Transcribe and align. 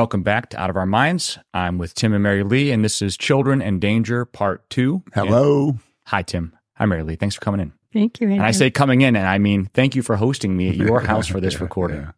welcome 0.00 0.22
back 0.22 0.48
to 0.48 0.58
Out 0.58 0.70
of 0.70 0.78
Our 0.78 0.86
Minds. 0.86 1.38
I'm 1.52 1.76
with 1.76 1.92
Tim 1.92 2.14
and 2.14 2.22
Mary 2.22 2.42
Lee, 2.42 2.70
and 2.70 2.82
this 2.82 3.02
is 3.02 3.18
Children 3.18 3.60
and 3.60 3.82
Danger 3.82 4.24
Part 4.24 4.68
Two. 4.70 5.02
Hello. 5.12 5.68
And 5.68 5.78
hi, 6.06 6.22
Tim. 6.22 6.56
Hi, 6.76 6.86
Mary 6.86 7.02
Lee. 7.02 7.16
Thanks 7.16 7.34
for 7.34 7.42
coming 7.42 7.60
in. 7.60 7.74
Thank 7.92 8.18
you. 8.18 8.28
Andrew. 8.28 8.36
And 8.38 8.46
I 8.46 8.52
say 8.52 8.70
coming 8.70 9.02
in, 9.02 9.14
and 9.14 9.26
I 9.26 9.36
mean 9.36 9.66
thank 9.74 9.94
you 9.94 10.00
for 10.02 10.16
hosting 10.16 10.56
me 10.56 10.70
at 10.70 10.76
your 10.76 11.00
house 11.06 11.26
for 11.26 11.38
this 11.38 11.52
Yeah, 11.52 11.60
recording. 11.60 11.96
yeah. 12.00 12.12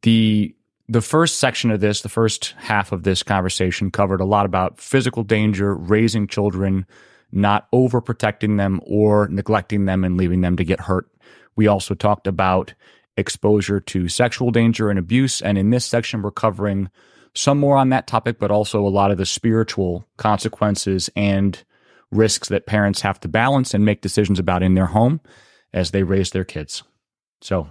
The 0.00 0.54
the 0.88 1.02
first 1.02 1.38
section 1.38 1.70
of 1.70 1.80
this, 1.80 2.00
the 2.00 2.08
first 2.08 2.54
half 2.56 2.92
of 2.92 3.02
this 3.02 3.22
conversation, 3.22 3.90
covered 3.90 4.22
a 4.22 4.24
lot 4.24 4.46
about 4.46 4.80
physical 4.80 5.22
danger, 5.22 5.74
raising 5.74 6.26
children, 6.28 6.86
not 7.30 7.70
overprotecting 7.72 8.56
them 8.56 8.80
or 8.86 9.28
neglecting 9.28 9.84
them 9.84 10.02
and 10.02 10.16
leaving 10.16 10.40
them 10.40 10.56
to 10.56 10.64
get 10.64 10.80
hurt. 10.80 11.10
We 11.56 11.66
also 11.66 11.92
talked 11.94 12.26
about 12.26 12.72
exposure 13.20 13.78
to 13.80 14.08
sexual 14.08 14.50
danger 14.50 14.90
and 14.90 14.98
abuse. 14.98 15.40
And 15.40 15.56
in 15.56 15.70
this 15.70 15.84
section, 15.84 16.22
we're 16.22 16.32
covering 16.32 16.90
some 17.34 17.58
more 17.58 17.76
on 17.76 17.90
that 17.90 18.06
topic, 18.06 18.38
but 18.38 18.50
also 18.50 18.84
a 18.84 18.88
lot 18.88 19.12
of 19.12 19.18
the 19.18 19.26
spiritual 19.26 20.04
consequences 20.16 21.08
and 21.14 21.62
risks 22.10 22.48
that 22.48 22.66
parents 22.66 23.02
have 23.02 23.20
to 23.20 23.28
balance 23.28 23.72
and 23.72 23.84
make 23.84 24.00
decisions 24.00 24.38
about 24.38 24.62
in 24.62 24.74
their 24.74 24.86
home 24.86 25.20
as 25.72 25.92
they 25.92 26.02
raise 26.02 26.30
their 26.30 26.44
kids. 26.44 26.82
So, 27.40 27.68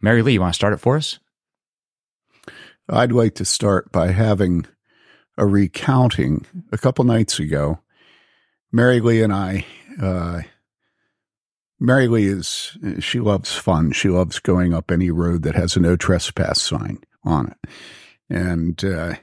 Mary 0.00 0.22
Lee, 0.22 0.34
you 0.34 0.40
want 0.40 0.52
to 0.52 0.56
start 0.56 0.74
it 0.74 0.80
for 0.80 0.96
us? 0.96 1.18
I'd 2.88 3.12
like 3.12 3.36
to 3.36 3.44
start 3.44 3.92
by 3.92 4.08
having 4.08 4.66
a 5.38 5.46
recounting. 5.46 6.44
A 6.72 6.78
couple 6.78 7.04
nights 7.04 7.38
ago, 7.38 7.80
Mary 8.72 9.00
Lee 9.00 9.22
and 9.22 9.32
I, 9.32 9.64
uh, 10.00 10.42
Mary 11.80 12.08
Lee 12.08 12.26
is, 12.26 12.76
she 13.00 13.20
loves 13.20 13.52
fun. 13.54 13.92
She 13.92 14.08
loves 14.10 14.38
going 14.38 14.74
up 14.74 14.90
any 14.90 15.10
road 15.10 15.42
that 15.42 15.54
has 15.54 15.76
a 15.76 15.80
no 15.80 15.96
trespass 15.96 16.60
sign 16.60 16.98
on 17.24 17.48
it. 17.48 17.70
And, 18.28 18.84
uh, 18.84 19.14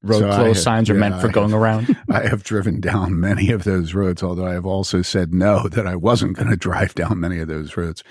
Road 0.00 0.20
So 0.20 0.28
closed 0.30 0.46
have- 0.46 0.58
signs 0.58 0.90
are 0.90 0.94
yeah, 0.94 1.00
meant 1.00 1.20
for 1.20 1.28
I 1.28 1.32
going 1.32 1.50
have- 1.50 1.60
around. 1.60 1.96
I 2.10 2.28
have 2.28 2.44
driven 2.44 2.78
down 2.80 3.18
many 3.18 3.50
of 3.50 3.64
those 3.64 3.94
roads, 3.94 4.22
although 4.22 4.46
I 4.46 4.52
have 4.52 4.64
also 4.66 5.02
said 5.02 5.34
no, 5.34 5.66
that 5.68 5.88
I 5.88 5.96
wasn't 5.96 6.36
going 6.36 6.50
to 6.50 6.56
drive 6.56 6.94
down 6.94 7.18
many 7.18 7.40
of 7.40 7.48
those 7.48 7.76
roads. 7.76 8.04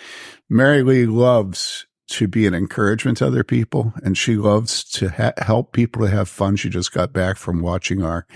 Mary 0.49 0.83
Lee 0.83 1.05
loves 1.05 1.85
to 2.07 2.27
be 2.27 2.45
an 2.45 2.53
encouragement 2.53 3.19
to 3.19 3.27
other 3.27 3.43
people, 3.45 3.93
and 4.03 4.17
she 4.17 4.35
loves 4.35 4.83
to 4.85 5.09
ha- 5.09 5.31
help 5.37 5.71
people 5.71 6.01
to 6.01 6.09
have 6.11 6.27
fun. 6.27 6.57
She 6.57 6.69
just 6.69 6.91
got 6.91 7.13
back 7.13 7.37
from 7.37 7.61
watching 7.61 8.03
our 8.03 8.27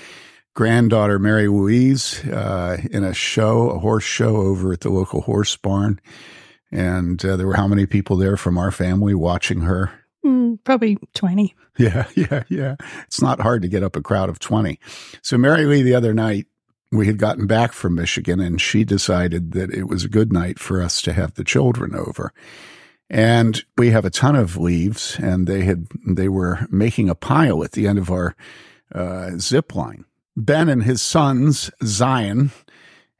granddaughter, 0.53 1.19
Mary 1.19 1.47
Louise, 1.47 2.23
uh, 2.25 2.77
in 2.91 3.03
a 3.03 3.13
show, 3.13 3.69
a 3.69 3.79
horse 3.79 4.03
show 4.03 4.37
over 4.37 4.73
at 4.73 4.81
the 4.81 4.89
local 4.89 5.21
horse 5.21 5.55
barn. 5.55 5.99
And 6.71 7.23
uh, 7.25 7.35
there 7.35 7.47
were 7.47 7.55
how 7.55 7.67
many 7.67 7.85
people 7.85 8.15
there 8.15 8.37
from 8.37 8.57
our 8.57 8.71
family 8.71 9.13
watching 9.13 9.61
her? 9.61 9.91
Mm, 10.25 10.59
probably 10.63 10.97
20. 11.13 11.53
Yeah, 11.77 12.07
yeah, 12.15 12.43
yeah. 12.49 12.75
It's 13.03 13.21
not 13.21 13.41
hard 13.41 13.61
to 13.63 13.67
get 13.67 13.83
up 13.83 13.95
a 13.95 14.01
crowd 14.01 14.29
of 14.29 14.39
20. 14.39 14.79
So, 15.21 15.37
Mary 15.37 15.65
Lee, 15.65 15.83
the 15.83 15.95
other 15.95 16.13
night, 16.13 16.47
we 16.91 17.07
had 17.07 17.17
gotten 17.17 17.47
back 17.47 17.71
from 17.71 17.95
Michigan 17.95 18.39
and 18.39 18.59
she 18.59 18.83
decided 18.83 19.53
that 19.53 19.73
it 19.73 19.85
was 19.85 20.03
a 20.03 20.09
good 20.09 20.33
night 20.33 20.59
for 20.59 20.81
us 20.81 21.01
to 21.03 21.13
have 21.13 21.33
the 21.35 21.43
children 21.43 21.95
over. 21.95 22.33
And 23.09 23.63
we 23.77 23.91
have 23.91 24.05
a 24.05 24.09
ton 24.09 24.35
of 24.35 24.57
leaves 24.57 25.17
and 25.19 25.47
they 25.47 25.63
had, 25.63 25.87
they 26.05 26.29
were 26.29 26.67
making 26.69 27.09
a 27.09 27.15
pile 27.15 27.63
at 27.63 27.73
the 27.73 27.87
end 27.87 27.97
of 27.97 28.11
our 28.11 28.35
uh, 28.93 29.31
zip 29.37 29.73
line. 29.73 30.05
Ben 30.35 30.69
and 30.69 30.83
his 30.83 31.01
sons, 31.01 31.71
Zion 31.83 32.51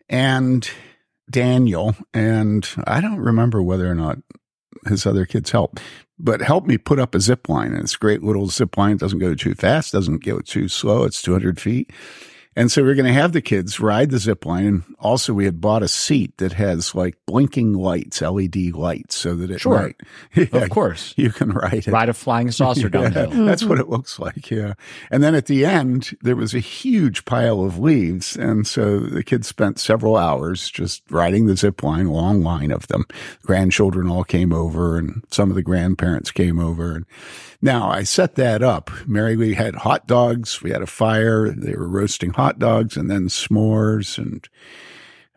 and 0.10 0.70
Daniel, 1.30 1.96
and 2.14 2.68
I 2.86 3.02
don't 3.02 3.20
remember 3.20 3.62
whether 3.62 3.90
or 3.90 3.96
not 3.96 4.18
his 4.88 5.06
other 5.06 5.26
kids 5.26 5.52
helped, 5.52 5.82
but 6.18 6.42
helped 6.42 6.68
me 6.68 6.78
put 6.78 7.00
up 7.00 7.16
a 7.16 7.20
zip 7.20 7.50
line. 7.50 7.74
And 7.74 7.84
it's 7.84 7.96
a 7.96 8.00
great 8.00 8.24
little 8.24 8.48
zip 8.48 8.78
line. 8.78 8.94
It 8.94 9.00
doesn't 9.00 9.20
go 9.20 9.36
too 9.36 9.54
fast, 9.54 9.94
doesn't 9.94 10.24
go 10.24 10.40
too 10.40 10.68
slow. 10.68 11.04
It's 11.04 11.22
200 11.22 11.60
feet. 11.60 11.92
And 12.56 12.70
so 12.70 12.84
we're 12.84 12.96
going 12.96 13.06
to 13.06 13.14
have 13.14 13.32
the 13.32 13.42
kids 13.42 13.80
ride 13.80 14.10
the 14.12 14.20
zip 14.20 14.46
line. 14.46 14.66
And 14.66 14.84
also 15.00 15.34
we 15.34 15.46
had 15.46 15.62
bought 15.62 15.84
a 15.84 15.88
seat 15.88 16.38
that 16.38 16.52
has 16.54 16.94
like 16.94 17.16
blinking 17.26 17.74
lights, 17.74 18.22
LED 18.22 18.74
lights 18.74 19.16
so 19.16 19.36
that 19.36 19.52
at 19.52 19.62
Sure. 19.62 19.94
Yeah, 20.36 20.46
of 20.54 20.70
course. 20.70 21.14
you 21.16 21.32
can 21.32 21.52
ride 21.52 21.88
it. 21.88 21.88
Ride 21.88 22.10
a 22.10 22.14
flying 22.14 22.52
saucer 22.52 22.90
Yeah, 22.94 23.10
downhill. 23.10 23.46
That's 23.46 23.64
what 23.64 23.80
it 23.80 23.88
looks 23.90 24.20
like. 24.20 24.52
Yeah. 24.52 24.74
And 25.10 25.24
then 25.24 25.34
at 25.34 25.46
the 25.46 25.66
end, 25.66 26.18
there 26.22 26.36
was 26.36 26.54
a 26.54 26.60
huge 26.60 27.24
pile 27.24 27.62
of 27.64 27.80
leaves. 27.80 28.36
And 28.36 28.68
so 28.68 29.00
the 29.00 29.24
kids 29.24 29.48
spent 29.48 29.80
several 29.80 30.18
hours 30.18 30.70
just 30.70 31.04
riding 31.10 31.46
the 31.46 31.56
zip 31.56 31.82
line, 31.84 32.08
a 32.08 32.12
long 32.14 32.44
line 32.44 32.72
of 32.72 32.88
them. 32.88 33.06
Grandchildren 33.44 34.10
all 34.10 34.24
came 34.26 34.52
over 34.52 34.98
and 34.98 35.24
some 35.32 35.50
of 35.50 35.56
the 35.56 35.64
grandparents 35.64 36.32
came 36.32 36.60
over. 36.60 36.96
And 36.96 37.06
now 37.62 37.90
I 37.90 38.04
set 38.04 38.36
that 38.36 38.64
up. 38.64 38.90
Mary 39.06 39.36
Lee 39.36 39.54
had 39.54 39.76
hot 39.76 40.08
dogs. 40.08 40.62
We 40.62 40.72
had 40.72 40.82
a 40.82 40.88
fire. 40.88 41.50
They 41.50 41.76
were 41.76 41.88
roasting 41.88 42.32
hot 42.32 42.60
dogs 42.60 42.98
and 42.98 43.10
then 43.10 43.28
s'mores 43.28 44.18
and 44.18 44.48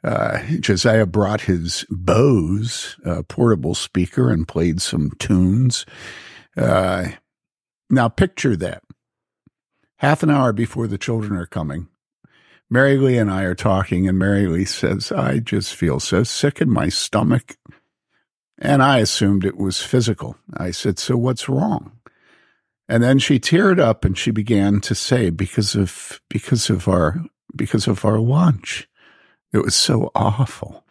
uh, 0.04 0.42
Josiah 0.60 1.06
brought 1.06 1.42
his 1.42 1.86
Bose 1.88 2.96
uh, 3.06 3.22
portable 3.22 3.74
speaker 3.74 4.30
and 4.30 4.46
played 4.46 4.82
some 4.82 5.12
tunes. 5.18 5.86
Uh, 6.56 7.08
now 7.88 8.08
picture 8.08 8.54
that. 8.56 8.82
Half 9.96 10.22
an 10.22 10.30
hour 10.30 10.52
before 10.52 10.86
the 10.86 10.98
children 10.98 11.34
are 11.38 11.46
coming, 11.46 11.88
Mary 12.68 12.98
Lee 12.98 13.16
and 13.16 13.30
I 13.30 13.44
are 13.44 13.54
talking, 13.54 14.06
and 14.06 14.18
Mary 14.18 14.46
Lee 14.46 14.66
says, 14.66 15.10
I 15.10 15.38
just 15.38 15.74
feel 15.74 16.00
so 16.00 16.22
sick 16.22 16.60
in 16.60 16.70
my 16.70 16.88
stomach. 16.90 17.56
And 18.58 18.82
I 18.82 18.98
assumed 18.98 19.44
it 19.44 19.56
was 19.56 19.82
physical. 19.82 20.36
I 20.54 20.70
said, 20.70 20.98
So 20.98 21.16
what's 21.16 21.48
wrong? 21.48 21.92
And 22.88 23.02
then 23.02 23.18
she 23.18 23.40
teared 23.40 23.80
up 23.80 24.04
and 24.04 24.16
she 24.16 24.30
began 24.30 24.80
to 24.82 24.94
say, 24.94 25.30
because 25.30 25.74
of 25.74 26.20
because 26.28 26.68
of 26.68 26.86
our 26.88 27.24
because 27.56 27.86
of 27.86 28.04
our 28.04 28.18
lunch. 28.18 28.88
It 29.52 29.58
was 29.58 29.74
so 29.74 30.10
awful. 30.14 30.84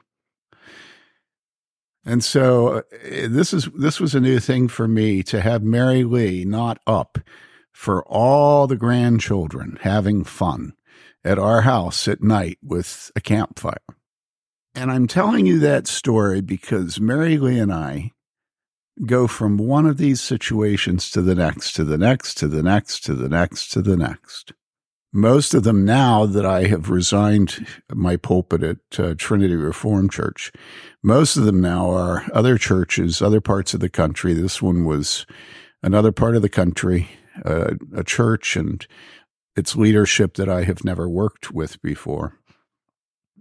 And 2.05 2.23
so 2.23 2.67
uh, 2.67 2.81
this 3.27 3.53
is 3.53 3.69
this 3.77 3.99
was 3.99 4.15
a 4.15 4.19
new 4.19 4.39
thing 4.39 4.67
for 4.67 4.87
me 4.87 5.23
to 5.23 5.41
have 5.41 5.63
Mary 5.63 6.03
Lee 6.03 6.45
not 6.45 6.79
up 6.87 7.19
for 7.71 8.03
all 8.05 8.67
the 8.67 8.75
grandchildren 8.75 9.79
having 9.81 10.23
fun 10.23 10.73
at 11.23 11.39
our 11.39 11.61
house 11.61 12.07
at 12.07 12.21
night 12.21 12.57
with 12.61 13.11
a 13.15 13.21
campfire. 13.21 13.77
And 14.75 14.91
I'm 14.91 15.07
telling 15.07 15.45
you 15.45 15.59
that 15.59 15.87
story 15.87 16.41
because 16.41 16.99
Mary 16.99 17.37
Lee 17.37 17.59
and 17.59 17.71
I 17.71 18.11
go 19.05 19.27
from 19.27 19.57
one 19.57 19.85
of 19.85 19.97
these 19.97 20.21
situations 20.21 21.09
to 21.11 21.21
the 21.21 21.35
next, 21.35 21.73
to 21.73 21.83
the 21.83 21.97
next, 21.97 22.37
to 22.37 22.47
the 22.47 22.63
next, 22.63 23.03
to 23.05 23.15
the 23.15 23.29
next, 23.29 23.71
to 23.71 23.81
the 23.81 23.97
next. 23.97 24.53
Most 25.11 25.53
of 25.53 25.63
them 25.63 25.85
now 25.85 26.25
that 26.25 26.45
I 26.45 26.65
have 26.65 26.89
resigned 26.89 27.67
my 27.91 28.15
pulpit 28.17 28.63
at 28.63 28.99
uh, 28.99 29.13
Trinity 29.15 29.55
Reformed 29.55 30.11
Church, 30.11 30.51
most 31.03 31.37
of 31.37 31.45
them 31.45 31.61
now 31.61 31.91
are 31.91 32.23
other 32.33 32.57
churches, 32.57 33.21
other 33.21 33.41
parts 33.41 33.75
of 33.75 33.79
the 33.79 33.89
country. 33.89 34.33
This 34.33 34.61
one 34.61 34.85
was 34.85 35.27
another 35.83 36.11
part 36.11 36.35
of 36.35 36.41
the 36.41 36.49
country, 36.49 37.09
uh, 37.45 37.75
a 37.95 38.03
church 38.03 38.55
and 38.55 38.87
its 39.55 39.75
leadership 39.75 40.33
that 40.35 40.49
I 40.49 40.63
have 40.63 40.83
never 40.83 41.07
worked 41.07 41.51
with 41.51 41.79
before. 41.83 42.39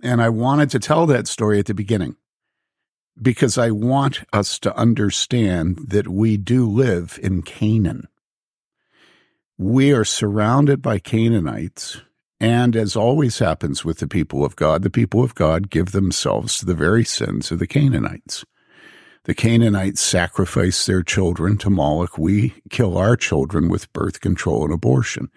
And 0.02 0.20
I 0.20 0.28
wanted 0.28 0.68
to 0.70 0.78
tell 0.78 1.06
that 1.06 1.26
story 1.26 1.58
at 1.58 1.66
the 1.66 1.74
beginning 1.74 2.16
because 3.20 3.58
I 3.58 3.70
want 3.70 4.24
us 4.32 4.58
to 4.60 4.76
understand 4.76 5.78
that 5.88 6.08
we 6.08 6.36
do 6.36 6.68
live 6.68 7.18
in 7.22 7.42
Canaan. 7.42 8.08
We 9.58 9.92
are 9.92 10.04
surrounded 10.04 10.80
by 10.80 10.98
Canaanites. 10.98 12.00
And 12.40 12.74
as 12.74 12.96
always 12.96 13.38
happens 13.38 13.84
with 13.84 13.98
the 13.98 14.08
people 14.08 14.44
of 14.44 14.56
God, 14.56 14.82
the 14.82 14.90
people 14.90 15.22
of 15.22 15.34
God 15.36 15.70
give 15.70 15.92
themselves 15.92 16.58
to 16.58 16.66
the 16.66 16.74
very 16.74 17.04
sins 17.04 17.52
of 17.52 17.60
the 17.60 17.68
Canaanites. 17.68 18.44
The 19.24 19.34
Canaanites 19.34 20.00
sacrifice 20.00 20.84
their 20.84 21.04
children 21.04 21.56
to 21.58 21.70
Moloch. 21.70 22.18
We 22.18 22.54
kill 22.70 22.98
our 22.98 23.16
children 23.16 23.68
with 23.68 23.92
birth 23.92 24.20
control 24.20 24.64
and 24.64 24.74
abortion. 24.74 25.30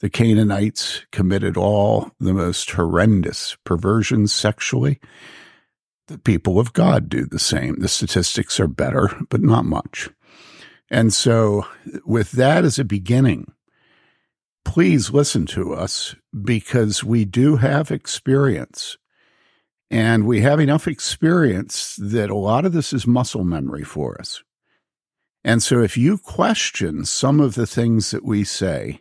The 0.00 0.10
Canaanites 0.10 1.06
committed 1.10 1.56
all 1.56 2.10
the 2.20 2.34
most 2.34 2.70
horrendous 2.72 3.56
perversions 3.64 4.30
sexually. 4.30 5.00
The 6.10 6.18
people 6.18 6.58
of 6.58 6.72
God 6.72 7.08
do 7.08 7.24
the 7.24 7.38
same. 7.38 7.78
The 7.78 7.86
statistics 7.86 8.58
are 8.58 8.66
better, 8.66 9.16
but 9.28 9.40
not 9.40 9.64
much. 9.64 10.08
And 10.90 11.12
so, 11.12 11.66
with 12.04 12.32
that 12.32 12.64
as 12.64 12.80
a 12.80 12.84
beginning, 12.84 13.52
please 14.64 15.12
listen 15.12 15.46
to 15.46 15.72
us 15.72 16.16
because 16.42 17.04
we 17.04 17.24
do 17.24 17.56
have 17.56 17.92
experience. 17.92 18.98
And 19.88 20.26
we 20.26 20.40
have 20.40 20.58
enough 20.58 20.88
experience 20.88 21.94
that 21.94 22.28
a 22.28 22.36
lot 22.36 22.64
of 22.64 22.72
this 22.72 22.92
is 22.92 23.06
muscle 23.06 23.44
memory 23.44 23.84
for 23.84 24.20
us. 24.20 24.42
And 25.44 25.62
so 25.62 25.80
if 25.80 25.96
you 25.96 26.18
question 26.18 27.04
some 27.04 27.38
of 27.38 27.54
the 27.54 27.68
things 27.68 28.10
that 28.10 28.24
we 28.24 28.42
say 28.42 29.00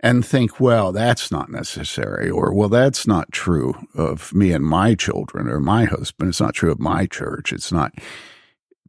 and 0.00 0.24
think, 0.24 0.58
well, 0.58 0.92
that's 0.92 1.30
not 1.30 1.50
necessary, 1.50 2.30
or 2.30 2.52
well, 2.52 2.68
that's 2.68 3.06
not 3.06 3.32
true 3.32 3.74
of 3.94 4.34
me 4.34 4.52
and 4.52 4.64
my 4.64 4.94
children 4.94 5.48
or 5.48 5.60
my 5.60 5.84
husband, 5.84 6.30
it's 6.30 6.40
not 6.40 6.54
true 6.54 6.72
of 6.72 6.80
my 6.80 7.06
church, 7.06 7.52
it's 7.52 7.70
not. 7.70 7.92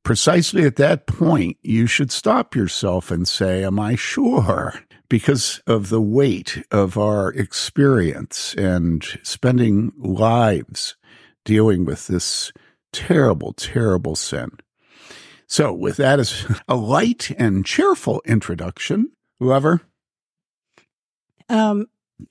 precisely 0.03 0.63
at 0.63 0.77
that 0.77 1.05
point, 1.05 1.57
you 1.61 1.85
should 1.85 2.11
stop 2.11 2.55
yourself 2.55 3.11
and 3.11 3.27
say, 3.27 3.63
Am 3.63 3.79
I 3.79 3.95
sure? 3.95 4.73
Because 5.09 5.61
of 5.67 5.89
the 5.89 6.01
weight 6.01 6.63
of 6.71 6.97
our 6.97 7.33
experience 7.33 8.55
and 8.55 9.03
spending 9.23 9.91
lives 9.97 10.95
dealing 11.43 11.83
with 11.85 12.07
this 12.07 12.53
terrible, 12.93 13.53
terrible 13.53 14.15
sin. 14.15 14.51
So, 15.47 15.73
with 15.73 15.97
that 15.97 16.19
as 16.19 16.45
a 16.69 16.75
light 16.75 17.31
and 17.37 17.65
cheerful 17.65 18.21
introduction, 18.25 19.11
whoever. 19.39 19.81
Um, 21.51 21.87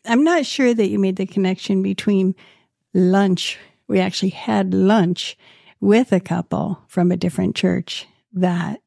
I'm 0.07 0.25
not 0.25 0.47
sure 0.47 0.73
that 0.73 0.89
you 0.89 0.99
made 0.99 1.17
the 1.17 1.27
connection 1.27 1.83
between 1.83 2.35
lunch. 2.95 3.59
We 3.87 4.01
actually 4.01 4.31
had 4.31 4.73
lunch 4.73 5.37
with 5.81 6.13
a 6.13 6.21
couple 6.21 6.81
from 6.89 7.13
a 7.13 7.17
different 7.17 7.55
church 7.55 8.07
that 8.33 8.81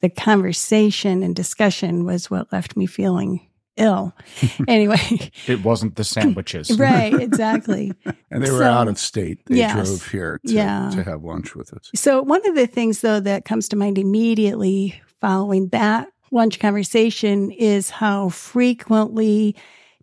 the 0.00 0.08
conversation 0.08 1.22
and 1.22 1.36
discussion 1.36 2.04
was 2.04 2.30
what 2.30 2.52
left 2.52 2.76
me 2.76 2.86
feeling 2.86 3.46
ill. 3.76 4.14
anyway, 4.68 5.30
it 5.46 5.62
wasn't 5.62 5.96
the 5.96 6.04
sandwiches. 6.04 6.70
right, 6.78 7.14
exactly. 7.14 7.92
and 8.30 8.42
they 8.44 8.50
were 8.50 8.58
so, 8.58 8.64
out 8.64 8.88
of 8.88 8.98
state. 8.98 9.38
They 9.46 9.58
yes, 9.58 9.74
drove 9.74 10.08
here 10.08 10.40
to, 10.46 10.52
yeah. 10.52 10.90
to 10.94 11.04
have 11.04 11.22
lunch 11.22 11.54
with 11.54 11.72
us. 11.72 11.90
So, 11.94 12.22
one 12.22 12.46
of 12.48 12.54
the 12.54 12.66
things, 12.66 13.02
though, 13.02 13.20
that 13.20 13.44
comes 13.44 13.68
to 13.68 13.76
mind 13.76 13.98
immediately 13.98 15.00
following 15.20 15.68
that 15.68 16.08
lunch 16.30 16.58
conversation 16.58 17.50
is 17.50 17.90
how 17.90 18.28
frequently 18.28 19.56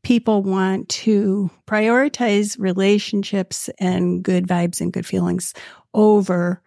people 0.03 0.44
want 0.44 0.88
to 0.89 1.50
prioritize 1.65 2.57
relationships 2.59 3.69
and 3.79 4.24
good 4.24 4.47
vibes 4.47 4.79
and 4.79 4.94
good 4.94 5.06
feelings 5.06 5.53
over 5.94 6.62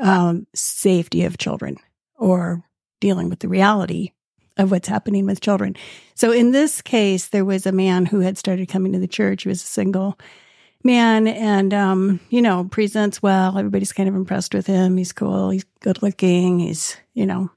um, 0.00 0.46
safety 0.54 1.24
of 1.24 1.38
children 1.38 1.76
or 2.18 2.62
dealing 3.00 3.28
with 3.28 3.40
the 3.40 3.48
reality 3.48 4.12
of 4.56 4.70
what's 4.70 4.88
happening 4.88 5.26
with 5.26 5.40
children. 5.40 5.76
So 6.14 6.32
in 6.32 6.52
this 6.52 6.80
case, 6.80 7.28
there 7.28 7.44
was 7.44 7.66
a 7.66 7.72
man 7.72 8.06
who 8.06 8.20
had 8.20 8.38
started 8.38 8.68
coming 8.68 8.92
to 8.92 8.98
the 8.98 9.08
church. 9.08 9.42
He 9.42 9.48
was 9.48 9.62
a 9.62 9.66
single 9.66 10.18
man 10.82 11.26
and, 11.26 11.74
um, 11.74 12.20
you 12.30 12.40
know, 12.40 12.64
presents 12.64 13.22
well. 13.22 13.58
Everybody's 13.58 13.92
kind 13.92 14.08
of 14.08 14.14
impressed 14.14 14.54
with 14.54 14.66
him. 14.66 14.96
He's 14.96 15.12
cool. 15.12 15.50
He's 15.50 15.64
good 15.80 16.02
looking. 16.02 16.60
He's, 16.60 16.96
you 17.14 17.26
know. 17.26 17.50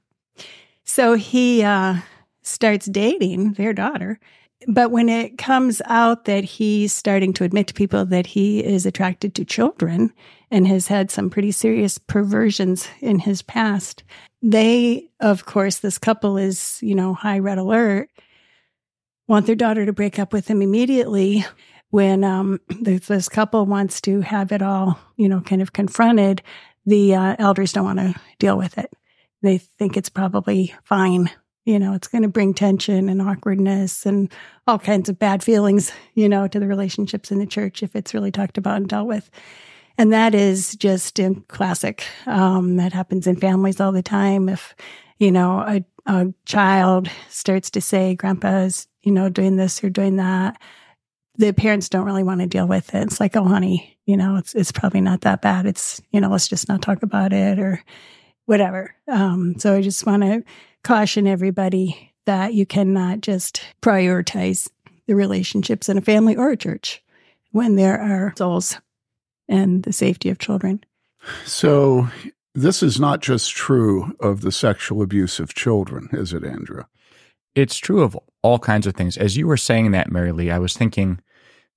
So 0.92 1.14
he 1.14 1.62
uh, 1.62 1.98
starts 2.42 2.86
dating 2.86 3.52
their 3.52 3.72
daughter. 3.72 4.18
But 4.66 4.90
when 4.90 5.08
it 5.08 5.38
comes 5.38 5.80
out 5.84 6.24
that 6.24 6.42
he's 6.42 6.92
starting 6.92 7.32
to 7.34 7.44
admit 7.44 7.68
to 7.68 7.74
people 7.74 8.04
that 8.06 8.26
he 8.26 8.58
is 8.58 8.84
attracted 8.86 9.36
to 9.36 9.44
children 9.44 10.12
and 10.50 10.66
has 10.66 10.88
had 10.88 11.12
some 11.12 11.30
pretty 11.30 11.52
serious 11.52 11.96
perversions 11.96 12.88
in 12.98 13.20
his 13.20 13.40
past, 13.40 14.02
they, 14.42 15.08
of 15.20 15.46
course, 15.46 15.78
this 15.78 15.96
couple 15.96 16.36
is, 16.36 16.80
you 16.82 16.96
know, 16.96 17.14
high 17.14 17.38
red 17.38 17.58
alert, 17.58 18.10
want 19.28 19.46
their 19.46 19.54
daughter 19.54 19.86
to 19.86 19.92
break 19.92 20.18
up 20.18 20.32
with 20.32 20.48
him 20.48 20.60
immediately 20.60 21.46
when 21.90 22.24
um, 22.24 22.58
this 22.80 23.28
couple 23.28 23.64
wants 23.64 24.00
to 24.00 24.22
have 24.22 24.50
it 24.50 24.60
all, 24.60 24.98
you 25.16 25.28
know, 25.28 25.40
kind 25.40 25.62
of 25.62 25.72
confronted. 25.72 26.42
The 26.84 27.14
uh, 27.14 27.36
elders 27.38 27.72
don't 27.72 27.84
want 27.84 28.00
to 28.00 28.20
deal 28.40 28.58
with 28.58 28.76
it. 28.76 28.92
They 29.42 29.58
think 29.58 29.96
it's 29.96 30.10
probably 30.10 30.74
fine 30.84 31.30
you 31.64 31.78
know, 31.78 31.92
it's 31.92 32.08
going 32.08 32.22
to 32.22 32.28
bring 32.28 32.54
tension 32.54 33.08
and 33.08 33.20
awkwardness 33.20 34.06
and 34.06 34.32
all 34.66 34.78
kinds 34.78 35.08
of 35.08 35.18
bad 35.18 35.42
feelings, 35.42 35.92
you 36.14 36.28
know, 36.28 36.48
to 36.48 36.58
the 36.58 36.66
relationships 36.66 37.30
in 37.30 37.38
the 37.38 37.46
church 37.46 37.82
if 37.82 37.94
it's 37.94 38.14
really 38.14 38.32
talked 38.32 38.58
about 38.58 38.78
and 38.78 38.88
dealt 38.88 39.06
with. 39.06 39.30
And 39.98 40.12
that 40.12 40.34
is 40.34 40.74
just 40.76 41.18
a 41.18 41.34
classic. 41.48 42.04
Um, 42.26 42.76
that 42.76 42.92
happens 42.92 43.26
in 43.26 43.36
families 43.36 43.80
all 43.80 43.92
the 43.92 44.02
time. 44.02 44.48
If, 44.48 44.74
you 45.18 45.30
know, 45.30 45.60
a, 45.60 45.84
a 46.06 46.32
child 46.46 47.10
starts 47.28 47.70
to 47.70 47.80
say, 47.80 48.14
Grandpa's, 48.14 48.88
you 49.02 49.12
know, 49.12 49.28
doing 49.28 49.56
this 49.56 49.84
or 49.84 49.90
doing 49.90 50.16
that, 50.16 50.60
the 51.36 51.52
parents 51.52 51.88
don't 51.88 52.06
really 52.06 52.22
want 52.22 52.40
to 52.40 52.46
deal 52.46 52.66
with 52.66 52.94
it. 52.94 53.02
It's 53.02 53.20
like, 53.20 53.36
oh, 53.36 53.44
honey, 53.44 53.98
you 54.06 54.16
know, 54.16 54.36
it's 54.36 54.54
it's 54.54 54.72
probably 54.72 55.00
not 55.00 55.22
that 55.22 55.40
bad. 55.40 55.66
It's 55.66 56.00
you 56.10 56.20
know, 56.20 56.30
let's 56.30 56.48
just 56.48 56.68
not 56.68 56.82
talk 56.82 57.02
about 57.02 57.32
it 57.32 57.58
or 57.58 57.82
whatever. 58.50 58.92
Um, 59.06 59.54
so 59.60 59.76
I 59.76 59.80
just 59.80 60.04
want 60.04 60.24
to 60.24 60.42
caution 60.82 61.28
everybody 61.28 62.12
that 62.26 62.52
you 62.52 62.66
cannot 62.66 63.20
just 63.20 63.62
prioritize 63.80 64.68
the 65.06 65.14
relationships 65.14 65.88
in 65.88 65.96
a 65.96 66.00
family 66.00 66.36
or 66.36 66.50
a 66.50 66.56
church 66.56 67.00
when 67.52 67.76
there 67.76 68.00
are 68.00 68.34
souls 68.36 68.76
and 69.48 69.84
the 69.84 69.92
safety 69.92 70.30
of 70.30 70.40
children. 70.40 70.82
So, 71.44 72.08
this 72.52 72.82
is 72.82 72.98
not 72.98 73.20
just 73.20 73.54
true 73.54 74.16
of 74.18 74.40
the 74.40 74.50
sexual 74.50 75.00
abuse 75.00 75.38
of 75.38 75.54
children, 75.54 76.08
is 76.12 76.32
it, 76.32 76.42
Andrew? 76.42 76.82
It's 77.54 77.78
true 77.78 78.02
of 78.02 78.18
all 78.42 78.58
kinds 78.58 78.88
of 78.88 78.94
things. 78.94 79.16
As 79.16 79.36
you 79.36 79.46
were 79.46 79.56
saying 79.56 79.92
that, 79.92 80.10
Mary 80.10 80.32
Lee, 80.32 80.50
I 80.50 80.58
was 80.58 80.76
thinking 80.76 81.20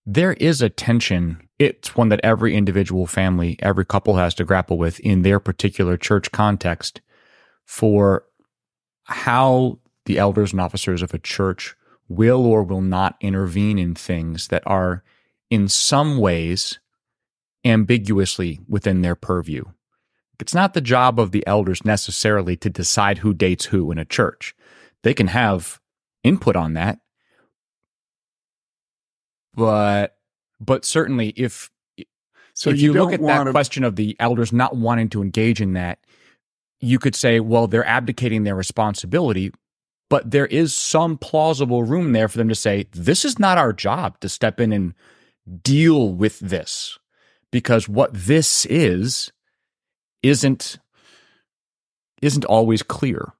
there 0.05 0.33
is 0.33 0.61
a 0.61 0.69
tension. 0.69 1.47
It's 1.59 1.95
one 1.95 2.09
that 2.09 2.19
every 2.23 2.55
individual 2.55 3.07
family, 3.07 3.57
every 3.59 3.85
couple 3.85 4.15
has 4.17 4.33
to 4.35 4.43
grapple 4.43 4.77
with 4.77 4.99
in 4.99 5.21
their 5.21 5.39
particular 5.39 5.97
church 5.97 6.31
context 6.31 7.01
for 7.65 8.25
how 9.05 9.79
the 10.05 10.17
elders 10.17 10.51
and 10.51 10.61
officers 10.61 11.01
of 11.01 11.13
a 11.13 11.19
church 11.19 11.75
will 12.09 12.45
or 12.45 12.63
will 12.63 12.81
not 12.81 13.15
intervene 13.21 13.79
in 13.79 13.95
things 13.95 14.49
that 14.49 14.63
are 14.65 15.03
in 15.49 15.67
some 15.67 16.17
ways 16.17 16.79
ambiguously 17.63 18.59
within 18.67 19.01
their 19.01 19.15
purview. 19.15 19.63
It's 20.39 20.53
not 20.53 20.73
the 20.73 20.81
job 20.81 21.19
of 21.19 21.31
the 21.31 21.45
elders 21.47 21.85
necessarily 21.85 22.57
to 22.57 22.69
decide 22.69 23.19
who 23.19 23.33
dates 23.33 23.65
who 23.65 23.91
in 23.91 23.97
a 23.97 24.03
church. 24.03 24.53
They 25.03 25.13
can 25.13 25.27
have 25.27 25.79
input 26.23 26.57
on 26.57 26.73
that. 26.73 26.99
But 29.55 30.17
but 30.59 30.85
certainly 30.85 31.29
if 31.29 31.69
so 32.53 32.69
if 32.69 32.79
you, 32.79 32.93
you 32.93 32.99
look 32.99 33.13
at 33.13 33.21
that 33.21 33.43
to... 33.45 33.51
question 33.51 33.83
of 33.83 33.95
the 33.95 34.15
elders 34.19 34.53
not 34.53 34.75
wanting 34.75 35.09
to 35.09 35.21
engage 35.21 35.61
in 35.61 35.73
that, 35.73 35.99
you 36.79 36.99
could 36.99 37.15
say, 37.15 37.39
well, 37.39 37.67
they're 37.67 37.85
abdicating 37.85 38.43
their 38.43 38.55
responsibility, 38.55 39.51
but 40.09 40.29
there 40.29 40.45
is 40.45 40.73
some 40.73 41.17
plausible 41.17 41.83
room 41.83 42.13
there 42.13 42.27
for 42.27 42.37
them 42.37 42.49
to 42.49 42.55
say, 42.55 42.85
this 42.91 43.25
is 43.25 43.39
not 43.39 43.57
our 43.57 43.73
job 43.73 44.19
to 44.19 44.29
step 44.29 44.59
in 44.59 44.71
and 44.71 44.93
deal 45.63 46.13
with 46.13 46.39
this 46.39 46.99
because 47.51 47.89
what 47.89 48.11
this 48.13 48.65
is 48.65 49.31
isn't 50.21 50.77
isn't 52.21 52.45
always 52.45 52.83
clear. 52.83 53.33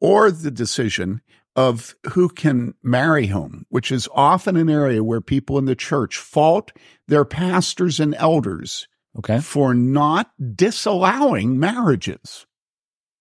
Or 0.00 0.30
the 0.32 0.50
decision 0.50 1.20
of 1.54 1.94
who 2.12 2.28
can 2.28 2.74
marry 2.82 3.26
whom 3.26 3.66
which 3.68 3.92
is 3.92 4.08
often 4.14 4.56
an 4.56 4.70
area 4.70 5.04
where 5.04 5.20
people 5.20 5.58
in 5.58 5.66
the 5.66 5.76
church 5.76 6.16
fault 6.16 6.72
their 7.08 7.24
pastors 7.24 8.00
and 8.00 8.14
elders 8.14 8.88
okay. 9.18 9.40
for 9.40 9.74
not 9.74 10.30
disallowing 10.54 11.58
marriages 11.58 12.46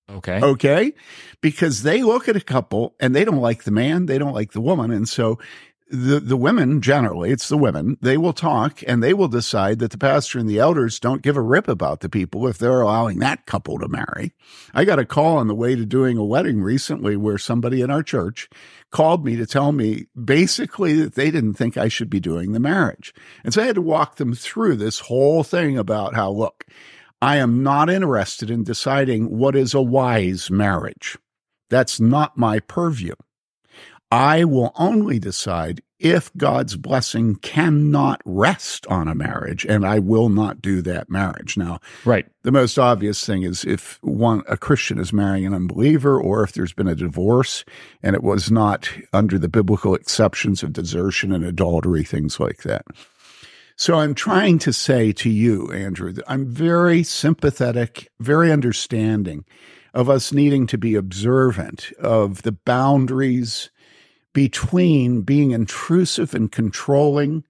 Okay. 0.09 0.41
Okay. 0.41 0.93
Because 1.41 1.83
they 1.83 2.03
look 2.03 2.27
at 2.27 2.35
a 2.35 2.41
couple 2.41 2.95
and 3.00 3.15
they 3.15 3.23
don't 3.23 3.38
like 3.38 3.63
the 3.63 3.71
man, 3.71 4.05
they 4.05 4.17
don't 4.17 4.33
like 4.33 4.51
the 4.51 4.61
woman. 4.61 4.91
And 4.91 5.07
so 5.07 5.39
the, 5.91 6.21
the 6.21 6.38
women, 6.38 6.81
generally, 6.81 7.31
it's 7.31 7.50
the 7.50 7.57
women, 7.57 7.98
they 8.01 8.17
will 8.17 8.33
talk 8.33 8.81
and 8.88 9.03
they 9.03 9.13
will 9.13 9.27
decide 9.27 9.79
that 9.79 9.91
the 9.91 9.98
pastor 9.98 10.39
and 10.39 10.50
the 10.50 10.57
elders 10.57 11.00
don't 11.00 11.21
give 11.21 11.36
a 11.36 11.41
rip 11.41 11.67
about 11.67 12.00
the 12.00 12.10
people 12.10 12.48
if 12.48 12.57
they're 12.57 12.81
allowing 12.81 13.19
that 13.19 13.45
couple 13.45 13.77
to 13.77 13.89
marry. 13.89 14.33
I 14.74 14.86
got 14.86 15.00
a 15.00 15.05
call 15.05 15.38
on 15.38 15.48
the 15.48 15.55
way 15.55 15.75
to 15.75 15.86
doing 15.86 16.17
a 16.17 16.24
wedding 16.24 16.62
recently 16.62 17.17
where 17.17 17.38
somebody 17.38 17.81
in 17.81 17.91
our 17.91 18.03
church 18.03 18.50
called 18.89 19.25
me 19.25 19.36
to 19.36 19.45
tell 19.45 19.74
me 19.74 20.07
basically 20.24 20.93
that 21.01 21.15
they 21.15 21.29
didn't 21.29 21.55
think 21.55 21.75
I 21.75 21.89
should 21.89 22.10
be 22.10 22.21
doing 22.21 22.53
the 22.53 22.60
marriage. 22.60 23.13
And 23.43 23.53
so 23.53 23.62
I 23.62 23.65
had 23.65 23.75
to 23.75 23.81
walk 23.81 24.15
them 24.15 24.33
through 24.33 24.77
this 24.77 25.00
whole 25.00 25.43
thing 25.43 25.77
about 25.77 26.15
how, 26.15 26.31
look, 26.31 26.65
I 27.21 27.36
am 27.38 27.63
not 27.63 27.89
interested 27.89 28.50
in 28.50 28.63
deciding 28.63 29.38
what 29.38 29.55
is 29.57 29.74
a 29.74 29.81
wise 29.81 30.50
marriage. 30.50 31.17
That's 31.69 32.00
not 32.00 32.38
my 32.38 32.60
purview. 32.60 33.13
I 34.12 34.44
will 34.44 34.74
only 34.75 35.20
decide 35.20 35.82
if 35.98 36.36
God's 36.36 36.75
blessing 36.75 37.36
cannot 37.36 38.22
rest 38.25 38.88
on 38.88 39.08
a 39.08 39.15
marriage, 39.15 39.65
and 39.65 39.86
I 39.86 40.00
will 40.00 40.30
not 40.30 40.62
do 40.62 40.82
that 40.82 41.10
marriage. 41.10 41.56
Now, 41.58 41.80
right. 42.03 42.25
The 42.41 42.51
most 42.51 42.80
obvious 42.80 43.24
thing 43.24 43.44
is 43.44 43.63
if 43.63 44.00
one 44.01 44.41
a 44.48 44.58
Christian 44.58 44.98
is 44.98 45.13
marrying 45.13 45.46
an 45.46 45.53
unbeliever, 45.53 46.20
or 46.20 46.44
if 46.44 46.53
there's 46.53 46.74
been 46.74 46.88
a 46.88 46.96
divorce 46.96 47.63
and 48.01 48.15
it 48.15 48.24
was 48.24 48.50
not 48.50 48.91
under 49.13 49.38
the 49.38 49.48
biblical 49.48 49.94
exceptions 49.94 50.63
of 50.63 50.74
desertion 50.74 51.32
and 51.32 51.46
adultery, 51.46 52.03
things 52.03 52.39
like 52.39 52.63
that. 52.63 52.84
So 53.75 54.00
I'm 54.00 54.15
trying 54.15 54.60
to 54.60 54.74
say 54.74 55.12
to 55.13 55.30
you, 55.30 55.72
Andrew, 55.72 56.12
that 56.13 56.25
I'm 56.27 56.48
very 56.48 57.03
sympathetic, 57.03 58.12
very 58.20 58.51
understanding 58.51 59.46
of 59.94 60.10
us 60.10 60.34
needing 60.34 60.68
to 60.68 60.77
be 60.77 60.96
observant 60.96 61.91
of 62.00 62.41
the 62.41 62.51
boundaries 62.51 63.70
between 64.33 65.21
being 65.21 65.51
intrusive 65.51 66.33
and 66.33 66.51
controlling 66.51 67.43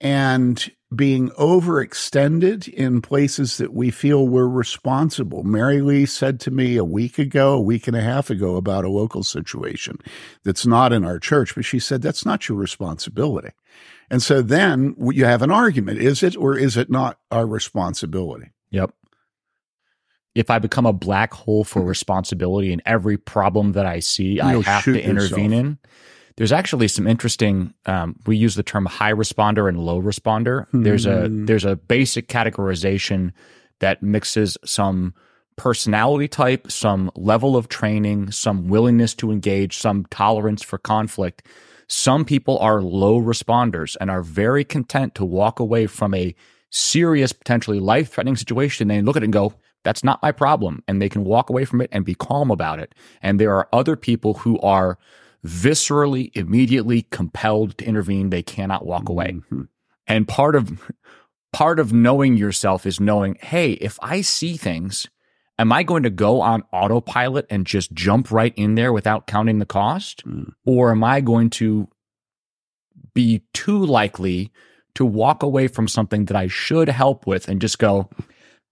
and 0.00 0.70
being 0.94 1.30
overextended 1.30 2.68
in 2.68 3.02
places 3.02 3.56
that 3.56 3.72
we 3.72 3.90
feel 3.90 4.28
we're 4.28 4.46
responsible. 4.46 5.42
Mary 5.42 5.80
Lee 5.80 6.06
said 6.06 6.38
to 6.40 6.50
me 6.50 6.76
a 6.76 6.84
week 6.84 7.18
ago, 7.18 7.54
a 7.54 7.60
week 7.60 7.88
and 7.88 7.96
a 7.96 8.00
half 8.00 8.30
ago 8.30 8.56
about 8.56 8.84
a 8.84 8.90
local 8.90 9.22
situation 9.22 9.98
that's 10.44 10.66
not 10.66 10.92
in 10.92 11.04
our 11.04 11.18
church, 11.18 11.54
but 11.54 11.64
she 11.64 11.78
said, 11.78 12.02
that's 12.02 12.24
not 12.24 12.48
your 12.48 12.58
responsibility. 12.58 13.50
And 14.10 14.22
so 14.22 14.42
then 14.42 14.94
you 14.98 15.24
have 15.24 15.42
an 15.42 15.50
argument. 15.50 15.98
Is 15.98 16.22
it 16.22 16.36
or 16.36 16.56
is 16.56 16.76
it 16.76 16.90
not 16.90 17.18
our 17.30 17.46
responsibility? 17.46 18.52
Yep. 18.70 18.92
If 20.34 20.50
I 20.50 20.58
become 20.58 20.84
a 20.84 20.92
black 20.92 21.32
hole 21.32 21.62
for 21.64 21.82
responsibility 21.82 22.72
in 22.72 22.82
every 22.84 23.16
problem 23.16 23.72
that 23.72 23.86
I 23.86 24.00
see, 24.00 24.34
You'll 24.34 24.60
I 24.60 24.62
have 24.62 24.84
to 24.84 25.00
intervene 25.00 25.52
yourself. 25.52 25.52
in 25.52 25.78
there's 26.36 26.52
actually 26.52 26.88
some 26.88 27.06
interesting. 27.06 27.74
Um, 27.86 28.18
we 28.26 28.36
use 28.36 28.54
the 28.54 28.62
term 28.62 28.86
high 28.86 29.12
responder 29.12 29.68
and 29.68 29.78
low 29.78 30.00
responder. 30.00 30.68
Hmm. 30.68 30.82
There's 30.82 31.06
a 31.06 31.28
hmm. 31.28 31.46
there's 31.46 31.64
a 31.64 31.76
basic 31.76 32.28
categorization 32.28 33.32
that 33.80 34.02
mixes 34.02 34.56
some 34.64 35.14
personality 35.56 36.26
type, 36.26 36.70
some 36.70 37.10
level 37.14 37.56
of 37.56 37.68
training, 37.68 38.32
some 38.32 38.68
willingness 38.68 39.14
to 39.14 39.30
engage, 39.30 39.76
some 39.76 40.06
tolerance 40.10 40.62
for 40.62 40.78
conflict. 40.78 41.46
Some 41.86 42.24
people 42.24 42.58
are 42.58 42.82
low 42.82 43.20
responders 43.20 43.96
and 44.00 44.10
are 44.10 44.22
very 44.22 44.64
content 44.64 45.14
to 45.16 45.24
walk 45.24 45.60
away 45.60 45.86
from 45.86 46.14
a 46.14 46.34
serious, 46.70 47.32
potentially 47.32 47.78
life 47.78 48.12
threatening 48.12 48.36
situation 48.36 48.90
and 48.90 49.06
look 49.06 49.16
at 49.16 49.22
it 49.22 49.26
and 49.26 49.32
go, 49.32 49.54
that's 49.84 50.02
not 50.02 50.22
my 50.22 50.32
problem. 50.32 50.82
And 50.88 51.00
they 51.00 51.08
can 51.08 51.24
walk 51.24 51.50
away 51.50 51.64
from 51.64 51.80
it 51.80 51.90
and 51.92 52.04
be 52.04 52.14
calm 52.14 52.50
about 52.50 52.80
it. 52.80 52.94
And 53.22 53.38
there 53.38 53.54
are 53.54 53.68
other 53.72 53.96
people 53.96 54.34
who 54.34 54.58
are 54.60 54.98
viscerally, 55.46 56.30
immediately 56.34 57.02
compelled 57.10 57.78
to 57.78 57.84
intervene. 57.84 58.30
They 58.30 58.42
cannot 58.42 58.86
walk 58.86 59.08
away. 59.08 59.32
Mm-hmm. 59.32 59.62
And 60.06 60.26
part 60.28 60.56
of 60.56 60.92
part 61.52 61.78
of 61.78 61.92
knowing 61.92 62.36
yourself 62.36 62.84
is 62.84 62.98
knowing, 62.98 63.36
hey, 63.40 63.72
if 63.72 63.98
I 64.02 64.22
see 64.22 64.56
things, 64.56 65.06
am 65.58 65.72
I 65.72 65.82
going 65.82 66.02
to 66.02 66.10
go 66.10 66.40
on 66.40 66.64
autopilot 66.72 67.46
and 67.48 67.66
just 67.66 67.92
jump 67.92 68.30
right 68.30 68.52
in 68.56 68.74
there 68.74 68.92
without 68.92 69.26
counting 69.26 69.60
the 69.60 69.66
cost? 69.66 70.26
Mm. 70.26 70.52
Or 70.66 70.90
am 70.90 71.04
I 71.04 71.20
going 71.20 71.50
to 71.50 71.88
be 73.14 73.44
too 73.52 73.84
likely 73.84 74.50
to 74.94 75.04
walk 75.04 75.42
away 75.42 75.68
from 75.68 75.88
something 75.88 76.24
that 76.26 76.36
I 76.36 76.48
should 76.48 76.88
help 76.88 77.26
with 77.26 77.48
and 77.48 77.60
just 77.60 77.78
go, 77.78 78.08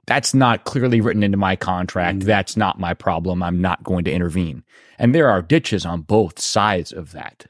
that's 0.07 0.35
not 0.35 0.65
clearly 0.65 1.01
written 1.01 1.23
into 1.23 1.39
my 1.39 1.57
contract. 1.57 2.21
Mm. 2.21 2.25
That's 2.25 2.57
not 2.57 2.81
my 2.81 2.95
problem. 2.95 3.43
I'm 3.43 3.61
not 3.61 3.85
going 3.85 4.05
to 4.05 4.13
intervene. 4.13 4.65
And 4.99 5.15
there 5.15 5.31
are 5.31 5.43
ditches 5.43 5.87
on 5.87 6.03
both 6.03 6.41
sides 6.41 6.93
of 6.93 7.13
that. 7.13 7.47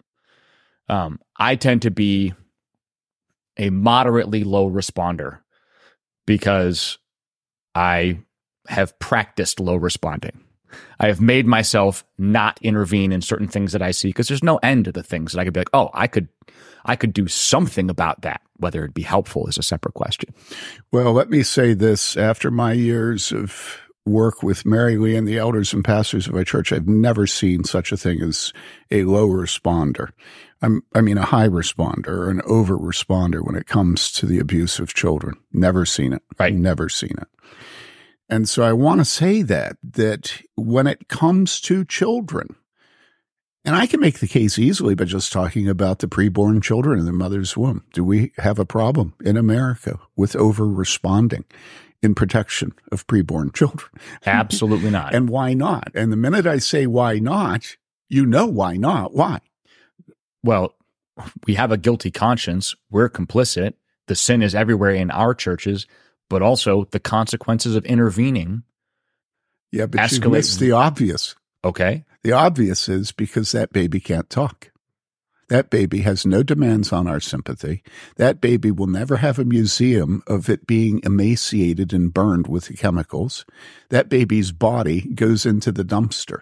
Um, 0.88 1.20
I 1.36 1.56
tend 1.56 1.82
to 1.82 1.90
be 1.90 2.34
a 3.56 3.70
moderately 3.70 4.44
low 4.44 4.70
responder 4.70 5.38
because 6.26 6.98
I 7.74 8.20
have 8.68 8.98
practiced 8.98 9.60
low 9.60 9.76
responding. 9.76 10.41
I 11.00 11.06
have 11.06 11.20
made 11.20 11.46
myself 11.46 12.04
not 12.18 12.58
intervene 12.62 13.12
in 13.12 13.22
certain 13.22 13.48
things 13.48 13.72
that 13.72 13.82
I 13.82 13.90
see 13.90 14.08
because 14.08 14.28
there's 14.28 14.44
no 14.44 14.58
end 14.58 14.86
to 14.86 14.92
the 14.92 15.02
things 15.02 15.32
that 15.32 15.40
I 15.40 15.44
could 15.44 15.54
be 15.54 15.60
like, 15.60 15.70
oh, 15.72 15.90
I 15.94 16.06
could 16.06 16.28
I 16.84 16.96
could 16.96 17.12
do 17.12 17.28
something 17.28 17.90
about 17.90 18.22
that. 18.22 18.40
Whether 18.56 18.80
it'd 18.80 18.94
be 18.94 19.02
helpful 19.02 19.46
is 19.46 19.58
a 19.58 19.62
separate 19.62 19.94
question. 19.94 20.34
Well, 20.90 21.12
let 21.12 21.30
me 21.30 21.42
say 21.42 21.74
this 21.74 22.16
after 22.16 22.50
my 22.50 22.72
years 22.72 23.32
of 23.32 23.80
work 24.04 24.42
with 24.42 24.66
Mary 24.66 24.96
Lee 24.96 25.16
and 25.16 25.26
the 25.26 25.38
elders 25.38 25.72
and 25.72 25.84
pastors 25.84 26.26
of 26.26 26.34
my 26.34 26.44
church, 26.44 26.72
I've 26.72 26.88
never 26.88 27.26
seen 27.26 27.64
such 27.64 27.92
a 27.92 27.96
thing 27.96 28.20
as 28.22 28.52
a 28.90 29.04
low 29.04 29.28
responder. 29.28 30.10
I'm, 30.60 30.82
I 30.94 31.00
mean, 31.00 31.18
a 31.18 31.24
high 31.24 31.48
responder 31.48 32.08
or 32.08 32.30
an 32.30 32.42
over 32.46 32.76
responder 32.76 33.44
when 33.44 33.56
it 33.56 33.66
comes 33.66 34.10
to 34.12 34.26
the 34.26 34.38
abuse 34.38 34.78
of 34.78 34.94
children. 34.94 35.36
Never 35.52 35.84
seen 35.84 36.12
it. 36.12 36.22
Right. 36.38 36.54
Never 36.54 36.88
seen 36.88 37.14
it. 37.18 37.28
And 38.32 38.48
so 38.48 38.62
I 38.62 38.72
want 38.72 38.98
to 38.98 39.04
say 39.04 39.42
that, 39.42 39.76
that 39.82 40.40
when 40.54 40.86
it 40.86 41.08
comes 41.08 41.60
to 41.60 41.84
children, 41.84 42.56
and 43.62 43.76
I 43.76 43.86
can 43.86 44.00
make 44.00 44.20
the 44.20 44.26
case 44.26 44.58
easily 44.58 44.94
by 44.94 45.04
just 45.04 45.30
talking 45.30 45.68
about 45.68 45.98
the 45.98 46.06
preborn 46.06 46.62
children 46.62 46.98
in 46.98 47.04
their 47.04 47.12
mother's 47.12 47.58
womb. 47.58 47.84
Do 47.92 48.02
we 48.02 48.32
have 48.38 48.58
a 48.58 48.64
problem 48.64 49.12
in 49.22 49.36
America 49.36 49.98
with 50.16 50.34
over 50.34 50.66
responding 50.66 51.44
in 52.02 52.14
protection 52.14 52.72
of 52.90 53.06
preborn 53.06 53.52
children? 53.52 53.90
Absolutely 54.24 54.88
not. 54.98 55.14
and 55.14 55.28
why 55.28 55.52
not? 55.52 55.90
And 55.94 56.10
the 56.10 56.16
minute 56.16 56.46
I 56.46 56.56
say 56.56 56.86
why 56.86 57.18
not, 57.18 57.76
you 58.08 58.24
know 58.24 58.46
why 58.46 58.78
not. 58.78 59.12
Why? 59.12 59.40
Well, 60.42 60.74
we 61.46 61.56
have 61.56 61.70
a 61.70 61.76
guilty 61.76 62.10
conscience. 62.10 62.74
We're 62.90 63.10
complicit. 63.10 63.74
The 64.06 64.14
sin 64.14 64.40
is 64.40 64.54
everywhere 64.54 64.92
in 64.92 65.10
our 65.10 65.34
churches, 65.34 65.86
but 66.32 66.40
also 66.40 66.86
the 66.92 66.98
consequences 66.98 67.76
of 67.76 67.84
intervening. 67.84 68.62
Yeah, 69.70 69.84
but 69.84 70.00
escalate. 70.00 70.24
you 70.24 70.30
miss 70.30 70.56
the 70.56 70.72
obvious. 70.72 71.36
Okay. 71.62 72.06
The 72.22 72.32
obvious 72.32 72.88
is 72.88 73.12
because 73.12 73.52
that 73.52 73.70
baby 73.70 74.00
can't 74.00 74.30
talk. 74.30 74.70
That 75.50 75.68
baby 75.68 76.00
has 76.00 76.24
no 76.24 76.42
demands 76.42 76.90
on 76.90 77.06
our 77.06 77.20
sympathy. 77.20 77.82
That 78.16 78.40
baby 78.40 78.70
will 78.70 78.86
never 78.86 79.16
have 79.18 79.38
a 79.38 79.44
museum 79.44 80.22
of 80.26 80.48
it 80.48 80.66
being 80.66 81.02
emaciated 81.04 81.92
and 81.92 82.14
burned 82.14 82.46
with 82.46 82.74
chemicals. 82.78 83.44
That 83.90 84.08
baby's 84.08 84.52
body 84.52 85.02
goes 85.14 85.44
into 85.44 85.70
the 85.70 85.84
dumpster. 85.84 86.40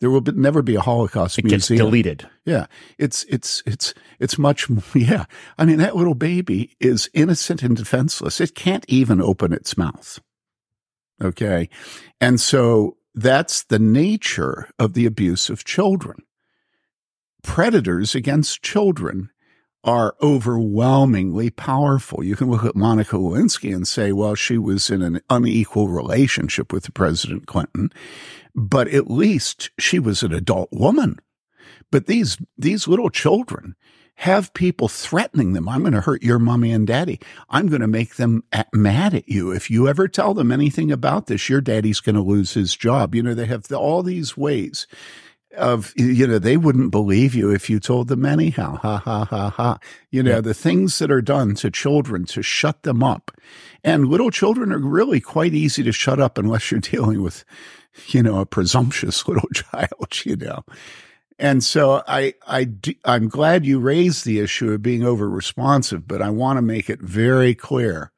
There 0.00 0.10
will 0.10 0.20
be, 0.20 0.32
never 0.32 0.62
be 0.62 0.74
a 0.74 0.80
Holocaust 0.80 1.38
it 1.38 1.44
museum. 1.44 1.78
Gets 1.78 1.84
deleted. 1.84 2.28
Yeah, 2.44 2.66
it's 2.98 3.24
it's 3.24 3.62
it's 3.66 3.94
it's 4.18 4.38
much. 4.38 4.68
Yeah, 4.94 5.24
I 5.58 5.64
mean 5.64 5.78
that 5.78 5.96
little 5.96 6.14
baby 6.14 6.76
is 6.80 7.08
innocent 7.14 7.62
and 7.62 7.76
defenseless. 7.76 8.40
It 8.40 8.54
can't 8.54 8.84
even 8.88 9.20
open 9.22 9.52
its 9.52 9.76
mouth. 9.76 10.20
Okay, 11.22 11.68
and 12.20 12.40
so 12.40 12.98
that's 13.14 13.64
the 13.64 13.78
nature 13.78 14.68
of 14.78 14.92
the 14.92 15.06
abuse 15.06 15.48
of 15.48 15.64
children. 15.64 16.18
Predators 17.42 18.14
against 18.14 18.62
children 18.62 19.30
are 19.86 20.16
overwhelmingly 20.20 21.48
powerful. 21.48 22.24
You 22.24 22.34
can 22.34 22.50
look 22.50 22.64
at 22.64 22.74
Monica 22.74 23.16
Lewinsky 23.16 23.74
and 23.74 23.86
say, 23.86 24.10
well, 24.10 24.34
she 24.34 24.58
was 24.58 24.90
in 24.90 25.00
an 25.00 25.20
unequal 25.30 25.88
relationship 25.88 26.72
with 26.72 26.92
President 26.92 27.46
Clinton, 27.46 27.92
but 28.54 28.88
at 28.88 29.08
least 29.08 29.70
she 29.78 30.00
was 30.00 30.24
an 30.24 30.34
adult 30.34 30.70
woman. 30.72 31.20
But 31.92 32.06
these, 32.06 32.36
these 32.58 32.88
little 32.88 33.10
children 33.10 33.76
have 34.20 34.54
people 34.54 34.88
threatening 34.88 35.52
them. 35.52 35.68
I'm 35.68 35.82
going 35.82 35.92
to 35.92 36.00
hurt 36.00 36.22
your 36.22 36.38
mommy 36.38 36.72
and 36.72 36.86
daddy. 36.86 37.20
I'm 37.48 37.68
going 37.68 37.82
to 37.82 37.86
make 37.86 38.16
them 38.16 38.42
mad 38.72 39.14
at 39.14 39.28
you. 39.28 39.52
If 39.52 39.70
you 39.70 39.86
ever 39.86 40.08
tell 40.08 40.34
them 40.34 40.50
anything 40.50 40.90
about 40.90 41.26
this, 41.26 41.48
your 41.48 41.60
daddy's 41.60 42.00
going 42.00 42.16
to 42.16 42.22
lose 42.22 42.54
his 42.54 42.74
job. 42.74 43.14
You 43.14 43.22
know, 43.22 43.34
they 43.34 43.46
have 43.46 43.70
all 43.70 44.02
these 44.02 44.36
ways 44.36 44.86
of, 45.56 45.92
you 45.96 46.26
know, 46.26 46.38
they 46.38 46.56
wouldn't 46.56 46.90
believe 46.90 47.34
you 47.34 47.50
if 47.50 47.68
you 47.68 47.80
told 47.80 48.08
them 48.08 48.24
anyhow. 48.24 48.76
Ha 48.76 48.98
ha 48.98 49.24
ha 49.24 49.50
ha. 49.50 49.78
You 50.10 50.22
know, 50.22 50.36
yeah. 50.36 50.40
the 50.40 50.54
things 50.54 50.98
that 50.98 51.10
are 51.10 51.22
done 51.22 51.54
to 51.56 51.70
children 51.70 52.24
to 52.26 52.42
shut 52.42 52.82
them 52.82 53.02
up. 53.02 53.30
And 53.82 54.08
little 54.08 54.30
children 54.30 54.72
are 54.72 54.78
really 54.78 55.20
quite 55.20 55.54
easy 55.54 55.82
to 55.82 55.92
shut 55.92 56.20
up 56.20 56.38
unless 56.38 56.70
you're 56.70 56.80
dealing 56.92 57.22
with, 57.22 57.44
you 58.08 58.22
know, 58.22 58.40
a 58.40 58.46
presumptuous 58.46 59.26
little 59.28 59.48
child, 59.50 60.24
you 60.24 60.36
know. 60.36 60.64
And 61.38 61.62
so 61.62 62.02
I, 62.08 62.34
I, 62.46 62.70
I'm 63.04 63.28
glad 63.28 63.66
you 63.66 63.78
raised 63.78 64.24
the 64.24 64.40
issue 64.40 64.72
of 64.72 64.82
being 64.82 65.04
over 65.04 65.28
responsive, 65.28 66.08
but 66.08 66.22
I 66.22 66.30
want 66.30 66.56
to 66.56 66.62
make 66.62 66.88
it 66.88 67.00
very 67.00 67.54
clear 67.54 68.10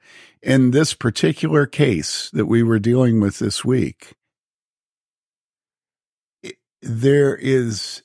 in 0.43 0.71
this 0.71 0.95
particular 0.95 1.67
case 1.67 2.31
that 2.31 2.47
we 2.47 2.63
were 2.63 2.79
dealing 2.79 3.21
with 3.21 3.39
this 3.39 3.65
week. 3.65 4.15
There 6.83 7.37
is 7.37 8.03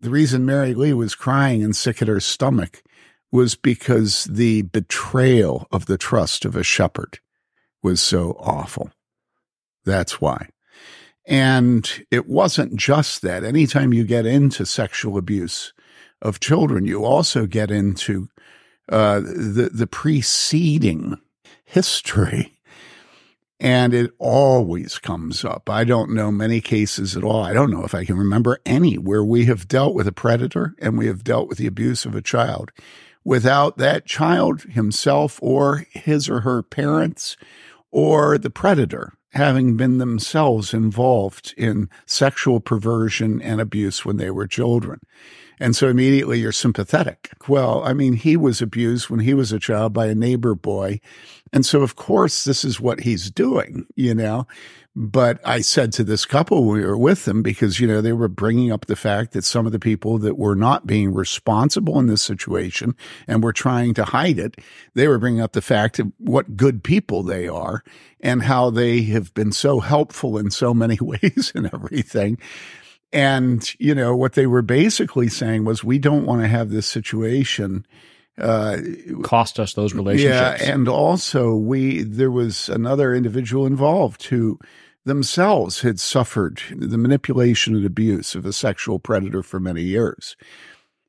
the 0.00 0.10
reason 0.10 0.44
Mary 0.44 0.74
Lee 0.74 0.92
was 0.92 1.14
crying 1.14 1.62
and 1.62 1.76
sick 1.76 2.02
at 2.02 2.08
her 2.08 2.20
stomach 2.20 2.82
was 3.30 3.54
because 3.54 4.24
the 4.24 4.62
betrayal 4.62 5.66
of 5.70 5.86
the 5.86 5.96
trust 5.96 6.44
of 6.44 6.56
a 6.56 6.64
shepherd 6.64 7.20
was 7.82 8.00
so 8.00 8.36
awful. 8.38 8.90
That's 9.84 10.20
why. 10.20 10.48
And 11.26 11.88
it 12.10 12.28
wasn't 12.28 12.76
just 12.76 13.22
that. 13.22 13.44
Anytime 13.44 13.92
you 13.92 14.04
get 14.04 14.26
into 14.26 14.66
sexual 14.66 15.16
abuse 15.16 15.72
of 16.20 16.40
children, 16.40 16.84
you 16.84 17.04
also 17.04 17.46
get 17.46 17.70
into 17.70 18.28
uh, 18.88 19.20
the 19.20 19.70
the 19.72 19.86
preceding 19.86 21.16
history, 21.64 22.51
and 23.62 23.94
it 23.94 24.10
always 24.18 24.98
comes 24.98 25.44
up. 25.44 25.70
I 25.70 25.84
don't 25.84 26.12
know 26.12 26.32
many 26.32 26.60
cases 26.60 27.16
at 27.16 27.22
all. 27.22 27.44
I 27.44 27.52
don't 27.52 27.70
know 27.70 27.84
if 27.84 27.94
I 27.94 28.04
can 28.04 28.18
remember 28.18 28.58
any 28.66 28.98
where 28.98 29.22
we 29.22 29.44
have 29.44 29.68
dealt 29.68 29.94
with 29.94 30.08
a 30.08 30.12
predator 30.12 30.74
and 30.80 30.98
we 30.98 31.06
have 31.06 31.22
dealt 31.22 31.48
with 31.48 31.58
the 31.58 31.68
abuse 31.68 32.04
of 32.04 32.16
a 32.16 32.20
child 32.20 32.72
without 33.24 33.78
that 33.78 34.04
child 34.04 34.62
himself 34.62 35.38
or 35.40 35.86
his 35.92 36.28
or 36.28 36.40
her 36.40 36.64
parents 36.64 37.36
or 37.92 38.36
the 38.36 38.50
predator 38.50 39.12
having 39.34 39.76
been 39.76 39.98
themselves 39.98 40.74
involved 40.74 41.54
in 41.56 41.88
sexual 42.04 42.58
perversion 42.58 43.40
and 43.40 43.60
abuse 43.60 44.04
when 44.04 44.16
they 44.16 44.30
were 44.30 44.48
children. 44.48 44.98
And 45.62 45.76
so 45.76 45.88
immediately 45.88 46.40
you're 46.40 46.50
sympathetic. 46.50 47.30
Well, 47.46 47.84
I 47.84 47.92
mean, 47.92 48.14
he 48.14 48.36
was 48.36 48.60
abused 48.60 49.08
when 49.08 49.20
he 49.20 49.32
was 49.32 49.52
a 49.52 49.60
child 49.60 49.92
by 49.92 50.06
a 50.06 50.14
neighbor 50.14 50.56
boy. 50.56 51.00
And 51.52 51.64
so, 51.64 51.82
of 51.82 51.94
course, 51.94 52.42
this 52.42 52.64
is 52.64 52.80
what 52.80 53.00
he's 53.00 53.30
doing, 53.30 53.86
you 53.94 54.12
know. 54.12 54.48
But 54.96 55.38
I 55.44 55.60
said 55.60 55.92
to 55.94 56.04
this 56.04 56.26
couple, 56.26 56.64
we 56.64 56.84
were 56.84 56.98
with 56.98 57.26
them 57.26 57.42
because, 57.42 57.78
you 57.78 57.86
know, 57.86 58.00
they 58.00 58.12
were 58.12 58.26
bringing 58.26 58.72
up 58.72 58.86
the 58.86 58.96
fact 58.96 59.32
that 59.32 59.44
some 59.44 59.64
of 59.64 59.70
the 59.70 59.78
people 59.78 60.18
that 60.18 60.36
were 60.36 60.56
not 60.56 60.84
being 60.84 61.14
responsible 61.14 61.96
in 62.00 62.08
this 62.08 62.22
situation 62.22 62.96
and 63.28 63.42
were 63.42 63.52
trying 63.52 63.94
to 63.94 64.04
hide 64.04 64.40
it, 64.40 64.56
they 64.94 65.06
were 65.06 65.18
bringing 65.18 65.40
up 65.40 65.52
the 65.52 65.62
fact 65.62 66.00
of 66.00 66.10
what 66.18 66.56
good 66.56 66.82
people 66.82 67.22
they 67.22 67.46
are 67.46 67.84
and 68.20 68.42
how 68.42 68.68
they 68.68 69.02
have 69.02 69.32
been 69.32 69.52
so 69.52 69.78
helpful 69.78 70.36
in 70.36 70.50
so 70.50 70.74
many 70.74 70.98
ways 71.00 71.52
and 71.54 71.72
everything. 71.72 72.36
And, 73.12 73.68
you 73.78 73.94
know, 73.94 74.16
what 74.16 74.32
they 74.32 74.46
were 74.46 74.62
basically 74.62 75.28
saying 75.28 75.64
was, 75.64 75.84
we 75.84 75.98
don't 75.98 76.24
want 76.24 76.40
to 76.42 76.48
have 76.48 76.70
this 76.70 76.86
situation 76.86 77.84
uh, 78.40 78.78
cost 79.22 79.60
us 79.60 79.74
those 79.74 79.94
relationships. 79.94 80.62
Yeah, 80.62 80.72
and 80.72 80.88
also 80.88 81.54
we 81.54 82.02
there 82.02 82.30
was 82.30 82.68
another 82.68 83.14
individual 83.14 83.66
involved 83.66 84.24
who 84.24 84.58
themselves 85.04 85.82
had 85.82 86.00
suffered 86.00 86.62
the 86.74 86.96
manipulation 86.96 87.74
and 87.76 87.84
abuse 87.84 88.34
of 88.34 88.46
a 88.46 88.52
sexual 88.52 88.98
predator 88.98 89.42
for 89.42 89.60
many 89.60 89.82
years. 89.82 90.36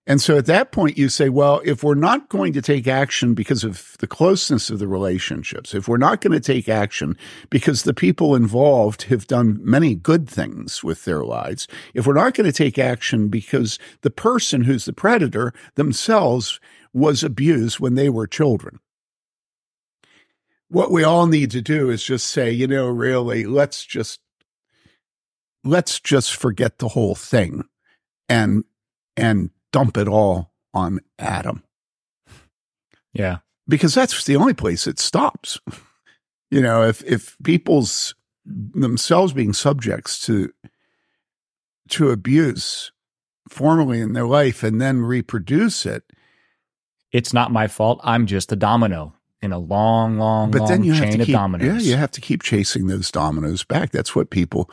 And 0.05 0.21
so 0.21 0.37
at 0.37 0.47
that 0.47 0.73
point, 0.73 0.97
you 0.97 1.07
say, 1.07 1.29
well, 1.29 1.61
if 1.63 1.81
we're 1.81 1.95
not 1.95 2.27
going 2.27 2.51
to 2.53 2.61
take 2.61 2.87
action 2.87 3.33
because 3.33 3.63
of 3.63 3.95
the 3.99 4.07
closeness 4.07 4.69
of 4.69 4.79
the 4.79 4.87
relationships, 4.87 5.73
if 5.73 5.87
we're 5.87 5.95
not 5.95 6.19
going 6.19 6.33
to 6.33 6.41
take 6.41 6.67
action 6.67 7.17
because 7.49 7.83
the 7.83 7.93
people 7.93 8.35
involved 8.35 9.03
have 9.03 9.27
done 9.27 9.59
many 9.61 9.95
good 9.95 10.27
things 10.27 10.83
with 10.83 11.05
their 11.05 11.23
lives, 11.23 11.69
if 11.93 12.05
we're 12.05 12.13
not 12.13 12.33
going 12.33 12.45
to 12.45 12.51
take 12.51 12.77
action 12.77 13.29
because 13.29 13.79
the 14.01 14.09
person 14.09 14.63
who's 14.63 14.83
the 14.83 14.91
predator 14.91 15.53
themselves 15.75 16.59
was 16.93 17.23
abused 17.23 17.79
when 17.79 17.95
they 17.95 18.09
were 18.09 18.27
children, 18.27 18.79
what 20.67 20.91
we 20.91 21.03
all 21.03 21.27
need 21.27 21.51
to 21.51 21.61
do 21.61 21.89
is 21.89 22.03
just 22.03 22.27
say, 22.27 22.51
you 22.51 22.67
know, 22.67 22.87
really, 22.89 23.45
let's 23.45 23.85
just 23.85 24.19
let's 25.63 26.01
just 26.01 26.35
forget 26.35 26.79
the 26.79 26.89
whole 26.89 27.15
thing 27.15 27.63
and 28.27 28.65
and 29.15 29.51
dump 29.73 29.97
it 29.97 30.07
all 30.07 30.53
on 30.73 31.01
Adam. 31.19 31.63
Yeah. 33.11 33.39
Because 33.67 33.93
that's 33.93 34.23
the 34.23 34.37
only 34.37 34.53
place 34.53 34.87
it 34.87 34.99
stops. 34.99 35.59
You 36.49 36.61
know, 36.61 36.83
if 36.83 37.03
if 37.03 37.35
people's 37.43 38.15
themselves 38.45 39.33
being 39.33 39.53
subjects 39.53 40.19
to 40.27 40.51
to 41.89 42.09
abuse 42.11 42.91
formally 43.49 43.99
in 44.01 44.13
their 44.13 44.27
life 44.27 44.63
and 44.63 44.81
then 44.81 45.01
reproduce 45.01 45.85
it. 45.85 46.03
It's 47.11 47.33
not 47.33 47.51
my 47.51 47.67
fault. 47.67 47.99
I'm 48.03 48.25
just 48.25 48.51
a 48.51 48.55
domino 48.55 49.13
in 49.41 49.51
a 49.51 49.59
long, 49.59 50.17
long, 50.17 50.51
but 50.51 50.61
long 50.61 50.69
then 50.69 50.83
you 50.83 50.93
chain 50.93 51.03
have 51.03 51.19
to 51.19 51.25
keep, 51.25 51.33
dominoes. 51.33 51.85
Yeah, 51.85 51.91
you 51.91 51.97
have 51.97 52.11
to 52.11 52.21
keep 52.21 52.41
chasing 52.41 52.87
those 52.87 53.11
dominoes 53.11 53.63
back. 53.63 53.91
That's 53.91 54.15
what 54.15 54.29
people 54.29 54.71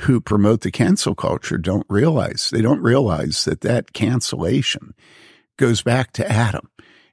who 0.00 0.20
promote 0.20 0.60
the 0.60 0.70
cancel 0.70 1.14
culture 1.14 1.58
don't 1.58 1.86
realize. 1.88 2.50
They 2.50 2.62
don't 2.62 2.82
realize 2.82 3.44
that 3.44 3.62
that 3.62 3.92
cancellation 3.92 4.94
goes 5.56 5.82
back 5.82 6.12
to 6.12 6.30
Adam. 6.30 6.70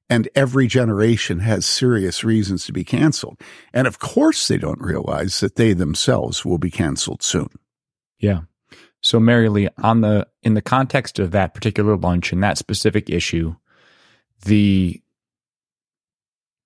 And 0.08 0.30
every 0.36 0.68
generation 0.68 1.39
has 1.39 1.65
serious 1.65 2.24
reasons 2.24 2.65
to 2.65 2.74
be 2.74 2.84
canceled. 2.84 3.42
And 3.74 3.88
of 3.88 3.98
course, 3.98 4.48
they 4.48 4.60
don't 4.60 4.82
realize 4.82 5.39
that 5.39 5.56
they 5.56 5.74
themselves 5.74 6.46
will 6.46 6.60
be 6.60 6.70
canceled 6.70 7.24
soon. 7.24 7.50
Yeah. 8.20 8.42
So, 9.01 9.20
Mary 9.20 9.50
Lee, 9.50 9.70
on 9.80 10.01
the 10.01 10.27
in 10.44 10.54
the 10.54 10.62
context 10.62 11.18
of 11.18 11.32
that 11.32 11.56
particular 11.56 11.98
lunch 11.98 12.32
and 12.32 12.44
that 12.44 12.60
specific 12.60 13.10
issue, 13.10 13.56
the 14.46 15.01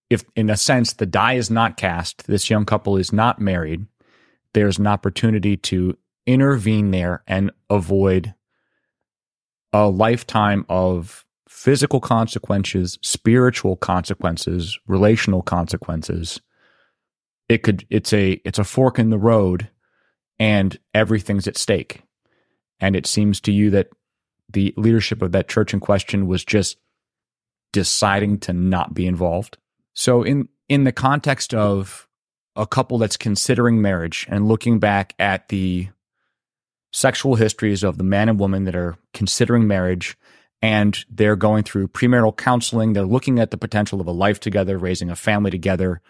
if 0.09 0.25
in 0.35 0.49
a 0.49 0.57
sense 0.57 0.91
the 0.91 1.05
die 1.05 1.33
is 1.33 1.49
not 1.49 1.77
cast, 1.77 2.27
this 2.27 2.49
young 2.49 2.65
couple 2.65 2.97
is 2.97 3.13
not 3.13 3.39
married, 3.39 3.85
there's 4.53 4.79
an 4.79 4.87
opportunity 4.87 5.55
to 5.55 5.97
intervene 6.25 6.91
there 6.91 7.23
and 7.27 7.51
avoid 7.69 8.33
a 9.73 9.87
lifetime 9.87 10.65
of 10.69 11.25
physical 11.47 11.99
consequences, 11.99 12.97
spiritual 13.01 13.75
consequences, 13.75 14.79
relational 14.87 15.41
consequences. 15.41 16.39
It 17.47 17.63
could 17.63 17.85
it's 17.89 18.13
a 18.13 18.39
it's 18.45 18.59
a 18.59 18.63
fork 18.63 18.99
in 18.99 19.09
the 19.09 19.17
road 19.17 19.69
and 20.39 20.77
everything's 20.93 21.47
at 21.47 21.57
stake. 21.57 22.03
And 22.79 22.95
it 22.95 23.05
seems 23.05 23.41
to 23.41 23.51
you 23.51 23.71
that 23.71 23.89
the 24.51 24.73
leadership 24.77 25.21
of 25.21 25.31
that 25.33 25.49
church 25.49 25.73
in 25.73 25.79
question 25.79 26.27
was 26.27 26.45
just 26.45 26.77
deciding 27.71 28.39
to 28.39 28.53
not 28.53 28.93
be 28.93 29.05
involved. 29.05 29.57
So 29.93 30.23
in 30.23 30.47
in 30.67 30.83
the 30.83 30.91
context 30.91 31.53
of 31.53 32.07
a 32.55 32.67
couple 32.67 32.97
that's 32.97 33.17
considering 33.17 33.81
marriage 33.81 34.27
and 34.29 34.47
looking 34.47 34.79
back 34.79 35.13
at 35.19 35.49
the 35.49 35.89
sexual 36.91 37.35
histories 37.35 37.83
of 37.83 37.97
the 37.97 38.03
man 38.03 38.29
and 38.29 38.39
woman 38.39 38.65
that 38.65 38.75
are 38.75 38.97
considering 39.13 39.67
marriage 39.67 40.17
and 40.61 41.05
they're 41.09 41.35
going 41.35 41.63
through 41.63 41.87
premarital 41.87 42.35
counseling, 42.35 42.93
they're 42.93 43.05
looking 43.05 43.39
at 43.39 43.51
the 43.51 43.57
potential 43.57 44.01
of 44.01 44.07
a 44.07 44.11
life 44.11 44.39
together, 44.39 44.77
raising 44.77 45.09
a 45.09 45.15
family 45.15 45.51
together. 45.51 46.01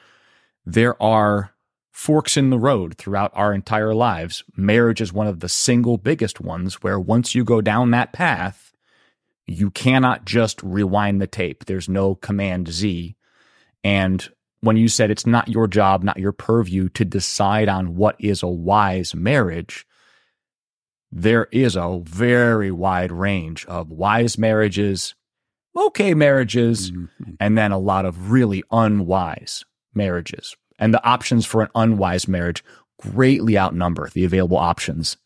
There 0.66 1.02
are 1.02 1.54
forks 1.92 2.38
in 2.38 2.50
the 2.50 2.58
road 2.58 2.96
throughout 2.98 3.32
our 3.36 3.54
entire 3.54 3.94
lives. 3.94 4.44
Marriage 4.56 5.02
is 5.02 5.14
one 5.14 5.28
of 5.28 5.40
the 5.40 5.50
single 5.50 5.98
biggest 5.98 6.40
ones 6.40 6.76
where 6.82 7.00
once 7.00 7.36
you 7.36 7.44
go 7.44 7.62
down 7.62 7.92
that 7.92 8.14
path, 8.14 8.74
you 9.46 9.70
cannot 9.70 10.26
just 10.26 10.62
rewind 10.64 11.22
the 11.22 11.28
tape. 11.28 11.66
There's 11.66 11.90
no 11.90 12.16
command 12.16 12.70
Z. 12.70 13.16
And 13.84 14.28
when 14.62 14.78
you 14.78 14.88
said 14.88 15.12
it's 15.12 15.26
not 15.26 15.48
your 15.48 15.68
job, 15.68 16.04
not 16.04 16.18
your 16.18 16.32
purview 16.32 16.90
to 16.90 17.06
decide 17.06 17.70
on 17.70 17.96
what 17.96 18.16
is 18.20 18.44
a 18.44 18.48
wise 18.48 19.14
marriage, 19.16 19.86
there 21.12 21.48
is 21.52 21.76
a 21.76 22.00
very 22.04 22.72
wide 22.72 23.12
range 23.12 23.66
of 23.66 23.90
wise 23.90 24.38
marriages, 24.38 25.16
okay 25.76 26.14
marriages, 26.14 26.92
mm-hmm. 26.92 27.32
and 27.40 27.58
then 27.58 27.72
a 27.72 27.80
lot 27.80 28.06
of 28.06 28.32
really 28.32 28.64
unwise 28.72 29.66
marriages. 29.94 30.56
And 30.78 30.94
the 30.94 31.04
options 31.04 31.46
for 31.46 31.62
an 31.62 31.70
unwise 31.76 32.28
marriage 32.28 32.64
greatly 33.00 33.58
outnumber 33.58 34.10
the 34.10 34.26
available 34.26 34.58
options 34.58 35.18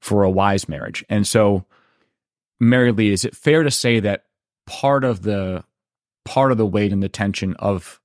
for 0.00 0.22
a 0.22 0.30
wise 0.30 0.68
marriage. 0.68 1.04
And 1.08 1.26
so, 1.26 1.64
Mary 2.58 2.92
Lee, 2.92 3.12
is 3.12 3.24
it 3.24 3.36
fair 3.36 3.62
to 3.62 3.70
say 3.70 4.00
that 4.00 4.24
part 4.66 5.04
of 5.04 5.22
the 5.22 5.64
part 6.24 6.52
of 6.52 6.58
the 6.58 6.66
weight 6.66 6.92
and 6.92 7.02
the 7.02 7.08
tension 7.08 7.54
of 7.56 8.00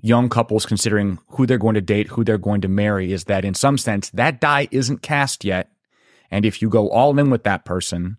young 0.00 0.28
couples 0.28 0.66
considering 0.66 1.18
who 1.28 1.46
they're 1.46 1.58
going 1.58 1.74
to 1.74 1.80
date, 1.80 2.08
who 2.08 2.24
they're 2.24 2.38
going 2.38 2.60
to 2.60 2.68
marry 2.68 3.12
is 3.12 3.24
that 3.24 3.44
in 3.44 3.54
some 3.54 3.78
sense 3.78 4.10
that 4.10 4.40
die 4.40 4.68
isn't 4.70 5.02
cast 5.02 5.44
yet. 5.44 5.70
And 6.30 6.44
if 6.44 6.60
you 6.62 6.68
go 6.68 6.88
all 6.90 7.18
in 7.18 7.30
with 7.30 7.44
that 7.44 7.64
person, 7.64 8.18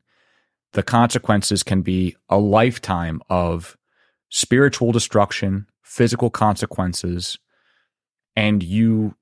the 0.73 0.83
consequences 0.83 1.63
can 1.63 1.81
be 1.81 2.15
a 2.29 2.37
lifetime 2.37 3.21
of 3.29 3.77
spiritual 4.29 4.91
destruction, 4.91 5.67
physical 5.81 6.29
consequences, 6.29 7.37
and 8.35 8.61
you 8.61 9.15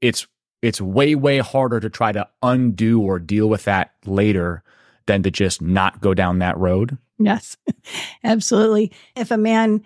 it's 0.00 0.26
it's 0.62 0.80
way 0.80 1.14
way 1.14 1.38
harder 1.38 1.80
to 1.80 1.90
try 1.90 2.12
to 2.12 2.28
undo 2.42 3.00
or 3.00 3.18
deal 3.18 3.48
with 3.48 3.64
that 3.64 3.92
later 4.04 4.62
than 5.06 5.22
to 5.22 5.30
just 5.30 5.60
not 5.60 6.00
go 6.00 6.14
down 6.14 6.38
that 6.38 6.56
road. 6.58 6.96
Yes, 7.18 7.56
absolutely. 8.24 8.92
If 9.16 9.30
a 9.30 9.36
man 9.36 9.82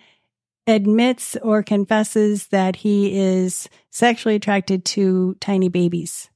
admits 0.66 1.36
or 1.36 1.62
confesses 1.62 2.48
that 2.48 2.76
he 2.76 3.18
is 3.18 3.68
sexually 3.90 4.34
attracted 4.34 4.84
to 4.84 5.36
tiny 5.40 5.68
babies, 5.68 6.30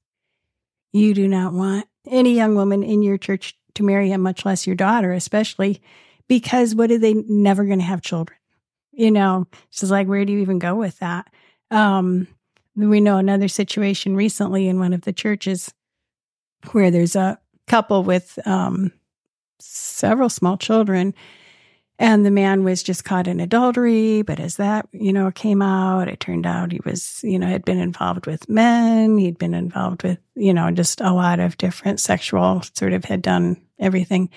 you 0.93 1.15
do 1.15 1.29
not 1.29 1.53
want 1.53 1.87
any 2.11 2.35
young 2.35 2.55
woman 2.55 2.83
in 2.83 3.03
your 3.03 3.19
church 3.19 3.57
to 3.75 3.83
marry 3.83 4.11
him, 4.11 4.21
much 4.21 4.45
less 4.45 4.67
your 4.67 4.77
daughter, 4.77 5.13
especially 5.13 5.81
because 6.29 6.75
what 6.75 6.91
are 6.91 6.99
they 6.99 7.15
never 7.15 7.65
going 7.65 7.79
to 7.79 7.85
have 7.85 8.03
children? 8.03 8.39
You 8.93 9.11
know, 9.11 9.47
she's 9.71 9.91
like, 9.91 10.09
where 10.09 10.25
do 10.25 10.33
you 10.33 10.41
even 10.41 10.59
go 10.59 10.75
with 10.75 10.99
that? 10.99 11.29
Um, 11.71 12.27
we 12.75 13.01
know 13.01 13.19
another 13.19 13.49
situation 13.49 14.17
recently 14.17 14.69
in 14.69 14.79
one 14.79 14.93
of 14.93 15.03
the 15.03 15.13
churches 15.13 15.73
where 16.73 16.91
there's 16.91 17.17
a 17.17 17.39
couple 17.67 18.03
with 18.03 18.39
um, 18.47 18.93
several 19.61 20.29
small 20.29 20.57
children. 20.57 21.15
And 22.01 22.25
the 22.25 22.31
man 22.31 22.63
was 22.63 22.83
just 22.83 23.05
caught 23.05 23.27
in 23.27 23.41
adultery. 23.41 24.23
But 24.23 24.39
as 24.39 24.57
that, 24.57 24.89
you 24.93 25.13
know, 25.13 25.31
came 25.33 25.61
out, 25.61 26.09
it 26.09 26.21
turned 26.21 26.47
out 26.47 26.73
he 26.73 26.81
was, 26.85 27.21
you 27.25 27.39
know, 27.39 27.47
had 27.47 27.65
been 27.65 27.79
involved 27.79 28.27
with 28.27 28.49
men. 28.49 29.19
He'd 29.19 29.39
been 29.39 29.55
involved 29.55 30.05
with, 30.05 30.19
you 30.37 30.55
know, 30.55 30.71
just 30.71 31.01
a 31.01 31.13
lot 31.13 31.41
of 31.41 31.59
different 31.59 31.99
sexual 31.99 32.63
sort 32.75 32.93
of 32.93 33.05
had 33.05 33.23
done 33.23 33.61
everything. 33.81 34.31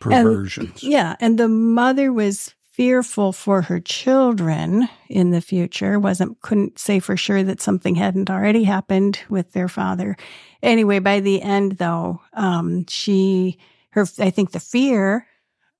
Perversions. 0.00 0.82
And, 0.82 0.90
yeah. 0.90 1.16
And 1.20 1.38
the 1.38 1.48
mother 1.48 2.12
was 2.12 2.54
fearful 2.72 3.32
for 3.32 3.62
her 3.62 3.78
children 3.78 4.88
in 5.10 5.30
the 5.30 5.42
future 5.42 6.00
wasn't 6.00 6.40
couldn't 6.40 6.78
say 6.78 6.98
for 6.98 7.18
sure 7.18 7.42
that 7.42 7.60
something 7.60 7.94
hadn't 7.94 8.30
already 8.30 8.64
happened 8.64 9.20
with 9.28 9.52
their 9.52 9.68
father 9.68 10.16
anyway 10.62 10.98
by 10.98 11.20
the 11.20 11.42
end 11.42 11.72
though 11.72 12.18
um, 12.32 12.86
she 12.88 13.58
her, 13.90 14.06
I 14.18 14.30
think 14.30 14.52
the 14.52 14.58
fear 14.58 15.26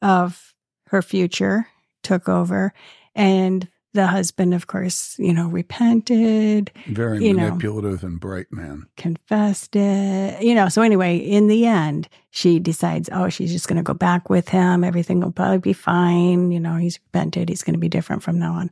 of 0.03 0.52
her 0.93 1.03
future 1.03 1.67
took 2.03 2.29
over. 2.29 2.73
And 3.15 3.67
the 3.95 4.07
husband, 4.07 4.55
of 4.55 4.67
course, 4.69 5.19
you 5.19 5.35
know, 5.35 5.49
repented, 5.49 6.71
Very 6.87 7.27
You 7.27 7.35
know. 7.35 7.49
manipulative 7.49 8.03
and 8.05 8.19
bright 8.19 8.47
man. 8.51 8.87
confessed 8.97 9.77
it, 9.77 10.43
you 10.43 10.55
know. 10.55 10.69
So, 10.71 10.81
anyway, 10.81 11.19
in 11.19 11.47
the 11.49 11.67
end, 11.67 12.09
she 12.31 12.59
decides, 12.59 13.11
oh, 13.13 13.29
she's 13.29 13.53
just 13.53 13.69
going 13.69 13.77
to 13.77 13.83
go 13.83 13.93
back 13.93 14.31
with 14.31 14.49
him. 14.49 14.83
Everything 14.83 15.21
will 15.21 15.31
probably 15.33 15.59
be 15.59 15.75
fine. 15.75 16.53
You 16.53 16.61
know, 16.61 16.77
he's 16.77 16.99
repented. 17.07 17.51
He's 17.51 17.63
going 17.63 17.75
to 17.75 17.79
be 17.81 17.91
different 17.91 18.23
from 18.23 18.39
now 18.39 18.55
on. 18.55 18.71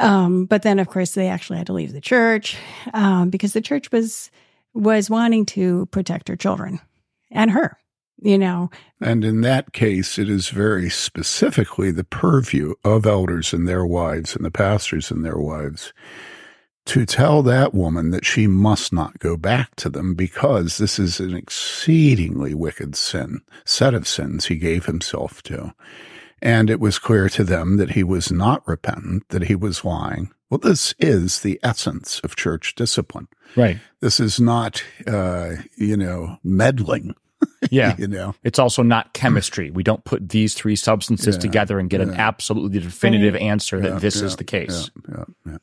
Um, 0.00 0.44
but 0.44 0.62
then, 0.62 0.78
of 0.78 0.88
course, 0.88 1.12
they 1.12 1.28
actually 1.28 1.58
had 1.58 1.68
to 1.68 1.72
leave 1.72 1.92
the 1.92 2.00
church 2.00 2.56
um, 2.92 3.30
because 3.30 3.52
the 3.54 3.62
church 3.62 3.90
was 3.92 4.30
was 4.74 5.08
wanting 5.08 5.46
to 5.46 5.86
protect 5.86 6.28
her 6.28 6.36
children 6.36 6.80
and 7.30 7.50
her. 7.52 7.78
You 8.24 8.38
know, 8.38 8.70
And 9.02 9.22
in 9.22 9.42
that 9.42 9.74
case, 9.74 10.18
it 10.18 10.30
is 10.30 10.48
very 10.48 10.88
specifically 10.88 11.90
the 11.90 12.04
purview 12.04 12.74
of 12.82 13.04
elders 13.04 13.52
and 13.52 13.68
their 13.68 13.84
wives 13.84 14.34
and 14.34 14.46
the 14.46 14.50
pastors 14.50 15.10
and 15.10 15.22
their 15.22 15.36
wives 15.36 15.92
to 16.86 17.04
tell 17.04 17.42
that 17.42 17.74
woman 17.74 18.10
that 18.10 18.24
she 18.24 18.46
must 18.46 18.92
not 18.92 19.18
go 19.18 19.36
back 19.36 19.74
to 19.76 19.90
them 19.90 20.14
because 20.14 20.78
this 20.78 20.98
is 20.98 21.20
an 21.20 21.34
exceedingly 21.34 22.54
wicked 22.54 22.96
sin, 22.96 23.40
set 23.66 23.92
of 23.92 24.08
sins 24.08 24.46
he 24.46 24.56
gave 24.56 24.86
himself 24.86 25.42
to. 25.42 25.74
And 26.42 26.68
it 26.68 26.80
was 26.80 26.98
clear 26.98 27.28
to 27.30 27.44
them 27.44 27.78
that 27.78 27.92
he 27.92 28.02
was 28.02 28.30
not 28.30 28.66
repentant, 28.66 29.28
that 29.30 29.44
he 29.44 29.54
was 29.54 29.84
lying. 29.84 30.30
Well, 30.50 30.58
this 30.58 30.94
is 30.98 31.40
the 31.40 31.58
essence 31.62 32.20
of 32.20 32.36
church 32.36 32.74
discipline. 32.74 33.28
Right. 33.56 33.78
This 34.00 34.20
is 34.20 34.38
not, 34.38 34.84
uh, 35.06 35.56
you 35.76 35.96
know, 35.96 36.38
meddling, 36.44 37.14
Yeah. 37.70 37.94
you 37.98 38.06
know. 38.08 38.34
It's 38.42 38.58
also 38.58 38.82
not 38.82 39.12
chemistry. 39.14 39.70
We 39.70 39.82
don't 39.82 40.04
put 40.04 40.28
these 40.28 40.54
three 40.54 40.76
substances 40.76 41.36
Yeah, 41.36 41.40
together 41.40 41.78
and 41.78 41.88
get 41.90 42.00
an 42.00 42.14
absolutely 42.14 42.78
definitive 42.80 43.36
answer 43.36 43.80
that 43.80 43.92
Yeah, 43.94 43.98
this 43.98 44.20
is 44.20 44.36
the 44.36 44.44
case. 44.44 44.90
Yeah, 45.08 45.16
yeah, 45.18 45.52
yeah. 45.52 45.58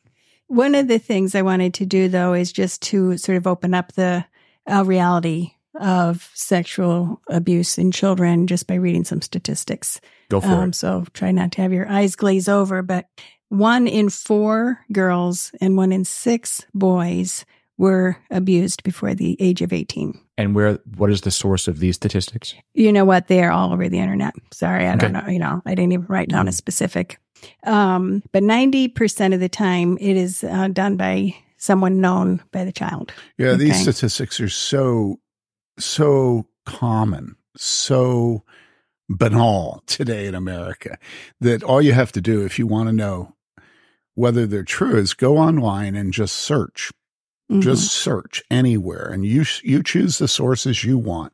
One 0.47 0.75
of 0.75 0.87
the 0.89 0.99
things 0.99 1.33
I 1.33 1.41
wanted 1.43 1.73
to 1.75 1.85
do, 1.85 2.09
though, 2.09 2.33
is 2.33 2.51
just 2.51 2.81
to 2.83 3.17
sort 3.17 3.37
of 3.37 3.47
open 3.47 3.73
up 3.73 3.93
the 3.93 4.25
uh, 4.69 4.83
reality 4.85 5.51
of 5.79 6.29
sexual 6.33 7.21
abuse 7.29 7.77
in 7.77 7.91
children 7.91 8.47
just 8.47 8.67
by 8.67 8.75
reading 8.75 9.05
some 9.05 9.21
statistics. 9.21 10.01
Go 10.29 10.41
for 10.41 10.47
Um, 10.47 10.69
it. 10.69 10.75
so 10.75 11.05
try 11.13 11.31
not 11.31 11.53
to 11.53 11.61
have 11.61 11.71
your 11.71 11.87
eyes 11.89 12.17
glaze 12.17 12.49
over, 12.49 12.81
but 12.81 13.07
one 13.47 13.87
in 13.87 14.09
four 14.09 14.79
girls 14.91 15.51
and 15.61 15.77
one 15.77 15.93
in 15.93 16.03
six 16.03 16.65
boys 16.73 17.45
were 17.81 18.15
abused 18.29 18.83
before 18.83 19.15
the 19.15 19.35
age 19.41 19.61
of 19.63 19.73
18. 19.73 20.13
And 20.37 20.53
where? 20.53 20.79
What 20.95 21.09
is 21.09 21.21
the 21.21 21.31
source 21.31 21.67
of 21.67 21.79
these 21.79 21.95
statistics? 21.95 22.53
You 22.75 22.93
know 22.93 23.05
what? 23.05 23.27
They 23.27 23.43
are 23.43 23.51
all 23.51 23.73
over 23.73 23.89
the 23.89 23.97
internet. 23.97 24.35
Sorry, 24.53 24.87
I 24.87 24.95
don't 24.95 25.13
know. 25.13 25.25
You 25.27 25.39
know, 25.39 25.63
I 25.65 25.73
didn't 25.73 25.91
even 25.91 26.05
write 26.07 26.29
down 26.29 26.47
a 26.47 26.51
specific. 26.51 27.17
Um, 27.65 28.21
but 28.31 28.43
90% 28.43 29.33
of 29.33 29.39
the 29.39 29.49
time, 29.49 29.97
it 29.99 30.15
is 30.15 30.43
uh, 30.43 30.67
done 30.67 30.95
by 30.95 31.35
someone 31.57 31.99
known 31.99 32.41
by 32.51 32.63
the 32.65 32.71
child. 32.71 33.11
Yeah, 33.39 33.55
these 33.55 33.71
Okay. 33.71 33.91
statistics 33.91 34.39
are 34.39 34.49
so 34.49 35.19
so 35.79 36.45
common, 36.67 37.35
so 37.57 38.43
banal 39.09 39.81
today 39.87 40.27
in 40.27 40.35
America 40.35 40.97
that 41.39 41.63
all 41.63 41.81
you 41.81 41.93
have 41.93 42.11
to 42.11 42.21
do 42.21 42.45
if 42.45 42.59
you 42.59 42.67
want 42.67 42.89
to 42.89 42.93
know 42.93 43.33
whether 44.13 44.45
they're 44.45 44.63
true 44.63 44.97
is 44.97 45.15
go 45.15 45.37
online 45.39 45.95
and 45.95 46.13
just 46.13 46.35
search. 46.35 46.91
Mhm. 47.51 47.61
Just 47.61 47.91
search 47.91 48.41
anywhere 48.49 49.09
and 49.11 49.25
you 49.25 49.45
you 49.63 49.83
choose 49.83 50.17
the 50.17 50.27
sources 50.27 50.83
you 50.83 50.97
want. 50.97 51.33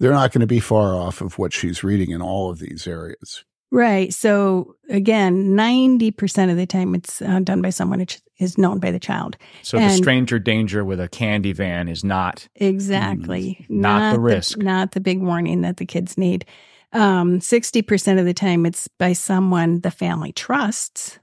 They're 0.00 0.12
not 0.12 0.32
going 0.32 0.40
to 0.42 0.46
be 0.46 0.60
far 0.60 0.94
off 0.94 1.20
of 1.20 1.38
what 1.38 1.52
she's 1.52 1.82
reading 1.82 2.10
in 2.10 2.22
all 2.22 2.50
of 2.50 2.60
these 2.60 2.86
areas. 2.86 3.44
Right. 3.70 4.14
So 4.14 4.76
again, 4.88 5.54
90% 5.56 6.50
of 6.50 6.56
the 6.56 6.64
time 6.66 6.94
it's 6.94 7.20
uh, 7.20 7.40
done 7.40 7.60
by 7.60 7.70
someone 7.70 7.98
which 7.98 8.20
is 8.38 8.56
known 8.56 8.78
by 8.78 8.90
the 8.90 9.00
child. 9.00 9.36
So 9.62 9.76
the 9.78 9.90
stranger 9.90 10.38
danger 10.38 10.84
with 10.84 11.00
a 11.00 11.08
candy 11.08 11.52
van 11.52 11.88
is 11.88 12.02
not. 12.02 12.48
Exactly. 12.54 13.66
Mm, 13.68 13.76
not 13.80 14.12
the 14.14 14.20
risk. 14.20 14.58
not 14.58 14.92
the 14.92 15.00
big 15.00 15.20
warning 15.20 15.62
that 15.62 15.76
the 15.76 15.84
kids 15.86 16.16
need. 16.16 16.46
Um, 16.94 17.40
60% 17.40 18.18
of 18.18 18.24
the 18.24 18.32
time 18.32 18.64
it's 18.64 18.88
by 18.98 19.12
someone 19.12 19.80
the 19.80 19.90
family 19.90 20.32
trusts. 20.32 21.18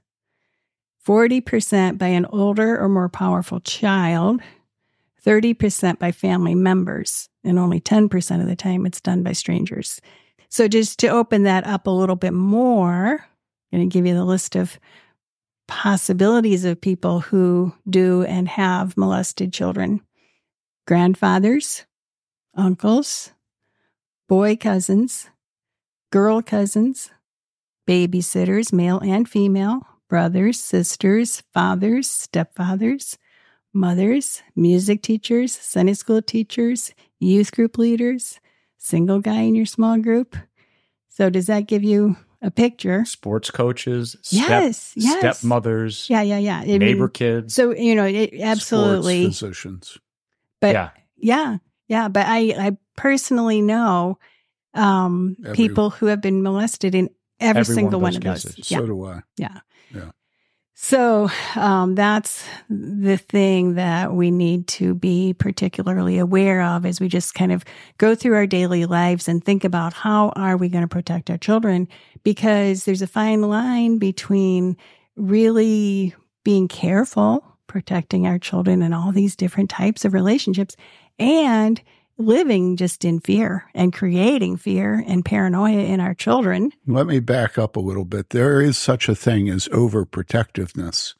40% 1.06 1.98
by 1.98 2.08
an 2.08 2.26
older 2.26 2.78
or 2.80 2.88
more 2.88 3.08
powerful 3.08 3.60
child. 3.60 4.40
30% 5.24 5.98
by 5.98 6.12
family 6.12 6.54
members. 6.54 7.28
And 7.44 7.58
only 7.58 7.80
10% 7.80 8.40
of 8.40 8.46
the 8.46 8.56
time 8.56 8.86
it's 8.86 9.00
done 9.00 9.22
by 9.22 9.32
strangers. 9.32 10.00
So 10.48 10.68
just 10.68 10.98
to 11.00 11.08
open 11.08 11.42
that 11.42 11.66
up 11.66 11.86
a 11.86 11.90
little 11.90 12.16
bit 12.16 12.32
more, 12.32 13.24
I'm 13.72 13.78
going 13.78 13.88
to 13.88 13.92
give 13.92 14.06
you 14.06 14.14
the 14.14 14.24
list 14.24 14.56
of 14.56 14.78
possibilities 15.66 16.64
of 16.64 16.80
people 16.80 17.20
who 17.20 17.74
do 17.88 18.22
and 18.24 18.48
have 18.48 18.96
molested 18.96 19.52
children 19.52 20.00
grandfathers, 20.86 21.84
uncles, 22.54 23.32
boy 24.28 24.54
cousins, 24.54 25.28
girl 26.12 26.40
cousins, 26.40 27.10
babysitters, 27.88 28.72
male 28.72 29.00
and 29.00 29.28
female, 29.28 29.82
brothers, 30.08 30.60
sisters, 30.62 31.42
fathers, 31.52 32.08
stepfathers, 32.08 33.16
mothers, 33.72 34.42
music 34.54 35.02
teachers, 35.02 35.52
Sunday 35.52 35.94
school 35.94 36.22
teachers, 36.22 36.92
youth 37.18 37.52
group 37.52 37.78
leaders, 37.78 38.40
single 38.78 39.20
guy 39.20 39.40
in 39.42 39.54
your 39.54 39.66
small 39.66 39.98
group. 39.98 40.36
So, 41.08 41.30
does 41.30 41.46
that 41.46 41.66
give 41.66 41.82
you 41.82 42.16
a 42.42 42.50
picture? 42.50 43.04
Sports 43.04 43.50
coaches, 43.50 44.16
step, 44.22 44.48
Yes, 44.48 44.92
yes. 44.96 45.38
stepmothers, 45.40 46.08
Yeah, 46.10 46.22
yeah, 46.22 46.38
yeah. 46.38 46.58
I 46.60 46.66
mean, 46.66 46.78
neighbor 46.80 47.08
kids. 47.08 47.54
So, 47.54 47.74
you 47.74 47.94
know, 47.94 48.04
it, 48.04 48.34
absolutely. 48.40 49.22
Sports 49.22 49.38
physicians. 49.40 49.98
But 50.60 50.74
yeah. 50.74 50.90
Yeah, 51.18 51.56
yeah, 51.88 52.08
but 52.08 52.26
I 52.26 52.54
I 52.66 52.76
personally 52.96 53.62
know 53.62 54.18
um 54.74 55.36
Every- 55.42 55.56
people 55.56 55.88
who 55.90 56.06
have 56.06 56.20
been 56.20 56.42
molested 56.42 56.94
in 56.94 57.08
every, 57.40 57.60
Every 57.60 57.74
one 57.74 57.80
single 57.82 57.98
of 57.98 58.02
one 58.02 58.16
of 58.16 58.22
those. 58.22 58.42
cases. 58.44 58.70
Yeah, 58.70 58.78
So 58.78 58.86
do 58.86 59.04
I. 59.04 59.14
yeah, 59.14 59.20
Yeah. 59.38 59.60
So 60.78 61.30
um, 61.54 61.94
that's 61.94 62.44
the 62.68 63.16
thing 63.16 63.76
that 63.76 64.12
we 64.12 64.30
need 64.30 64.68
to 64.68 64.94
be 64.94 65.32
particularly 65.32 66.18
aware 66.18 66.60
of 66.60 66.84
as 66.84 67.00
we 67.00 67.08
just 67.08 67.34
kind 67.34 67.50
of 67.50 67.64
go 67.96 68.14
through 68.14 68.34
our 68.34 68.46
daily 68.46 68.84
lives 68.84 69.26
and 69.26 69.42
think 69.42 69.64
about 69.64 69.94
how 69.94 70.34
are 70.36 70.58
we 70.58 70.68
going 70.68 70.82
to 70.82 70.88
protect 70.88 71.30
our 71.30 71.38
children? 71.38 71.88
Because 72.24 72.84
there's 72.84 73.00
a 73.00 73.06
fine 73.06 73.40
line 73.40 73.96
between 73.96 74.76
really 75.16 76.14
being 76.44 76.68
careful 76.68 77.42
protecting 77.68 78.26
our 78.26 78.38
children 78.38 78.82
in 78.82 78.92
all 78.92 79.12
these 79.12 79.34
different 79.34 79.70
types 79.70 80.04
of 80.04 80.12
relationships 80.12 80.76
and 81.18 81.80
living 82.18 82.76
just 82.76 83.04
in 83.04 83.20
fear 83.20 83.64
and 83.74 83.92
creating 83.92 84.56
fear 84.56 85.04
and 85.06 85.24
paranoia 85.24 85.80
in 85.80 86.00
our 86.00 86.14
children. 86.14 86.72
Let 86.86 87.06
me 87.06 87.20
back 87.20 87.58
up 87.58 87.76
a 87.76 87.80
little 87.80 88.04
bit. 88.04 88.30
There 88.30 88.60
is 88.60 88.78
such 88.78 89.08
a 89.08 89.14
thing 89.14 89.48
as 89.48 89.68
overprotectiveness, 89.68 91.14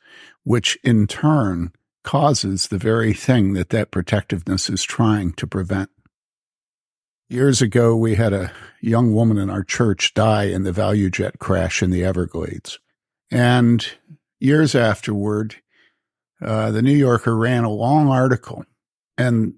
which 0.44 0.78
in 0.82 1.06
turn 1.06 1.72
causes 2.02 2.68
the 2.68 2.78
very 2.78 3.12
thing 3.12 3.52
that 3.54 3.70
that 3.70 3.90
protectiveness 3.90 4.70
is 4.70 4.82
trying 4.84 5.32
to 5.32 5.46
prevent. 5.46 5.90
Years 7.28 7.60
ago, 7.60 7.96
we 7.96 8.14
had 8.14 8.32
a 8.32 8.52
young 8.80 9.12
woman 9.12 9.36
in 9.36 9.50
our 9.50 9.64
church 9.64 10.14
die 10.14 10.44
in 10.44 10.62
the 10.62 10.70
ValuJet 10.70 11.40
crash 11.40 11.82
in 11.82 11.90
the 11.90 12.04
Everglades. 12.04 12.78
And 13.32 13.84
years 14.38 14.76
afterward, 14.76 15.56
uh, 16.40 16.70
the 16.70 16.82
New 16.82 16.94
Yorker 16.94 17.36
ran 17.36 17.64
a 17.64 17.70
long 17.70 18.08
article. 18.08 18.64
And 19.18 19.54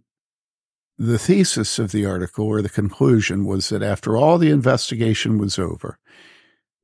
the 0.98 1.18
thesis 1.18 1.78
of 1.78 1.92
the 1.92 2.04
article 2.04 2.46
or 2.46 2.60
the 2.60 2.68
conclusion 2.68 3.44
was 3.44 3.68
that 3.68 3.82
after 3.82 4.16
all 4.16 4.36
the 4.36 4.50
investigation 4.50 5.38
was 5.38 5.58
over, 5.58 5.98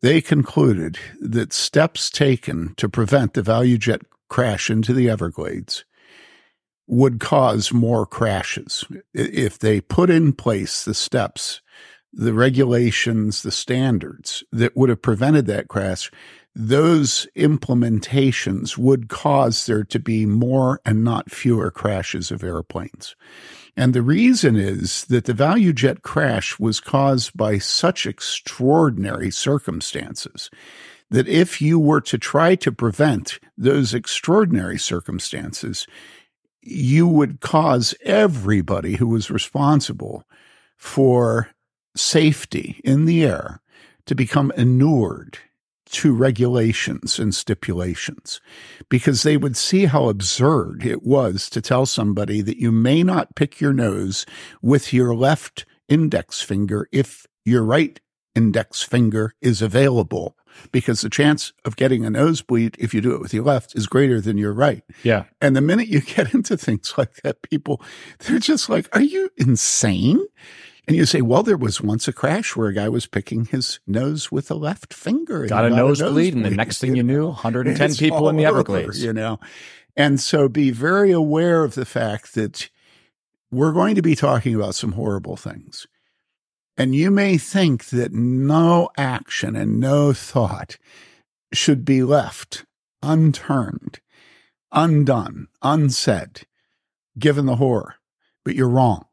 they 0.03 0.21
concluded 0.21 0.99
that 1.21 1.53
steps 1.53 2.11
taken 2.11 2.75
to 2.77 2.89
prevent 2.89 3.35
the 3.35 3.43
ValuJet 3.43 4.03
crash 4.29 4.71
into 4.71 4.93
the 4.93 5.11
Everglades 5.11 5.85
would 6.87 7.19
cause 7.19 7.73
more 7.73 8.07
crashes. 8.07 8.85
If 9.15 9.59
they 9.59 9.81
put 9.81 10.11
in 10.11 10.33
place 10.33 10.85
the 10.85 10.95
steps, 10.95 11.61
the 12.13 12.35
regulations, 12.35 13.43
the 13.43 13.51
standards 13.51 14.45
that 14.53 14.77
would 14.77 14.91
have 14.91 15.03
prevented 15.03 15.47
that 15.47 15.69
crash, 15.69 16.11
those 16.55 17.27
implementations 17.37 18.79
would 18.79 19.09
cause 19.09 19.67
there 19.67 19.83
to 19.85 19.99
be 19.99 20.25
more 20.25 20.81
and 20.85 21.03
not 21.03 21.31
fewer 21.31 21.71
crashes 21.71 22.31
of 22.31 22.45
airplanes. 22.45 23.17
And 23.77 23.93
the 23.93 24.03
reason 24.03 24.57
is 24.57 25.05
that 25.07 25.25
the 25.25 25.33
ValuJet 25.33 26.03
crash 26.03 26.59
was 26.59 26.81
caused 26.81 27.37
by 27.37 27.59
such 27.59 28.07
extraordinary 28.07 29.31
circumstances 29.31 30.51
that 31.11 31.29
if 31.29 31.61
you 31.61 31.79
were 31.79 32.01
to 32.01 32.19
try 32.19 32.55
to 32.57 32.73
prevent 32.73 33.39
those 33.59 33.95
extraordinary 33.95 34.79
circumstances, 34.79 35.87
you 36.63 37.07
would 37.07 37.41
cause 37.41 37.95
everybody 38.05 38.97
who 38.97 39.09
was 39.09 39.31
responsible 39.31 40.25
for 40.77 41.51
safety 41.95 42.81
in 42.85 43.05
the 43.05 43.25
air 43.25 43.61
to 44.07 44.15
become 44.15 44.53
inured 44.57 45.39
to 45.87 46.15
regulations 46.15 47.19
and 47.19 47.35
stipulations 47.35 48.41
because 48.89 49.23
they 49.23 49.37
would 49.37 49.57
see 49.57 49.87
how 49.87 50.09
absurd 50.09 50.85
it 50.85 51.03
was 51.03 51.51
to 51.51 51.61
tell 51.61 51.87
somebody 51.87 52.41
that 52.41 52.59
you 52.59 52.73
may 52.73 53.03
not 53.03 53.35
pick 53.35 53.61
your 53.61 53.73
nose 53.73 54.25
with 54.63 54.93
your 54.93 55.15
left 55.15 55.67
index 55.89 56.41
finger 56.41 56.89
if 56.91 57.27
your 57.45 57.63
right 57.63 58.01
index 58.35 58.83
finger 58.83 59.33
is 59.41 59.63
available 59.63 60.37
because 60.73 61.01
the 61.01 61.11
chance 61.11 61.53
of 61.65 61.77
getting 61.77 62.05
a 62.05 62.11
nosebleed 62.11 62.77
if 62.79 62.95
you 62.95 63.01
do 63.01 63.15
it 63.15 63.21
with 63.21 63.35
your 63.35 63.45
left 63.45 63.75
is 63.75 63.87
greater 63.87 64.21
than 64.21 64.39
your 64.39 64.53
right. 64.53 64.83
Yeah. 65.03 65.25
And 65.41 65.57
the 65.57 65.61
minute 65.61 65.89
you 65.89 66.01
get 66.01 66.35
into 66.35 66.57
things 66.57 66.95
like 66.97 67.17
that, 67.23 67.43
people, 67.43 67.83
they're 68.21 68.39
just 68.39 68.69
like, 68.69 68.89
are 68.95 69.03
you 69.03 69.31
insane? 69.37 70.25
And 70.87 70.97
you 70.97 71.07
say, 71.07 71.23
well, 71.23 71.43
there 71.43 71.57
was 71.57 71.81
once 71.81 72.09
a 72.09 72.13
crash 72.13 72.55
where 72.55 72.69
a 72.69 72.75
guy 72.75 72.89
was 72.89 73.07
picking 73.07 73.47
his 73.47 73.81
nose 73.87 74.31
with 74.31 74.51
a 74.51 74.55
left 74.55 74.93
finger. 74.93 75.47
Got 75.47 75.65
a 75.65 75.71
nosebleed, 75.71 76.35
and 76.35 76.45
the 76.45 76.51
next 76.51 76.79
thing 76.79 76.95
you 76.95 77.03
knew, 77.03 77.27
110 77.27 77.95
people 77.95 78.29
in 78.29 78.37
the 78.37 78.45
Everglades. 78.45 78.99
over, 78.99 79.07
you 79.07 79.13
know. 79.13 79.41
And 79.97 80.21
so 80.21 80.49
be 80.49 80.71
very 80.71 81.11
aware 81.11 81.65
of 81.65 81.75
the 81.75 81.87
fact 81.87 82.35
that 82.35 82.69
we're 83.51 83.73
going 83.73 83.95
to 83.95 84.03
be 84.03 84.15
talking 84.15 84.55
about 84.55 84.75
some 84.75 84.93
horrible 84.93 85.37
things. 85.37 85.87
And 86.77 86.95
you 86.95 87.11
may 87.11 87.39
think 87.39 87.87
that 87.87 88.13
no 88.13 88.91
action 88.97 89.55
and 89.55 89.79
no 89.79 90.13
thought 90.13 90.77
should 91.53 91.85
be 91.85 92.03
left 92.03 92.65
unturned, 93.01 94.01
undone, 94.73 95.47
unsaid, 95.63 96.47
given 97.19 97.47
the 97.47 97.57
horror. 97.57 97.95
But 98.45 98.57
you're 98.57 98.69
wrong. 98.69 99.07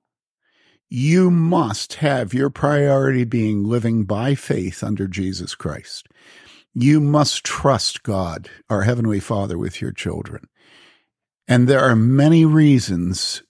You 0.94 1.32
must 1.32 1.94
have 1.96 2.34
your 2.34 2.50
priority 2.50 3.24
being 3.24 3.64
living 3.64 4.04
by 4.04 4.36
faith 4.36 4.84
under 4.84 5.08
Jesus 5.08 5.56
Christ. 5.56 6.10
You 6.74 7.00
must 7.00 7.46
trust 7.46 8.04
God, 8.04 8.50
our 8.70 8.82
Heavenly 8.82 9.22
Father, 9.22 9.58
with 9.58 9.80
your 9.80 9.94
children. 9.94 10.50
And 11.48 11.70
there 11.70 11.80
are 11.80 11.96
many 11.96 12.44
reasons 12.44 13.42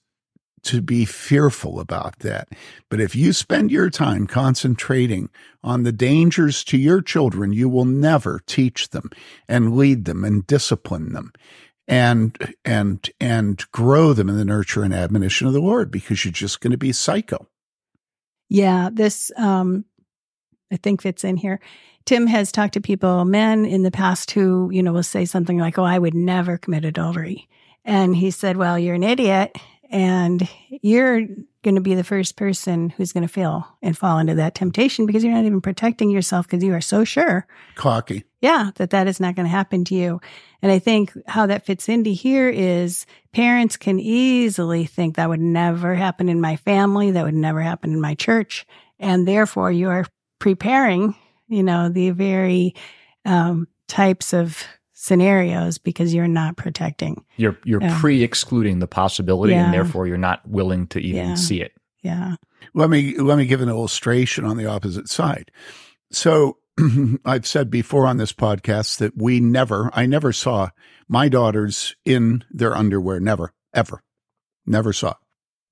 to 0.62 0.80
be 0.80 1.04
fearful 1.04 1.80
about 1.80 2.20
that. 2.20 2.46
But 2.88 3.00
if 3.00 3.16
you 3.16 3.32
spend 3.32 3.72
your 3.72 3.90
time 3.90 4.28
concentrating 4.28 5.28
on 5.64 5.82
the 5.82 5.90
dangers 5.90 6.62
to 6.62 6.78
your 6.78 7.02
children, 7.02 7.52
you 7.52 7.68
will 7.68 7.84
never 7.84 8.40
teach 8.46 8.90
them 8.90 9.10
and 9.48 9.76
lead 9.76 10.04
them 10.04 10.22
and 10.22 10.46
discipline 10.46 11.12
them 11.12 11.32
and 11.88 12.54
and 12.64 13.10
and 13.20 13.70
grow 13.72 14.12
them 14.12 14.28
in 14.28 14.36
the 14.36 14.44
nurture 14.44 14.82
and 14.82 14.94
admonition 14.94 15.46
of 15.46 15.52
the 15.52 15.60
Lord 15.60 15.90
because 15.90 16.24
you're 16.24 16.32
just 16.32 16.60
going 16.60 16.70
to 16.70 16.78
be 16.78 16.92
psycho. 16.92 17.46
Yeah, 18.48 18.90
this 18.92 19.30
um 19.36 19.84
I 20.72 20.76
think 20.76 21.02
fits 21.02 21.24
in 21.24 21.36
here. 21.36 21.60
Tim 22.04 22.26
has 22.26 22.50
talked 22.50 22.74
to 22.74 22.80
people, 22.80 23.24
men 23.24 23.64
in 23.64 23.82
the 23.82 23.90
past 23.90 24.30
who, 24.32 24.70
you 24.72 24.82
know, 24.82 24.92
will 24.92 25.02
say 25.02 25.24
something 25.24 25.58
like, 25.58 25.78
"Oh, 25.78 25.84
I 25.84 25.98
would 25.98 26.14
never 26.14 26.58
commit 26.58 26.84
adultery." 26.84 27.48
And 27.84 28.16
he 28.16 28.30
said, 28.30 28.56
"Well, 28.56 28.78
you're 28.78 28.94
an 28.94 29.02
idiot 29.02 29.56
and 29.92 30.48
you're 30.70 31.20
going 31.62 31.74
to 31.74 31.80
be 31.80 31.94
the 31.94 32.02
first 32.02 32.36
person 32.36 32.88
who's 32.90 33.12
going 33.12 33.26
to 33.26 33.32
fail 33.32 33.68
and 33.82 33.96
fall 33.96 34.18
into 34.18 34.34
that 34.34 34.54
temptation 34.54 35.06
because 35.06 35.22
you're 35.22 35.34
not 35.34 35.44
even 35.44 35.60
protecting 35.60 36.10
yourself 36.10 36.46
because 36.46 36.64
you 36.64 36.74
are 36.74 36.80
so 36.80 37.04
sure 37.04 37.46
Cocky. 37.74 38.24
Yeah, 38.42 38.70
that 38.74 38.90
that 38.90 39.06
is 39.06 39.20
not 39.20 39.34
going 39.36 39.46
to 39.46 39.50
happen 39.50 39.84
to 39.86 39.94
you. 39.94 40.20
And 40.60 40.70
I 40.70 40.78
think 40.78 41.12
how 41.26 41.46
that 41.46 41.64
fits 41.64 41.88
into 41.88 42.10
here 42.10 42.48
is 42.50 43.06
parents 43.32 43.76
can 43.78 43.98
easily 43.98 44.84
think 44.84 45.16
that 45.16 45.28
would 45.30 45.40
never 45.40 45.94
happen 45.94 46.28
in 46.28 46.40
my 46.40 46.56
family, 46.56 47.12
that 47.12 47.24
would 47.24 47.34
never 47.34 47.60
happen 47.62 47.92
in 47.92 48.00
my 48.00 48.14
church. 48.14 48.66
And 48.98 49.26
therefore 49.26 49.72
you 49.72 49.88
are 49.88 50.04
preparing, 50.38 51.14
you 51.48 51.62
know, 51.62 51.88
the 51.88 52.10
very 52.10 52.74
um, 53.24 53.68
types 53.88 54.34
of 54.34 54.62
scenarios 54.92 55.78
because 55.78 56.14
you're 56.14 56.28
not 56.28 56.56
protecting. 56.56 57.24
You're 57.36 57.58
you're 57.64 57.82
Yeah. 57.82 57.98
pre-excluding 58.00 58.78
the 58.80 58.86
possibility, 58.86 59.52
Yeah. 59.52 59.64
and 59.64 59.74
therefore 59.74 60.06
you're 60.06 60.16
not 60.18 60.46
willing 60.48 60.86
to 60.88 61.00
even 61.00 61.28
Yeah. 61.30 61.34
see 61.34 61.60
it. 61.60 61.72
Yeah. 62.02 62.34
Let 62.74 62.90
me 62.90 63.16
let 63.18 63.36
me 63.38 63.46
give 63.46 63.60
an 63.60 63.68
illustration 63.68 64.44
on 64.44 64.56
the 64.56 64.66
opposite 64.66 65.08
side. 65.08 65.50
So 66.10 66.56
I've 67.24 67.46
said 67.46 67.70
before 67.70 68.06
on 68.06 68.16
this 68.16 68.32
podcast 68.32 68.98
that 68.98 69.16
we 69.16 69.40
never, 69.40 69.90
I 69.92 70.06
never 70.06 70.32
saw 70.32 70.70
my 71.08 71.28
daughters 71.28 71.94
in 72.04 72.44
their 72.50 72.74
underwear. 72.74 73.20
Never, 73.20 73.52
ever, 73.74 74.02
never 74.66 74.92
saw. 74.92 75.14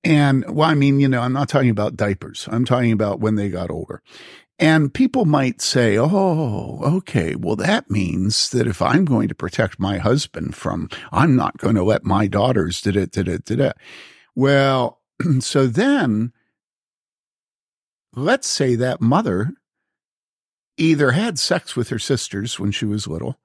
And 0.03 0.55
well, 0.55 0.69
I 0.69 0.73
mean, 0.73 0.99
you 0.99 1.07
know, 1.07 1.21
I'm 1.21 1.33
not 1.33 1.49
talking 1.49 1.69
about 1.69 1.95
diapers. 1.95 2.47
I'm 2.51 2.65
talking 2.65 2.91
about 2.91 3.19
when 3.19 3.35
they 3.35 3.49
got 3.49 3.69
older. 3.69 4.01
And 4.57 4.93
people 4.93 5.25
might 5.25 5.59
say, 5.59 5.97
oh, 5.97 6.79
okay, 6.97 7.35
well, 7.35 7.55
that 7.55 7.89
means 7.89 8.51
that 8.51 8.67
if 8.67 8.79
I'm 8.79 9.05
going 9.05 9.27
to 9.27 9.35
protect 9.35 9.79
my 9.79 9.97
husband 9.97 10.55
from, 10.55 10.87
I'm 11.11 11.35
not 11.35 11.57
going 11.57 11.73
to 11.75 11.83
let 11.83 12.05
my 12.05 12.27
daughters, 12.27 12.79
did 12.79 12.95
it, 12.95 13.11
did 13.11 13.27
it, 13.27 13.43
did 13.43 13.59
it. 13.59 13.75
Well, 14.35 14.99
so 15.39 15.65
then 15.65 16.31
let's 18.15 18.47
say 18.47 18.75
that 18.75 19.01
mother 19.01 19.53
either 20.77 21.11
had 21.11 21.39
sex 21.39 21.75
with 21.75 21.89
her 21.89 21.99
sisters 21.99 22.59
when 22.59 22.71
she 22.71 22.85
was 22.85 23.07
little, 23.07 23.39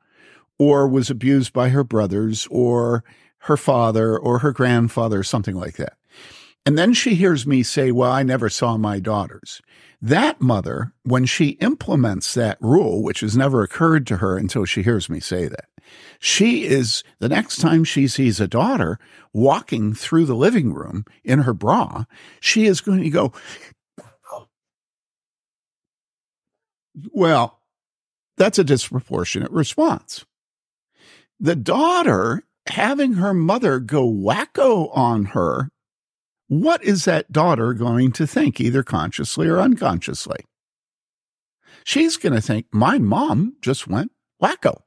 or 0.58 0.88
was 0.88 1.10
abused 1.10 1.52
by 1.52 1.68
her 1.68 1.84
brothers, 1.84 2.46
or 2.50 3.04
her 3.40 3.56
father, 3.56 4.18
or 4.18 4.40
her 4.40 4.52
grandfather, 4.52 5.20
or 5.20 5.24
something 5.24 5.54
like 5.54 5.76
that. 5.76 5.94
And 6.64 6.76
then 6.76 6.94
she 6.94 7.14
hears 7.14 7.46
me 7.46 7.62
say, 7.62 7.92
Well, 7.92 8.10
I 8.10 8.24
never 8.24 8.48
saw 8.48 8.76
my 8.76 8.98
daughters. 8.98 9.62
That 10.02 10.40
mother, 10.40 10.92
when 11.04 11.24
she 11.24 11.50
implements 11.60 12.34
that 12.34 12.58
rule, 12.60 13.02
which 13.02 13.20
has 13.20 13.36
never 13.36 13.62
occurred 13.62 14.06
to 14.08 14.18
her 14.18 14.36
until 14.36 14.64
she 14.64 14.82
hears 14.82 15.08
me 15.08 15.20
say 15.20 15.46
that, 15.48 15.66
she 16.18 16.64
is, 16.64 17.04
the 17.18 17.28
next 17.28 17.60
time 17.60 17.84
she 17.84 18.08
sees 18.08 18.40
a 18.40 18.48
daughter 18.48 18.98
walking 19.32 19.94
through 19.94 20.26
the 20.26 20.34
living 20.34 20.72
room 20.72 21.04
in 21.24 21.40
her 21.40 21.54
bra, 21.54 22.04
she 22.40 22.66
is 22.66 22.80
going 22.80 23.02
to 23.02 23.10
go, 23.10 23.32
Well, 27.12 27.60
that's 28.36 28.58
a 28.58 28.64
disproportionate 28.64 29.50
response. 29.50 30.24
The 31.38 31.56
daughter 31.56 32.42
having 32.66 33.14
her 33.14 33.34
mother 33.34 33.78
go 33.78 34.10
wacko 34.10 34.90
on 34.96 35.26
her, 35.26 35.70
what 36.48 36.82
is 36.82 37.04
that 37.04 37.32
daughter 37.32 37.74
going 37.74 38.12
to 38.12 38.26
think, 38.26 38.60
either 38.60 38.82
consciously 38.82 39.48
or 39.48 39.58
unconsciously? 39.58 40.38
She's 41.84 42.16
going 42.16 42.32
to 42.32 42.40
think, 42.40 42.66
my 42.72 42.98
mom 42.98 43.56
just 43.60 43.86
went 43.86 44.12
wacko. 44.42 44.82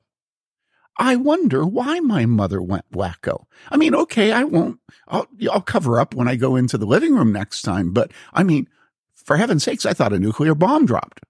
I 0.97 1.15
wonder 1.15 1.65
why 1.65 2.01
my 2.01 2.25
mother 2.25 2.61
went 2.61 2.91
wacko. 2.91 3.45
I 3.69 3.77
mean, 3.77 3.95
okay, 3.95 4.33
I 4.33 4.43
won't, 4.43 4.79
I'll, 5.07 5.27
I'll 5.49 5.61
cover 5.61 5.99
up 5.99 6.13
when 6.13 6.27
I 6.27 6.35
go 6.35 6.57
into 6.57 6.77
the 6.77 6.85
living 6.85 7.15
room 7.15 7.31
next 7.31 7.61
time, 7.61 7.93
but 7.93 8.11
I 8.33 8.43
mean, 8.43 8.67
for 9.15 9.37
heaven's 9.37 9.63
sakes, 9.63 9.85
I 9.85 9.93
thought 9.93 10.11
a 10.11 10.19
nuclear 10.19 10.55
bomb 10.55 10.85
dropped. 10.85 11.21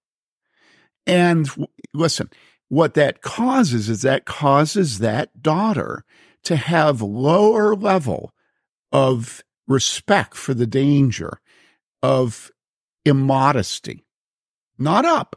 And 1.06 1.50
listen, 1.94 2.30
what 2.68 2.94
that 2.94 3.22
causes 3.22 3.90
is 3.90 4.04
that 4.04 4.26
causes 4.26 5.00
that 5.00 5.42
daughter 5.42 6.04
to 6.44 6.56
have 6.56 7.02
lower 7.02 7.76
level 7.76 8.32
of 8.92 9.44
respect 9.68 10.36
for 10.36 10.54
the 10.54 10.68
danger 10.68 11.40
of 12.02 12.52
immodesty, 13.06 14.06
not 14.78 15.06
up. 15.06 15.36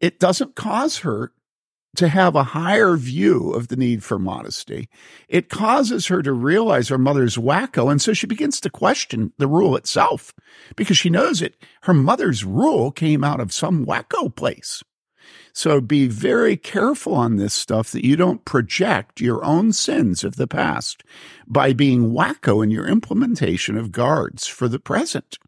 It 0.00 0.18
doesn't 0.20 0.56
cause 0.56 0.98
her 0.98 1.32
to 1.96 2.08
have 2.08 2.34
a 2.34 2.42
higher 2.42 2.96
view 2.96 3.52
of 3.52 3.68
the 3.68 3.76
need 3.76 4.04
for 4.04 4.18
modesty. 4.18 4.88
It 5.28 5.48
causes 5.48 6.06
her 6.06 6.22
to 6.22 6.32
realize 6.32 6.88
her 6.88 6.98
mother's 6.98 7.36
wacko. 7.36 7.90
And 7.90 8.00
so 8.00 8.12
she 8.12 8.26
begins 8.26 8.60
to 8.60 8.70
question 8.70 9.32
the 9.38 9.48
rule 9.48 9.76
itself 9.76 10.32
because 10.76 10.98
she 10.98 11.10
knows 11.10 11.42
it. 11.42 11.56
Her 11.82 11.94
mother's 11.94 12.44
rule 12.44 12.90
came 12.90 13.24
out 13.24 13.40
of 13.40 13.52
some 13.52 13.84
wacko 13.84 14.34
place. 14.34 14.82
So 15.52 15.80
be 15.80 16.06
very 16.06 16.56
careful 16.56 17.14
on 17.14 17.36
this 17.36 17.54
stuff 17.54 17.90
that 17.92 18.04
you 18.04 18.14
don't 18.14 18.44
project 18.44 19.20
your 19.20 19.42
own 19.44 19.72
sins 19.72 20.22
of 20.22 20.36
the 20.36 20.46
past 20.46 21.02
by 21.46 21.72
being 21.72 22.12
wacko 22.12 22.62
in 22.62 22.70
your 22.70 22.86
implementation 22.86 23.78
of 23.78 23.90
guards 23.90 24.46
for 24.46 24.68
the 24.68 24.78
present. 24.78 25.38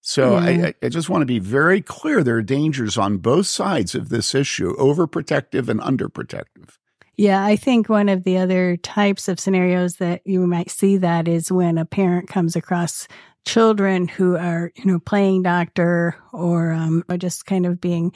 So. 0.00 0.36
I, 0.36 0.74
I 0.82 0.88
just 0.88 1.08
want 1.08 1.22
to 1.22 1.26
be 1.26 1.38
very 1.38 1.82
clear. 1.82 2.22
There 2.22 2.36
are 2.36 2.42
dangers 2.42 2.96
on 2.96 3.18
both 3.18 3.46
sides 3.46 3.94
of 3.94 4.08
this 4.08 4.34
issue, 4.34 4.74
overprotective 4.76 5.68
and 5.68 5.80
underprotective. 5.80 6.76
Yeah, 7.18 7.44
I 7.44 7.56
think 7.56 7.88
one 7.88 8.08
of 8.08 8.22
the 8.22 8.38
other 8.38 8.76
types 8.76 9.26
of 9.26 9.40
scenarios 9.40 9.96
that 9.96 10.22
you 10.24 10.46
might 10.46 10.70
see 10.70 10.98
that 10.98 11.26
is 11.26 11.50
when 11.50 11.76
a 11.76 11.84
parent 11.84 12.28
comes 12.28 12.54
across 12.54 13.08
children 13.44 14.06
who 14.06 14.36
are, 14.36 14.70
you 14.76 14.84
know, 14.84 15.00
playing 15.00 15.42
doctor 15.42 16.14
or, 16.32 16.70
um, 16.70 17.04
or 17.08 17.16
just 17.16 17.44
kind 17.44 17.66
of 17.66 17.80
being, 17.80 18.12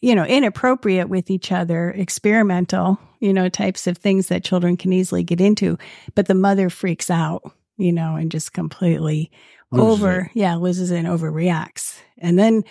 you 0.00 0.14
know, 0.14 0.24
inappropriate 0.24 1.08
with 1.08 1.32
each 1.32 1.50
other, 1.50 1.90
experimental, 1.90 2.96
you 3.18 3.32
know, 3.32 3.48
types 3.48 3.88
of 3.88 3.98
things 3.98 4.28
that 4.28 4.44
children 4.44 4.76
can 4.76 4.92
easily 4.92 5.24
get 5.24 5.40
into. 5.40 5.76
But 6.14 6.26
the 6.26 6.34
mother 6.34 6.70
freaks 6.70 7.10
out, 7.10 7.42
you 7.76 7.92
know, 7.92 8.14
and 8.14 8.30
just 8.30 8.52
completely 8.52 9.32
Loses 9.70 10.02
over, 10.02 10.30
yeah, 10.34 10.54
loses 10.56 10.90
it 10.90 10.98
and 10.98 11.08
overreacts. 11.08 11.98
And 12.16 12.38
then, 12.38 12.64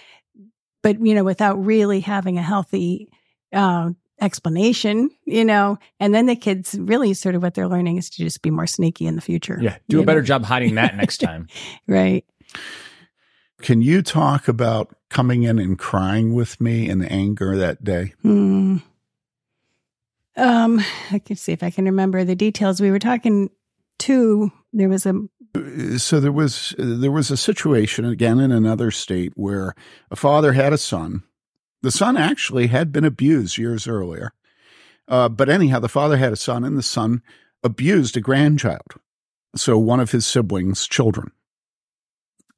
but 0.82 1.00
you 1.00 1.14
know, 1.14 1.24
without 1.24 1.64
really 1.64 2.00
having 2.00 2.38
a 2.38 2.42
healthy 2.42 3.10
uh, 3.54 3.92
explanation, 4.20 5.12
you 5.26 5.46
know, 5.46 5.78
and 6.00 6.14
then 6.14 6.26
the 6.26 6.36
kids 6.36 6.76
really 6.80 7.14
sort 7.14 7.36
of 7.36 7.44
what 7.44 7.54
they're 7.54 7.68
learning 7.68 7.98
is 7.98 8.10
to 8.12 8.24
just 8.24 8.42
be 8.42 8.50
more 8.50 8.68
sneaky 8.68 9.06
in 9.06 9.16
the 9.16 9.22
future. 9.22 9.60
Yeah, 9.62 9.78
do 9.90 10.02
a 10.02 10.06
better 10.06 10.22
know? 10.22 10.26
job 10.26 10.46
hiding 10.46 10.76
that 10.76 10.96
next 10.96 11.20
time. 11.20 11.48
right. 11.88 12.26
Can 13.62 13.82
you 13.82 14.02
talk 14.02 14.48
about 14.48 14.96
coming 15.10 15.44
in 15.44 15.60
and 15.60 15.78
crying 15.78 16.34
with 16.34 16.60
me 16.62 16.90
in 16.90 17.04
anger 17.04 17.58
that 17.58 17.84
day? 17.84 18.14
Hmm. 18.22 18.78
Um, 20.36 20.80
I 21.12 21.20
can 21.20 21.36
see 21.36 21.52
if 21.52 21.64
I 21.64 21.72
can 21.72 21.86
remember 21.86 22.24
the 22.24 22.36
details. 22.36 22.80
We 22.80 22.92
were 22.92 23.00
talking 23.00 23.50
to 24.00 24.52
there 24.74 24.90
was 24.90 25.06
a 25.08 25.14
so 25.98 26.20
there 26.20 26.32
was 26.32 26.76
there 26.78 27.12
was 27.12 27.32
a 27.32 27.38
situation 27.38 28.06
again 28.06 28.39
in 28.39 28.52
another 28.52 28.91
state 28.91 29.34
where 29.36 29.76
a 30.12 30.15
father 30.15 30.54
had 30.54 30.74
a 30.74 30.78
son. 30.78 31.24
The 31.82 31.91
son 31.91 32.17
actually 32.17 32.67
had 32.67 32.91
been 32.91 33.06
abused 33.06 33.58
years 33.58 33.88
earlier, 33.88 34.34
uh, 35.08 35.30
but 35.30 35.50
anyhow, 35.50 35.80
the 35.80 35.89
father 35.89 36.17
had 36.17 36.34
a 36.34 36.38
son, 36.38 36.63
and 36.63 36.78
the 36.78 36.84
son 36.84 37.22
abused 37.63 38.17
a 38.17 38.22
grandchild. 38.22 38.96
So 39.56 39.78
one 39.78 40.00
of 40.00 40.12
his 40.12 40.26
siblings' 40.26 40.88
children. 40.88 41.32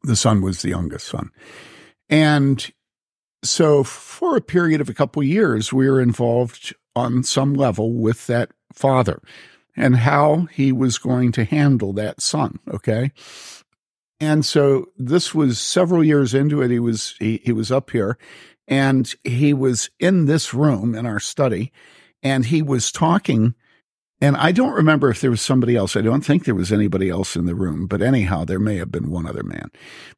The 0.03 0.15
son 0.15 0.41
was 0.41 0.61
the 0.61 0.69
youngest 0.69 1.07
son, 1.07 1.31
and 2.09 2.71
so 3.43 3.83
for 3.83 4.37
a 4.37 4.41
period 4.41 4.81
of 4.81 4.89
a 4.89 4.93
couple 4.93 5.21
of 5.21 5.27
years, 5.27 5.73
we 5.73 5.89
were 5.89 6.01
involved 6.01 6.73
on 6.95 7.23
some 7.23 7.53
level 7.53 7.93
with 7.93 8.27
that 8.27 8.51
father 8.73 9.21
and 9.79 9.95
how 9.95 10.47
he 10.51 10.71
was 10.71 10.97
going 10.97 11.31
to 11.31 11.45
handle 11.45 11.93
that 11.93 12.21
son. 12.21 12.59
Okay. 12.71 13.11
And 14.19 14.45
so 14.45 14.87
this 14.97 15.33
was 15.33 15.59
several 15.59 16.03
years 16.03 16.33
into 16.33 16.61
it. 16.61 16.69
He 16.69 16.79
was, 16.79 17.15
he, 17.19 17.41
he 17.43 17.53
was 17.53 17.71
up 17.71 17.89
here 17.89 18.17
and 18.67 19.13
he 19.23 19.53
was 19.53 19.89
in 19.99 20.25
this 20.25 20.53
room 20.53 20.93
in 20.93 21.05
our 21.05 21.21
study 21.21 21.71
and 22.21 22.45
he 22.45 22.61
was 22.61 22.91
talking. 22.91 23.55
And 24.19 24.35
I 24.35 24.51
don't 24.51 24.73
remember 24.73 25.09
if 25.09 25.21
there 25.21 25.31
was 25.31 25.41
somebody 25.41 25.77
else. 25.77 25.95
I 25.95 26.01
don't 26.01 26.25
think 26.25 26.43
there 26.43 26.53
was 26.53 26.73
anybody 26.73 27.09
else 27.09 27.37
in 27.37 27.45
the 27.45 27.55
room, 27.55 27.87
but 27.87 28.01
anyhow, 28.01 28.43
there 28.43 28.59
may 28.59 28.75
have 28.75 28.91
been 28.91 29.09
one 29.09 29.25
other 29.25 29.43
man. 29.43 29.71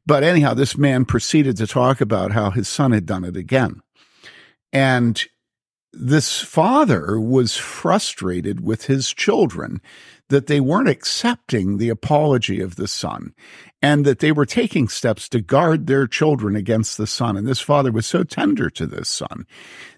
But 0.04 0.24
anyhow, 0.24 0.54
this 0.54 0.76
man 0.76 1.04
proceeded 1.04 1.56
to 1.58 1.68
talk 1.68 2.00
about 2.00 2.32
how 2.32 2.50
his 2.50 2.68
son 2.68 2.90
had 2.90 3.06
done 3.06 3.24
it 3.24 3.36
again. 3.36 3.80
And 4.72 5.24
this 5.92 6.40
father 6.40 7.20
was 7.20 7.56
frustrated 7.56 8.60
with 8.60 8.86
his 8.86 9.12
children 9.12 9.80
that 10.28 10.46
they 10.46 10.60
weren't 10.60 10.88
accepting 10.88 11.76
the 11.76 11.90
apology 11.90 12.60
of 12.60 12.76
the 12.76 12.88
son 12.88 13.34
and 13.82 14.06
that 14.06 14.20
they 14.20 14.32
were 14.32 14.46
taking 14.46 14.88
steps 14.88 15.28
to 15.28 15.40
guard 15.40 15.86
their 15.86 16.06
children 16.06 16.56
against 16.56 16.96
the 16.96 17.06
son. 17.06 17.36
And 17.36 17.46
this 17.46 17.60
father 17.60 17.92
was 17.92 18.06
so 18.06 18.24
tender 18.24 18.70
to 18.70 18.86
this 18.86 19.10
son 19.10 19.46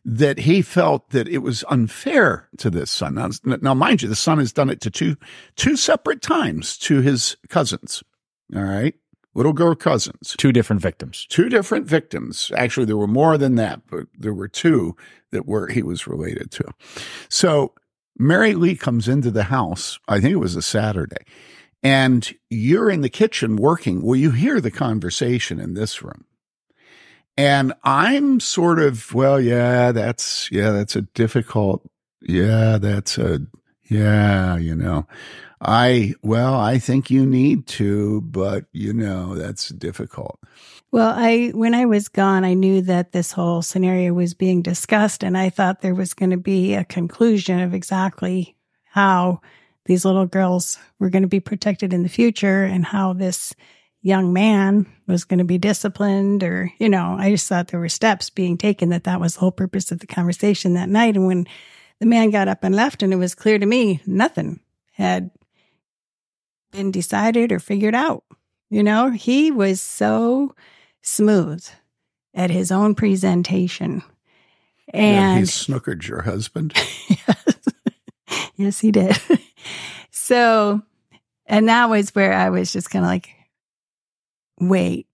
that 0.04 0.38
he 0.40 0.62
felt 0.62 1.10
that 1.10 1.28
it 1.28 1.38
was 1.38 1.64
unfair 1.70 2.48
to 2.58 2.70
this 2.70 2.90
son. 2.90 3.14
Now, 3.14 3.30
now 3.44 3.74
mind 3.74 4.02
you, 4.02 4.08
the 4.08 4.16
son 4.16 4.38
has 4.38 4.52
done 4.52 4.70
it 4.70 4.80
to 4.80 4.90
two, 4.90 5.16
two 5.54 5.76
separate 5.76 6.22
times 6.22 6.76
to 6.78 7.00
his 7.00 7.36
cousins. 7.48 8.02
All 8.54 8.62
right 8.62 8.94
little 9.34 9.52
girl 9.52 9.74
cousins. 9.74 10.34
Two 10.38 10.52
different 10.52 10.82
victims. 10.82 11.26
Two 11.28 11.48
different 11.48 11.86
victims. 11.86 12.52
Actually, 12.56 12.86
there 12.86 12.96
were 12.96 13.06
more 13.06 13.36
than 13.36 13.56
that, 13.56 13.82
but 13.90 14.06
there 14.18 14.34
were 14.34 14.48
two 14.48 14.96
that 15.30 15.46
were 15.46 15.68
he 15.68 15.82
was 15.82 16.06
related 16.06 16.50
to. 16.52 16.64
So 17.28 17.74
Mary 18.18 18.54
Lee 18.54 18.76
comes 18.76 19.08
into 19.08 19.30
the 19.30 19.44
house. 19.44 19.98
I 20.08 20.20
think 20.20 20.32
it 20.32 20.36
was 20.36 20.56
a 20.56 20.62
Saturday, 20.62 21.24
and 21.82 22.32
you're 22.50 22.90
in 22.90 23.00
the 23.00 23.08
kitchen 23.08 23.56
working. 23.56 24.02
Well, 24.02 24.16
you 24.16 24.30
hear 24.30 24.60
the 24.60 24.70
conversation 24.70 25.60
in 25.60 25.74
this 25.74 26.02
room. 26.02 26.24
And 27.36 27.72
I'm 27.82 28.38
sort 28.38 28.78
of, 28.78 29.12
well, 29.12 29.40
yeah, 29.40 29.90
that's, 29.90 30.48
yeah, 30.52 30.70
that's 30.70 30.94
a 30.94 31.02
difficult, 31.02 31.82
yeah, 32.22 32.78
that's 32.78 33.18
a, 33.18 33.40
yeah, 33.90 34.56
you 34.56 34.76
know, 34.76 35.08
I, 35.64 36.14
well, 36.22 36.54
I 36.54 36.78
think 36.78 37.10
you 37.10 37.24
need 37.24 37.66
to, 37.68 38.20
but 38.22 38.66
you 38.72 38.92
know, 38.92 39.34
that's 39.34 39.70
difficult. 39.70 40.38
Well, 40.92 41.12
I, 41.16 41.50
when 41.54 41.74
I 41.74 41.86
was 41.86 42.08
gone, 42.08 42.44
I 42.44 42.54
knew 42.54 42.82
that 42.82 43.12
this 43.12 43.32
whole 43.32 43.62
scenario 43.62 44.12
was 44.12 44.34
being 44.34 44.62
discussed 44.62 45.24
and 45.24 45.36
I 45.36 45.50
thought 45.50 45.80
there 45.80 45.94
was 45.94 46.14
going 46.14 46.30
to 46.30 46.36
be 46.36 46.74
a 46.74 46.84
conclusion 46.84 47.60
of 47.60 47.74
exactly 47.74 48.56
how 48.84 49.40
these 49.86 50.04
little 50.04 50.26
girls 50.26 50.78
were 50.98 51.10
going 51.10 51.22
to 51.22 51.28
be 51.28 51.40
protected 51.40 51.92
in 51.92 52.02
the 52.02 52.08
future 52.08 52.64
and 52.64 52.84
how 52.84 53.12
this 53.12 53.54
young 54.02 54.32
man 54.32 54.86
was 55.06 55.24
going 55.24 55.38
to 55.38 55.44
be 55.44 55.58
disciplined 55.58 56.44
or, 56.44 56.70
you 56.78 56.88
know, 56.88 57.16
I 57.18 57.30
just 57.30 57.48
thought 57.48 57.68
there 57.68 57.80
were 57.80 57.88
steps 57.88 58.30
being 58.30 58.58
taken 58.58 58.90
that 58.90 59.04
that 59.04 59.20
was 59.20 59.34
the 59.34 59.40
whole 59.40 59.50
purpose 59.50 59.90
of 59.90 60.00
the 60.00 60.06
conversation 60.06 60.74
that 60.74 60.88
night. 60.88 61.16
And 61.16 61.26
when 61.26 61.46
the 62.00 62.06
man 62.06 62.30
got 62.30 62.48
up 62.48 62.62
and 62.62 62.76
left 62.76 63.02
and 63.02 63.12
it 63.12 63.16
was 63.16 63.34
clear 63.34 63.58
to 63.58 63.66
me 63.66 64.02
nothing 64.06 64.60
had 64.92 65.30
been 66.74 66.90
decided 66.90 67.52
or 67.52 67.58
figured 67.58 67.94
out. 67.94 68.24
You 68.70 68.82
know, 68.82 69.10
he 69.10 69.50
was 69.50 69.80
so 69.80 70.54
smooth 71.02 71.64
at 72.34 72.50
his 72.50 72.72
own 72.72 72.94
presentation. 72.94 74.02
And 74.92 75.38
he 75.38 75.44
snookered 75.44 76.06
your 76.06 76.22
husband. 76.22 76.74
yes. 77.08 77.68
yes, 78.56 78.80
he 78.80 78.90
did. 78.90 79.16
so, 80.10 80.82
and 81.46 81.68
that 81.68 81.88
was 81.88 82.14
where 82.14 82.32
I 82.32 82.50
was 82.50 82.72
just 82.72 82.90
kind 82.90 83.04
of 83.04 83.08
like, 83.08 83.30
wait, 84.58 85.06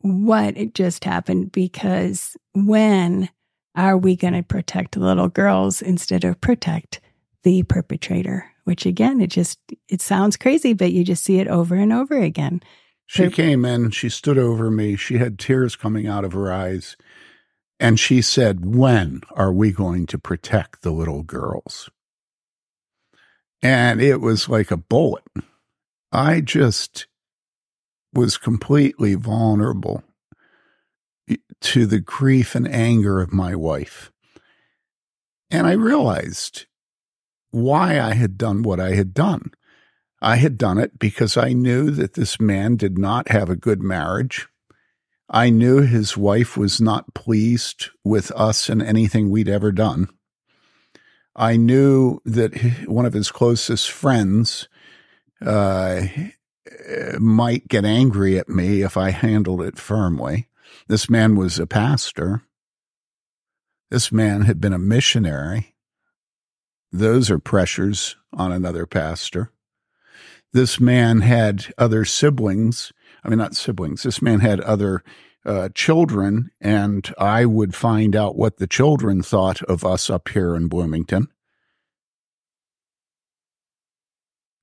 what 0.00 0.56
it 0.56 0.74
just 0.74 1.04
happened? 1.04 1.52
Because 1.52 2.36
when 2.54 3.28
are 3.74 3.98
we 3.98 4.16
going 4.16 4.34
to 4.34 4.42
protect 4.42 4.96
little 4.96 5.28
girls 5.28 5.82
instead 5.82 6.24
of 6.24 6.40
protect 6.40 7.00
the 7.42 7.62
perpetrator? 7.64 8.50
Which 8.66 8.84
again, 8.84 9.20
it 9.20 9.30
just, 9.30 9.58
it 9.88 10.00
sounds 10.00 10.36
crazy, 10.36 10.72
but 10.72 10.92
you 10.92 11.04
just 11.04 11.22
see 11.22 11.38
it 11.38 11.46
over 11.46 11.76
and 11.76 11.92
over 11.92 12.18
again. 12.18 12.60
She 13.06 13.30
came 13.30 13.64
in, 13.64 13.92
she 13.92 14.08
stood 14.08 14.36
over 14.36 14.68
me, 14.68 14.96
she 14.96 15.18
had 15.18 15.38
tears 15.38 15.76
coming 15.76 16.08
out 16.08 16.24
of 16.24 16.32
her 16.32 16.52
eyes, 16.52 16.96
and 17.78 18.00
she 18.00 18.20
said, 18.20 18.74
When 18.74 19.20
are 19.36 19.52
we 19.52 19.70
going 19.70 20.06
to 20.06 20.18
protect 20.18 20.82
the 20.82 20.90
little 20.90 21.22
girls? 21.22 21.88
And 23.62 24.00
it 24.00 24.20
was 24.20 24.48
like 24.48 24.72
a 24.72 24.76
bullet. 24.76 25.22
I 26.10 26.40
just 26.40 27.06
was 28.12 28.36
completely 28.36 29.14
vulnerable 29.14 30.02
to 31.60 31.86
the 31.86 32.00
grief 32.00 32.56
and 32.56 32.66
anger 32.66 33.20
of 33.20 33.32
my 33.32 33.54
wife. 33.54 34.10
And 35.50 35.66
I 35.66 35.72
realized 35.72 36.66
why 37.56 37.98
I 37.98 38.14
had 38.14 38.36
done 38.36 38.62
what 38.62 38.78
I 38.78 38.94
had 38.94 39.14
done. 39.14 39.50
I 40.20 40.36
had 40.36 40.58
done 40.58 40.78
it 40.78 40.98
because 40.98 41.36
I 41.36 41.52
knew 41.54 41.90
that 41.90 42.14
this 42.14 42.38
man 42.38 42.76
did 42.76 42.98
not 42.98 43.30
have 43.30 43.48
a 43.48 43.56
good 43.56 43.82
marriage. 43.82 44.46
I 45.30 45.50
knew 45.50 45.80
his 45.80 46.16
wife 46.16 46.56
was 46.56 46.80
not 46.80 47.14
pleased 47.14 47.90
with 48.04 48.30
us 48.32 48.68
and 48.68 48.82
anything 48.82 49.30
we'd 49.30 49.48
ever 49.48 49.72
done. 49.72 50.08
I 51.34 51.56
knew 51.56 52.20
that 52.24 52.56
one 52.86 53.06
of 53.06 53.12
his 53.12 53.30
closest 53.30 53.90
friends 53.90 54.68
uh, 55.44 56.02
might 57.18 57.68
get 57.68 57.84
angry 57.84 58.38
at 58.38 58.48
me 58.48 58.82
if 58.82 58.96
I 58.96 59.10
handled 59.10 59.62
it 59.62 59.78
firmly. 59.78 60.48
This 60.88 61.08
man 61.08 61.36
was 61.36 61.58
a 61.58 61.66
pastor. 61.66 62.42
This 63.90 64.12
man 64.12 64.42
had 64.42 64.60
been 64.60 64.72
a 64.72 64.78
missionary. 64.78 65.75
Those 66.92 67.30
are 67.30 67.38
pressures 67.38 68.16
on 68.32 68.52
another 68.52 68.86
pastor. 68.86 69.50
This 70.52 70.80
man 70.80 71.20
had 71.20 71.66
other 71.76 72.04
siblings. 72.04 72.92
I 73.22 73.28
mean, 73.28 73.38
not 73.38 73.56
siblings. 73.56 74.02
This 74.04 74.22
man 74.22 74.40
had 74.40 74.60
other 74.60 75.02
uh, 75.44 75.68
children, 75.74 76.50
and 76.60 77.12
I 77.18 77.44
would 77.44 77.74
find 77.74 78.16
out 78.16 78.36
what 78.36 78.56
the 78.56 78.66
children 78.66 79.22
thought 79.22 79.62
of 79.64 79.84
us 79.84 80.08
up 80.08 80.28
here 80.28 80.56
in 80.56 80.68
Bloomington. 80.68 81.28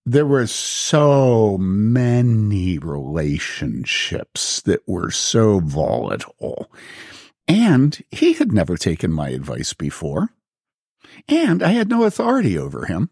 There 0.06 0.26
were 0.26 0.48
so 0.48 1.58
many 1.58 2.78
relationships 2.78 4.62
that 4.62 4.82
were 4.86 5.12
so 5.12 5.60
volatile. 5.60 6.70
And 7.48 8.04
he 8.12 8.34
had 8.34 8.52
never 8.52 8.76
taken 8.76 9.14
my 9.14 9.30
advice 9.30 9.74
before 9.74 10.32
and 11.28 11.64
I 11.64 11.70
had 11.70 11.90
no 11.90 12.04
authority 12.04 12.58
over 12.58 12.86
him. 12.86 13.10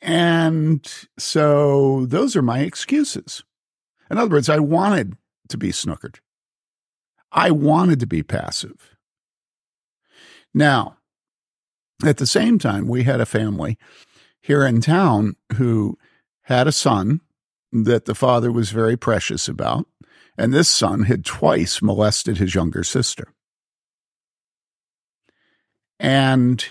And 0.00 0.84
so 1.18 2.06
those 2.06 2.34
are 2.34 2.42
my 2.42 2.60
excuses. 2.60 3.44
In 4.10 4.18
other 4.18 4.30
words, 4.30 4.48
I 4.48 4.58
wanted 4.58 5.16
to 5.48 5.56
be 5.56 5.70
snookered. 5.70 6.16
I 7.30 7.50
wanted 7.50 8.00
to 8.00 8.06
be 8.06 8.22
passive. 8.22 8.96
Now, 10.52 10.98
at 12.04 12.18
the 12.18 12.26
same 12.26 12.58
time, 12.58 12.88
we 12.88 13.04
had 13.04 13.20
a 13.20 13.26
family 13.26 13.78
here 14.40 14.66
in 14.66 14.80
town 14.80 15.36
who 15.54 15.96
had 16.42 16.66
a 16.66 16.72
son 16.72 17.20
that 17.72 18.04
the 18.04 18.14
father 18.14 18.52
was 18.52 18.70
very 18.70 18.96
precious 18.96 19.48
about. 19.48 19.86
And 20.36 20.52
this 20.52 20.68
son 20.68 21.04
had 21.04 21.24
twice 21.24 21.80
molested 21.80 22.38
his 22.38 22.54
younger 22.54 22.84
sister. 22.84 23.32
And 26.02 26.62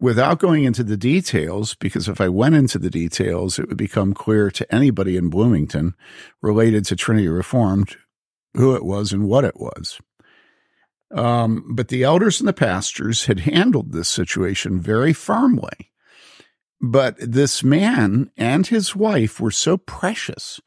without 0.00 0.38
going 0.38 0.64
into 0.64 0.84
the 0.84 0.96
details, 0.96 1.74
because 1.74 2.08
if 2.08 2.20
I 2.20 2.28
went 2.28 2.54
into 2.54 2.78
the 2.78 2.90
details, 2.90 3.58
it 3.58 3.68
would 3.68 3.76
become 3.76 4.14
clear 4.14 4.50
to 4.52 4.74
anybody 4.74 5.16
in 5.16 5.28
Bloomington 5.28 5.94
related 6.40 6.86
to 6.86 6.96
Trinity 6.96 7.28
Reformed 7.28 7.96
who 8.54 8.74
it 8.74 8.84
was 8.84 9.12
and 9.12 9.28
what 9.28 9.44
it 9.44 9.58
was. 9.58 10.00
Um, 11.14 11.64
but 11.74 11.88
the 11.88 12.02
elders 12.02 12.40
and 12.40 12.48
the 12.48 12.52
pastors 12.52 13.26
had 13.26 13.40
handled 13.40 13.92
this 13.92 14.08
situation 14.08 14.80
very 14.80 15.12
firmly. 15.12 15.92
But 16.80 17.16
this 17.18 17.64
man 17.64 18.30
and 18.36 18.66
his 18.66 18.94
wife 18.94 19.40
were 19.40 19.50
so 19.50 19.76
precious 19.76 20.60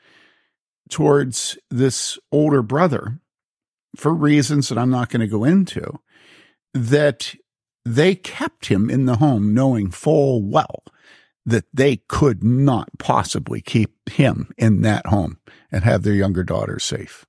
towards 0.89 1.57
this 1.69 2.19
older 2.31 2.61
brother 2.61 3.19
for 3.95 4.13
reasons 4.13 4.69
that 4.69 4.77
I'm 4.77 4.89
not 4.89 5.09
going 5.09 5.21
to 5.21 5.27
go 5.27 5.43
into 5.43 5.99
that 6.73 7.33
they 7.85 8.15
kept 8.15 8.67
him 8.67 8.89
in 8.89 9.05
the 9.05 9.17
home 9.17 9.53
knowing 9.53 9.91
full 9.91 10.43
well 10.43 10.83
that 11.45 11.65
they 11.73 11.97
could 12.07 12.43
not 12.43 12.89
possibly 12.99 13.61
keep 13.61 14.09
him 14.09 14.51
in 14.57 14.81
that 14.81 15.07
home 15.07 15.39
and 15.71 15.83
have 15.83 16.03
their 16.03 16.13
younger 16.13 16.43
daughter 16.43 16.79
safe. 16.79 17.25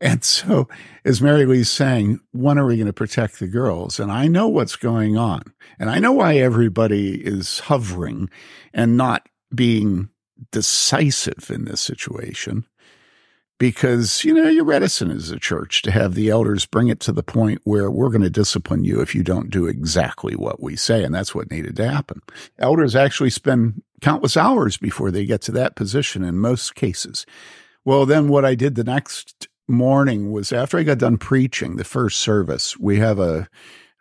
And 0.00 0.22
so, 0.22 0.68
as 1.04 1.22
Mary 1.22 1.46
Lee's 1.46 1.70
saying, 1.70 2.20
when 2.32 2.58
are 2.58 2.66
we 2.66 2.76
going 2.76 2.86
to 2.86 2.92
protect 2.92 3.38
the 3.38 3.46
girls? 3.46 3.98
And 3.98 4.12
I 4.12 4.26
know 4.28 4.46
what's 4.46 4.76
going 4.76 5.16
on. 5.16 5.42
And 5.78 5.88
I 5.88 5.98
know 5.98 6.12
why 6.12 6.36
everybody 6.36 7.14
is 7.14 7.60
hovering 7.60 8.28
and 8.74 8.96
not 8.96 9.26
being 9.54 10.10
decisive 10.52 11.50
in 11.50 11.64
this 11.64 11.80
situation 11.80 12.66
because, 13.58 14.22
you 14.24 14.34
know, 14.34 14.48
you're 14.48 14.64
reticent 14.64 15.12
as 15.12 15.30
a 15.30 15.38
church 15.38 15.82
to 15.82 15.90
have 15.90 16.14
the 16.14 16.28
elders 16.28 16.66
bring 16.66 16.88
it 16.88 17.00
to 17.00 17.12
the 17.12 17.22
point 17.22 17.60
where 17.64 17.90
we're 17.90 18.10
going 18.10 18.22
to 18.22 18.30
discipline 18.30 18.84
you 18.84 19.00
if 19.00 19.14
you 19.14 19.22
don't 19.22 19.50
do 19.50 19.66
exactly 19.66 20.34
what 20.34 20.62
we 20.62 20.76
say. 20.76 21.02
And 21.02 21.14
that's 21.14 21.34
what 21.34 21.50
needed 21.50 21.76
to 21.76 21.88
happen. 21.88 22.20
Elders 22.58 22.94
actually 22.94 23.30
spend 23.30 23.82
countless 24.00 24.36
hours 24.36 24.76
before 24.76 25.10
they 25.10 25.24
get 25.24 25.40
to 25.42 25.52
that 25.52 25.74
position 25.74 26.22
in 26.22 26.38
most 26.38 26.74
cases. 26.74 27.24
Well, 27.84 28.04
then 28.04 28.28
what 28.28 28.44
I 28.44 28.54
did 28.54 28.74
the 28.74 28.84
next 28.84 29.48
morning 29.68 30.30
was 30.32 30.52
after 30.52 30.78
I 30.78 30.82
got 30.82 30.98
done 30.98 31.16
preaching 31.16 31.76
the 31.76 31.84
first 31.84 32.18
service, 32.18 32.76
we 32.76 32.98
have 32.98 33.18
a, 33.18 33.48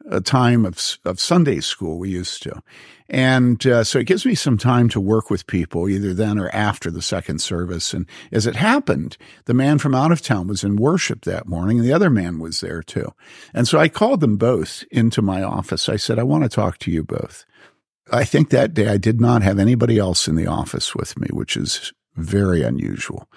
a 0.09 0.21
time 0.21 0.65
of, 0.65 0.97
of 1.05 1.19
Sunday 1.19 1.59
school 1.59 1.97
we 1.97 2.09
used 2.09 2.43
to. 2.43 2.61
And 3.07 3.65
uh, 3.67 3.83
so 3.83 3.99
it 3.99 4.07
gives 4.07 4.25
me 4.25 4.33
some 4.33 4.57
time 4.57 4.89
to 4.89 4.99
work 4.99 5.29
with 5.29 5.45
people 5.45 5.87
either 5.87 6.13
then 6.13 6.39
or 6.39 6.49
after 6.49 6.89
the 6.89 7.01
second 7.01 7.39
service. 7.39 7.93
And 7.93 8.07
as 8.31 8.47
it 8.47 8.55
happened, 8.55 9.17
the 9.45 9.53
man 9.53 9.77
from 9.77 9.93
out 9.93 10.11
of 10.11 10.21
town 10.21 10.47
was 10.47 10.63
in 10.63 10.75
worship 10.75 11.23
that 11.25 11.47
morning 11.47 11.79
and 11.79 11.87
the 11.87 11.93
other 11.93 12.09
man 12.09 12.39
was 12.39 12.61
there 12.61 12.81
too. 12.81 13.13
And 13.53 13.67
so 13.67 13.79
I 13.79 13.89
called 13.89 14.21
them 14.21 14.37
both 14.37 14.83
into 14.89 15.21
my 15.21 15.43
office. 15.43 15.87
I 15.87 15.97
said, 15.97 16.17
I 16.17 16.23
want 16.23 16.43
to 16.43 16.49
talk 16.49 16.79
to 16.79 16.91
you 16.91 17.03
both. 17.03 17.45
I 18.11 18.23
think 18.23 18.49
that 18.49 18.73
day 18.73 18.87
I 18.87 18.97
did 18.97 19.19
not 19.19 19.43
have 19.43 19.59
anybody 19.59 19.97
else 19.97 20.27
in 20.27 20.35
the 20.35 20.47
office 20.47 20.95
with 20.95 21.17
me, 21.19 21.27
which 21.31 21.57
is 21.57 21.91
very 22.15 22.61
unusual. 22.61 23.27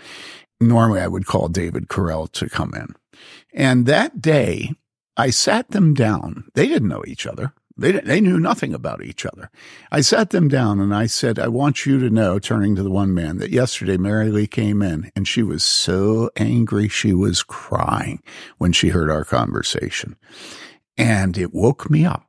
Normally 0.61 1.01
I 1.01 1.09
would 1.09 1.27
call 1.27 1.49
David 1.49 1.89
Carell 1.89 2.31
to 2.33 2.49
come 2.49 2.73
in. 2.75 2.95
And 3.53 3.87
that 3.87 4.21
day 4.21 4.73
I 5.19 5.31
sat 5.31 5.73
them 5.73 5.95
down. 5.95 6.45
They 6.55 6.69
didn't 6.69 6.89
know 6.89 7.03
each 7.07 7.27
other. 7.27 7.53
They, 7.77 7.93
they 7.93 8.21
knew 8.21 8.39
nothing 8.41 8.73
about 8.73 9.05
each 9.05 9.27
other. 9.27 9.51
I 9.91 10.01
sat 10.01 10.31
them 10.31 10.49
down 10.49 10.81
and 10.81 10.95
I 10.95 11.07
said, 11.07 11.39
I 11.39 11.49
want 11.49 11.87
you 11.87 11.99
to 12.01 12.11
know, 12.11 12.39
turning 12.39 12.75
to 12.77 12.83
the 12.83 12.91
one 12.91 13.15
man, 13.15 13.39
that 13.39 13.51
yesterday 13.51 13.97
Mary 13.97 14.31
Lee 14.31 14.47
came 14.47 14.81
in 14.81 15.13
and 15.15 15.27
she 15.27 15.43
was 15.43 15.63
so 15.63 16.31
angry 16.37 16.89
she 16.89 17.13
was 17.13 17.43
crying 17.43 18.23
when 18.59 18.73
she 18.73 18.89
heard 18.89 19.11
our 19.11 19.25
conversation. 19.25 20.17
And 20.97 21.37
it 21.37 21.55
woke 21.55 21.91
me 21.91 22.05
up. 22.05 22.25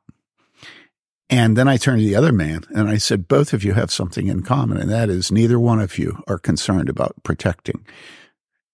And 1.32 1.56
then 1.56 1.68
I 1.68 1.78
turned 1.78 2.02
to 2.02 2.06
the 2.06 2.16
other 2.16 2.32
man 2.32 2.62
and 2.74 2.90
I 2.90 2.98
said, 2.98 3.28
both 3.28 3.54
of 3.54 3.64
you 3.64 3.74
have 3.74 3.92
something 3.92 4.28
in 4.28 4.42
common, 4.42 4.78
and 4.78 4.90
that 4.90 5.10
is 5.10 5.32
neither 5.32 5.60
one 5.60 5.80
of 5.80 6.00
you 6.00 6.24
are 6.28 6.40
concerned 6.40 6.90
about 6.90 7.24
protecting 7.24 7.86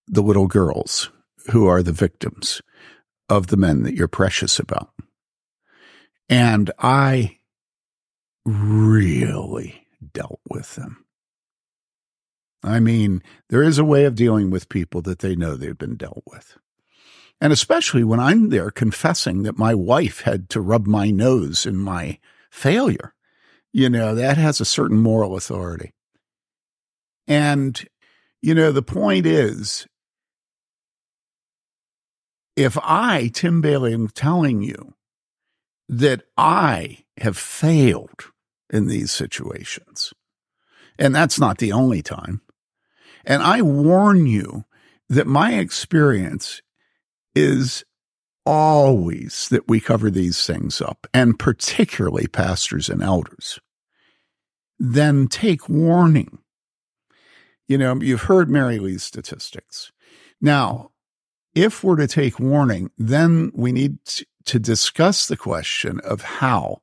the 0.07 0.21
little 0.21 0.47
girls 0.47 1.09
who 1.51 1.67
are 1.67 1.83
the 1.83 1.91
victims 1.91 2.61
of 3.29 3.47
the 3.47 3.57
men 3.57 3.83
that 3.83 3.95
you're 3.95 4.07
precious 4.07 4.59
about. 4.59 4.91
And 6.29 6.71
I 6.79 7.37
really 8.45 9.87
dealt 10.13 10.41
with 10.49 10.75
them. 10.75 11.05
I 12.63 12.79
mean, 12.79 13.21
there 13.49 13.61
is 13.61 13.77
a 13.77 13.85
way 13.85 14.05
of 14.05 14.15
dealing 14.15 14.49
with 14.49 14.69
people 14.69 15.01
that 15.03 15.19
they 15.19 15.35
know 15.35 15.55
they've 15.55 15.77
been 15.77 15.97
dealt 15.97 16.23
with. 16.25 16.57
And 17.39 17.53
especially 17.53 18.03
when 18.03 18.19
I'm 18.19 18.49
there 18.49 18.71
confessing 18.71 19.43
that 19.43 19.57
my 19.57 19.75
wife 19.75 20.21
had 20.21 20.49
to 20.51 20.61
rub 20.61 20.87
my 20.87 21.11
nose 21.11 21.65
in 21.65 21.75
my 21.77 22.17
failure, 22.49 23.13
you 23.71 23.89
know, 23.89 24.15
that 24.15 24.37
has 24.37 24.59
a 24.59 24.65
certain 24.65 24.97
moral 24.97 25.35
authority. 25.35 25.93
And, 27.27 27.83
you 28.41 28.55
know, 28.55 28.71
the 28.71 28.81
point 28.81 29.25
is, 29.25 29.85
if 32.55 32.77
I, 32.81 33.29
Tim 33.33 33.61
Bayly, 33.61 33.93
am 33.93 34.07
telling 34.07 34.61
you 34.61 34.93
that 35.87 36.23
I 36.37 37.05
have 37.17 37.37
failed 37.37 38.31
in 38.69 38.87
these 38.87 39.11
situations. 39.11 40.13
And 40.97 41.13
that's 41.13 41.39
not 41.39 41.57
the 41.57 41.71
only 41.71 42.01
time. 42.01 42.41
And 43.25 43.43
I 43.43 43.61
warn 43.61 44.25
you 44.25 44.65
that 45.09 45.27
my 45.27 45.55
experience 45.55 46.61
is 47.35 47.83
always 48.45 49.47
that 49.49 49.67
we 49.67 49.79
cover 49.79 50.09
these 50.09 50.45
things 50.45 50.81
up, 50.81 51.07
and 51.13 51.37
particularly 51.37 52.27
pastors 52.27 52.89
and 52.89 53.01
elders. 53.01 53.59
Then 54.77 55.27
take 55.27 55.67
warning. 55.67 56.39
You 57.67 57.77
know, 57.77 57.99
you've 58.01 58.23
heard 58.23 58.49
Mary 58.49 58.77
Lee's 58.77 59.03
statistics. 59.03 59.91
Now, 60.39 60.91
if 61.55 61.83
we're 61.83 61.95
to 61.95 62.07
take 62.07 62.39
warning, 62.39 62.91
then 62.97 63.51
we 63.55 63.71
need 63.71 63.97
to 64.45 64.59
discuss 64.59 65.27
the 65.27 65.37
question 65.37 65.99
of 66.01 66.21
how 66.21 66.81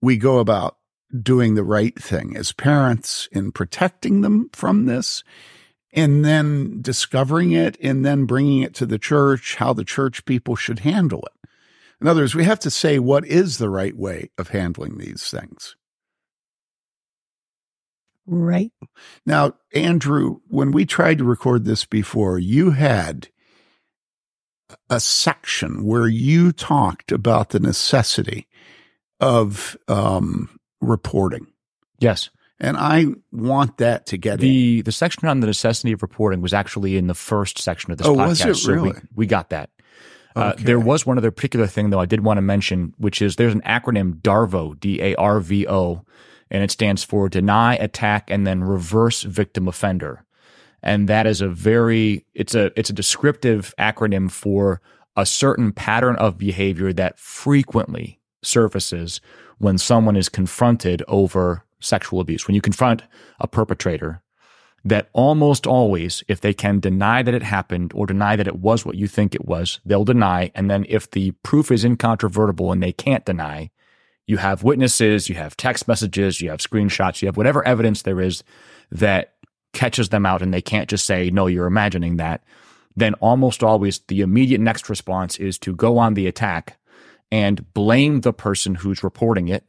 we 0.00 0.16
go 0.16 0.38
about 0.38 0.76
doing 1.22 1.54
the 1.54 1.64
right 1.64 2.00
thing 2.00 2.36
as 2.36 2.52
parents 2.52 3.28
in 3.32 3.52
protecting 3.52 4.20
them 4.20 4.50
from 4.52 4.86
this 4.86 5.24
and 5.92 6.24
then 6.24 6.82
discovering 6.82 7.52
it 7.52 7.76
and 7.82 8.04
then 8.04 8.26
bringing 8.26 8.62
it 8.62 8.74
to 8.74 8.86
the 8.86 8.98
church, 8.98 9.56
how 9.56 9.72
the 9.72 9.84
church 9.84 10.24
people 10.26 10.54
should 10.54 10.80
handle 10.80 11.20
it. 11.26 11.48
In 12.00 12.06
other 12.06 12.20
words, 12.20 12.34
we 12.34 12.44
have 12.44 12.60
to 12.60 12.70
say 12.70 12.98
what 12.98 13.24
is 13.24 13.56
the 13.56 13.70
right 13.70 13.96
way 13.96 14.30
of 14.36 14.48
handling 14.48 14.98
these 14.98 15.30
things. 15.30 15.74
Right. 18.26 18.72
Now, 19.24 19.54
Andrew, 19.72 20.40
when 20.48 20.72
we 20.72 20.84
tried 20.84 21.18
to 21.18 21.24
record 21.24 21.64
this 21.64 21.84
before, 21.84 22.38
you 22.38 22.72
had 22.72 23.28
a 24.90 25.00
section 25.00 25.84
where 25.84 26.08
you 26.08 26.52
talked 26.52 27.12
about 27.12 27.50
the 27.50 27.60
necessity 27.60 28.46
of 29.20 29.76
um, 29.88 30.58
reporting. 30.80 31.46
Yes. 31.98 32.30
And 32.58 32.76
I 32.76 33.06
want 33.32 33.78
that 33.78 34.06
to 34.06 34.16
get 34.16 34.40
the 34.40 34.78
in. 34.78 34.84
the 34.84 34.92
section 34.92 35.28
on 35.28 35.40
the 35.40 35.46
necessity 35.46 35.92
of 35.92 36.02
reporting 36.02 36.40
was 36.40 36.54
actually 36.54 36.96
in 36.96 37.06
the 37.06 37.14
first 37.14 37.58
section 37.58 37.92
of 37.92 37.98
this 37.98 38.06
Oh, 38.06 38.14
podcast. 38.16 38.26
was 38.28 38.40
it 38.46 38.54
So 38.56 38.72
we, 38.72 38.78
really? 38.78 39.00
we 39.14 39.26
got 39.26 39.50
that. 39.50 39.70
Uh, 40.34 40.52
Okay. 40.54 40.64
there 40.64 40.80
was 40.80 41.06
one 41.06 41.16
other 41.18 41.30
particular 41.30 41.66
thing 41.66 41.90
though 41.90 42.00
I 42.00 42.06
did 42.06 42.20
want 42.24 42.38
to 42.38 42.42
mention, 42.42 42.92
which 42.98 43.22
is 43.22 43.36
there's 43.36 43.54
an 43.54 43.62
acronym 43.62 44.20
DARVO, 44.20 44.78
D 44.80 45.00
A 45.00 45.14
R 45.14 45.40
V 45.40 45.66
O, 45.68 46.04
and 46.50 46.62
it 46.62 46.70
stands 46.70 47.02
for 47.04 47.28
Deny, 47.28 47.74
Attack, 47.76 48.30
and 48.30 48.46
then 48.46 48.62
Reverse 48.64 49.22
Victim 49.22 49.66
Offender. 49.68 50.24
And 50.82 51.08
that 51.08 51.26
is 51.26 51.40
a 51.40 51.48
very 51.48 52.24
it's 52.34 52.54
a 52.54 52.70
it's 52.78 52.90
a 52.90 52.94
descriptive 52.94 53.74
acronym 53.78 54.30
for 54.30 54.80
a 55.16 55.26
certain 55.26 55.72
pattern 55.72 56.16
of 56.16 56.38
behavior 56.38 56.92
that 56.92 57.18
frequently 57.18 58.20
surfaces 58.42 59.20
when 59.58 59.78
someone 59.78 60.16
is 60.16 60.28
confronted 60.28 61.02
over 61.08 61.64
sexual 61.80 62.20
abuse. 62.20 62.46
When 62.46 62.54
you 62.54 62.60
confront 62.60 63.02
a 63.40 63.48
perpetrator, 63.48 64.22
that 64.84 65.08
almost 65.12 65.66
always, 65.66 66.22
if 66.28 66.40
they 66.40 66.54
can 66.54 66.78
deny 66.78 67.20
that 67.22 67.34
it 67.34 67.42
happened 67.42 67.92
or 67.94 68.06
deny 68.06 68.36
that 68.36 68.46
it 68.46 68.60
was 68.60 68.84
what 68.84 68.94
you 68.94 69.08
think 69.08 69.34
it 69.34 69.44
was, 69.44 69.80
they'll 69.84 70.04
deny. 70.04 70.52
And 70.54 70.70
then 70.70 70.86
if 70.88 71.10
the 71.10 71.32
proof 71.42 71.72
is 71.72 71.84
incontrovertible 71.84 72.70
and 72.70 72.80
they 72.80 72.92
can't 72.92 73.24
deny, 73.24 73.70
you 74.26 74.36
have 74.36 74.62
witnesses, 74.62 75.28
you 75.28 75.34
have 75.34 75.56
text 75.56 75.88
messages, 75.88 76.40
you 76.40 76.50
have 76.50 76.60
screenshots, 76.60 77.20
you 77.20 77.26
have 77.26 77.36
whatever 77.36 77.66
evidence 77.66 78.02
there 78.02 78.20
is 78.20 78.44
that 78.92 79.34
catches 79.76 80.08
them 80.08 80.26
out 80.26 80.42
and 80.42 80.52
they 80.52 80.62
can't 80.62 80.88
just 80.88 81.06
say, 81.06 81.30
no, 81.30 81.46
you're 81.46 81.66
imagining 81.66 82.16
that. 82.16 82.42
Then 82.96 83.14
almost 83.14 83.62
always 83.62 84.00
the 84.08 84.22
immediate 84.22 84.60
next 84.60 84.88
response 84.88 85.36
is 85.36 85.58
to 85.60 85.74
go 85.74 85.98
on 85.98 86.14
the 86.14 86.26
attack 86.26 86.78
and 87.30 87.72
blame 87.74 88.22
the 88.22 88.32
person 88.32 88.76
who's 88.76 89.04
reporting 89.04 89.48
it, 89.48 89.64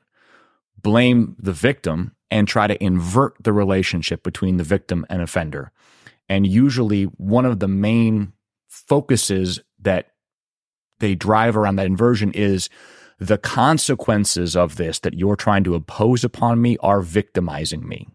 blame 0.82 1.36
the 1.38 1.52
victim, 1.52 2.16
and 2.32 2.48
try 2.48 2.68
to 2.68 2.82
invert 2.84 3.36
the 3.44 3.54
relationship 3.54 4.24
between 4.24 4.58
the 4.58 4.64
victim 4.64 5.06
and 5.10 5.22
offender. 5.22 5.72
And 6.30 6.48
usually, 6.48 7.04
one 7.04 7.46
of 7.46 7.60
the 7.60 7.68
main 7.68 8.34
focuses 8.68 9.60
that 9.82 10.12
they 11.00 11.16
drive 11.16 11.56
around 11.56 11.78
that 11.78 11.86
inversion 11.86 12.32
is 12.34 12.70
the 13.20 13.38
consequences 13.38 14.56
of 14.56 14.76
this 14.76 15.00
that 15.00 15.14
you're 15.14 15.36
trying 15.36 15.64
to 15.64 15.76
impose 15.76 16.24
upon 16.24 16.62
me 16.62 16.78
are 16.80 17.02
victimizing 17.02 17.88
me. 17.88 18.08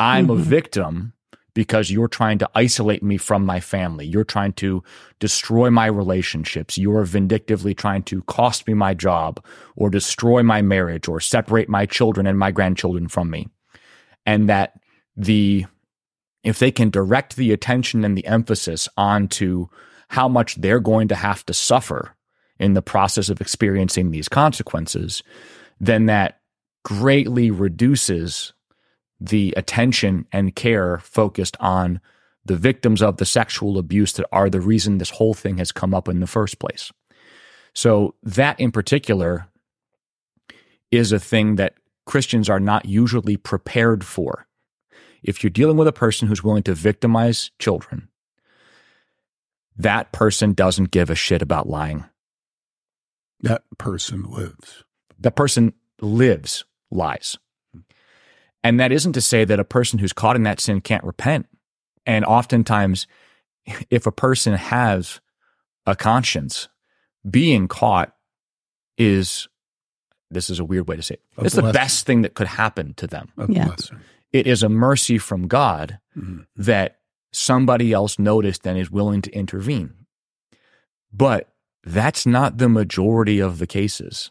I'm 0.00 0.28
mm-hmm. 0.28 0.40
a 0.40 0.44
victim 0.44 1.12
because 1.54 1.90
you're 1.90 2.08
trying 2.08 2.38
to 2.38 2.48
isolate 2.54 3.02
me 3.02 3.16
from 3.16 3.44
my 3.44 3.60
family. 3.60 4.06
You're 4.06 4.24
trying 4.24 4.52
to 4.54 4.82
destroy 5.18 5.68
my 5.70 5.86
relationships. 5.86 6.78
You're 6.78 7.04
vindictively 7.04 7.74
trying 7.74 8.04
to 8.04 8.22
cost 8.22 8.66
me 8.66 8.74
my 8.74 8.94
job 8.94 9.44
or 9.76 9.90
destroy 9.90 10.42
my 10.42 10.62
marriage 10.62 11.08
or 11.08 11.20
separate 11.20 11.68
my 11.68 11.86
children 11.86 12.26
and 12.26 12.38
my 12.38 12.50
grandchildren 12.50 13.08
from 13.08 13.30
me. 13.30 13.48
And 14.24 14.48
that 14.48 14.80
the, 15.16 15.66
if 16.44 16.58
they 16.58 16.70
can 16.70 16.90
direct 16.90 17.36
the 17.36 17.52
attention 17.52 18.04
and 18.04 18.16
the 18.16 18.26
emphasis 18.26 18.88
onto 18.96 19.66
how 20.08 20.28
much 20.28 20.56
they're 20.56 20.80
going 20.80 21.08
to 21.08 21.14
have 21.14 21.44
to 21.46 21.54
suffer 21.54 22.16
in 22.58 22.74
the 22.74 22.82
process 22.82 23.28
of 23.28 23.40
experiencing 23.40 24.10
these 24.10 24.28
consequences, 24.28 25.22
then 25.80 26.06
that 26.06 26.40
greatly 26.84 27.50
reduces 27.50 28.52
the 29.20 29.52
attention 29.56 30.26
and 30.32 30.56
care 30.56 30.98
focused 30.98 31.56
on 31.60 32.00
the 32.44 32.56
victims 32.56 33.02
of 33.02 33.18
the 33.18 33.26
sexual 33.26 33.78
abuse 33.78 34.14
that 34.14 34.26
are 34.32 34.48
the 34.48 34.60
reason 34.60 34.98
this 34.98 35.10
whole 35.10 35.34
thing 35.34 35.58
has 35.58 35.72
come 35.72 35.94
up 35.94 36.08
in 36.08 36.20
the 36.20 36.26
first 36.26 36.58
place. 36.58 36.90
So, 37.74 38.14
that 38.22 38.58
in 38.58 38.72
particular 38.72 39.46
is 40.90 41.12
a 41.12 41.20
thing 41.20 41.56
that 41.56 41.74
Christians 42.06 42.48
are 42.48 42.58
not 42.58 42.86
usually 42.86 43.36
prepared 43.36 44.02
for. 44.04 44.46
If 45.22 45.44
you're 45.44 45.50
dealing 45.50 45.76
with 45.76 45.86
a 45.86 45.92
person 45.92 46.26
who's 46.26 46.42
willing 46.42 46.62
to 46.64 46.74
victimize 46.74 47.50
children, 47.58 48.08
that 49.76 50.10
person 50.12 50.52
doesn't 50.52 50.90
give 50.90 51.10
a 51.10 51.14
shit 51.14 51.42
about 51.42 51.68
lying. 51.68 52.04
That 53.40 53.62
person 53.78 54.24
lives. 54.24 54.84
That 55.18 55.36
person 55.36 55.74
lives 56.00 56.64
lies. 56.90 57.38
And 58.62 58.78
that 58.80 58.92
isn't 58.92 59.12
to 59.14 59.20
say 59.20 59.44
that 59.44 59.60
a 59.60 59.64
person 59.64 59.98
who's 59.98 60.12
caught 60.12 60.36
in 60.36 60.42
that 60.42 60.60
sin 60.60 60.80
can't 60.80 61.04
repent. 61.04 61.46
And 62.06 62.24
oftentimes, 62.24 63.06
if 63.90 64.06
a 64.06 64.12
person 64.12 64.54
has 64.54 65.20
a 65.86 65.96
conscience, 65.96 66.68
being 67.28 67.68
caught 67.68 68.14
is 68.98 69.48
this 70.30 70.50
is 70.50 70.58
a 70.58 70.64
weird 70.64 70.88
way 70.88 70.96
to 70.96 71.02
say 71.02 71.14
it. 71.14 71.22
A 71.36 71.44
it's 71.44 71.54
blessing. 71.54 71.66
the 71.66 71.72
best 71.72 72.06
thing 72.06 72.22
that 72.22 72.34
could 72.34 72.46
happen 72.46 72.94
to 72.94 73.06
them. 73.06 73.30
A 73.36 73.50
yeah. 73.50 73.66
Blessing. 73.66 73.98
It 74.32 74.46
is 74.46 74.62
a 74.62 74.68
mercy 74.68 75.18
from 75.18 75.48
God 75.48 75.98
mm-hmm. 76.16 76.42
that 76.56 76.98
somebody 77.32 77.92
else 77.92 78.18
noticed 78.18 78.66
and 78.66 78.78
is 78.78 78.90
willing 78.90 79.22
to 79.22 79.30
intervene. 79.32 79.94
But 81.12 81.48
that's 81.82 82.26
not 82.26 82.58
the 82.58 82.68
majority 82.68 83.40
of 83.40 83.58
the 83.58 83.66
cases. 83.66 84.30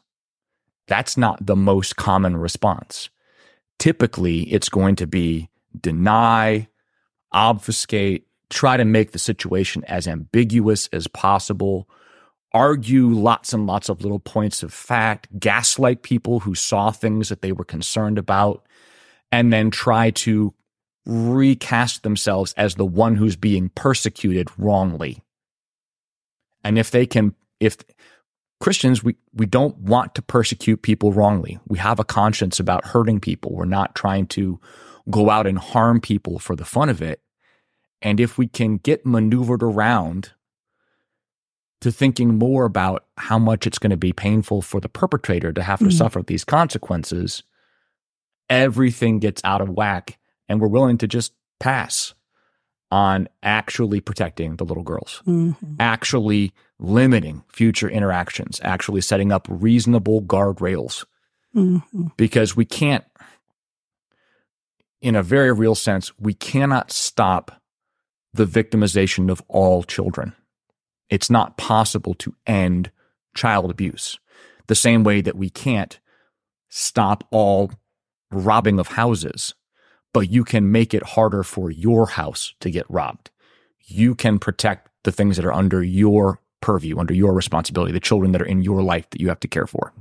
That's 0.88 1.18
not 1.18 1.46
the 1.46 1.56
most 1.56 1.98
common 1.98 2.38
response 2.38 3.10
typically 3.80 4.42
it's 4.52 4.70
going 4.70 4.96
to 4.98 5.08
be 5.08 5.50
deny, 5.80 6.68
obfuscate, 7.32 8.28
try 8.50 8.78
to 8.78 8.86
make 8.86 9.12
the 9.12 9.20
situation 9.20 9.84
as 9.86 10.08
ambiguous 10.08 10.88
as 10.88 11.08
possible, 11.08 11.90
argue 12.54 13.08
lots 13.08 13.54
and 13.54 13.66
lots 13.66 13.90
of 13.90 14.02
little 14.02 14.20
points 14.20 14.64
of 14.64 14.74
fact, 14.74 15.28
gaslight 15.40 16.04
people 16.04 16.42
who 16.42 16.56
saw 16.56 16.92
things 16.92 17.30
that 17.30 17.42
they 17.42 17.52
were 17.52 17.66
concerned 17.66 18.18
about, 18.18 18.66
and 19.32 19.54
then 19.54 19.70
try 19.72 20.10
to 20.10 20.54
recast 21.06 22.04
themselves 22.04 22.54
as 22.58 22.76
the 22.76 22.86
one 22.86 23.16
who's 23.16 23.36
being 23.36 23.70
persecuted 23.70 24.50
wrongly. 24.58 25.24
And 26.64 26.78
if 26.78 26.92
they 26.92 27.06
can, 27.06 27.36
if 27.60 27.78
Christians, 28.60 29.04
we, 29.04 29.16
we 29.34 29.46
don't 29.46 29.78
want 29.78 30.16
to 30.16 30.22
persecute 30.22 30.82
people 30.82 31.14
wrongly. 31.14 31.60
We 31.68 31.80
have 31.80 32.00
a 32.00 32.04
conscience 32.04 32.60
about 32.60 32.86
hurting 32.86 33.22
people. 33.22 33.54
We're 33.54 33.66
not 33.66 33.96
trying 33.96 34.28
to 34.28 34.60
go 35.10 35.30
out 35.30 35.48
and 35.48 35.58
harm 35.58 36.02
people 36.02 36.40
for 36.40 36.56
the 36.56 36.66
fun 36.66 36.90
of 36.90 37.02
it. 37.02 37.22
And 38.02 38.20
if 38.20 38.38
we 38.38 38.48
can 38.48 38.78
get 38.78 39.06
maneuvered 39.06 39.64
around 39.64 40.32
to 41.82 41.92
thinking 41.92 42.38
more 42.38 42.66
about 42.66 43.06
how 43.18 43.40
much 43.40 43.66
it's 43.66 43.80
going 43.80 43.92
to 43.92 43.98
be 43.98 44.12
painful 44.12 44.62
for 44.62 44.82
the 44.82 44.90
perpetrator 44.90 45.54
to 45.54 45.64
have 45.64 45.80
to 45.80 45.86
mm-hmm. 45.86 45.98
suffer 45.98 46.22
these 46.22 46.44
consequences, 46.44 47.44
everything 48.50 49.20
gets 49.20 49.42
out 49.46 49.62
of 49.62 49.70
whack 49.70 50.18
and 50.50 50.60
we're 50.60 50.68
willing 50.68 50.98
to 50.98 51.08
just 51.08 51.34
pass 51.60 52.14
on 52.92 53.28
actually 53.44 54.02
protecting 54.02 54.56
the 54.56 54.66
little 54.66 54.84
girls, 54.84 55.22
mm-hmm. 55.28 55.74
actually 55.80 56.52
limiting 56.80 57.44
future 57.48 57.90
interactions, 57.90 58.60
actually 58.64 59.02
setting 59.02 59.32
up 59.32 59.48
reasonable 59.50 60.22
guardrails. 60.22 61.06
Mm-hmm. 61.56 62.08
Because 62.18 62.56
we 62.56 62.66
can't, 62.66 63.04
in 65.02 65.16
a 65.16 65.24
very 65.24 65.52
real 65.52 65.76
sense, 65.76 66.12
we 66.20 66.34
cannot 66.34 66.92
stop 66.92 67.62
the 68.34 68.46
victimization 68.46 69.32
of 69.32 69.42
all 69.48 69.84
children. 69.84 70.34
It's 71.10 71.30
not 71.30 71.58
possible 71.58 72.14
to 72.16 72.36
end 72.46 72.92
child 73.36 73.72
abuse 73.72 74.20
the 74.68 74.76
same 74.76 75.04
way 75.04 75.20
that 75.20 75.36
we 75.36 75.50
can't 75.50 76.00
stop 76.70 77.24
all 77.32 77.72
robbing 78.32 78.80
of 78.80 78.90
houses 78.90 79.56
but 80.14 80.30
you 80.30 80.44
can 80.44 80.72
make 80.72 80.94
it 80.94 81.04
harder 81.04 81.44
for 81.44 81.70
your 81.70 82.08
house 82.08 82.54
to 82.60 82.70
get 82.70 82.90
robbed. 82.90 83.30
You 83.86 84.16
can 84.16 84.40
protect 84.40 84.90
the 85.04 85.12
things 85.12 85.38
that 85.38 85.46
are 85.46 85.54
under 85.54 85.84
your 85.84 86.40
purview, 86.62 87.00
under 87.00 87.14
your 87.14 87.34
responsibility, 87.34 87.92
the 87.92 88.00
children 88.00 88.32
that 88.32 88.42
are 88.42 88.46
in 88.46 88.62
your 88.62 88.82
life 88.82 89.10
that 89.12 89.22
you 89.22 89.30
have 89.30 89.40
to 89.42 89.48
care 89.48 89.68
for. 89.68 89.94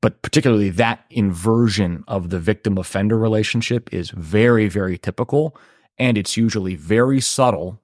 But 0.00 0.22
particularly 0.22 0.70
that 0.70 1.04
inversion 1.10 2.04
of 2.06 2.30
the 2.30 2.38
victim 2.38 2.78
offender 2.78 3.18
relationship 3.18 3.92
is 3.92 4.10
very, 4.10 4.68
very 4.68 4.96
typical. 4.96 5.56
And 5.98 6.16
it's 6.16 6.36
usually 6.36 6.76
very 6.76 7.20
subtle. 7.20 7.80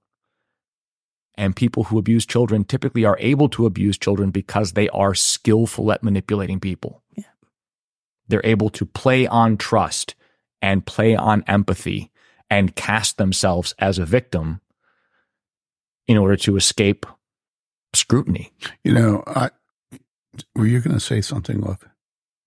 And 1.36 1.57
people 1.57 1.84
who 1.84 1.99
abuse 1.99 2.24
children 2.24 2.64
typically 2.64 3.05
are 3.05 3.16
able 3.18 3.49
to 3.51 3.66
abuse 3.66 3.99
children 3.99 4.30
because 4.30 4.72
they 4.72 4.88
are 4.90 5.14
skillful 5.14 5.90
at 5.90 6.05
manipulating 6.05 6.61
people. 6.61 7.03
Yeah. 7.16 7.24
They're 8.28 8.40
able 8.45 8.70
to 8.70 8.86
play 8.86 9.26
on 9.26 9.57
trust 9.57 10.14
and 10.65 10.87
play 10.87 11.15
on 11.15 11.45
empathy 11.47 12.11
and 12.49 12.75
cast 12.75 13.19
themselves 13.19 13.75
as 13.79 13.99
a 13.99 14.07
victim 14.07 14.62
in 16.07 16.17
order 16.17 16.37
to 16.37 16.57
escape 16.57 17.05
scrutiny. 17.93 18.51
You 18.83 18.95
know, 18.95 19.23
I, 19.27 19.51
were 20.57 20.67
you 20.67 20.81
going 20.81 20.95
to 20.95 21.01
say 21.01 21.21
something, 21.21 21.61
Look. 21.61 21.87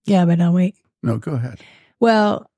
Yeah, 0.04 0.24
but 0.24 0.40
I'll 0.40 0.52
wait. 0.52 0.74
No, 1.02 1.18
go 1.18 1.32
ahead. 1.32 1.60
Well, 2.00 2.50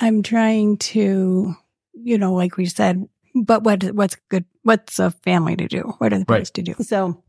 I'm 0.00 0.22
trying 0.22 0.76
to, 0.78 1.54
you 1.94 2.18
know, 2.18 2.34
like 2.34 2.56
we 2.56 2.66
said, 2.66 3.08
but 3.34 3.64
what 3.64 3.82
what's 3.82 4.16
good? 4.28 4.44
What's 4.62 5.00
a 5.00 5.10
family 5.10 5.56
to 5.56 5.66
do? 5.66 5.94
What 5.98 6.12
are 6.12 6.18
the 6.18 6.26
right. 6.28 6.44
to 6.44 6.62
do? 6.62 6.74
So, 6.80 7.22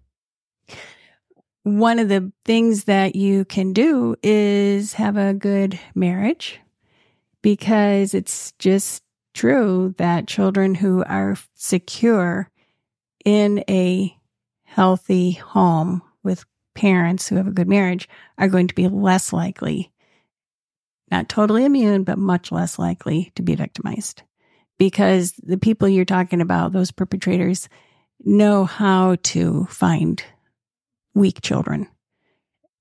one 1.63 1.97
of 1.97 2.09
the 2.09 2.31
things 2.45 2.83
that 2.83 3.15
you 3.15 3.45
can 3.45 3.73
do 3.73 4.15
is 4.21 4.93
have 4.93 5.17
a 5.17 5.33
good 5.33 5.79
marriage 5.95 6.59
because 7.41 8.13
it's 8.13 8.53
just 8.59 9.03
true 9.33 9.93
that 9.97 10.27
children 10.27 10.75
who 10.75 11.03
are 11.03 11.37
secure 11.53 12.49
in 13.23 13.63
a 13.69 14.15
healthy 14.63 15.31
home 15.31 16.01
with 16.23 16.45
parents 16.75 17.27
who 17.27 17.35
have 17.35 17.47
a 17.47 17.51
good 17.51 17.67
marriage 17.67 18.07
are 18.37 18.47
going 18.47 18.67
to 18.67 18.75
be 18.75 18.87
less 18.87 19.33
likely, 19.33 19.91
not 21.11 21.29
totally 21.29 21.65
immune, 21.65 22.03
but 22.03 22.17
much 22.17 22.51
less 22.51 22.77
likely 22.77 23.31
to 23.35 23.41
be 23.41 23.55
victimized 23.55 24.23
because 24.77 25.33
the 25.43 25.57
people 25.57 25.87
you're 25.89 26.05
talking 26.05 26.41
about, 26.41 26.73
those 26.73 26.91
perpetrators, 26.91 27.67
know 28.23 28.65
how 28.65 29.17
to 29.23 29.65
find 29.65 30.23
weak 31.13 31.41
children 31.41 31.87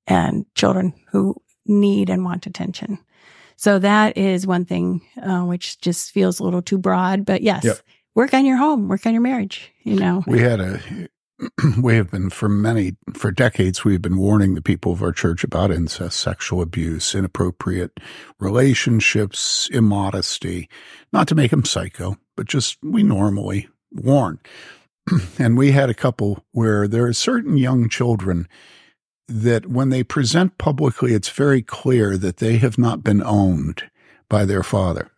and 0.06 0.44
children 0.54 0.92
who 1.10 1.34
need 1.64 2.10
and 2.10 2.24
want 2.24 2.46
attention. 2.46 2.98
So 3.56 3.78
that 3.78 4.16
is 4.16 4.46
one 4.46 4.64
thing 4.64 5.02
uh, 5.22 5.42
which 5.42 5.80
just 5.80 6.12
feels 6.12 6.38
a 6.38 6.44
little 6.44 6.62
too 6.62 6.78
broad. 6.78 7.24
But 7.24 7.42
yes, 7.42 7.64
yep. 7.64 7.78
work 8.14 8.34
on 8.34 8.44
your 8.44 8.56
home, 8.56 8.88
work 8.88 9.06
on 9.06 9.12
your 9.12 9.22
marriage. 9.22 9.72
You 9.82 9.96
know, 9.96 10.22
we 10.26 10.40
had 10.40 10.60
a. 10.60 10.80
We 11.82 11.96
have 11.96 12.10
been 12.10 12.30
for 12.30 12.48
many, 12.48 12.96
for 13.12 13.30
decades, 13.30 13.84
we've 13.84 14.00
been 14.00 14.16
warning 14.16 14.54
the 14.54 14.62
people 14.62 14.92
of 14.92 15.02
our 15.02 15.12
church 15.12 15.44
about 15.44 15.70
incest, 15.70 16.18
sexual 16.18 16.62
abuse, 16.62 17.14
inappropriate 17.14 18.00
relationships, 18.40 19.68
immodesty, 19.70 20.70
not 21.12 21.28
to 21.28 21.34
make 21.34 21.50
them 21.50 21.66
psycho, 21.66 22.16
but 22.36 22.46
just 22.46 22.78
we 22.82 23.02
normally 23.02 23.68
warn. 23.92 24.38
and 25.38 25.58
we 25.58 25.72
had 25.72 25.90
a 25.90 25.94
couple 25.94 26.42
where 26.52 26.88
there 26.88 27.06
are 27.06 27.12
certain 27.12 27.58
young 27.58 27.90
children 27.90 28.48
that 29.28 29.66
when 29.66 29.90
they 29.90 30.04
present 30.04 30.58
publicly, 30.58 31.12
it's 31.12 31.28
very 31.28 31.62
clear 31.62 32.16
that 32.16 32.36
they 32.36 32.58
have 32.58 32.78
not 32.78 33.02
been 33.02 33.22
owned 33.22 33.90
by 34.28 34.44
their 34.44 34.62
father. 34.62 35.10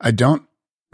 I 0.00 0.10
don't 0.10 0.42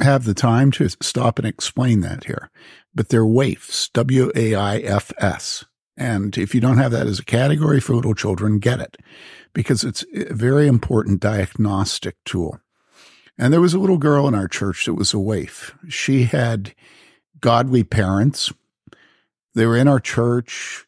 have 0.02 0.24
the 0.24 0.34
time 0.34 0.70
to 0.72 0.88
stop 0.88 1.38
and 1.38 1.46
explain 1.46 2.00
that 2.00 2.24
here, 2.24 2.50
but 2.94 3.08
they're 3.08 3.24
waifs, 3.24 3.88
W 3.90 4.30
A 4.34 4.54
I 4.54 4.78
F 4.78 5.12
S. 5.18 5.64
And 5.96 6.36
if 6.36 6.54
you 6.54 6.60
don't 6.60 6.76
have 6.76 6.92
that 6.92 7.06
as 7.06 7.18
a 7.18 7.24
category 7.24 7.80
for 7.80 7.94
little 7.94 8.14
children, 8.14 8.58
get 8.58 8.80
it 8.80 8.98
because 9.54 9.84
it's 9.84 10.04
a 10.14 10.34
very 10.34 10.66
important 10.66 11.20
diagnostic 11.20 12.16
tool. 12.24 12.60
And 13.38 13.52
there 13.52 13.60
was 13.60 13.74
a 13.74 13.78
little 13.78 13.98
girl 13.98 14.28
in 14.28 14.34
our 14.34 14.48
church 14.48 14.84
that 14.84 14.94
was 14.94 15.14
a 15.14 15.18
waif. 15.18 15.74
She 15.88 16.24
had 16.24 16.74
godly 17.40 17.84
parents. 17.84 18.52
They 19.54 19.64
were 19.66 19.76
in 19.76 19.88
our 19.88 20.00
church. 20.00 20.85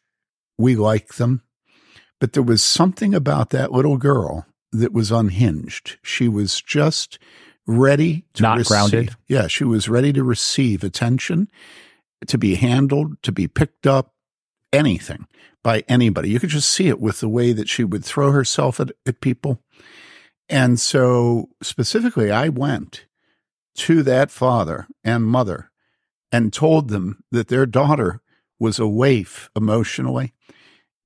We 0.59 0.75
liked 0.75 1.17
them. 1.17 1.41
But 2.19 2.33
there 2.33 2.43
was 2.43 2.61
something 2.61 3.15
about 3.15 3.49
that 3.51 3.71
little 3.71 3.97
girl 3.97 4.45
that 4.73 4.91
was 4.91 5.09
unhinged. 5.09 5.97
She 6.03 6.27
was 6.27 6.61
just 6.61 7.17
ready 7.65 8.25
to 8.33 8.43
not 8.43 8.57
receive. 8.57 8.69
grounded. 8.69 9.15
Yeah, 9.27 9.47
she 9.47 9.63
was 9.63 9.87
ready 9.87 10.11
to 10.13 10.23
receive 10.23 10.83
attention, 10.83 11.49
to 12.27 12.37
be 12.37 12.55
handled, 12.55 13.23
to 13.23 13.31
be 13.31 13.47
picked 13.47 13.87
up, 13.87 14.13
anything 14.73 15.27
by 15.63 15.83
anybody. 15.87 16.29
You 16.29 16.39
could 16.41 16.49
just 16.49 16.69
see 16.69 16.89
it 16.89 16.99
with 16.99 17.21
the 17.21 17.29
way 17.29 17.53
that 17.53 17.69
she 17.69 17.85
would 17.85 18.03
throw 18.03 18.31
herself 18.31 18.81
at, 18.81 18.91
at 19.05 19.21
people. 19.21 19.63
And 20.49 20.77
so 20.77 21.49
specifically, 21.61 22.31
I 22.31 22.49
went 22.49 23.05
to 23.75 24.03
that 24.03 24.29
father 24.29 24.87
and 25.05 25.25
mother 25.25 25.71
and 26.33 26.51
told 26.51 26.89
them 26.89 27.23
that 27.31 27.47
their 27.47 27.65
daughter 27.65 28.21
was 28.59 28.77
a 28.77 28.87
waif 28.87 29.49
emotionally 29.55 30.33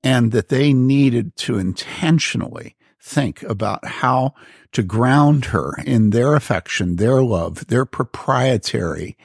and 0.04 0.32
that 0.32 0.50
they 0.50 0.74
needed 0.74 1.36
to 1.38 1.58
intentionally 1.58 2.76
think 3.00 3.44
about 3.44 3.86
how 3.86 4.34
to 4.72 4.84
ground 4.84 5.46
her 5.46 5.74
in 5.86 6.10
their 6.10 6.36
affection, 6.36 6.96
their 6.96 7.22
love, 7.24 7.68
their 7.68 7.86
proprietary 7.86 9.18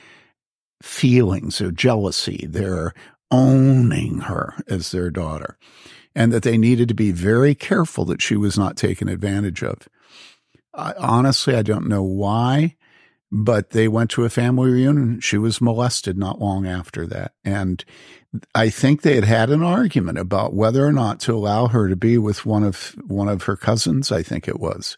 feelings 0.83 1.61
of 1.61 1.75
jealousy, 1.75 2.47
their 2.49 2.93
owning 3.31 4.21
her 4.21 4.55
as 4.69 4.91
their 4.91 5.11
daughter, 5.11 5.59
and 6.15 6.33
that 6.33 6.43
they 6.43 6.59
needed 6.59 6.89
to 6.89 6.95
be 6.95 7.13
very 7.13 7.55
careful 7.55 8.05
that 8.05 8.23
she 8.23 8.37
was 8.37 8.59
not 8.59 8.77
taken 8.77 9.09
advantage 9.09 9.63
of. 9.63 9.89
I, 10.75 10.95
honestly, 10.99 11.55
I 11.55 11.63
don't 11.63 11.89
know 11.89 12.03
why, 12.03 12.77
but 13.31 13.71
they 13.71 13.89
went 13.89 14.11
to 14.11 14.25
a 14.25 14.31
family 14.31 14.71
reunion. 14.71 15.21
She 15.21 15.39
was 15.39 15.61
molested 15.61 16.17
not 16.17 16.41
long 16.41 16.67
after 16.67 17.07
that. 17.07 17.33
And 17.45 17.85
I 18.55 18.71
think 18.71 19.03
they 19.03 19.15
had 19.15 19.25
had 19.25 19.51
an 19.51 19.63
argument 19.63 20.19
about 20.19 20.55
whether 20.55 20.85
or 20.87 20.93
not 20.93 21.21
to 21.21 21.35
allow 21.35 21.69
her 21.69 21.89
to 21.89 21.97
be 21.97 22.19
with 22.19 22.47
one 22.47 22.65
of 22.65 22.95
one 23.07 23.29
of 23.29 23.45
her 23.45 23.57
cousins, 23.57 24.11
I 24.13 24.23
think 24.23 24.49
it 24.49 24.61
was. 24.61 24.97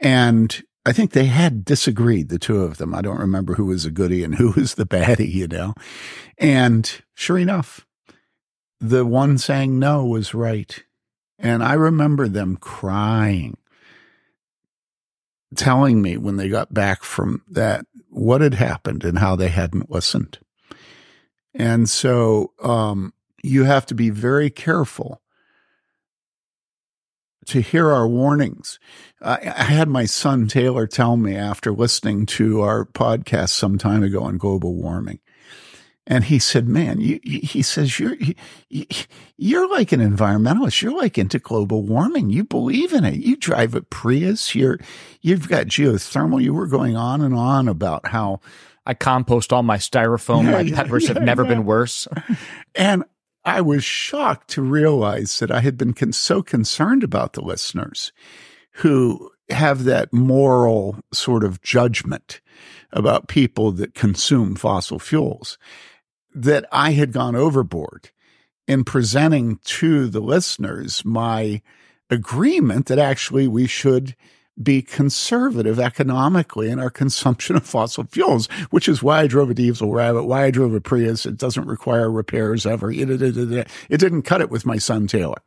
And 0.00 0.62
I 0.86 0.92
think 0.92 1.12
they 1.12 1.26
had 1.26 1.64
disagreed, 1.64 2.28
the 2.28 2.38
two 2.38 2.62
of 2.62 2.76
them. 2.76 2.94
I 2.94 3.00
don't 3.00 3.18
remember 3.18 3.54
who 3.54 3.66
was 3.66 3.86
a 3.86 3.90
goody 3.90 4.22
and 4.22 4.34
who 4.34 4.52
was 4.52 4.74
the 4.74 4.86
baddie, 4.86 5.32
you 5.32 5.48
know. 5.48 5.74
And 6.36 6.90
sure 7.14 7.38
enough, 7.38 7.86
the 8.80 9.06
one 9.06 9.38
saying 9.38 9.78
no 9.78 10.04
was 10.04 10.34
right. 10.34 10.82
And 11.38 11.62
I 11.62 11.72
remember 11.74 12.28
them 12.28 12.56
crying, 12.56 13.56
telling 15.56 16.02
me 16.02 16.16
when 16.16 16.36
they 16.36 16.48
got 16.48 16.72
back 16.72 17.02
from 17.02 17.42
that 17.50 17.86
what 18.08 18.40
had 18.40 18.54
happened 18.54 19.04
and 19.04 19.18
how 19.18 19.36
they 19.36 19.48
hadn't 19.48 19.90
listened. 19.90 20.38
And 21.54 21.88
so 21.88 22.52
um, 22.62 23.12
you 23.42 23.64
have 23.64 23.86
to 23.86 23.94
be 23.94 24.10
very 24.10 24.50
careful 24.50 25.20
to 27.46 27.60
hear 27.60 27.90
our 27.90 28.08
warnings. 28.08 28.78
I, 29.20 29.38
I 29.44 29.64
had 29.64 29.88
my 29.88 30.06
son 30.06 30.48
Taylor 30.48 30.86
tell 30.86 31.16
me 31.16 31.36
after 31.36 31.72
listening 31.72 32.26
to 32.26 32.62
our 32.62 32.84
podcast 32.84 33.50
some 33.50 33.78
time 33.78 34.02
ago 34.02 34.22
on 34.22 34.38
global 34.38 34.74
warming. 34.74 35.20
And 36.06 36.24
he 36.24 36.38
said, 36.38 36.68
"Man, 36.68 37.00
you, 37.00 37.18
he 37.24 37.62
says 37.62 37.98
you're 37.98 38.16
you're 39.38 39.70
like 39.70 39.92
an 39.92 40.00
environmentalist. 40.00 40.82
You're 40.82 40.96
like 40.96 41.16
into 41.16 41.38
global 41.38 41.82
warming. 41.82 42.28
You 42.28 42.44
believe 42.44 42.92
in 42.92 43.04
it. 43.04 43.14
You 43.14 43.36
drive 43.36 43.74
a 43.74 43.80
Prius. 43.80 44.54
You're 44.54 44.78
you've 45.22 45.48
got 45.48 45.66
geothermal. 45.66 46.42
You 46.42 46.52
were 46.52 46.66
going 46.66 46.94
on 46.94 47.22
and 47.22 47.34
on 47.34 47.68
about 47.68 48.06
how 48.06 48.40
I 48.84 48.92
compost 48.92 49.52
all 49.52 49.62
my 49.62 49.78
styrofoam. 49.78 50.44
Yeah, 50.44 50.62
my 50.62 50.70
peppers 50.70 51.04
yeah, 51.04 51.14
have 51.14 51.22
never 51.22 51.42
yeah. 51.44 51.48
been 51.48 51.64
worse. 51.64 52.06
And 52.74 53.04
I 53.44 53.60
was 53.60 53.84
shocked 53.84 54.48
to 54.50 54.62
realize 54.62 55.38
that 55.38 55.50
I 55.50 55.60
had 55.60 55.76
been 55.76 55.92
con- 55.92 56.12
so 56.12 56.42
concerned 56.42 57.04
about 57.04 57.34
the 57.34 57.42
listeners 57.42 58.12
who 58.72 59.30
have 59.50 59.84
that 59.84 60.12
moral 60.12 60.96
sort 61.12 61.44
of 61.44 61.62
judgment 61.62 62.40
about 62.92 63.28
people 63.28 63.72
that 63.72 63.94
consume 63.94 64.54
fossil 64.54 64.98
fuels 64.98 65.58
that 66.34 66.66
I 66.72 66.92
had 66.92 67.12
gone 67.12 67.36
overboard 67.36 68.10
in 68.66 68.84
presenting 68.84 69.58
to 69.64 70.08
the 70.08 70.20
listeners 70.20 71.04
my 71.04 71.62
agreement 72.10 72.86
that 72.86 72.98
actually 72.98 73.48
we 73.48 73.66
should 73.66 74.16
be 74.62 74.82
conservative 74.82 75.80
economically 75.80 76.70
in 76.70 76.78
our 76.78 76.90
consumption 76.90 77.56
of 77.56 77.66
fossil 77.66 78.04
fuels, 78.04 78.46
which 78.70 78.88
is 78.88 79.02
why 79.02 79.20
I 79.20 79.26
drove 79.26 79.50
a 79.50 79.54
diesel 79.54 79.92
rabbit, 79.92 80.24
why 80.24 80.44
I 80.44 80.50
drove 80.50 80.74
a 80.74 80.80
Prius. 80.80 81.26
It 81.26 81.36
doesn't 81.36 81.66
require 81.66 82.10
repairs 82.10 82.64
ever. 82.64 82.90
It 82.90 83.06
didn't 83.90 84.22
cut 84.22 84.40
it 84.40 84.50
with 84.50 84.64
my 84.64 84.78
son 84.78 85.08
Taylor. 85.08 85.42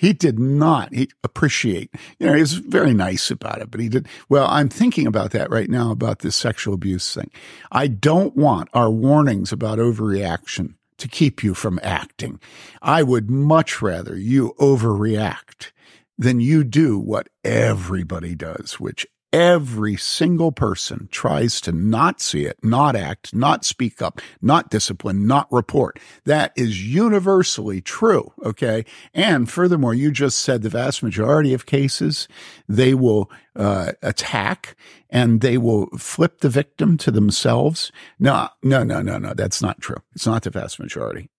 He 0.00 0.14
did 0.14 0.38
not 0.38 0.94
he 0.94 1.10
appreciate, 1.22 1.90
you 2.18 2.26
know, 2.26 2.32
he 2.32 2.40
was 2.40 2.54
very 2.54 2.94
nice 2.94 3.30
about 3.30 3.60
it, 3.60 3.70
but 3.70 3.80
he 3.80 3.90
did. 3.90 4.08
Well, 4.30 4.46
I'm 4.48 4.70
thinking 4.70 5.06
about 5.06 5.32
that 5.32 5.50
right 5.50 5.68
now 5.68 5.90
about 5.90 6.20
this 6.20 6.34
sexual 6.34 6.72
abuse 6.72 7.14
thing. 7.14 7.30
I 7.70 7.86
don't 7.86 8.34
want 8.34 8.70
our 8.72 8.90
warnings 8.90 9.52
about 9.52 9.78
overreaction 9.78 10.76
to 10.96 11.06
keep 11.06 11.44
you 11.44 11.52
from 11.52 11.78
acting. 11.82 12.40
I 12.80 13.02
would 13.02 13.30
much 13.30 13.82
rather 13.82 14.16
you 14.16 14.54
overreact 14.58 15.72
than 16.16 16.40
you 16.40 16.64
do 16.64 16.98
what 16.98 17.28
everybody 17.44 18.34
does, 18.34 18.80
which 18.80 19.06
every 19.32 19.96
single 19.96 20.52
person 20.52 21.08
tries 21.10 21.60
to 21.60 21.72
not 21.72 22.20
see 22.20 22.44
it, 22.44 22.58
not 22.62 22.96
act, 22.96 23.34
not 23.34 23.64
speak 23.64 24.02
up, 24.02 24.20
not 24.42 24.70
discipline, 24.70 25.26
not 25.26 25.46
report. 25.50 25.98
That 26.24 26.52
is 26.56 26.86
universally 26.86 27.80
true. 27.80 28.32
Okay. 28.44 28.84
And 29.14 29.50
furthermore, 29.50 29.94
you 29.94 30.10
just 30.10 30.38
said 30.38 30.62
the 30.62 30.68
vast 30.68 31.02
majority 31.02 31.54
of 31.54 31.66
cases, 31.66 32.28
they 32.68 32.94
will 32.94 33.30
uh, 33.56 33.92
attack 34.02 34.76
and 35.08 35.40
they 35.40 35.58
will 35.58 35.86
flip 35.98 36.40
the 36.40 36.48
victim 36.48 36.96
to 36.98 37.10
themselves. 37.10 37.92
No, 38.18 38.48
no, 38.62 38.82
no, 38.82 39.02
no, 39.02 39.18
no. 39.18 39.34
That's 39.34 39.62
not 39.62 39.80
true. 39.80 40.02
It's 40.14 40.26
not 40.26 40.42
the 40.42 40.50
vast 40.50 40.78
majority. 40.78 41.30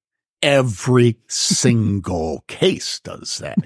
Every 0.42 1.18
single 1.28 2.44
case 2.48 3.00
does 3.00 3.38
that 3.40 3.60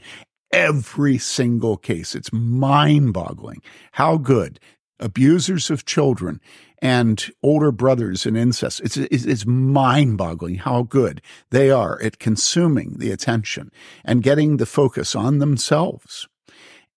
every 0.55 1.17
single 1.17 1.75
case. 1.75 2.15
It's 2.15 2.31
mind 2.31 3.13
boggling 3.13 3.61
how 3.91 4.17
good 4.17 4.57
abusers 5.01 5.69
of 5.69 5.85
children 5.85 6.39
and 6.81 7.29
older 7.43 7.73
brothers 7.73 8.25
in 8.25 8.37
incest. 8.37 8.79
It's, 8.79 8.95
it's 8.95 9.45
mind 9.45 10.17
boggling 10.17 10.55
how 10.55 10.83
good 10.83 11.21
they 11.49 11.69
are 11.69 12.01
at 12.01 12.19
consuming 12.19 12.95
the 12.99 13.11
attention 13.11 13.69
and 14.05 14.23
getting 14.23 14.55
the 14.55 14.65
focus 14.65 15.13
on 15.13 15.39
themselves 15.39 16.25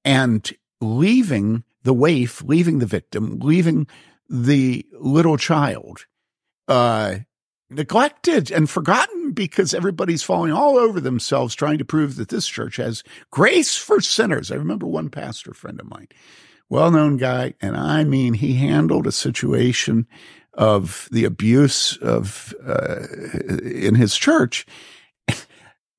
and 0.04 0.52
leaving 0.80 1.64
the 1.82 1.94
waif, 1.94 2.42
leaving 2.44 2.78
the 2.78 2.86
victim, 2.86 3.40
leaving 3.40 3.88
the 4.30 4.86
little 4.92 5.36
child, 5.36 6.06
uh, 6.68 7.16
neglected 7.70 8.52
and 8.52 8.70
forgotten 8.70 9.17
because 9.38 9.72
everybody's 9.72 10.24
falling 10.24 10.50
all 10.50 10.76
over 10.76 11.00
themselves 11.00 11.54
trying 11.54 11.78
to 11.78 11.84
prove 11.84 12.16
that 12.16 12.28
this 12.28 12.48
church 12.48 12.74
has 12.74 13.04
grace 13.30 13.76
for 13.76 14.00
sinners. 14.00 14.50
I 14.50 14.56
remember 14.56 14.84
one 14.84 15.10
pastor 15.10 15.54
friend 15.54 15.78
of 15.78 15.88
mine, 15.88 16.08
well 16.68 16.90
known 16.90 17.18
guy, 17.18 17.54
and 17.60 17.76
I 17.76 18.02
mean, 18.02 18.34
he 18.34 18.54
handled 18.54 19.06
a 19.06 19.12
situation 19.12 20.08
of 20.54 21.08
the 21.12 21.24
abuse 21.24 21.96
of 21.98 22.52
uh, 22.66 23.06
in 23.62 23.94
his 23.94 24.16
church 24.16 24.66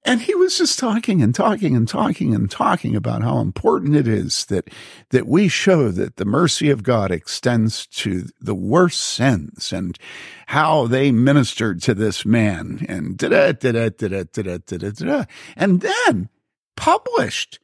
and 0.10 0.24
he 0.24 0.34
was 0.34 0.58
just 0.58 0.80
talking 0.80 1.22
and 1.22 1.36
talking 1.36 1.76
and 1.76 1.88
talking 1.88 2.34
and 2.34 2.50
talking 2.50 2.96
about 2.96 3.22
how 3.22 3.38
important 3.38 3.96
it 3.96 4.08
is 4.08 4.46
that, 4.46 4.68
that 5.12 5.28
we 5.28 5.48
show 5.48 5.90
that 5.90 6.16
the 6.16 6.26
mercy 6.26 6.72
of 6.72 6.82
God 6.82 7.12
extends 7.12 7.86
to 7.86 8.28
the 8.42 8.56
worst 8.56 9.02
sins 9.02 9.72
and 9.72 10.00
how 10.48 10.88
they 10.88 11.12
ministered 11.12 11.80
to 11.84 11.94
this 11.94 12.26
man 12.26 12.88
and 12.90 13.20
da 13.20 13.30
da 13.30 13.52
da 13.52 13.72
da 13.72 14.08
da 14.10 14.24
da 14.24 14.58
da 14.58 14.90
da 14.90 15.26
and 15.56 15.82
then 15.82 16.28
published 16.76 17.60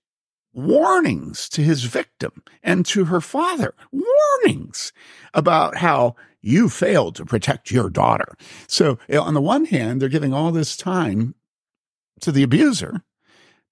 warnings 0.53 1.49
to 1.49 1.63
his 1.63 1.85
victim 1.85 2.43
and 2.61 2.85
to 2.85 3.05
her 3.05 3.21
father, 3.21 3.73
warnings 3.91 4.93
about 5.33 5.77
how 5.77 6.15
you 6.41 6.69
failed 6.69 7.15
to 7.15 7.25
protect 7.25 7.71
your 7.71 7.89
daughter. 7.89 8.37
So 8.67 8.99
on 9.11 9.33
the 9.33 9.41
one 9.41 9.65
hand, 9.65 9.99
they're 9.99 10.09
giving 10.09 10.31
all 10.31 10.51
this 10.51 10.77
time 10.77 11.33
to 12.25 12.31
the 12.31 12.43
abuser 12.43 13.01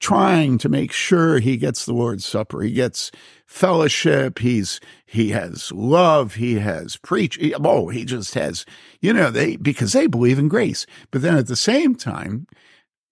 trying 0.03 0.57
to 0.57 0.67
make 0.67 0.91
sure 0.91 1.39
he 1.39 1.55
gets 1.55 1.85
the 1.85 1.93
Lord's 1.93 2.25
Supper. 2.25 2.61
He 2.61 2.71
gets 2.71 3.09
fellowship. 3.47 4.39
He's, 4.39 4.81
he 5.05 5.29
has 5.29 5.71
love. 5.71 6.35
He 6.35 6.55
has 6.55 6.97
preach. 6.97 7.39
Oh, 7.63 7.87
he 7.87 8.03
just 8.03 8.33
has, 8.33 8.65
you 8.99 9.13
know, 9.13 9.31
they, 9.31 9.55
because 9.55 9.93
they 9.93 10.07
believe 10.07 10.39
in 10.39 10.49
grace. 10.49 10.85
But 11.09 11.21
then 11.21 11.37
at 11.37 11.47
the 11.47 11.55
same 11.55 11.95
time, 11.95 12.47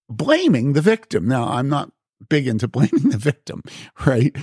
blaming 0.09 0.73
the 0.73 0.81
victim. 0.81 1.29
Now, 1.29 1.47
I'm 1.47 1.69
not 1.69 1.93
big 2.27 2.45
into 2.45 2.67
blaming 2.69 3.09
the 3.09 3.17
victim, 3.17 3.63
right? 4.05 4.35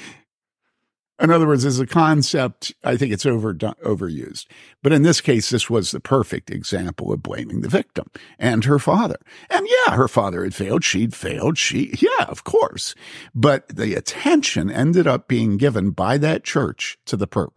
In 1.20 1.30
other 1.30 1.48
words, 1.48 1.64
as 1.64 1.80
a 1.80 1.86
concept, 1.86 2.72
I 2.84 2.96
think 2.96 3.12
it's 3.12 3.26
over 3.26 3.52
overused. 3.52 4.46
But 4.82 4.92
in 4.92 5.02
this 5.02 5.20
case, 5.20 5.50
this 5.50 5.68
was 5.68 5.90
the 5.90 6.00
perfect 6.00 6.50
example 6.50 7.12
of 7.12 7.22
blaming 7.22 7.60
the 7.60 7.68
victim 7.68 8.08
and 8.38 8.64
her 8.64 8.78
father. 8.78 9.18
And 9.50 9.66
yeah, 9.68 9.96
her 9.96 10.06
father 10.06 10.44
had 10.44 10.54
failed. 10.54 10.84
She'd 10.84 11.14
failed. 11.14 11.58
She, 11.58 11.96
yeah, 11.98 12.26
of 12.26 12.44
course. 12.44 12.94
But 13.34 13.68
the 13.68 13.94
attention 13.94 14.70
ended 14.70 15.08
up 15.08 15.26
being 15.26 15.56
given 15.56 15.90
by 15.90 16.18
that 16.18 16.44
church 16.44 16.98
to 17.06 17.16
the 17.16 17.26
perp. 17.26 17.56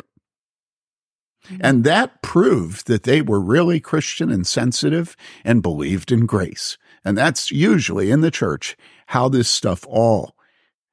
Mm-hmm. 1.45 1.61
And 1.61 1.83
that 1.83 2.21
proved 2.21 2.87
that 2.87 3.03
they 3.03 3.21
were 3.21 3.39
really 3.39 3.79
Christian 3.79 4.31
and 4.31 4.45
sensitive 4.45 5.15
and 5.43 5.61
believed 5.61 6.11
in 6.11 6.25
grace. 6.25 6.77
And 7.03 7.17
that's 7.17 7.51
usually 7.51 8.11
in 8.11 8.21
the 8.21 8.31
church 8.31 8.75
how 9.07 9.29
this 9.29 9.49
stuff 9.49 9.85
all 9.87 10.35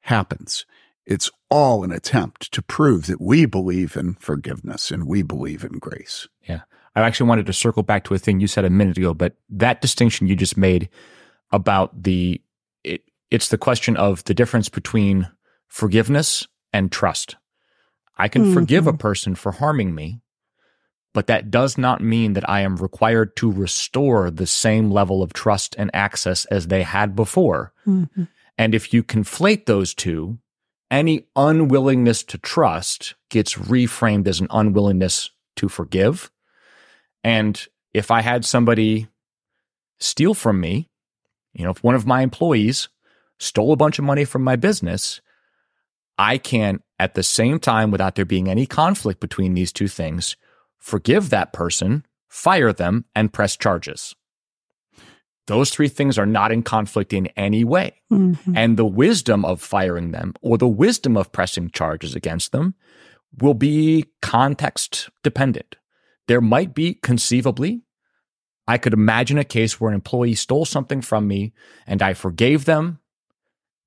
happens. 0.01 0.65
It's 1.05 1.31
all 1.49 1.83
an 1.83 1.91
attempt 1.91 2.51
to 2.51 2.61
prove 2.61 3.07
that 3.07 3.21
we 3.21 3.45
believe 3.45 3.95
in 3.97 4.13
forgiveness 4.15 4.91
and 4.91 5.07
we 5.07 5.21
believe 5.21 5.63
in 5.63 5.73
grace. 5.73 6.27
Yeah. 6.43 6.61
I 6.95 7.01
actually 7.01 7.29
wanted 7.29 7.45
to 7.47 7.53
circle 7.53 7.83
back 7.83 8.03
to 8.05 8.13
a 8.13 8.19
thing 8.19 8.39
you 8.39 8.47
said 8.47 8.65
a 8.65 8.69
minute 8.69 8.97
ago, 8.97 9.13
but 9.13 9.35
that 9.49 9.81
distinction 9.81 10.27
you 10.27 10.35
just 10.35 10.57
made 10.57 10.89
about 11.51 12.03
the 12.03 12.41
it, 12.83 13.03
it's 13.31 13.49
the 13.49 13.57
question 13.57 13.97
of 13.97 14.23
the 14.25 14.33
difference 14.33 14.69
between 14.69 15.27
forgiveness 15.67 16.47
and 16.73 16.91
trust. 16.91 17.35
I 18.17 18.27
can 18.27 18.43
mm-hmm. 18.43 18.53
forgive 18.53 18.87
a 18.87 18.93
person 18.93 19.35
for 19.35 19.51
harming 19.51 19.95
me, 19.95 20.21
but 21.13 21.27
that 21.27 21.49
does 21.49 21.77
not 21.77 22.01
mean 22.01 22.33
that 22.33 22.47
I 22.49 22.61
am 22.61 22.75
required 22.75 23.35
to 23.37 23.51
restore 23.51 24.29
the 24.29 24.47
same 24.47 24.91
level 24.91 25.23
of 25.23 25.33
trust 25.33 25.75
and 25.77 25.89
access 25.93 26.45
as 26.45 26.67
they 26.67 26.83
had 26.83 27.15
before. 27.15 27.73
Mm-hmm. 27.87 28.23
And 28.57 28.75
if 28.75 28.93
you 28.93 29.03
conflate 29.03 29.65
those 29.65 29.93
two, 29.93 30.37
any 30.91 31.27
unwillingness 31.35 32.23
to 32.23 32.37
trust 32.37 33.15
gets 33.29 33.55
reframed 33.55 34.27
as 34.27 34.39
an 34.39 34.47
unwillingness 34.49 35.31
to 35.55 35.69
forgive. 35.69 36.31
And 37.23 37.67
if 37.93 38.11
I 38.11 38.21
had 38.21 38.45
somebody 38.45 39.07
steal 39.99 40.33
from 40.33 40.59
me, 40.59 40.89
you 41.53 41.63
know, 41.63 41.71
if 41.71 41.83
one 41.83 41.95
of 41.95 42.07
my 42.07 42.21
employees 42.21 42.89
stole 43.37 43.73
a 43.73 43.77
bunch 43.77 43.99
of 43.99 44.05
money 44.05 44.25
from 44.25 44.43
my 44.43 44.55
business, 44.55 45.21
I 46.17 46.37
can, 46.37 46.81
at 46.99 47.15
the 47.15 47.23
same 47.23 47.59
time, 47.59 47.91
without 47.91 48.15
there 48.15 48.25
being 48.25 48.49
any 48.49 48.65
conflict 48.65 49.19
between 49.19 49.53
these 49.53 49.71
two 49.71 49.87
things, 49.87 50.35
forgive 50.77 51.29
that 51.29 51.53
person, 51.53 52.05
fire 52.27 52.73
them, 52.73 53.05
and 53.15 53.31
press 53.31 53.55
charges. 53.55 54.15
Those 55.49 55.71
three 55.71 55.87
things 55.87 56.19
are 56.19 56.27
not 56.27 56.51
in 56.51 56.61
conflict 56.61 57.11
in 57.11 57.25
any 57.35 57.63
way. 57.63 58.03
Mm-hmm. 58.11 58.55
And 58.55 58.77
the 58.77 58.85
wisdom 58.85 59.43
of 59.43 59.59
firing 59.59 60.11
them 60.11 60.35
or 60.41 60.59
the 60.59 60.67
wisdom 60.67 61.17
of 61.17 61.31
pressing 61.31 61.71
charges 61.71 62.13
against 62.13 62.51
them 62.51 62.75
will 63.41 63.55
be 63.55 64.05
context 64.21 65.09
dependent. 65.23 65.75
There 66.27 66.39
might 66.39 66.75
be 66.75 66.93
conceivably, 66.93 67.81
I 68.67 68.77
could 68.77 68.93
imagine 68.93 69.39
a 69.39 69.43
case 69.43 69.81
where 69.81 69.89
an 69.89 69.95
employee 69.95 70.35
stole 70.35 70.65
something 70.65 71.01
from 71.01 71.27
me 71.27 71.53
and 71.87 72.03
I 72.03 72.13
forgave 72.13 72.65
them 72.65 72.99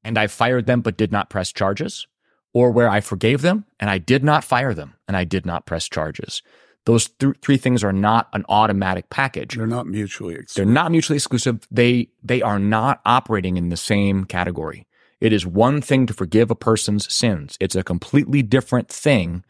and 0.03 0.19
I 0.19 0.27
fired 0.27 0.67
them 0.67 0.81
but 0.81 0.97
did 0.97 1.13
not 1.13 1.31
press 1.31 1.53
charges, 1.53 2.09
or 2.53 2.73
where 2.73 2.89
I 2.89 3.01
forgave 3.01 3.41
them 3.41 3.67
and 3.79 3.89
I 3.89 3.99
did 3.99 4.25
not 4.25 4.43
fire 4.43 4.75
them 4.75 4.95
and 5.07 5.17
I 5.17 5.23
did 5.23 5.47
not 5.47 5.65
press 5.65 5.89
charges. 5.89 6.43
Those 6.85 7.09
th- 7.09 7.37
three 7.43 7.57
things 7.57 7.85
are 7.85 7.93
not 7.93 8.29
an 8.33 8.45
automatic 8.49 9.09
package. 9.09 9.57
They're 9.57 9.67
not 9.67 9.87
mutually 9.87 10.35
exclusive. 10.35 10.57
They're 10.57 10.75
not 10.75 10.91
mutually 10.91 11.17
exclusive. 11.17 11.67
They 11.71 12.09
they 12.23 12.43
are 12.43 12.59
not 12.59 13.01
operating 13.05 13.57
in 13.57 13.69
the 13.69 13.77
same 13.77 14.25
category. 14.25 14.87
It 15.21 15.33
is 15.33 15.47
one 15.47 15.81
thing 15.81 16.07
to 16.07 16.13
forgive 16.13 16.51
a 16.51 16.57
person's 16.57 17.13
sins. 17.13 17.57
It's 17.61 17.77
a 17.77 17.85
completely 17.85 18.43
different 18.43 18.89
thing 18.89 19.45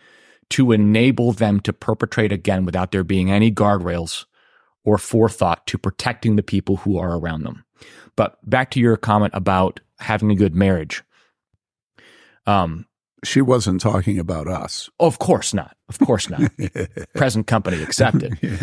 to 0.50 0.72
enable 0.72 1.32
them 1.32 1.60
to 1.60 1.72
perpetrate 1.72 2.30
again 2.30 2.66
without 2.66 2.92
there 2.92 3.04
being 3.04 3.30
any 3.30 3.50
guardrails 3.50 4.26
or 4.84 4.98
forethought 4.98 5.66
to 5.68 5.78
protecting 5.78 6.36
the 6.36 6.42
people 6.42 6.76
who 6.78 6.98
are 6.98 7.16
around 7.16 7.44
them. 7.44 7.64
But 8.16 8.38
back 8.48 8.70
to 8.72 8.80
your 8.80 8.98
comment 8.98 9.32
about 9.34 9.80
having 10.00 10.30
a 10.30 10.36
good 10.36 10.54
marriage. 10.54 11.02
Um, 12.46 12.86
she 13.24 13.40
wasn't 13.40 13.80
talking 13.80 14.18
about 14.18 14.48
us. 14.48 14.90
Of 14.98 15.18
course 15.18 15.54
not. 15.54 15.76
Of 15.88 15.98
course 16.00 16.28
not. 16.28 16.40
Present 17.14 17.46
company 17.46 17.82
accepted. 17.82 18.38
yeah. 18.42 18.58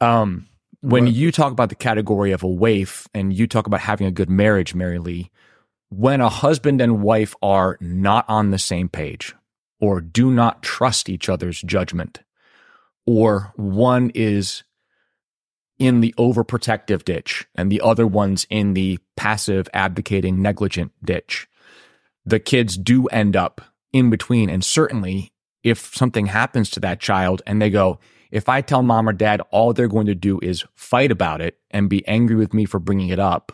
um, 0.00 0.48
when 0.80 1.06
you 1.06 1.30
talk 1.30 1.52
about 1.52 1.68
the 1.68 1.76
category 1.76 2.32
of 2.32 2.42
a 2.42 2.48
waif 2.48 3.08
and 3.14 3.32
you 3.32 3.46
talk 3.46 3.66
about 3.66 3.80
having 3.80 4.06
a 4.06 4.10
good 4.10 4.28
marriage, 4.28 4.74
Mary 4.74 4.98
Lee, 4.98 5.30
when 5.90 6.20
a 6.20 6.28
husband 6.28 6.80
and 6.80 7.02
wife 7.02 7.34
are 7.42 7.78
not 7.80 8.24
on 8.28 8.50
the 8.50 8.58
same 8.58 8.88
page 8.88 9.34
or 9.80 10.00
do 10.00 10.30
not 10.30 10.62
trust 10.62 11.08
each 11.08 11.28
other's 11.28 11.60
judgment, 11.62 12.20
or 13.06 13.52
one 13.56 14.10
is 14.14 14.64
in 15.78 16.00
the 16.00 16.14
overprotective 16.18 17.04
ditch 17.04 17.46
and 17.54 17.70
the 17.70 17.80
other 17.80 18.06
one's 18.06 18.46
in 18.50 18.74
the 18.74 18.98
passive, 19.16 19.68
abdicating, 19.74 20.40
negligent 20.40 20.92
ditch, 21.04 21.48
the 22.24 22.40
kids 22.40 22.76
do 22.76 23.06
end 23.08 23.36
up 23.36 23.60
in 23.92 24.10
between. 24.10 24.50
And 24.50 24.64
certainly 24.64 25.32
if 25.62 25.94
something 25.94 26.26
happens 26.26 26.70
to 26.70 26.80
that 26.80 27.00
child 27.00 27.42
and 27.46 27.60
they 27.60 27.70
go, 27.70 27.98
if 28.30 28.48
I 28.48 28.62
tell 28.62 28.82
mom 28.82 29.08
or 29.08 29.12
dad, 29.12 29.42
all 29.50 29.72
they're 29.72 29.88
going 29.88 30.06
to 30.06 30.14
do 30.14 30.40
is 30.42 30.64
fight 30.74 31.12
about 31.12 31.40
it 31.40 31.58
and 31.70 31.90
be 31.90 32.06
angry 32.08 32.36
with 32.36 32.54
me 32.54 32.64
for 32.64 32.78
bringing 32.78 33.10
it 33.10 33.18
up, 33.18 33.52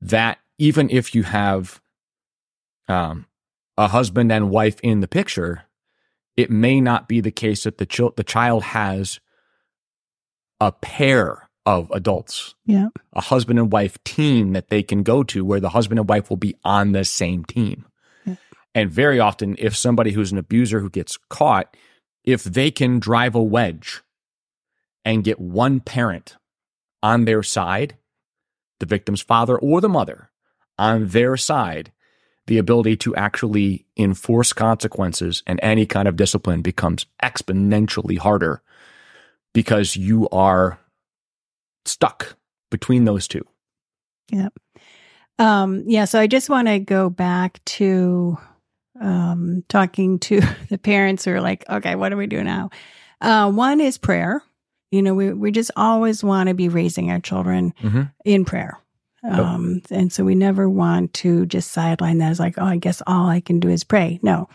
that 0.00 0.38
even 0.58 0.90
if 0.90 1.14
you 1.14 1.22
have 1.22 1.80
um, 2.88 3.26
a 3.78 3.88
husband 3.88 4.32
and 4.32 4.50
wife 4.50 4.80
in 4.82 5.00
the 5.00 5.08
picture, 5.08 5.62
it 6.36 6.50
may 6.50 6.80
not 6.80 7.08
be 7.08 7.20
the 7.20 7.30
case 7.30 7.64
that 7.64 7.78
the, 7.78 7.86
ch- 7.86 8.16
the 8.16 8.24
child 8.24 8.64
has 8.64 9.20
a 10.60 10.72
pair 10.72 11.48
of 11.64 11.88
adults, 11.92 12.56
yeah, 12.66 12.88
a 13.12 13.20
husband 13.20 13.58
and 13.58 13.72
wife 13.72 14.02
team 14.02 14.52
that 14.52 14.68
they 14.68 14.82
can 14.82 15.04
go 15.04 15.22
to 15.22 15.44
where 15.44 15.60
the 15.60 15.68
husband 15.68 16.00
and 16.00 16.08
wife 16.08 16.28
will 16.28 16.36
be 16.36 16.56
on 16.64 16.92
the 16.92 17.04
same 17.04 17.44
team. 17.44 17.86
And 18.74 18.90
very 18.90 19.20
often, 19.20 19.56
if 19.58 19.76
somebody 19.76 20.12
who's 20.12 20.32
an 20.32 20.38
abuser 20.38 20.80
who 20.80 20.90
gets 20.90 21.18
caught, 21.28 21.76
if 22.24 22.44
they 22.44 22.70
can 22.70 22.98
drive 22.98 23.34
a 23.34 23.42
wedge 23.42 24.02
and 25.04 25.24
get 25.24 25.40
one 25.40 25.80
parent 25.80 26.36
on 27.02 27.24
their 27.24 27.42
side, 27.42 27.96
the 28.80 28.86
victim's 28.86 29.20
father 29.20 29.58
or 29.58 29.80
the 29.80 29.88
mother 29.88 30.30
on 30.78 31.08
their 31.08 31.36
side, 31.36 31.92
the 32.46 32.58
ability 32.58 32.96
to 32.96 33.14
actually 33.14 33.86
enforce 33.96 34.52
consequences 34.52 35.42
and 35.46 35.60
any 35.62 35.86
kind 35.86 36.08
of 36.08 36.16
discipline 36.16 36.62
becomes 36.62 37.06
exponentially 37.22 38.18
harder 38.18 38.62
because 39.52 39.96
you 39.96 40.28
are 40.30 40.80
stuck 41.84 42.36
between 42.70 43.04
those 43.04 43.28
two. 43.28 43.46
Yeah. 44.30 44.48
Um, 45.38 45.84
yeah. 45.86 46.04
So 46.04 46.18
I 46.18 46.26
just 46.26 46.48
want 46.48 46.68
to 46.68 46.78
go 46.78 47.10
back 47.10 47.64
to 47.64 48.38
um, 49.02 49.64
talking 49.68 50.18
to 50.20 50.40
the 50.70 50.78
parents 50.78 51.24
who 51.24 51.32
are 51.32 51.40
like, 51.40 51.64
okay, 51.68 51.94
what 51.94 52.08
do 52.08 52.16
we 52.16 52.26
do 52.26 52.42
now? 52.42 52.70
Uh, 53.20 53.50
one 53.50 53.80
is 53.80 53.98
prayer. 53.98 54.42
You 54.90 55.02
know, 55.02 55.14
we, 55.14 55.32
we 55.32 55.50
just 55.50 55.70
always 55.76 56.22
want 56.22 56.48
to 56.48 56.54
be 56.54 56.68
raising 56.68 57.10
our 57.10 57.20
children 57.20 57.74
mm-hmm. 57.82 58.02
in 58.24 58.44
prayer. 58.44 58.78
Um, 59.24 59.80
oh. 59.90 59.94
And 59.94 60.12
so 60.12 60.24
we 60.24 60.34
never 60.34 60.68
want 60.68 61.14
to 61.14 61.46
just 61.46 61.70
sideline 61.70 62.18
that 62.18 62.30
as 62.30 62.40
like, 62.40 62.54
oh, 62.58 62.64
I 62.64 62.76
guess 62.76 63.02
all 63.06 63.28
I 63.28 63.40
can 63.40 63.60
do 63.60 63.68
is 63.68 63.84
pray. 63.84 64.18
No, 64.22 64.48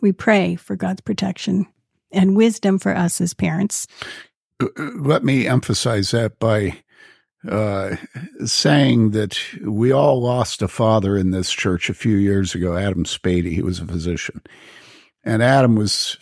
we 0.00 0.12
pray 0.12 0.56
for 0.56 0.74
God's 0.74 1.02
protection 1.02 1.66
and 2.10 2.36
wisdom 2.36 2.78
for 2.78 2.96
us 2.96 3.20
as 3.20 3.34
parents. 3.34 3.86
Uh, 4.60 4.68
uh, 4.78 4.90
let 4.96 5.22
me 5.22 5.46
emphasize 5.46 6.10
that 6.12 6.38
by 6.38 6.78
uh, 7.46 7.96
saying 8.44 9.10
that 9.10 9.38
we 9.64 9.92
all 9.92 10.20
lost 10.20 10.62
a 10.62 10.68
father 10.68 11.16
in 11.16 11.30
this 11.30 11.50
church 11.50 11.88
a 11.88 11.94
few 11.94 12.16
years 12.16 12.54
ago, 12.54 12.76
Adam 12.76 13.04
Spady. 13.04 13.52
He 13.52 13.62
was 13.62 13.80
a 13.80 13.86
physician. 13.86 14.42
And 15.24 15.42
Adam 15.42 15.76
was, 15.76 16.16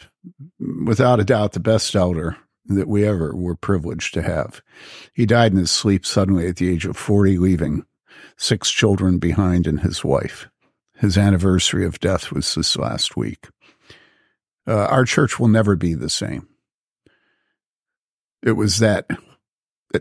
without 0.84 1.20
a 1.20 1.24
doubt, 1.24 1.52
the 1.52 1.60
best 1.60 1.94
elder 1.94 2.36
that 2.66 2.88
we 2.88 3.06
ever 3.06 3.34
were 3.34 3.54
privileged 3.54 4.12
to 4.14 4.22
have. 4.22 4.60
He 5.14 5.24
died 5.24 5.52
in 5.52 5.58
his 5.58 5.70
sleep 5.70 6.04
suddenly 6.04 6.48
at 6.48 6.56
the 6.56 6.68
age 6.68 6.84
of 6.84 6.96
40, 6.96 7.38
leaving 7.38 7.86
six 8.36 8.70
children 8.70 9.18
behind 9.18 9.66
and 9.66 9.80
his 9.80 10.04
wife. 10.04 10.48
His 10.98 11.16
anniversary 11.16 11.84
of 11.84 12.00
death 12.00 12.32
was 12.32 12.54
this 12.54 12.76
last 12.76 13.16
week. 13.16 13.48
Uh, 14.66 14.86
our 14.86 15.04
church 15.04 15.38
will 15.38 15.48
never 15.48 15.76
be 15.76 15.94
the 15.94 16.10
same. 16.10 16.48
It 18.42 18.52
was 18.52 18.78
that 18.78 19.06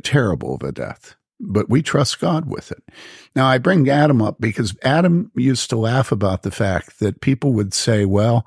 terrible 0.03 0.55
of 0.55 0.63
a 0.63 0.71
death. 0.71 1.15
but 1.39 1.69
we 1.69 1.81
trust 1.81 2.19
God 2.19 2.49
with 2.49 2.71
it. 2.71 2.83
Now, 3.35 3.47
I 3.47 3.57
bring 3.57 3.89
Adam 3.89 4.21
up 4.21 4.37
because 4.39 4.75
Adam 4.83 5.31
used 5.35 5.69
to 5.69 5.75
laugh 5.75 6.11
about 6.11 6.43
the 6.43 6.51
fact 6.51 6.99
that 6.99 7.21
people 7.21 7.53
would 7.53 7.73
say, 7.73 8.05
well, 8.05 8.45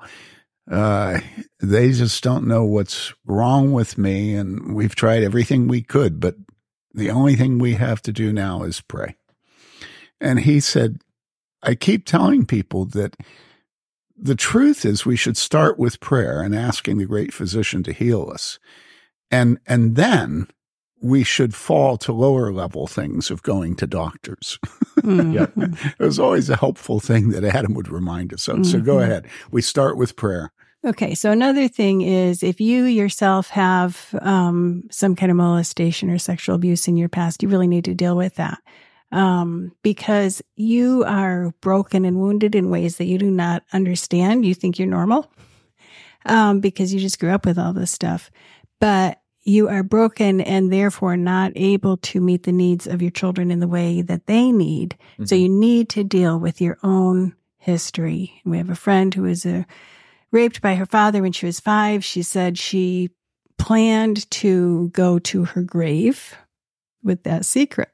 uh, 0.69 1.19
they 1.59 1.91
just 1.91 2.23
don't 2.23 2.47
know 2.47 2.63
what's 2.63 3.13
wrong 3.25 3.71
with 3.73 3.97
me. 3.97 4.33
And 4.35 4.75
we've 4.75 4.95
tried 4.95 5.23
everything 5.23 5.67
we 5.67 5.81
could, 5.81 6.19
but 6.19 6.35
the 6.93 7.09
only 7.11 7.35
thing 7.35 7.59
we 7.59 7.75
have 7.75 8.01
to 8.03 8.11
do 8.11 8.33
now 8.33 8.63
is 8.63 8.81
pray. 8.81 9.15
And 10.19 10.39
he 10.39 10.59
said, 10.59 11.01
I 11.61 11.75
keep 11.75 12.05
telling 12.05 12.45
people 12.45 12.85
that 12.85 13.15
the 14.17 14.35
truth 14.35 14.85
is 14.85 15.05
we 15.05 15.15
should 15.15 15.37
start 15.37 15.79
with 15.79 15.99
prayer 15.99 16.41
and 16.41 16.55
asking 16.55 16.97
the 16.97 17.05
great 17.05 17.33
physician 17.33 17.83
to 17.83 17.93
heal 17.93 18.29
us. 18.33 18.59
And, 19.31 19.59
and 19.65 19.95
then 19.95 20.47
we 21.01 21.23
should 21.23 21.55
fall 21.55 21.97
to 21.97 22.11
lower 22.11 22.51
level 22.51 22.87
things 22.87 23.31
of 23.31 23.41
going 23.43 23.75
to 23.77 23.87
doctors. 23.87 24.59
Mm-hmm. 24.97 25.73
it 25.99 26.03
was 26.03 26.19
always 26.19 26.49
a 26.49 26.57
helpful 26.57 26.99
thing 26.99 27.29
that 27.29 27.43
Adam 27.43 27.73
would 27.73 27.89
remind 27.89 28.33
us 28.33 28.47
of. 28.47 28.55
Mm-hmm. 28.55 28.63
So 28.63 28.81
go 28.81 28.95
mm-hmm. 28.95 29.11
ahead. 29.11 29.27
We 29.51 29.61
start 29.61 29.97
with 29.97 30.15
prayer. 30.15 30.51
Okay. 30.85 31.13
So 31.13 31.31
another 31.31 31.67
thing 31.67 32.01
is 32.01 32.41
if 32.41 32.61
you 32.61 32.85
yourself 32.85 33.49
have 33.49 34.15
um, 34.21 34.83
some 34.91 35.15
kind 35.15 35.29
of 35.29 35.37
molestation 35.37 36.09
or 36.09 36.17
sexual 36.17 36.55
abuse 36.55 36.87
in 36.87 36.95
your 36.95 37.09
past, 37.09 37.43
you 37.43 37.49
really 37.49 37.67
need 37.67 37.85
to 37.85 37.93
deal 37.93 38.15
with 38.15 38.35
that 38.35 38.59
um, 39.11 39.71
because 39.83 40.41
you 40.55 41.03
are 41.05 41.53
broken 41.61 42.05
and 42.05 42.19
wounded 42.19 42.55
in 42.55 42.69
ways 42.69 42.97
that 42.97 43.05
you 43.05 43.17
do 43.17 43.29
not 43.29 43.63
understand. 43.73 44.45
You 44.45 44.53
think 44.53 44.79
you're 44.79 44.87
normal 44.87 45.31
um, 46.25 46.59
because 46.59 46.93
you 46.93 46.99
just 46.99 47.19
grew 47.19 47.31
up 47.31 47.45
with 47.45 47.57
all 47.57 47.73
this 47.73 47.91
stuff. 47.91 48.31
But 48.79 49.18
you 49.43 49.69
are 49.69 49.83
broken 49.83 50.41
and 50.41 50.71
therefore 50.71 51.17
not 51.17 51.51
able 51.55 51.97
to 51.97 52.19
meet 52.19 52.43
the 52.43 52.51
needs 52.51 52.87
of 52.87 53.01
your 53.01 53.11
children 53.11 53.51
in 53.51 53.59
the 53.59 53.67
way 53.67 54.01
that 54.01 54.25
they 54.25 54.51
need. 54.51 54.97
Mm-hmm. 55.13 55.25
So 55.25 55.35
you 55.35 55.49
need 55.49 55.89
to 55.89 56.03
deal 56.03 56.39
with 56.39 56.61
your 56.61 56.77
own 56.83 57.35
history. 57.57 58.41
We 58.45 58.57
have 58.57 58.69
a 58.69 58.75
friend 58.75 59.13
who 59.13 59.23
was 59.23 59.45
uh, 59.45 59.63
raped 60.31 60.61
by 60.61 60.75
her 60.75 60.85
father 60.85 61.21
when 61.21 61.31
she 61.31 61.45
was 61.45 61.59
five. 61.59 62.03
She 62.03 62.21
said 62.21 62.57
she 62.57 63.09
planned 63.57 64.29
to 64.31 64.89
go 64.89 65.19
to 65.19 65.45
her 65.45 65.61
grave 65.61 66.35
with 67.03 67.23
that 67.23 67.45
secret. 67.45 67.89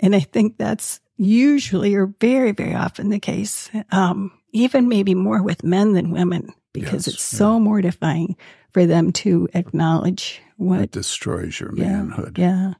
And 0.00 0.14
I 0.14 0.20
think 0.20 0.58
that's 0.58 1.00
usually 1.16 1.94
or 1.94 2.14
very, 2.20 2.52
very 2.52 2.74
often 2.74 3.08
the 3.08 3.18
case. 3.18 3.70
Um, 3.90 4.32
even 4.52 4.88
maybe 4.88 5.14
more 5.14 5.42
with 5.42 5.64
men 5.64 5.92
than 5.92 6.10
women 6.10 6.52
because 6.80 7.06
yes, 7.06 7.14
it's 7.14 7.32
yeah. 7.32 7.38
so 7.38 7.60
mortifying 7.60 8.36
for 8.72 8.86
them 8.86 9.12
to 9.12 9.48
acknowledge 9.54 10.40
what 10.56 10.80
it 10.80 10.90
destroys 10.90 11.58
your 11.60 11.72
manhood. 11.72 12.38
Yeah, 12.38 12.68
yeah. 12.68 12.74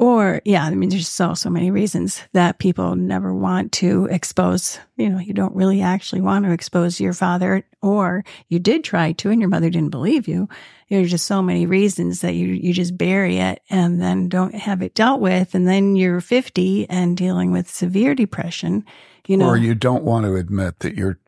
Or, 0.00 0.40
yeah, 0.46 0.64
I 0.64 0.70
mean, 0.70 0.88
there's 0.88 1.08
so, 1.10 1.34
so 1.34 1.50
many 1.50 1.70
reasons 1.70 2.22
that 2.32 2.58
people 2.58 2.96
never 2.96 3.34
want 3.34 3.70
to 3.72 4.06
expose, 4.06 4.78
you 4.96 5.10
know, 5.10 5.18
you 5.18 5.34
don't 5.34 5.54
really 5.54 5.82
actually 5.82 6.22
want 6.22 6.46
to 6.46 6.52
expose 6.52 6.98
your 6.98 7.12
father, 7.12 7.66
or 7.82 8.24
you 8.48 8.58
did 8.58 8.82
try 8.82 9.12
to 9.12 9.28
and 9.28 9.42
your 9.42 9.50
mother 9.50 9.68
didn't 9.68 9.90
believe 9.90 10.26
you. 10.26 10.48
There's 10.88 11.10
just 11.10 11.26
so 11.26 11.42
many 11.42 11.66
reasons 11.66 12.22
that 12.22 12.32
you, 12.32 12.46
you 12.46 12.72
just 12.72 12.96
bury 12.96 13.36
it 13.36 13.60
and 13.68 14.00
then 14.00 14.30
don't 14.30 14.54
have 14.54 14.80
it 14.80 14.94
dealt 14.94 15.20
with. 15.20 15.54
And 15.54 15.68
then 15.68 15.96
you're 15.96 16.22
50 16.22 16.88
and 16.88 17.14
dealing 17.14 17.52
with 17.52 17.68
severe 17.68 18.14
depression, 18.14 18.86
you 19.26 19.36
know. 19.36 19.48
Or 19.48 19.58
you 19.58 19.74
don't 19.74 20.04
want 20.04 20.24
to 20.24 20.34
admit 20.34 20.78
that 20.78 20.94
you're, 20.94 21.18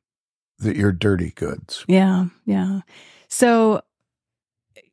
that 0.63 0.77
you're 0.77 0.93
dirty 0.93 1.31
goods. 1.31 1.85
Yeah. 1.89 2.27
Yeah. 2.47 2.81
So 3.29 3.83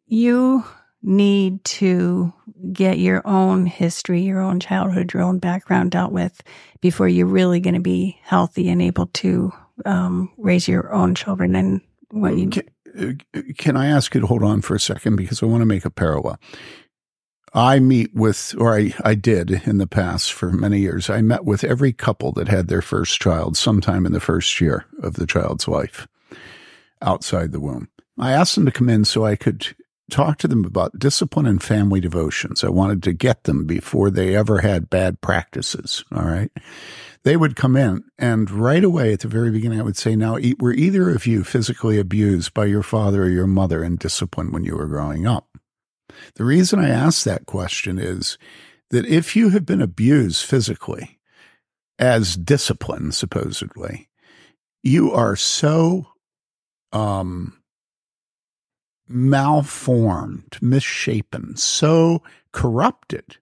you 0.06 0.64
need 1.02 1.64
to 1.64 2.34
get 2.74 3.00
your 3.00 3.22
own 3.26 3.66
history, 3.66 4.22
your 4.22 4.42
own 4.42 4.60
childhood, 4.60 5.14
your 5.14 5.24
own 5.24 5.40
background 5.40 5.92
dealt 5.92 6.12
with 6.12 6.42
before 6.82 7.08
you're 7.08 7.26
really 7.26 7.60
going 7.60 7.76
to 7.76 7.80
be 7.80 8.20
healthy 8.24 8.70
and 8.70 8.82
able 8.82 9.08
to 9.08 9.52
um, 9.86 10.32
raise 10.38 10.68
your 10.68 10.92
own 10.94 11.16
children 11.16 11.56
and 11.56 11.82
what 12.12 12.38
you. 12.38 12.50
Can, 12.50 12.70
uh, 13.34 13.42
can 13.58 13.78
I 13.78 13.88
ask 13.88 14.14
you 14.14 14.22
to 14.22 14.28
hold 14.28 14.44
on 14.44 14.62
for 14.62 14.76
a 14.76 14.80
second 14.80 15.16
because 15.16 15.42
I 15.42 15.46
want 15.46 15.62
to 15.62 15.66
make 15.66 15.86
a 15.86 15.90
parallel. 15.90 16.40
I 17.54 17.80
meet 17.80 18.14
with, 18.14 18.56
or 18.58 18.78
I, 18.78 18.94
I 19.04 19.16
did 19.16 19.68
in 19.68 19.78
the 19.78 19.88
past 19.88 20.34
for 20.34 20.52
many 20.52 20.80
years, 20.80 21.10
I 21.10 21.22
met 21.22 21.46
with 21.46 21.64
every 21.64 21.94
couple 21.94 22.32
that 22.34 22.48
had 22.48 22.68
their 22.68 22.82
first 22.82 23.20
child 23.20 23.58
sometime 23.58 24.06
in 24.06 24.12
the 24.12 24.20
first 24.20 24.60
year 24.62 24.86
of 25.02 25.14
the 25.14 25.28
child's 25.28 25.68
life 25.68 26.08
outside 27.02 27.52
the 27.52 27.60
womb. 27.60 27.90
I 28.18 28.32
asked 28.32 28.56
them 28.56 28.66
to 28.66 28.72
come 28.72 28.90
in 28.90 29.06
so 29.06 29.26
I 29.26 29.36
could 29.36 29.76
talk 30.10 30.38
to 30.40 30.48
them 30.48 30.66
about 30.66 31.00
discipline 31.00 31.46
and 31.46 31.62
family 31.62 32.00
devotions. 32.00 32.64
I 32.64 32.70
wanted 32.70 33.04
to 33.04 33.14
get 33.14 33.44
them 33.44 33.66
before 33.66 34.10
they 34.10 34.36
ever 34.36 34.60
had 34.60 34.90
bad 34.90 35.22
practices. 35.22 36.04
All 36.12 36.26
right. 36.26 36.52
They 37.24 37.38
would 37.38 37.56
come 37.56 37.76
in 37.76 38.04
and 38.18 38.50
right 38.50 38.84
away 38.84 39.14
at 39.14 39.22
the 39.22 39.28
very 39.28 39.52
beginning, 39.52 39.80
I 39.80 39.84
would 39.84 39.98
say, 39.98 40.16
now 40.16 40.38
were 40.60 40.74
either 40.74 41.10
of 41.10 41.28
you 41.28 41.44
physically 41.44 42.00
abused 42.00 42.54
by 42.54 42.66
your 42.66 42.84
father 42.84 43.24
or 43.24 43.30
your 43.30 43.48
mother 43.48 43.84
in 43.84 43.98
discipline 43.98 44.52
when 44.52 44.64
you 44.64 44.76
were 44.76 44.88
growing 44.88 45.28
up? 45.28 45.48
The 46.36 46.46
reason 46.46 46.80
I 46.80 46.90
ask 46.90 47.24
that 47.24 47.46
question 47.46 47.98
is 47.98 48.38
that 48.90 49.06
if 49.06 49.36
you 49.36 49.50
have 49.50 49.66
been 49.66 49.82
abused 49.82 50.46
physically 50.46 51.20
as 51.98 52.36
discipline, 52.36 53.12
supposedly, 53.12 54.10
you 54.84 55.12
are 55.12 55.36
so, 55.36 56.08
um, 56.92 57.62
malformed, 59.08 60.58
misshapen, 60.62 61.58
so 61.58 62.24
corrupted 62.52 63.38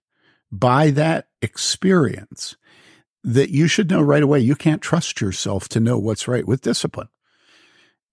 by 0.50 0.90
that 0.90 1.28
experience 1.42 2.56
that 3.22 3.50
you 3.50 3.66
should 3.66 3.90
know 3.90 4.00
right 4.00 4.22
away 4.22 4.40
you 4.40 4.54
can't 4.54 4.80
trust 4.80 5.20
yourself 5.20 5.68
to 5.68 5.80
know 5.80 5.98
what's 5.98 6.28
right 6.28 6.46
with 6.46 6.62
discipline. 6.62 7.08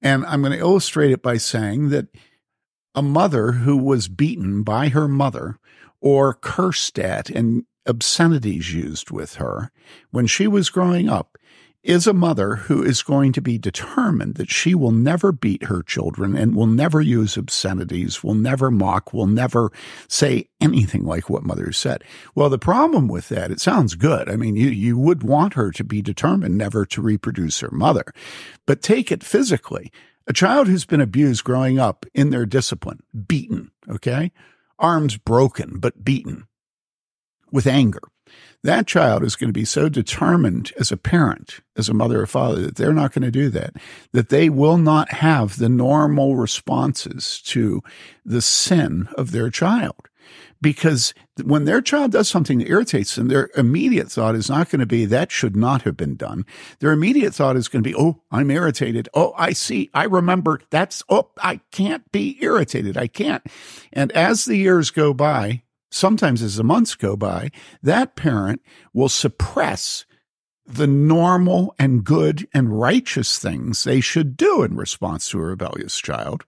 And 0.01 0.25
I'm 0.25 0.41
going 0.41 0.51
to 0.51 0.59
illustrate 0.59 1.11
it 1.11 1.21
by 1.21 1.37
saying 1.37 1.89
that 1.89 2.07
a 2.95 3.01
mother 3.01 3.53
who 3.53 3.77
was 3.77 4.07
beaten 4.07 4.63
by 4.63 4.89
her 4.89 5.07
mother 5.07 5.57
or 6.01 6.33
cursed 6.33 6.97
at 6.97 7.29
and 7.29 7.65
obscenities 7.85 8.73
used 8.73 9.11
with 9.11 9.35
her 9.35 9.71
when 10.11 10.25
she 10.25 10.47
was 10.47 10.69
growing 10.69 11.09
up 11.09 11.37
is 11.85 12.07
a 12.07 12.13
mother 12.13 12.55
who 12.55 12.83
is 12.83 13.03
going 13.03 13.31
to 13.31 13.41
be 13.41 13.59
determined 13.59 14.35
that 14.35 14.49
she 14.49 14.73
will 14.73 14.91
never 14.91 15.31
beat 15.31 15.65
her 15.65 15.83
children 15.83 16.35
and 16.35 16.55
will 16.55 16.65
never 16.65 16.99
use 16.99 17.37
obscenities, 17.37 18.23
will 18.23 18.33
never 18.33 18.71
mock, 18.71 19.13
will 19.13 19.27
never 19.27 19.71
say 20.07 20.49
anything 20.59 21.05
like 21.05 21.29
what 21.29 21.43
mother 21.43 21.71
said. 21.71 22.03
Well, 22.33 22.49
the 22.49 22.57
problem 22.57 23.07
with 23.07 23.29
that, 23.29 23.51
it 23.51 23.59
sounds 23.59 23.93
good. 23.93 24.27
I 24.27 24.35
mean, 24.35 24.55
you, 24.55 24.69
you 24.69 24.97
would 24.97 25.21
want 25.21 25.53
her 25.53 25.71
to 25.73 25.83
be 25.83 26.01
determined 26.01 26.57
never 26.57 26.87
to 26.87 27.03
reproduce 27.03 27.59
her 27.59 27.71
mother, 27.71 28.05
but 28.65 28.81
take 28.81 29.11
it 29.11 29.23
physically. 29.23 29.91
A 30.27 30.33
child 30.33 30.67
who's 30.67 30.85
been 30.85 31.01
abused 31.01 31.43
growing 31.43 31.79
up 31.79 32.05
in 32.13 32.31
their 32.31 32.45
discipline, 32.45 32.99
beaten, 33.27 33.71
okay? 33.89 34.31
Arms 34.79 35.17
broken, 35.17 35.79
but 35.79 36.03
beaten 36.03 36.47
with 37.51 37.67
anger 37.67 38.01
that 38.65 38.87
child 38.87 39.23
is 39.23 39.35
going 39.35 39.49
to 39.49 39.53
be 39.53 39.65
so 39.65 39.87
determined 39.89 40.71
as 40.79 40.91
a 40.91 40.97
parent, 40.97 41.61
as 41.77 41.87
a 41.87 41.93
mother 41.93 42.21
or 42.21 42.25
father, 42.25 42.61
that 42.61 42.75
they're 42.75 42.93
not 42.93 43.13
going 43.13 43.23
to 43.23 43.31
do 43.31 43.49
that, 43.49 43.75
that 44.11 44.29
they 44.29 44.49
will 44.49 44.77
not 44.77 45.11
have 45.11 45.57
the 45.57 45.69
normal 45.69 46.35
responses 46.35 47.41
to 47.43 47.81
the 48.25 48.41
sin 48.41 49.07
of 49.15 49.31
their 49.31 49.49
child. 49.49 50.09
Because 50.61 51.13
when 51.43 51.65
their 51.65 51.81
child 51.81 52.11
does 52.11 52.27
something 52.27 52.59
that 52.59 52.69
irritates 52.69 53.15
them, 53.15 53.27
their 53.27 53.49
immediate 53.55 54.11
thought 54.11 54.35
is 54.35 54.49
not 54.49 54.69
going 54.69 54.79
to 54.79 54.85
be, 54.85 55.05
that 55.05 55.31
should 55.31 55.55
not 55.55 55.83
have 55.83 55.97
been 55.97 56.15
done. 56.15 56.45
Their 56.79 56.91
immediate 56.91 57.35
thought 57.35 57.57
is 57.57 57.67
going 57.67 57.83
to 57.83 57.89
be, 57.89 57.95
oh, 57.95 58.21
I'm 58.31 58.49
irritated. 58.49 59.09
Oh, 59.13 59.33
I 59.37 59.53
see. 59.53 59.89
I 59.93 60.05
remember 60.05 60.61
that's, 60.69 61.03
oh, 61.09 61.29
I 61.41 61.59
can't 61.71 62.09
be 62.11 62.37
irritated. 62.41 62.97
I 62.97 63.07
can't. 63.07 63.43
And 63.93 64.11
as 64.13 64.45
the 64.45 64.55
years 64.55 64.91
go 64.91 65.13
by, 65.13 65.63
sometimes 65.91 66.41
as 66.41 66.55
the 66.55 66.63
months 66.63 66.95
go 66.95 67.15
by, 67.15 67.51
that 67.83 68.15
parent 68.15 68.61
will 68.93 69.09
suppress 69.09 70.05
the 70.65 70.87
normal 70.87 71.75
and 71.77 72.03
good 72.03 72.47
and 72.53 72.79
righteous 72.79 73.37
things 73.37 73.83
they 73.83 74.01
should 74.01 74.35
do 74.35 74.63
in 74.63 74.75
response 74.75 75.29
to 75.29 75.39
a 75.39 75.43
rebellious 75.43 75.97
child. 75.99 76.43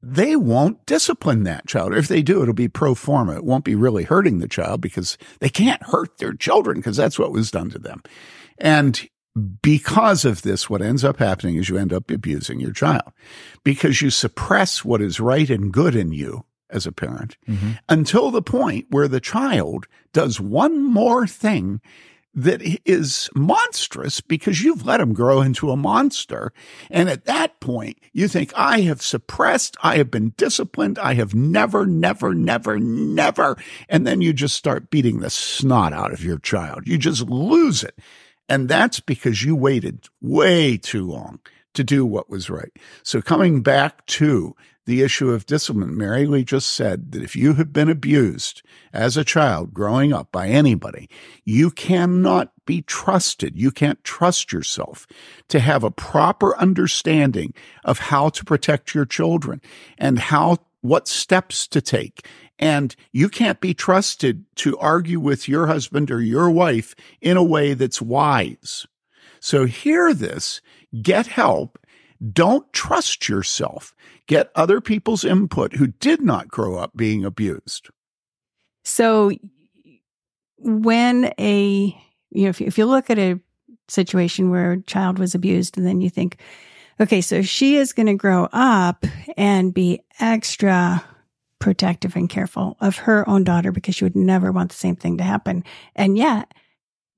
They 0.00 0.36
won't 0.36 0.86
discipline 0.86 1.42
that 1.44 1.66
child. 1.66 1.92
Or 1.92 1.96
If 1.96 2.08
they 2.08 2.22
do, 2.22 2.42
it'll 2.42 2.54
be 2.54 2.68
pro 2.68 2.94
forma. 2.94 3.36
It 3.36 3.44
won't 3.44 3.64
be 3.64 3.74
really 3.74 4.04
hurting 4.04 4.38
the 4.38 4.48
child 4.48 4.80
because 4.80 5.18
they 5.40 5.48
can't 5.48 5.82
hurt 5.82 6.18
their 6.18 6.34
children 6.34 6.78
because 6.78 6.96
that's 6.96 7.18
what 7.18 7.32
was 7.32 7.50
done 7.50 7.70
to 7.70 7.78
them. 7.78 8.02
And 8.58 9.08
because 9.62 10.24
of 10.24 10.42
this, 10.42 10.70
what 10.70 10.82
ends 10.82 11.04
up 11.04 11.18
happening 11.18 11.56
is 11.56 11.68
you 11.68 11.78
end 11.78 11.92
up 11.92 12.10
abusing 12.10 12.60
your 12.60 12.72
child 12.72 13.12
because 13.64 14.00
you 14.00 14.10
suppress 14.10 14.84
what 14.84 15.02
is 15.02 15.20
right 15.20 15.48
and 15.50 15.72
good 15.72 15.94
in 15.94 16.12
you 16.12 16.44
as 16.70 16.86
a 16.86 16.92
parent 16.92 17.36
mm-hmm. 17.48 17.72
until 17.88 18.30
the 18.30 18.42
point 18.42 18.86
where 18.90 19.08
the 19.08 19.20
child 19.20 19.86
does 20.12 20.40
one 20.40 20.82
more 20.82 21.26
thing 21.26 21.80
that 22.34 22.60
is 22.84 23.28
monstrous 23.34 24.20
because 24.20 24.62
you've 24.62 24.86
let 24.86 25.00
him 25.00 25.12
grow 25.12 25.40
into 25.40 25.70
a 25.70 25.76
monster. 25.76 26.52
And 26.90 27.08
at 27.08 27.24
that 27.24 27.58
point, 27.60 27.98
you 28.12 28.28
think, 28.28 28.52
I 28.54 28.80
have 28.82 29.02
suppressed, 29.02 29.76
I 29.82 29.96
have 29.96 30.10
been 30.10 30.34
disciplined, 30.36 30.98
I 30.98 31.14
have 31.14 31.34
never, 31.34 31.86
never, 31.86 32.34
never, 32.34 32.78
never. 32.78 33.56
And 33.88 34.06
then 34.06 34.20
you 34.20 34.32
just 34.32 34.54
start 34.54 34.90
beating 34.90 35.20
the 35.20 35.30
snot 35.30 35.92
out 35.92 36.12
of 36.12 36.22
your 36.22 36.38
child. 36.38 36.86
You 36.86 36.98
just 36.98 37.22
lose 37.28 37.82
it. 37.82 37.98
And 38.48 38.68
that's 38.68 39.00
because 39.00 39.42
you 39.42 39.56
waited 39.56 40.06
way 40.20 40.76
too 40.76 41.06
long 41.06 41.40
to 41.74 41.84
do 41.84 42.06
what 42.06 42.30
was 42.30 42.48
right. 42.48 42.72
So 43.02 43.20
coming 43.20 43.62
back 43.62 44.04
to 44.06 44.54
the 44.88 45.02
issue 45.02 45.30
of 45.30 45.44
discipline, 45.44 45.98
Mary 45.98 46.24
Lee 46.24 46.42
just 46.42 46.68
said 46.68 47.12
that 47.12 47.22
if 47.22 47.36
you 47.36 47.52
have 47.52 47.74
been 47.74 47.90
abused 47.90 48.62
as 48.90 49.18
a 49.18 49.24
child 49.24 49.74
growing 49.74 50.14
up 50.14 50.32
by 50.32 50.48
anybody, 50.48 51.10
you 51.44 51.70
cannot 51.70 52.52
be 52.64 52.80
trusted. 52.80 53.54
You 53.54 53.70
can't 53.70 54.02
trust 54.02 54.50
yourself 54.50 55.06
to 55.48 55.60
have 55.60 55.84
a 55.84 55.90
proper 55.90 56.56
understanding 56.56 57.52
of 57.84 57.98
how 57.98 58.30
to 58.30 58.46
protect 58.46 58.94
your 58.94 59.04
children 59.04 59.60
and 59.98 60.18
how 60.18 60.56
what 60.80 61.06
steps 61.06 61.66
to 61.66 61.82
take. 61.82 62.26
And 62.58 62.96
you 63.12 63.28
can't 63.28 63.60
be 63.60 63.74
trusted 63.74 64.46
to 64.56 64.78
argue 64.78 65.20
with 65.20 65.50
your 65.50 65.66
husband 65.66 66.10
or 66.10 66.22
your 66.22 66.48
wife 66.48 66.94
in 67.20 67.36
a 67.36 67.44
way 67.44 67.74
that's 67.74 68.00
wise. 68.00 68.86
So 69.38 69.66
hear 69.66 70.14
this, 70.14 70.62
get 71.02 71.26
help. 71.26 71.78
Don't 72.32 72.72
trust 72.72 73.28
yourself. 73.28 73.94
Get 74.28 74.50
other 74.54 74.80
people's 74.80 75.24
input 75.24 75.74
who 75.74 75.88
did 75.88 76.22
not 76.22 76.48
grow 76.48 76.76
up 76.76 76.92
being 76.94 77.24
abused. 77.24 77.88
So 78.84 79.32
when 80.58 81.32
a, 81.38 81.96
you 82.30 82.42
know, 82.44 82.50
if, 82.50 82.60
if 82.60 82.78
you 82.78 82.86
look 82.86 83.10
at 83.10 83.18
a 83.18 83.40
situation 83.88 84.50
where 84.50 84.72
a 84.72 84.82
child 84.82 85.18
was 85.18 85.34
abused 85.34 85.76
and 85.76 85.86
then 85.86 86.00
you 86.00 86.10
think, 86.10 86.38
okay, 87.00 87.20
so 87.20 87.42
she 87.42 87.76
is 87.76 87.92
going 87.92 88.06
to 88.06 88.14
grow 88.14 88.48
up 88.52 89.04
and 89.36 89.72
be 89.72 90.00
extra 90.20 91.04
protective 91.58 92.14
and 92.14 92.28
careful 92.28 92.76
of 92.80 92.98
her 92.98 93.28
own 93.28 93.44
daughter 93.44 93.72
because 93.72 93.94
she 93.94 94.04
would 94.04 94.16
never 94.16 94.52
want 94.52 94.70
the 94.70 94.76
same 94.76 94.96
thing 94.96 95.18
to 95.18 95.24
happen. 95.24 95.64
And 95.96 96.16
yet, 96.16 96.52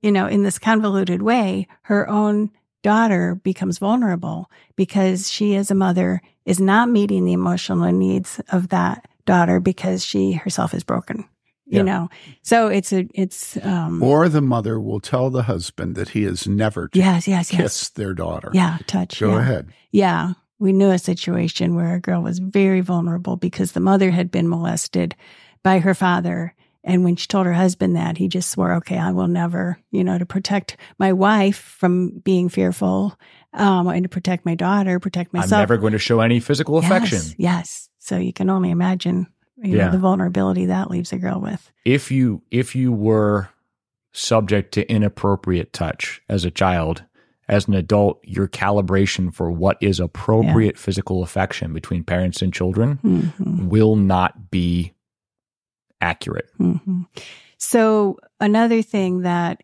you 0.00 0.12
know, 0.12 0.26
in 0.26 0.42
this 0.42 0.58
convoluted 0.58 1.22
way, 1.22 1.66
her 1.82 2.08
own 2.08 2.50
daughter 2.82 3.34
becomes 3.34 3.78
vulnerable 3.78 4.50
because 4.76 5.30
she, 5.30 5.54
is 5.54 5.70
a 5.70 5.74
mother, 5.74 6.22
is 6.50 6.58
not 6.58 6.88
meeting 6.88 7.24
the 7.24 7.32
emotional 7.32 7.92
needs 7.92 8.40
of 8.50 8.70
that 8.70 9.08
daughter 9.24 9.60
because 9.60 10.04
she 10.04 10.32
herself 10.32 10.74
is 10.74 10.82
broken. 10.82 11.24
You 11.66 11.78
yeah. 11.78 11.82
know, 11.82 12.08
so 12.42 12.66
it's 12.66 12.92
a 12.92 13.06
it's 13.14 13.56
um 13.64 14.02
or 14.02 14.28
the 14.28 14.40
mother 14.40 14.80
will 14.80 14.98
tell 14.98 15.30
the 15.30 15.44
husband 15.44 15.94
that 15.94 16.08
he 16.08 16.24
is 16.24 16.48
never 16.48 16.88
to 16.88 16.98
yes 16.98 17.28
yes 17.28 17.50
kiss 17.50 17.58
yes. 17.58 17.88
their 17.90 18.12
daughter. 18.12 18.50
Yeah, 18.52 18.78
touch. 18.88 19.20
Go 19.20 19.34
yeah. 19.34 19.40
ahead. 19.40 19.72
Yeah, 19.92 20.32
we 20.58 20.72
knew 20.72 20.90
a 20.90 20.98
situation 20.98 21.76
where 21.76 21.94
a 21.94 22.00
girl 22.00 22.20
was 22.22 22.40
very 22.40 22.80
vulnerable 22.80 23.36
because 23.36 23.70
the 23.70 23.78
mother 23.78 24.10
had 24.10 24.32
been 24.32 24.48
molested 24.48 25.14
by 25.62 25.78
her 25.78 25.94
father. 25.94 26.56
And 26.82 27.04
when 27.04 27.14
she 27.14 27.28
told 27.28 27.46
her 27.46 27.52
husband 27.52 27.94
that, 27.94 28.16
he 28.16 28.26
just 28.26 28.50
swore, 28.50 28.72
okay, 28.76 28.98
I 28.98 29.12
will 29.12 29.28
never, 29.28 29.78
you 29.90 30.02
know, 30.02 30.18
to 30.18 30.24
protect 30.24 30.78
my 30.98 31.12
wife 31.12 31.58
from 31.58 32.18
being 32.24 32.48
fearful 32.48 33.18
um, 33.52 33.88
and 33.88 34.04
to 34.04 34.08
protect 34.08 34.44
my 34.44 34.54
daughter, 34.54 34.98
protect 35.00 35.32
myself. 35.32 35.52
I'm 35.52 35.58
never 35.60 35.76
going 35.76 35.92
to 35.92 35.98
show 35.98 36.20
any 36.20 36.40
physical 36.40 36.78
affection. 36.78 37.18
Yes. 37.18 37.34
yes. 37.38 37.88
So 37.98 38.16
you 38.16 38.32
can 38.32 38.50
only 38.50 38.70
imagine 38.70 39.26
you 39.62 39.76
yeah. 39.76 39.86
know, 39.86 39.92
the 39.92 39.98
vulnerability 39.98 40.66
that 40.66 40.90
leaves 40.90 41.12
a 41.12 41.18
girl 41.18 41.40
with. 41.40 41.70
If 41.84 42.10
you, 42.10 42.42
if 42.50 42.74
you 42.74 42.92
were 42.92 43.50
subject 44.12 44.72
to 44.74 44.90
inappropriate 44.90 45.72
touch 45.72 46.22
as 46.28 46.44
a 46.44 46.50
child, 46.50 47.04
as 47.48 47.66
an 47.66 47.74
adult, 47.74 48.20
your 48.24 48.48
calibration 48.48 49.34
for 49.34 49.50
what 49.50 49.76
is 49.80 49.98
appropriate 50.00 50.76
yeah. 50.76 50.80
physical 50.80 51.22
affection 51.22 51.72
between 51.72 52.04
parents 52.04 52.42
and 52.42 52.54
children 52.54 52.98
mm-hmm. 53.04 53.68
will 53.68 53.96
not 53.96 54.50
be 54.50 54.94
accurate. 56.00 56.48
Mm-hmm. 56.58 57.02
So 57.58 58.18
another 58.38 58.82
thing 58.82 59.22
that 59.22 59.62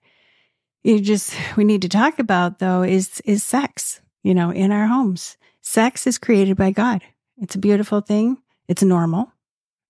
you 0.86 1.00
just 1.00 1.34
we 1.56 1.64
need 1.64 1.82
to 1.82 1.88
talk 1.88 2.18
about 2.18 2.60
though 2.60 2.82
is 2.82 3.20
is 3.24 3.42
sex, 3.42 4.00
you 4.22 4.34
know, 4.34 4.50
in 4.50 4.70
our 4.70 4.86
homes. 4.86 5.36
Sex 5.60 6.06
is 6.06 6.16
created 6.16 6.56
by 6.56 6.70
God. 6.70 7.02
It's 7.38 7.56
a 7.56 7.60
beautiful 7.60 8.00
thing. 8.00 8.38
It's 8.68 8.82
normal. 8.82 9.32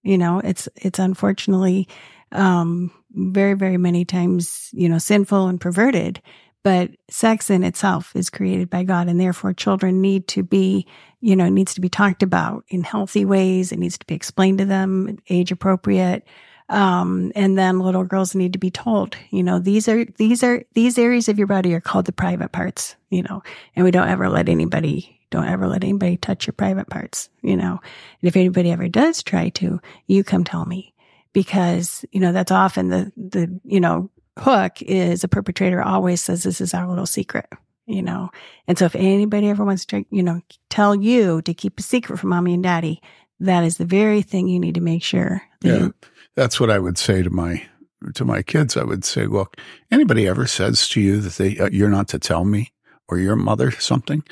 You 0.02 0.16
know, 0.16 0.40
it's 0.40 0.68
it's 0.76 0.98
unfortunately 0.98 1.88
um 2.32 2.90
very 3.10 3.54
very 3.54 3.76
many 3.76 4.04
times, 4.04 4.70
you 4.72 4.88
know, 4.88 4.98
sinful 4.98 5.48
and 5.48 5.60
perverted, 5.60 6.22
but 6.64 6.90
sex 7.10 7.50
in 7.50 7.62
itself 7.62 8.16
is 8.16 8.30
created 8.30 8.70
by 8.70 8.82
God 8.82 9.08
and 9.08 9.20
therefore 9.20 9.52
children 9.52 10.00
need 10.00 10.26
to 10.28 10.42
be, 10.42 10.86
you 11.20 11.36
know, 11.36 11.48
needs 11.50 11.74
to 11.74 11.82
be 11.82 11.90
talked 11.90 12.22
about 12.22 12.64
in 12.68 12.82
healthy 12.82 13.26
ways. 13.26 13.70
It 13.70 13.78
needs 13.78 13.98
to 13.98 14.06
be 14.06 14.14
explained 14.14 14.58
to 14.58 14.64
them, 14.64 15.18
age 15.28 15.52
appropriate. 15.52 16.26
Um, 16.68 17.30
and 17.36 17.56
then 17.56 17.78
little 17.78 18.02
girls 18.04 18.34
need 18.34 18.52
to 18.54 18.58
be 18.58 18.72
told, 18.72 19.16
you 19.30 19.42
know, 19.42 19.60
these 19.60 19.88
are, 19.88 20.04
these 20.04 20.42
are, 20.42 20.64
these 20.74 20.98
areas 20.98 21.28
of 21.28 21.38
your 21.38 21.46
body 21.46 21.72
are 21.74 21.80
called 21.80 22.06
the 22.06 22.12
private 22.12 22.50
parts, 22.50 22.96
you 23.08 23.22
know, 23.22 23.42
and 23.76 23.84
we 23.84 23.92
don't 23.92 24.08
ever 24.08 24.28
let 24.28 24.48
anybody, 24.48 25.20
don't 25.30 25.46
ever 25.46 25.68
let 25.68 25.84
anybody 25.84 26.16
touch 26.16 26.46
your 26.46 26.54
private 26.54 26.88
parts, 26.88 27.28
you 27.40 27.56
know. 27.56 27.78
And 28.20 28.28
if 28.28 28.36
anybody 28.36 28.72
ever 28.72 28.88
does 28.88 29.22
try 29.22 29.50
to, 29.50 29.80
you 30.08 30.24
come 30.24 30.42
tell 30.42 30.64
me 30.64 30.92
because, 31.32 32.04
you 32.10 32.18
know, 32.18 32.32
that's 32.32 32.50
often 32.50 32.88
the, 32.88 33.12
the, 33.16 33.60
you 33.64 33.78
know, 33.78 34.10
hook 34.38 34.82
is 34.82 35.22
a 35.22 35.28
perpetrator 35.28 35.82
always 35.82 36.20
says 36.20 36.42
this 36.42 36.60
is 36.60 36.74
our 36.74 36.88
little 36.88 37.06
secret, 37.06 37.46
you 37.86 38.02
know. 38.02 38.30
And 38.66 38.76
so 38.76 38.86
if 38.86 38.96
anybody 38.96 39.48
ever 39.48 39.64
wants 39.64 39.84
to, 39.86 40.04
you 40.10 40.22
know, 40.22 40.40
tell 40.68 40.94
you 40.94 41.42
to 41.42 41.54
keep 41.54 41.78
a 41.78 41.82
secret 41.82 42.18
from 42.18 42.30
mommy 42.30 42.54
and 42.54 42.62
daddy, 42.62 43.00
that 43.40 43.64
is 43.64 43.76
the 43.76 43.84
very 43.84 44.22
thing 44.22 44.48
you 44.48 44.58
need 44.58 44.74
to 44.74 44.80
make 44.80 45.02
sure. 45.02 45.42
Yeah, 45.62 45.76
you, 45.76 45.94
that's 46.36 46.60
what 46.60 46.70
I 46.70 46.78
would 46.78 46.98
say 46.98 47.22
to 47.22 47.30
my 47.30 47.66
to 48.14 48.24
my 48.24 48.42
kids. 48.42 48.76
I 48.76 48.84
would 48.84 49.04
say, 49.04 49.26
look, 49.26 49.56
anybody 49.90 50.28
ever 50.28 50.46
says 50.46 50.86
to 50.88 51.00
you 51.00 51.20
that 51.20 51.34
they 51.34 51.58
uh, 51.58 51.70
you're 51.72 51.90
not 51.90 52.08
to 52.08 52.18
tell 52.18 52.44
me 52.44 52.72
or 53.08 53.18
your 53.18 53.36
mother 53.36 53.70
something, 53.70 54.22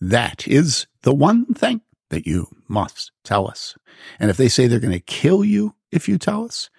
that 0.00 0.46
is 0.46 0.86
the 1.02 1.14
one 1.14 1.46
thing 1.46 1.80
that 2.10 2.26
you 2.26 2.48
must 2.68 3.10
tell 3.24 3.48
us. 3.48 3.76
And 4.20 4.30
if 4.30 4.36
they 4.36 4.48
say 4.48 4.66
they're 4.66 4.78
going 4.78 4.92
to 4.92 5.00
kill 5.00 5.44
you 5.44 5.74
if 5.90 6.08
you 6.08 6.18
tell 6.18 6.44
us, 6.44 6.70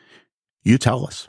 you 0.63 0.77
tell 0.77 1.05
us. 1.05 1.27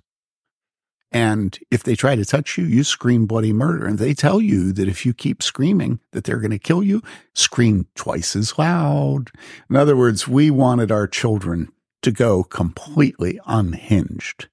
And 1.10 1.58
if 1.70 1.82
they 1.82 1.94
try 1.94 2.16
to 2.16 2.24
touch 2.24 2.58
you, 2.58 2.64
you 2.64 2.84
scream 2.84 3.26
bloody 3.26 3.52
murder. 3.52 3.86
And 3.86 3.98
they 3.98 4.12
tell 4.12 4.42
you 4.42 4.72
that 4.72 4.88
if 4.88 5.06
you 5.06 5.14
keep 5.14 5.42
screaming 5.42 6.00
that 6.12 6.24
they're 6.24 6.40
going 6.40 6.50
to 6.50 6.58
kill 6.58 6.82
you, 6.82 7.02
scream 7.34 7.86
twice 7.94 8.36
as 8.36 8.58
loud. 8.58 9.30
In 9.70 9.76
other 9.76 9.96
words, 9.96 10.28
we 10.28 10.50
wanted 10.50 10.92
our 10.92 11.06
children 11.06 11.72
to 12.02 12.12
go 12.12 12.42
completely 12.42 13.40
unhinged 13.46 14.48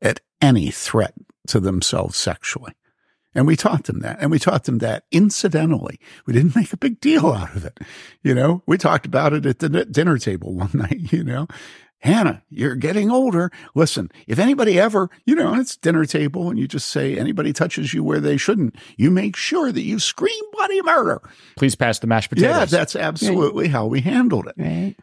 at 0.00 0.20
any 0.40 0.70
threat 0.70 1.14
to 1.48 1.60
themselves 1.60 2.16
sexually. 2.16 2.72
And 3.34 3.46
we 3.46 3.56
taught 3.56 3.84
them 3.84 4.00
that. 4.00 4.18
And 4.20 4.30
we 4.30 4.38
taught 4.38 4.64
them 4.64 4.78
that 4.78 5.04
incidentally. 5.12 6.00
We 6.26 6.32
didn't 6.32 6.56
make 6.56 6.72
a 6.72 6.78
big 6.78 7.00
deal 7.00 7.26
out 7.26 7.54
of 7.54 7.64
it. 7.64 7.78
You 8.22 8.34
know, 8.34 8.62
we 8.66 8.78
talked 8.78 9.06
about 9.06 9.32
it 9.32 9.46
at 9.46 9.58
the 9.58 9.68
dinner 9.68 10.18
table 10.18 10.54
one 10.54 10.70
night, 10.74 11.12
you 11.12 11.22
know, 11.22 11.46
Hannah, 12.00 12.42
you're 12.48 12.76
getting 12.76 13.10
older. 13.10 13.50
Listen, 13.74 14.10
if 14.28 14.38
anybody 14.38 14.78
ever, 14.78 15.10
you 15.24 15.34
know, 15.34 15.54
it's 15.54 15.76
dinner 15.76 16.04
table 16.04 16.48
and 16.48 16.58
you 16.58 16.68
just 16.68 16.86
say 16.86 17.18
anybody 17.18 17.52
touches 17.52 17.92
you 17.92 18.04
where 18.04 18.20
they 18.20 18.36
shouldn't, 18.36 18.76
you 18.96 19.10
make 19.10 19.34
sure 19.34 19.72
that 19.72 19.82
you 19.82 19.98
scream 19.98 20.42
bloody 20.52 20.80
murder. 20.82 21.20
Please 21.56 21.74
pass 21.74 21.98
the 21.98 22.06
mashed 22.06 22.30
potatoes. 22.30 22.56
Yeah, 22.56 22.64
that's 22.66 22.94
absolutely 22.94 23.64
right. 23.64 23.72
how 23.72 23.86
we 23.86 24.00
handled 24.00 24.46
it. 24.46 24.54
Right. 24.56 24.96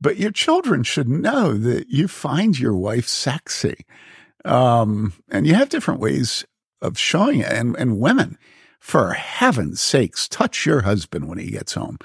But 0.00 0.16
your 0.16 0.30
children 0.30 0.82
should 0.82 1.08
know 1.08 1.56
that 1.56 1.88
you 1.88 2.08
find 2.08 2.58
your 2.58 2.76
wife 2.76 3.08
sexy. 3.08 3.84
Um, 4.44 5.12
and 5.28 5.46
you 5.46 5.54
have 5.54 5.68
different 5.68 6.00
ways 6.00 6.44
of 6.80 6.98
showing 6.98 7.40
it. 7.40 7.50
And, 7.50 7.76
and 7.76 7.98
women, 7.98 8.38
for 8.78 9.12
heaven's 9.12 9.80
sakes, 9.80 10.28
touch 10.28 10.64
your 10.64 10.82
husband 10.82 11.28
when 11.28 11.38
he 11.38 11.50
gets 11.50 11.74
home. 11.74 11.98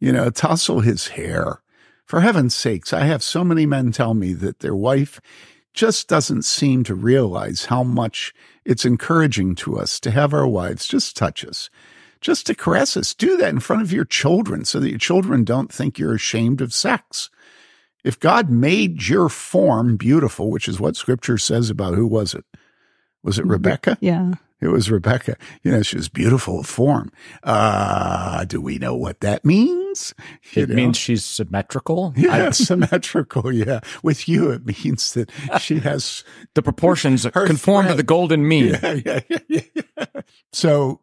You 0.00 0.12
know, 0.12 0.30
tussle 0.30 0.80
his 0.80 1.08
hair 1.08 1.60
for 2.04 2.20
heaven's 2.20 2.54
sakes, 2.54 2.92
I 2.92 3.04
have 3.04 3.22
so 3.22 3.42
many 3.44 3.64
men 3.64 3.90
tell 3.90 4.14
me 4.14 4.34
that 4.34 4.60
their 4.60 4.74
wife 4.74 5.20
just 5.72 6.06
doesn't 6.06 6.44
seem 6.44 6.84
to 6.84 6.94
realize 6.94 7.64
how 7.66 7.82
much 7.82 8.34
it's 8.64 8.84
encouraging 8.84 9.54
to 9.56 9.78
us 9.78 9.98
to 10.00 10.10
have 10.10 10.34
our 10.34 10.46
wives 10.46 10.86
just 10.86 11.16
touch 11.16 11.44
us, 11.44 11.70
just 12.24 12.46
to 12.46 12.54
caress 12.54 12.96
us. 12.96 13.14
Do 13.14 13.36
that 13.36 13.50
in 13.50 13.60
front 13.60 13.82
of 13.82 13.92
your 13.92 14.06
children 14.06 14.64
so 14.64 14.80
that 14.80 14.88
your 14.88 14.98
children 14.98 15.44
don't 15.44 15.70
think 15.70 15.98
you're 15.98 16.14
ashamed 16.14 16.62
of 16.62 16.72
sex. 16.72 17.30
If 18.02 18.18
God 18.18 18.50
made 18.50 19.06
your 19.06 19.28
form 19.28 19.96
beautiful, 19.96 20.50
which 20.50 20.66
is 20.66 20.80
what 20.80 20.96
scripture 20.96 21.38
says 21.38 21.68
about 21.68 21.94
who 21.94 22.06
was 22.06 22.34
it? 22.34 22.44
Was 23.22 23.38
it 23.38 23.46
Rebecca? 23.46 23.98
Yeah. 24.00 24.34
It 24.60 24.68
was 24.68 24.90
Rebecca. 24.90 25.36
You 25.62 25.72
know, 25.72 25.82
she 25.82 25.96
was 25.96 26.08
beautiful 26.08 26.60
of 26.60 26.66
form. 26.66 27.12
Uh, 27.42 28.44
do 28.46 28.60
we 28.60 28.78
know 28.78 28.94
what 28.94 29.20
that 29.20 29.44
means? 29.44 29.84
means? 29.94 30.14
You 30.52 30.62
it 30.64 30.68
know? 30.70 30.74
means 30.74 30.96
she's 30.96 31.24
symmetrical. 31.24 32.12
Yeah, 32.16 32.50
symmetrical. 32.50 33.52
Yeah. 33.52 33.80
With 34.02 34.28
you, 34.28 34.50
it 34.50 34.66
means 34.66 35.14
that 35.14 35.30
she 35.60 35.78
has 35.80 36.24
the 36.54 36.62
proportions 36.62 37.26
conform 37.26 37.84
thread. 37.84 37.92
to 37.92 37.96
the 37.96 38.02
golden 38.02 38.46
mean. 38.46 38.76
Yeah, 38.82 39.00
yeah, 39.04 39.20
yeah, 39.28 39.60
yeah. 39.78 40.04
So 40.52 41.00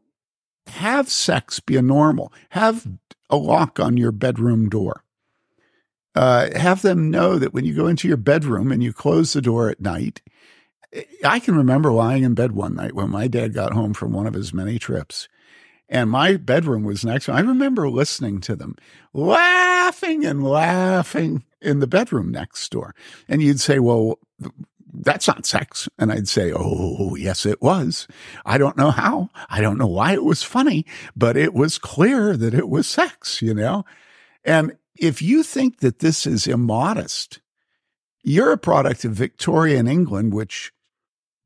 have 0.71 1.09
sex 1.09 1.59
be 1.59 1.77
a 1.77 1.81
normal. 1.81 2.33
Have 2.49 2.87
a 3.29 3.37
lock 3.37 3.79
on 3.79 3.97
your 3.97 4.11
bedroom 4.11 4.69
door. 4.69 5.03
Uh, 6.13 6.49
have 6.57 6.81
them 6.81 7.09
know 7.09 7.37
that 7.37 7.53
when 7.53 7.63
you 7.63 7.73
go 7.73 7.87
into 7.87 8.07
your 8.07 8.17
bedroom 8.17 8.71
and 8.71 8.83
you 8.83 8.91
close 8.91 9.31
the 9.31 9.41
door 9.41 9.69
at 9.69 9.79
night, 9.79 10.21
I 11.23 11.39
can 11.39 11.55
remember 11.55 11.91
lying 11.93 12.23
in 12.23 12.33
bed 12.33 12.51
one 12.51 12.75
night 12.75 12.93
when 12.93 13.09
my 13.09 13.27
dad 13.27 13.53
got 13.53 13.71
home 13.71 13.93
from 13.93 14.11
one 14.11 14.27
of 14.27 14.33
his 14.33 14.53
many 14.53 14.77
trips 14.77 15.29
and 15.91 16.09
my 16.09 16.37
bedroom 16.37 16.83
was 16.83 17.05
next 17.05 17.29
I 17.29 17.41
remember 17.41 17.89
listening 17.89 18.39
to 18.41 18.55
them 18.55 18.75
laughing 19.13 20.25
and 20.25 20.43
laughing 20.43 21.43
in 21.61 21.79
the 21.79 21.87
bedroom 21.87 22.31
next 22.31 22.71
door. 22.71 22.95
And 23.27 23.41
you'd 23.41 23.59
say, 23.59 23.77
well, 23.77 24.17
that's 24.93 25.27
not 25.27 25.45
sex. 25.45 25.87
And 25.97 26.11
I'd 26.11 26.27
say, 26.27 26.51
Oh, 26.55 27.15
yes, 27.15 27.45
it 27.45 27.61
was. 27.61 28.07
I 28.45 28.57
don't 28.57 28.77
know 28.77 28.91
how. 28.91 29.29
I 29.49 29.61
don't 29.61 29.77
know 29.77 29.87
why 29.87 30.13
it 30.13 30.23
was 30.23 30.43
funny, 30.43 30.85
but 31.15 31.37
it 31.37 31.53
was 31.53 31.77
clear 31.77 32.35
that 32.35 32.53
it 32.53 32.69
was 32.69 32.87
sex, 32.87 33.41
you 33.41 33.53
know? 33.53 33.85
And 34.43 34.77
if 34.97 35.21
you 35.21 35.43
think 35.43 35.79
that 35.79 35.99
this 35.99 36.27
is 36.27 36.47
immodest, 36.47 37.41
you're 38.23 38.51
a 38.51 38.57
product 38.57 39.05
of 39.05 39.13
Victorian 39.13 39.87
England, 39.87 40.33
which 40.33 40.71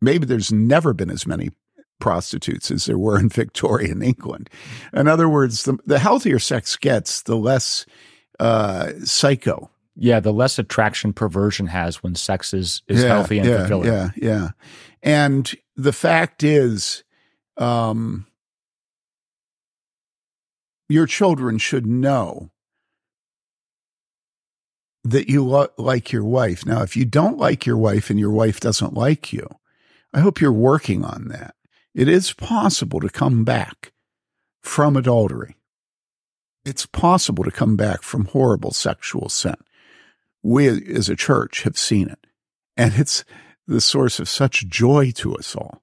maybe 0.01 0.25
there's 0.25 0.51
never 0.51 0.93
been 0.93 1.09
as 1.09 1.25
many 1.25 1.51
prostitutes 1.99 2.71
as 2.71 2.85
there 2.85 2.97
were 2.97 3.19
in 3.19 3.29
Victorian 3.29 4.01
England. 4.01 4.49
In 4.93 5.07
other 5.07 5.29
words, 5.29 5.63
the, 5.63 5.77
the 5.85 5.99
healthier 5.99 6.39
sex 6.39 6.75
gets, 6.75 7.23
the 7.23 7.37
less 7.37 7.85
uh, 8.39 8.91
psycho. 9.03 9.69
Yeah, 9.95 10.19
the 10.19 10.33
less 10.33 10.59
attraction 10.59 11.13
perversion 11.13 11.67
has 11.67 12.03
when 12.03 12.15
sex 12.15 12.53
is, 12.53 12.81
is 12.87 13.01
yeah, 13.01 13.07
healthy 13.09 13.39
and 13.39 13.47
yeah, 13.47 13.57
fulfilling. 13.59 13.87
Yeah, 13.87 14.09
yeah. 14.15 14.49
And 15.01 15.53
the 15.75 15.93
fact 15.93 16.43
is, 16.43 17.03
um, 17.57 18.27
your 20.89 21.05
children 21.05 21.57
should 21.57 21.87
know 21.87 22.51
that 25.03 25.29
you 25.29 25.45
lo- 25.45 25.69
like 25.77 26.11
your 26.11 26.25
wife. 26.25 26.65
Now, 26.65 26.81
if 26.81 26.97
you 26.97 27.05
don't 27.05 27.37
like 27.37 27.65
your 27.65 27.77
wife 27.77 28.09
and 28.09 28.19
your 28.19 28.31
wife 28.31 28.59
doesn't 28.59 28.93
like 28.93 29.31
you, 29.31 29.47
I 30.13 30.19
hope 30.19 30.41
you're 30.41 30.51
working 30.51 31.05
on 31.05 31.27
that. 31.29 31.55
It 31.93 32.09
is 32.09 32.33
possible 32.33 32.99
to 32.99 33.09
come 33.09 33.43
back 33.45 33.93
from 34.61 34.97
adultery. 34.97 35.55
It's 36.65 36.85
possible 36.85 37.43
to 37.43 37.51
come 37.51 37.75
back 37.75 38.01
from 38.01 38.25
horrible 38.25 38.71
sexual 38.71 39.29
sin. 39.29 39.55
We 40.45 40.67
as 40.67 41.09
a 41.09 41.15
church 41.15 41.63
have 41.63 41.75
seen 41.75 42.07
it, 42.07 42.19
and 42.77 42.93
it's 42.93 43.25
the 43.65 43.81
source 43.81 44.19
of 44.19 44.29
such 44.29 44.67
joy 44.67 45.09
to 45.15 45.35
us 45.35 45.55
all. 45.55 45.81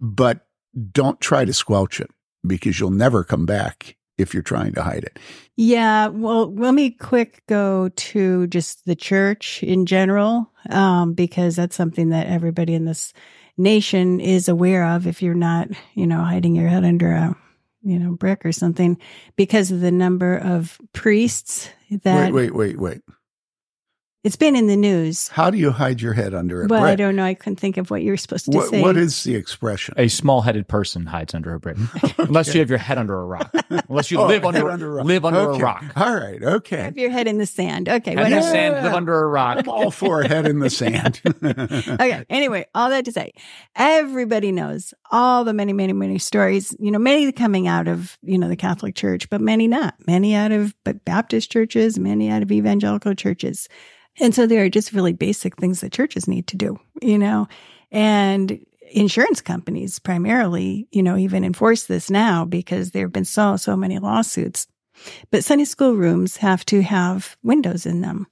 But 0.00 0.48
don't 0.90 1.20
try 1.20 1.44
to 1.44 1.52
squelch 1.52 2.00
it 2.00 2.10
because 2.44 2.80
you'll 2.80 2.90
never 2.90 3.22
come 3.22 3.46
back 3.46 3.96
if 4.18 4.34
you're 4.34 4.42
trying 4.42 4.72
to 4.72 4.82
hide 4.82 5.04
it. 5.04 5.20
Yeah. 5.54 6.08
Well, 6.08 6.52
let 6.52 6.74
me 6.74 6.90
quick 6.90 7.44
go 7.46 7.88
to 7.88 8.48
just 8.48 8.84
the 8.84 8.96
church 8.96 9.62
in 9.62 9.86
general, 9.86 10.50
um, 10.68 11.14
because 11.14 11.54
that's 11.54 11.76
something 11.76 12.08
that 12.08 12.26
everybody 12.26 12.74
in 12.74 12.84
this 12.84 13.12
nation 13.56 14.18
is 14.18 14.48
aware 14.48 14.84
of 14.88 15.06
if 15.06 15.22
you're 15.22 15.34
not, 15.34 15.68
you 15.94 16.08
know, 16.08 16.20
hiding 16.20 16.56
your 16.56 16.66
head 16.68 16.84
under 16.84 17.12
a, 17.12 17.36
you 17.84 17.96
know, 17.96 18.10
brick 18.16 18.44
or 18.44 18.50
something 18.50 18.98
because 19.36 19.70
of 19.70 19.80
the 19.80 19.92
number 19.92 20.36
of 20.36 20.80
priests 20.92 21.68
that. 22.02 22.32
Wait, 22.32 22.52
wait, 22.52 22.54
wait, 22.54 22.78
wait. 22.78 23.02
It's 24.24 24.36
been 24.36 24.56
in 24.56 24.68
the 24.68 24.76
news. 24.76 25.28
How 25.28 25.50
do 25.50 25.58
you 25.58 25.70
hide 25.70 26.00
your 26.00 26.14
head 26.14 26.32
under 26.32 26.62
a 26.62 26.66
well, 26.66 26.80
brick? 26.80 26.92
I 26.92 26.96
don't 26.96 27.14
know. 27.14 27.26
I 27.26 27.34
couldn't 27.34 27.60
think 27.60 27.76
of 27.76 27.90
what 27.90 28.00
you 28.00 28.10
were 28.10 28.16
supposed 28.16 28.46
to 28.46 28.56
what, 28.56 28.70
say. 28.70 28.80
What 28.80 28.96
is 28.96 29.22
the 29.22 29.34
expression? 29.34 29.92
A 29.98 30.08
small-headed 30.08 30.66
person 30.66 31.04
hides 31.04 31.34
under 31.34 31.52
a 31.52 31.60
brick, 31.60 31.76
okay. 32.02 32.14
unless 32.16 32.54
you 32.54 32.60
have 32.60 32.70
your 32.70 32.78
head 32.78 32.96
under 32.96 33.20
a 33.20 33.26
rock. 33.26 33.54
Unless 33.86 34.10
you 34.10 34.18
oh, 34.20 34.26
live 34.26 34.46
under, 34.46 34.70
under 34.70 34.98
a 34.98 35.04
live 35.04 35.26
under 35.26 35.40
okay. 35.40 35.60
a 35.60 35.62
rock. 35.62 35.84
All 35.94 36.14
right. 36.16 36.42
Okay. 36.42 36.84
Have 36.84 36.96
your 36.96 37.10
head 37.10 37.28
in 37.28 37.36
the 37.36 37.44
sand. 37.44 37.86
Okay. 37.86 38.14
Have 38.14 38.30
your 38.30 38.40
sand. 38.40 38.82
Live 38.82 38.94
under 38.94 39.24
a 39.24 39.26
rock. 39.26 39.58
I'm 39.58 39.68
all 39.68 39.90
for 39.90 40.22
head 40.22 40.46
in 40.48 40.60
the 40.60 40.70
sand. 40.70 41.20
okay. 41.44 42.24
Anyway, 42.30 42.64
all 42.74 42.88
that 42.88 43.04
to 43.04 43.12
say, 43.12 43.34
everybody 43.76 44.52
knows 44.52 44.94
all 45.10 45.44
the 45.44 45.52
many, 45.52 45.74
many, 45.74 45.92
many 45.92 46.18
stories. 46.18 46.74
You 46.78 46.90
know, 46.92 46.98
many 46.98 47.30
coming 47.30 47.68
out 47.68 47.88
of 47.88 48.16
you 48.22 48.38
know 48.38 48.48
the 48.48 48.56
Catholic 48.56 48.94
Church, 48.94 49.28
but 49.28 49.42
many 49.42 49.68
not. 49.68 49.96
Many 50.06 50.34
out 50.34 50.50
of 50.50 50.74
but 50.82 51.04
Baptist 51.04 51.52
churches, 51.52 51.98
many 51.98 52.30
out 52.30 52.42
of 52.42 52.50
evangelical 52.50 53.14
churches 53.14 53.68
and 54.20 54.34
so 54.34 54.46
there 54.46 54.64
are 54.64 54.70
just 54.70 54.92
really 54.92 55.12
basic 55.12 55.56
things 55.56 55.80
that 55.80 55.92
churches 55.92 56.28
need 56.28 56.46
to 56.48 56.56
do, 56.56 56.78
you 57.02 57.18
know, 57.18 57.48
and 57.90 58.64
insurance 58.90 59.40
companies 59.40 59.98
primarily, 59.98 60.86
you 60.92 61.02
know, 61.02 61.16
even 61.16 61.44
enforce 61.44 61.84
this 61.84 62.10
now 62.10 62.44
because 62.44 62.90
there 62.90 63.04
have 63.06 63.12
been 63.12 63.24
so, 63.24 63.56
so 63.56 63.76
many 63.76 63.98
lawsuits. 63.98 64.66
But 65.30 65.44
Sunday 65.44 65.64
school 65.64 65.94
rooms 65.94 66.36
have 66.36 66.64
to 66.66 66.82
have 66.82 67.36
windows 67.42 67.86
in 67.86 68.00
them 68.00 68.26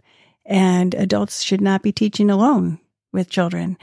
and 0.44 0.94
adults 0.94 1.42
should 1.42 1.60
not 1.60 1.82
be 1.82 1.92
teaching 1.92 2.30
alone 2.30 2.78
with 3.12 3.30
children. 3.30 3.76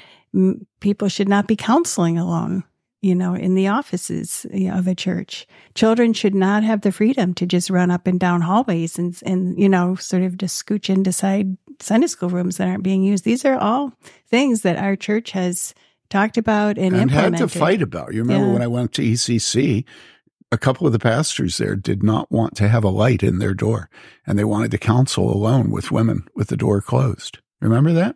People 0.80 1.10
should 1.10 1.28
not 1.28 1.48
be 1.48 1.56
counseling 1.56 2.18
alone 2.18 2.64
you 3.02 3.16
know, 3.16 3.34
in 3.34 3.56
the 3.56 3.68
offices 3.68 4.46
of 4.52 4.88
a 4.88 4.96
church. 4.96 5.48
Children 5.74 6.14
should 6.14 6.36
not 6.36 6.64
have 6.64 6.82
the 6.82 6.92
freedom 6.92 7.34
to 7.36 7.46
just 7.46 7.70
run 7.70 7.92
up 7.92 8.08
and 8.08 8.20
down 8.20 8.42
hallways 8.42 9.00
and, 9.00 9.18
and, 9.26 9.58
you 9.58 9.70
know, 9.70 9.96
sort 9.96 10.24
of 10.24 10.38
just 10.38 10.66
scooch 10.66 10.90
into 10.90 11.14
side 11.14 11.58
Sunday 11.80 12.08
school 12.08 12.30
rooms 12.30 12.58
that 12.58 12.68
aren't 12.68 12.84
being 12.84 13.04
used. 13.04 13.24
These 13.24 13.46
are 13.46 13.58
all 13.58 13.94
things 14.28 14.62
that 14.62 14.78
our 14.78 14.96
church 14.96 15.32
has 15.32 15.74
talked 16.10 16.38
about 16.38 16.78
and, 16.78 16.96
and 16.96 17.04
implemented. 17.04 17.40
had 17.40 17.50
to 17.50 17.60
fight 17.60 17.82
about. 17.82 18.14
You 18.14 18.22
remember 18.22 18.48
yeah. 18.48 18.54
when 18.54 18.62
I 18.62 18.68
went 18.68 18.94
to 18.94 19.02
ECC, 19.02 19.86
a 20.52 20.58
couple 20.58 20.88
of 20.88 20.94
the 20.94 21.00
pastors 21.00 21.58
there 21.58 21.76
did 21.76 22.04
not 22.04 22.32
want 22.32 22.56
to 22.58 22.68
have 22.68 22.84
a 22.84 22.90
light 22.90 23.24
in 23.24 23.40
their 23.40 23.54
door 23.54 23.90
and 24.26 24.38
they 24.38 24.44
wanted 24.44 24.72
to 24.72 24.78
counsel 24.78 25.32
alone 25.32 25.70
with 25.70 25.92
women 25.92 26.28
with 26.36 26.48
the 26.48 26.58
door 26.58 26.82
closed. 26.82 27.40
Remember 27.62 27.94
that? 27.94 28.16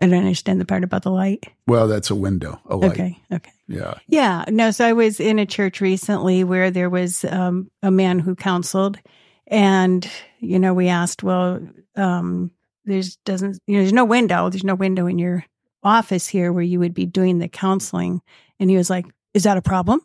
I 0.00 0.06
don't 0.06 0.18
understand 0.18 0.60
the 0.60 0.66
part 0.66 0.84
about 0.84 1.02
the 1.02 1.10
light. 1.10 1.46
Well, 1.66 1.88
that's 1.88 2.10
a 2.10 2.14
window, 2.14 2.60
a 2.66 2.76
light. 2.76 2.90
Okay. 2.90 3.18
Okay. 3.32 3.52
Yeah. 3.66 3.94
Yeah. 4.08 4.44
No, 4.48 4.70
so 4.70 4.84
I 4.84 4.92
was 4.92 5.20
in 5.20 5.38
a 5.38 5.46
church 5.46 5.80
recently 5.80 6.44
where 6.44 6.70
there 6.70 6.90
was 6.90 7.24
um, 7.24 7.70
a 7.82 7.90
man 7.90 8.18
who 8.18 8.34
counseled, 8.34 8.98
and 9.46 10.08
you 10.40 10.58
know, 10.58 10.74
we 10.74 10.88
asked, 10.88 11.22
well, 11.22 11.60
um, 11.96 12.50
there's 12.84 13.16
doesn't 13.24 13.60
you 13.66 13.76
know, 13.76 13.82
there's 13.82 13.92
no 13.92 14.04
window. 14.04 14.48
There's 14.50 14.64
no 14.64 14.74
window 14.74 15.06
in 15.06 15.18
your 15.18 15.44
office 15.82 16.26
here 16.26 16.52
where 16.52 16.62
you 16.62 16.78
would 16.78 16.94
be 16.94 17.06
doing 17.06 17.38
the 17.38 17.48
counseling, 17.48 18.20
and 18.60 18.70
he 18.70 18.76
was 18.76 18.90
like, 18.90 19.06
"Is 19.34 19.44
that 19.44 19.56
a 19.56 19.62
problem?" 19.62 20.00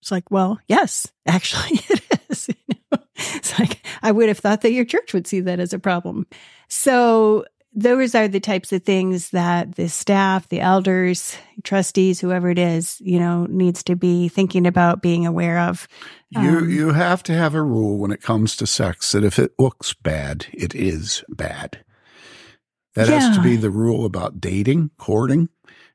It's 0.00 0.10
like, 0.10 0.30
well, 0.30 0.58
yes, 0.66 1.06
actually, 1.26 1.80
it 1.88 2.02
is. 2.28 2.48
You 2.68 2.76
know? 2.92 3.02
It's 3.16 3.58
like 3.58 3.84
I 4.02 4.10
would 4.10 4.28
have 4.28 4.38
thought 4.38 4.62
that 4.62 4.72
your 4.72 4.84
church 4.84 5.12
would 5.12 5.26
see 5.26 5.40
that 5.40 5.60
as 5.60 5.72
a 5.72 5.78
problem. 5.78 6.26
So 6.68 7.44
those 7.72 8.14
are 8.14 8.26
the 8.26 8.40
types 8.40 8.72
of 8.72 8.82
things 8.82 9.30
that 9.30 9.76
the 9.76 9.88
staff, 9.88 10.48
the 10.48 10.60
elders, 10.60 11.36
trustees, 11.62 12.20
whoever 12.20 12.50
it 12.50 12.58
is, 12.58 13.00
you 13.00 13.18
know, 13.18 13.46
needs 13.46 13.82
to 13.84 13.94
be 13.94 14.28
thinking 14.28 14.66
about 14.66 15.02
being 15.02 15.26
aware 15.26 15.58
of. 15.58 15.86
Um, 16.34 16.44
you 16.44 16.64
you 16.66 16.92
have 16.92 17.22
to 17.24 17.32
have 17.32 17.54
a 17.54 17.62
rule 17.62 17.98
when 17.98 18.10
it 18.10 18.22
comes 18.22 18.56
to 18.56 18.66
sex 18.66 19.12
that 19.12 19.24
if 19.24 19.38
it 19.38 19.52
looks 19.58 19.94
bad, 19.94 20.46
it 20.52 20.74
is 20.74 21.24
bad. 21.28 21.84
That 22.94 23.08
yeah. 23.08 23.20
has 23.20 23.36
to 23.36 23.42
be 23.42 23.56
the 23.56 23.70
rule 23.70 24.04
about 24.04 24.40
dating, 24.40 24.90
courting. 24.98 25.48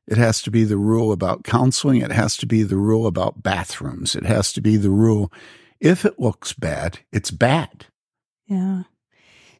It 0.06 0.16
has 0.16 0.40
to 0.42 0.50
be 0.50 0.64
the 0.64 0.78
rule 0.78 1.12
about 1.12 1.44
counseling. 1.44 2.00
It 2.00 2.12
has 2.12 2.36
to 2.38 2.46
be 2.46 2.62
the 2.62 2.76
rule 2.76 3.06
about 3.06 3.42
bathrooms. 3.42 4.14
It 4.14 4.24
has 4.24 4.52
to 4.54 4.60
be 4.60 4.76
the 4.76 4.90
rule 4.90 5.32
if 5.80 6.04
it 6.04 6.18
looks 6.18 6.52
bad, 6.52 7.00
it's 7.12 7.30
bad. 7.30 7.86
Yeah. 8.46 8.84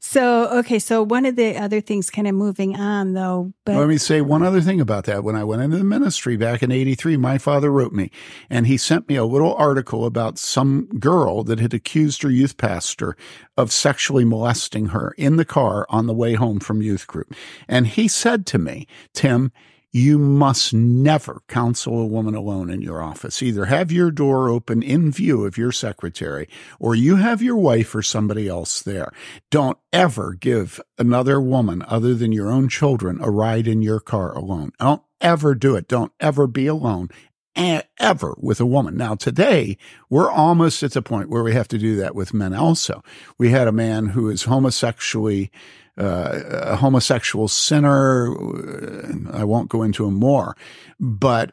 So, 0.09 0.47
okay. 0.61 0.79
So 0.79 1.03
one 1.03 1.27
of 1.27 1.35
the 1.35 1.57
other 1.57 1.81
things 1.81 2.11
kind 2.11 2.29
of 2.29 2.35
moving 2.37 2.77
on 2.77 3.15
though, 3.15 3.53
but 3.65 3.75
let 3.75 3.89
me 3.89 3.99
say 3.99 4.21
one 4.21 4.45
other 4.45 4.61
thing 4.61 4.81
about 4.81 5.05
that. 5.07 5.25
When 5.25 5.35
I 5.35 5.43
went 5.43 5.63
into 5.63 5.79
the 5.79 5.85
ministry 5.85 6.37
back 6.37 6.63
in 6.63 6.71
83, 6.71 7.17
my 7.17 7.39
father 7.39 7.73
wrote 7.73 7.93
me 7.93 8.13
and 8.49 8.69
he 8.69 8.77
sent 8.77 9.09
me 9.09 9.17
a 9.17 9.25
little 9.25 9.53
article 9.55 10.07
about 10.07 10.39
some 10.39 10.87
girl 11.01 11.43
that 11.43 11.59
had 11.59 11.75
accused 11.75 12.23
her 12.23 12.31
youth 12.31 12.57
pastor 12.57 13.17
of 13.57 13.73
sexually 13.73 14.25
molesting 14.25 14.87
her 14.87 15.13
in 15.19 15.39
the 15.39 15.45
car 15.45 15.85
on 15.91 16.07
the 16.07 16.15
way 16.15 16.35
home 16.35 16.61
from 16.61 16.83
youth 16.83 17.09
group. 17.09 17.35
And 17.67 17.89
he 17.89 18.07
said 18.07 18.47
to 18.47 18.59
me, 18.59 18.87
Tim, 19.13 19.51
you 19.97 20.19
must 20.19 20.75
never 20.75 21.41
counsel 21.49 21.99
a 21.99 22.07
woman 22.07 22.35
alone 22.35 22.69
in 22.69 22.83
your 22.83 23.01
office. 23.01 23.43
Either 23.43 23.65
have 23.65 23.91
your 23.91 24.11
door 24.11 24.51
open 24.51 24.83
in 24.83 25.11
view 25.11 25.47
of 25.47 25.57
your 25.57 25.73
secretary 25.73 26.47
or 26.79 26.95
you 26.95 27.17
have 27.17 27.41
your 27.41 27.57
wife 27.57 27.95
or 27.95 28.03
somebody 28.03 28.47
else 28.47 28.83
there. 28.83 29.11
Don't 29.51 29.79
ever 29.95 30.35
give 30.35 30.83
another 30.99 31.41
woman 31.41 31.83
other 31.89 32.15
than 32.15 32.31
your 32.31 32.51
own 32.51 32.69
children 32.69 33.19
a 33.23 33.31
ride 33.31 33.67
in 33.67 33.81
your 33.81 33.99
car 33.99 34.37
alone. 34.37 34.71
Don't 34.79 35.01
ever 35.23 35.55
do 35.55 35.77
it. 35.77 35.89
Don't 35.89 36.13
ever 36.21 36.47
be 36.47 36.67
alone 36.67 37.09
ever 37.99 38.35
with 38.39 38.61
a 38.61 38.67
woman. 38.67 38.99
Now 38.99 39.15
today 39.15 39.79
we're 40.11 40.31
almost 40.31 40.83
at 40.83 40.93
the 40.93 41.01
point 41.01 41.31
where 41.31 41.43
we 41.43 41.55
have 41.55 41.69
to 41.69 41.79
do 41.79 41.97
that 41.97 42.15
with 42.15 42.35
men 42.35 42.53
also. 42.53 43.03
We 43.39 43.49
had 43.49 43.67
a 43.67 43.73
man 43.73 44.09
who 44.09 44.29
is 44.29 44.43
homosexually 44.43 45.51
uh, 45.99 46.41
a 46.51 46.77
homosexual 46.77 47.49
sinner. 47.49 48.35
I 49.33 49.45
won't 49.45 49.71
go 49.71 49.83
into 49.83 50.07
him 50.07 50.15
more, 50.15 50.57
but 51.01 51.53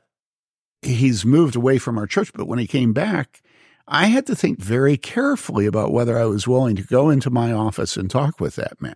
he's 0.82 1.26
moved 1.26 1.56
away 1.56 1.78
from 1.78 1.98
our 1.98 2.08
church. 2.08 2.32
But 2.34 2.48
when 2.48 2.60
he 2.60 2.68
came 2.68 2.94
back, 2.94 3.42
I 3.88 4.08
had 4.08 4.26
to 4.28 4.36
think 4.36 4.60
very 4.60 4.98
carefully 4.98 5.66
about 5.66 5.92
whether 5.92 6.18
I 6.18 6.26
was 6.26 6.48
willing 6.48 6.76
to 6.78 6.84
go 6.84 7.10
into 7.10 7.30
my 7.30 7.52
office 7.52 7.98
and 7.98 8.10
talk 8.10 8.40
with 8.40 8.56
that 8.56 8.82
man. 8.82 8.96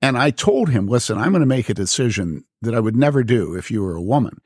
And 0.00 0.18
I 0.18 0.30
told 0.30 0.68
him, 0.68 0.88
listen, 0.88 1.18
I'm 1.18 1.30
going 1.30 1.40
to 1.40 1.46
make 1.46 1.68
a 1.68 1.74
decision 1.74 2.44
that 2.60 2.74
I 2.74 2.80
would 2.80 2.96
never 2.96 3.22
do 3.22 3.54
if 3.54 3.70
you 3.70 3.82
were 3.82 3.94
a 3.94 4.02
woman. 4.02 4.40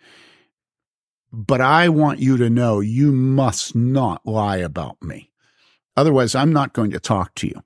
But 1.33 1.61
I 1.61 1.89
want 1.89 2.21
you 2.21 2.37
to 2.37 2.51
know 2.51 2.81
you 2.81 3.11
must 3.13 3.75
not 3.75 4.25
lie 4.27 4.59
about 4.59 5.03
me. 5.03 5.31
Otherwise, 5.97 6.35
I'm 6.35 6.53
not 6.53 6.75
going 6.75 6.91
to 6.91 7.01
talk 7.01 7.35
to 7.37 7.47
you 7.47 7.63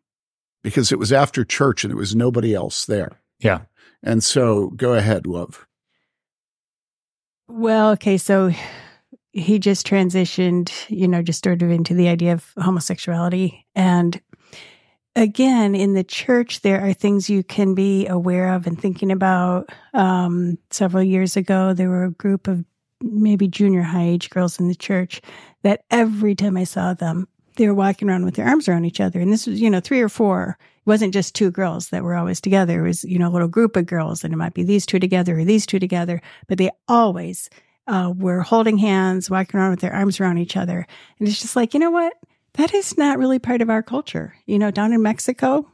because 0.63 0.93
it 0.93 0.99
was 0.99 1.13
after 1.13 1.45
church 1.45 1.85
and 1.85 1.91
there 1.91 1.99
was 1.99 2.15
nobody 2.15 2.55
else 2.55 2.87
there. 2.87 3.21
Yeah. 3.39 3.63
And 4.03 4.23
so 4.23 4.71
go 4.71 4.95
ahead, 4.95 5.27
love. 5.27 5.67
Well, 7.49 7.91
okay. 7.93 8.17
So 8.17 8.53
he 9.33 9.59
just 9.59 9.87
transitioned, 9.87 10.73
you 10.89 11.09
know, 11.09 11.23
just 11.23 11.45
sort 11.45 11.63
of 11.63 11.71
into 11.71 11.95
the 11.95 12.09
idea 12.09 12.33
of 12.33 12.53
homosexuality. 12.59 13.67
And 13.75 14.21
again, 15.17 15.75
in 15.75 15.95
the 15.95 16.05
church, 16.05 16.61
there 16.61 16.81
are 16.81 16.93
things 16.93 17.31
you 17.31 17.43
can 17.43 17.75
be 17.75 18.07
aware 18.07 18.55
of 18.55 18.67
and 18.67 18.81
thinking 18.81 19.11
about. 19.11 19.71
Um, 19.95 20.59
several 20.71 21.03
years 21.03 21.37
ago, 21.37 21.73
there 21.73 21.89
were 21.89 22.05
a 22.05 22.11
group 22.11 22.49
of 22.49 22.65
maybe 23.03 23.49
junior 23.49 23.83
high 23.83 24.07
age 24.07 24.31
girls 24.31 24.61
in 24.61 24.69
the 24.69 24.75
church 24.75 25.21
that 25.63 25.85
every 25.91 26.35
time 26.35 26.57
I 26.57 26.65
saw 26.65 26.95
them, 26.95 27.29
they 27.61 27.69
were 27.69 27.75
walking 27.75 28.09
around 28.09 28.25
with 28.25 28.37
their 28.37 28.47
arms 28.47 28.69
around 28.69 28.87
each 28.87 29.01
other. 29.01 29.21
And 29.21 29.31
this 29.31 29.47
was, 29.47 29.61
you 29.61 29.69
know, 29.69 29.81
three 29.81 30.01
or 30.01 30.09
four. 30.09 30.57
It 30.59 30.87
wasn't 30.87 31.13
just 31.13 31.35
two 31.35 31.51
girls 31.51 31.91
that 31.91 32.03
were 32.03 32.15
always 32.15 32.41
together. 32.41 32.81
It 32.81 32.89
was, 32.89 33.05
you 33.05 33.19
know, 33.19 33.29
a 33.29 33.31
little 33.31 33.49
group 33.49 33.77
of 33.77 33.85
girls 33.85 34.25
and 34.25 34.33
it 34.33 34.39
might 34.39 34.55
be 34.55 34.63
these 34.63 34.87
two 34.87 34.99
together 34.99 35.39
or 35.39 35.45
these 35.45 35.67
two 35.67 35.79
together, 35.79 36.23
but 36.49 36.57
they 36.57 36.71
always 36.89 37.51
uh, 37.87 38.15
were 38.17 38.41
holding 38.41 38.79
hands, 38.79 39.29
walking 39.29 39.61
around 39.61 39.73
with 39.73 39.81
their 39.81 39.93
arms 39.93 40.19
around 40.19 40.39
each 40.39 40.57
other. 40.57 40.87
And 41.19 41.29
it's 41.29 41.39
just 41.39 41.55
like, 41.55 41.75
you 41.75 41.81
know 41.81 41.91
what? 41.91 42.15
That 42.55 42.73
is 42.73 42.97
not 42.97 43.19
really 43.19 43.39
part 43.39 43.61
of 43.61 43.69
our 43.69 43.83
culture. 43.83 44.35
You 44.47 44.59
know, 44.59 44.71
down 44.71 44.95
in 44.95 45.03
Mexico, 45.03 45.69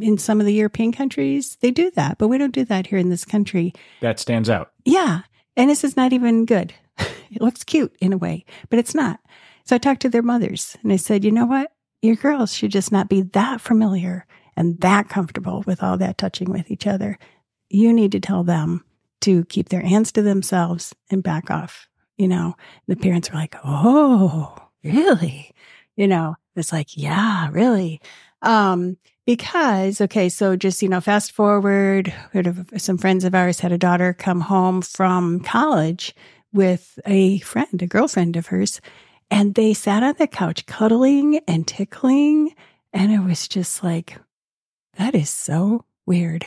in 0.00 0.18
some 0.18 0.40
of 0.40 0.46
the 0.46 0.54
European 0.54 0.90
countries, 0.90 1.56
they 1.60 1.70
do 1.70 1.92
that, 1.92 2.18
but 2.18 2.26
we 2.26 2.36
don't 2.36 2.54
do 2.54 2.64
that 2.64 2.88
here 2.88 2.98
in 2.98 3.10
this 3.10 3.24
country. 3.24 3.74
That 4.00 4.18
stands 4.18 4.50
out. 4.50 4.72
Yeah. 4.84 5.20
And 5.56 5.70
this 5.70 5.84
is 5.84 5.96
not 5.96 6.12
even 6.12 6.46
good. 6.46 6.74
it 6.98 7.40
looks 7.40 7.62
cute 7.62 7.94
in 8.00 8.12
a 8.12 8.18
way, 8.18 8.44
but 8.70 8.80
it's 8.80 8.94
not. 8.94 9.20
So 9.64 9.76
I 9.76 9.78
talked 9.78 10.02
to 10.02 10.08
their 10.08 10.22
mothers 10.22 10.76
and 10.82 10.92
I 10.92 10.96
said, 10.96 11.24
you 11.24 11.30
know 11.30 11.46
what? 11.46 11.72
Your 12.02 12.16
girls 12.16 12.54
should 12.54 12.72
just 12.72 12.90
not 12.90 13.08
be 13.08 13.22
that 13.22 13.60
familiar 13.60 14.26
and 14.56 14.80
that 14.80 15.08
comfortable 15.08 15.62
with 15.66 15.82
all 15.82 15.96
that 15.98 16.18
touching 16.18 16.50
with 16.50 16.70
each 16.70 16.86
other. 16.86 17.18
You 17.68 17.92
need 17.92 18.12
to 18.12 18.20
tell 18.20 18.44
them 18.44 18.84
to 19.22 19.44
keep 19.44 19.68
their 19.68 19.82
hands 19.82 20.12
to 20.12 20.22
themselves 20.22 20.94
and 21.10 21.22
back 21.22 21.50
off. 21.50 21.88
You 22.18 22.28
know, 22.28 22.56
the 22.88 22.96
parents 22.96 23.30
were 23.30 23.38
like, 23.38 23.56
Oh, 23.64 24.54
really? 24.82 25.52
You 25.96 26.08
know, 26.08 26.36
it's 26.56 26.72
like, 26.72 26.96
yeah, 26.96 27.48
really. 27.52 28.00
Um, 28.42 28.96
because, 29.24 30.00
okay, 30.00 30.28
so 30.28 30.56
just, 30.56 30.82
you 30.82 30.88
know, 30.88 31.00
fast 31.00 31.32
forward, 31.32 32.12
some 32.76 32.98
friends 32.98 33.24
of 33.24 33.34
ours 33.34 33.60
had 33.60 33.70
a 33.72 33.78
daughter 33.78 34.12
come 34.12 34.40
home 34.40 34.82
from 34.82 35.40
college 35.40 36.14
with 36.52 36.98
a 37.06 37.38
friend, 37.40 37.80
a 37.80 37.86
girlfriend 37.86 38.36
of 38.36 38.46
hers, 38.46 38.80
and 39.32 39.54
they 39.54 39.72
sat 39.72 40.02
on 40.02 40.14
the 40.18 40.26
couch 40.26 40.66
cuddling 40.66 41.40
and 41.48 41.66
tickling. 41.66 42.54
And 42.92 43.10
it 43.10 43.20
was 43.20 43.48
just 43.48 43.82
like, 43.82 44.18
that 44.98 45.14
is 45.14 45.30
so 45.30 45.86
weird. 46.04 46.44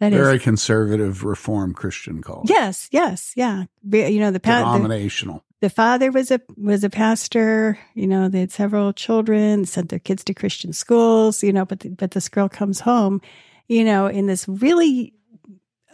That 0.00 0.10
Very 0.10 0.36
is, 0.36 0.42
conservative 0.42 1.22
reform 1.22 1.72
Christian 1.74 2.20
culture. 2.20 2.52
Yes, 2.52 2.88
yes, 2.90 3.32
yeah. 3.36 3.66
You 3.88 4.18
know, 4.18 4.32
the, 4.32 4.40
pa- 4.40 4.58
denominational. 4.58 5.44
The, 5.60 5.68
the 5.68 5.70
father 5.70 6.10
was 6.10 6.32
a 6.32 6.40
was 6.56 6.82
a 6.82 6.90
pastor. 6.90 7.78
You 7.94 8.08
know, 8.08 8.28
they 8.28 8.40
had 8.40 8.50
several 8.50 8.92
children, 8.92 9.64
sent 9.64 9.90
their 9.90 10.00
kids 10.00 10.24
to 10.24 10.34
Christian 10.34 10.72
schools. 10.72 11.44
You 11.44 11.52
know, 11.52 11.64
but 11.64 11.80
the, 11.80 11.90
but 11.90 12.10
this 12.10 12.28
girl 12.28 12.48
comes 12.48 12.80
home, 12.80 13.22
you 13.68 13.84
know, 13.84 14.08
in 14.08 14.26
this 14.26 14.48
really 14.48 15.14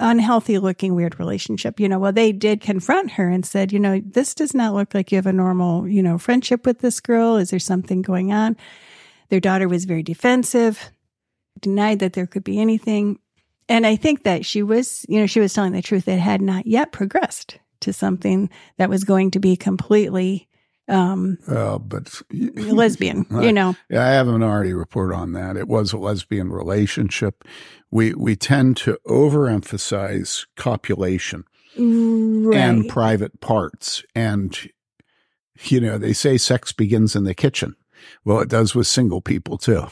unhealthy 0.01 0.59
looking 0.59 0.95
weird 0.95 1.19
relationship. 1.21 1.79
You 1.79 1.89
know, 1.89 1.99
well, 1.99 2.13
they 2.13 2.33
did 2.33 2.61
confront 2.61 3.13
her 3.13 3.29
and 3.29 3.47
said, 3.47 3.73
you 3.73 3.79
know, 3.79 4.01
this 4.05 4.35
does 4.35 4.55
not 4.55 4.75
look 4.75 4.95
like 4.95 5.13
you 5.13 5.17
have 5.17 5.27
a 5.27 5.33
normal, 5.33 5.87
you 5.87 6.03
know, 6.03 6.19
friendship 6.19 6.67
with 6.67 6.81
this 6.81 6.99
girl. 6.99 7.37
Is 7.37 7.51
there 7.51 7.59
something 7.59 8.03
going 8.03 8.33
on? 8.33 8.57
Their 9.29 9.41
daughter 9.41 9.69
was 9.69 9.85
very 9.85 10.03
defensive, 10.03 10.91
denied 11.61 12.01
that 12.01 12.15
there 12.15 12.27
could 12.27 12.45
be 12.45 12.59
anything. 12.59 13.19
And 13.69 13.87
I 13.87 13.95
think 13.95 14.25
that 14.25 14.45
she 14.45 14.63
was, 14.63 15.07
you 15.09 15.21
know, 15.21 15.27
she 15.27 15.39
was 15.39 15.55
telling 15.55 15.73
the 15.73 15.83
truth. 15.83 16.09
It 16.09 16.19
had 16.19 16.43
not 16.43 16.67
yet 16.67 16.91
progressed 16.91 17.59
to 17.81 17.93
something 17.93 18.51
that 18.79 18.91
was 18.91 19.05
going 19.05 19.31
to 19.31 19.39
be 19.39 19.57
completely 19.57 20.49
um, 20.91 21.39
uh, 21.47 21.79
but 21.79 22.21
lesbian, 22.33 23.27
you 23.31 23.53
know. 23.53 23.77
Yeah, 23.89 24.05
I 24.05 24.11
have 24.11 24.29
a 24.29 24.33
minority 24.33 24.73
report 24.73 25.13
on 25.13 25.33
that. 25.33 25.57
It 25.57 25.69
was 25.69 25.93
a 25.93 25.99
lesbian 25.99 26.51
relationship. 26.51 27.45
We 27.91 28.15
we 28.15 28.37
tend 28.37 28.77
to 28.79 28.99
overemphasize 29.07 30.47
copulation 30.57 31.45
right. 31.77 32.57
and 32.57 32.89
private 32.89 33.41
parts, 33.41 34.03
and 34.15 34.59
you 35.63 35.81
know 35.81 35.97
they 35.97 36.13
say 36.13 36.37
sex 36.37 36.73
begins 36.73 37.15
in 37.15 37.25
the 37.25 37.35
kitchen. 37.35 37.77
Well, 38.25 38.41
it 38.41 38.49
does 38.49 38.75
with 38.75 38.87
single 38.87 39.21
people 39.21 39.59
too. 39.59 39.87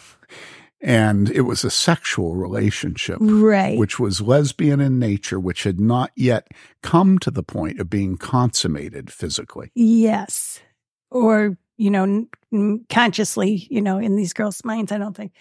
And 0.81 1.29
it 1.31 1.41
was 1.41 1.65
a 1.65 1.73
sexual 1.73 2.37
relationship, 2.37 3.19
right? 3.21 3.77
Which 3.77 3.99
was 3.99 4.21
lesbian 4.21 4.81
in 4.81 5.01
nature, 5.01 5.41
which 5.41 5.65
had 5.65 5.81
not 5.81 6.13
yet 6.15 6.47
come 6.85 7.19
to 7.19 7.33
the 7.33 7.43
point 7.43 7.81
of 7.81 7.91
being 7.91 8.17
consummated 8.17 9.13
physically. 9.13 9.73
Yes 9.75 10.61
or 11.11 11.57
you 11.77 11.91
know 11.91 12.27
n- 12.53 12.85
consciously 12.89 13.67
you 13.71 13.81
know 13.81 13.99
in 13.99 14.17
these 14.17 14.33
girls 14.33 14.65
minds 14.65 14.93
i 14.93 14.99
don't 14.99 15.17
think. 15.17 15.33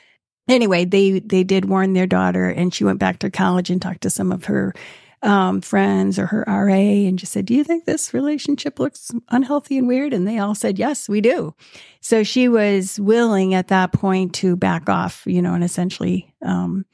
Anyway 0.49 0.85
they 0.85 1.19
they 1.19 1.43
did 1.43 1.65
warn 1.65 1.93
their 1.93 2.07
daughter 2.07 2.49
and 2.49 2.73
she 2.73 2.85
went 2.85 2.99
back 2.99 3.19
to 3.19 3.29
college 3.29 3.69
and 3.69 3.81
talked 3.81 4.01
to 4.01 4.09
some 4.09 4.31
of 4.31 4.45
her 4.45 4.73
um, 5.23 5.61
friends 5.61 6.19
or 6.19 6.27
her 6.27 6.45
ra 6.47 6.73
and 6.73 7.19
just 7.19 7.33
said 7.33 7.45
do 7.45 7.53
you 7.53 7.63
think 7.63 7.83
this 7.85 8.13
relationship 8.13 8.79
looks 8.79 9.11
unhealthy 9.29 9.77
and 9.77 9.87
weird? 9.87 10.13
And 10.13 10.27
they 10.27 10.37
all 10.39 10.55
said 10.55 10.79
yes 10.79 11.09
we 11.09 11.21
do. 11.21 11.53
So 12.01 12.23
she 12.23 12.47
was 12.47 12.99
willing 12.99 13.53
at 13.53 13.67
that 13.69 13.91
point 13.91 14.33
to 14.35 14.55
back 14.55 14.87
off 14.87 15.23
you 15.25 15.41
know 15.41 15.53
and 15.53 15.63
essentially 15.63 16.33
um, 16.43 16.85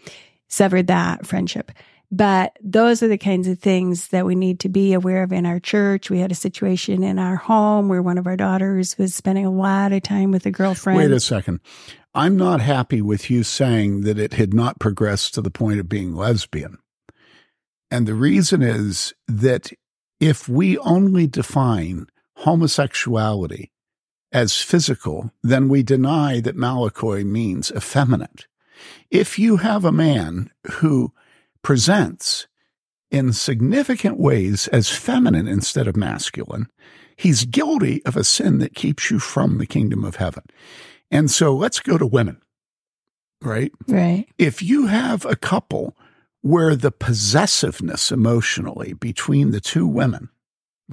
severed 0.48 0.88
that 0.88 1.28
friendship 1.28 1.72
but 2.14 2.60
those 2.62 3.02
are 3.02 3.08
the 3.08 3.18
kinds 3.18 3.48
of 3.48 3.58
things 3.58 4.10
that 4.10 4.24
we 4.24 4.36
need 4.36 4.60
to 4.60 4.70
be 4.70 4.94
aware 4.94 5.24
of 5.24 5.34
in 5.34 5.48
our 5.48 5.60
church. 5.60 6.12
We 6.12 6.20
had 6.20 6.32
a 6.32 6.36
situation 6.36 7.02
in 7.02 7.18
our 7.18 7.36
home 7.36 7.90
where 7.90 8.04
one 8.04 8.20
of 8.20 8.28
our 8.28 8.38
daughters 8.38 8.96
was 9.00 9.16
spending 9.16 9.48
a 9.48 9.52
lot 9.52 9.92
of 9.92 10.04
time 10.04 10.30
with 10.30 10.46
a 10.46 10.52
girlfriend. 10.52 11.00
Wait 11.00 11.10
a 11.10 11.20
second. 11.20 11.60
I'm 12.14 12.38
not 12.38 12.62
happy 12.62 13.02
with 13.02 13.32
you 13.32 13.42
saying 13.42 14.02
that 14.02 14.20
it 14.20 14.34
had 14.34 14.54
not 14.54 14.80
progressed 14.80 15.34
to 15.34 15.42
the 15.42 15.50
point 15.50 15.80
of 15.80 15.90
being 15.90 16.14
lesbian. 16.14 16.78
And 17.90 18.06
the 18.08 18.14
reason 18.14 18.62
is 18.62 19.16
that 19.28 19.72
if 20.20 20.48
we 20.48 20.78
only 20.78 21.26
define 21.26 22.06
homosexuality 22.38 23.72
as 24.32 24.62
physical, 24.62 25.32
then 25.42 25.68
we 25.68 25.82
deny 25.82 26.40
that 26.42 26.58
malakoi 26.58 27.26
means 27.26 27.72
effeminate. 27.72 28.46
If 29.10 29.40
you 29.40 29.58
have 29.58 29.84
a 29.84 29.92
man 29.92 30.52
who 30.74 31.12
presents 31.64 32.48
in 33.10 33.32
significant 33.34 34.20
ways 34.20 34.68
as 34.70 34.90
feminine 34.90 35.48
instead 35.48 35.88
of 35.88 35.96
masculine, 35.96 36.68
he's 37.16 37.46
guilty 37.46 38.04
of 38.06 38.18
a 38.18 38.24
sin 38.24 38.58
that 38.60 38.76
keeps 38.76 39.10
you 39.10 39.20
from 39.20 39.58
the 39.58 39.68
kingdom 39.68 40.04
of 40.04 40.18
heaven. 40.18 40.44
And 41.12 41.30
so 41.30 41.56
let's 41.56 41.80
go 41.80 41.98
to 41.98 42.06
women, 42.06 42.42
right? 43.42 43.72
Right. 43.88 44.26
If 44.38 44.62
you 44.64 44.88
have 44.88 45.26
a 45.26 45.36
couple 45.36 45.96
where 46.42 46.76
the 46.76 46.92
possessiveness 46.92 48.12
emotionally 48.12 48.94
between 48.94 49.52
the 49.52 49.62
two 49.62 49.88
women, 49.88 50.30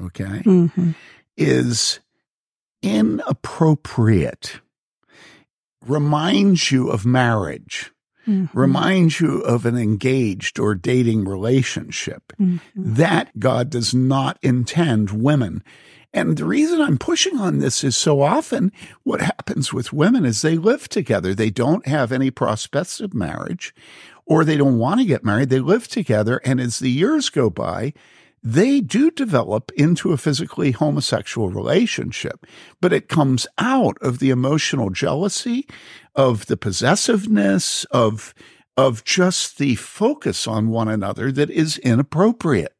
okay, 0.00 0.42
mm-hmm. 0.44 0.90
is 1.36 2.00
inappropriate, 2.82 4.60
reminds 5.84 6.70
you 6.70 6.90
of 6.90 7.06
marriage, 7.06 7.92
Mm-hmm. 8.28 8.58
reminds 8.58 9.20
you 9.20 9.40
of 9.40 9.64
an 9.64 9.78
engaged 9.78 10.58
or 10.58 10.74
dating 10.74 11.24
relationship. 11.24 12.34
Mm-hmm. 12.38 12.58
That 12.76 13.38
God 13.38 13.70
does 13.70 13.94
not 13.94 14.38
intend 14.42 15.10
women. 15.10 15.64
And 16.12 16.36
the 16.36 16.44
reason 16.44 16.80
I'm 16.80 16.98
pushing 16.98 17.38
on 17.38 17.58
this 17.58 17.84
is 17.84 17.96
so 17.96 18.20
often 18.20 18.72
what 19.04 19.20
happens 19.20 19.72
with 19.72 19.92
women 19.92 20.24
is 20.24 20.42
they 20.42 20.56
live 20.56 20.88
together. 20.88 21.34
They 21.34 21.50
don't 21.50 21.86
have 21.86 22.12
any 22.12 22.30
prospects 22.30 23.00
of 23.00 23.14
marriage 23.14 23.74
or 24.26 24.44
they 24.44 24.56
don't 24.56 24.78
want 24.78 25.00
to 25.00 25.06
get 25.06 25.24
married. 25.24 25.50
They 25.50 25.60
live 25.60 25.88
together. 25.88 26.40
And 26.44 26.60
as 26.60 26.78
the 26.78 26.90
years 26.90 27.30
go 27.30 27.48
by, 27.48 27.94
they 28.42 28.80
do 28.80 29.10
develop 29.10 29.70
into 29.76 30.12
a 30.12 30.16
physically 30.16 30.70
homosexual 30.70 31.50
relationship, 31.50 32.46
but 32.80 32.92
it 32.92 33.08
comes 33.08 33.46
out 33.58 33.98
of 34.00 34.18
the 34.18 34.30
emotional 34.30 34.90
jealousy, 34.90 35.66
of 36.14 36.46
the 36.46 36.56
possessiveness, 36.56 37.84
of, 37.86 38.34
of 38.76 39.04
just 39.04 39.58
the 39.58 39.74
focus 39.74 40.46
on 40.46 40.68
one 40.68 40.88
another 40.88 41.30
that 41.32 41.50
is 41.50 41.78
inappropriate. 41.78 42.74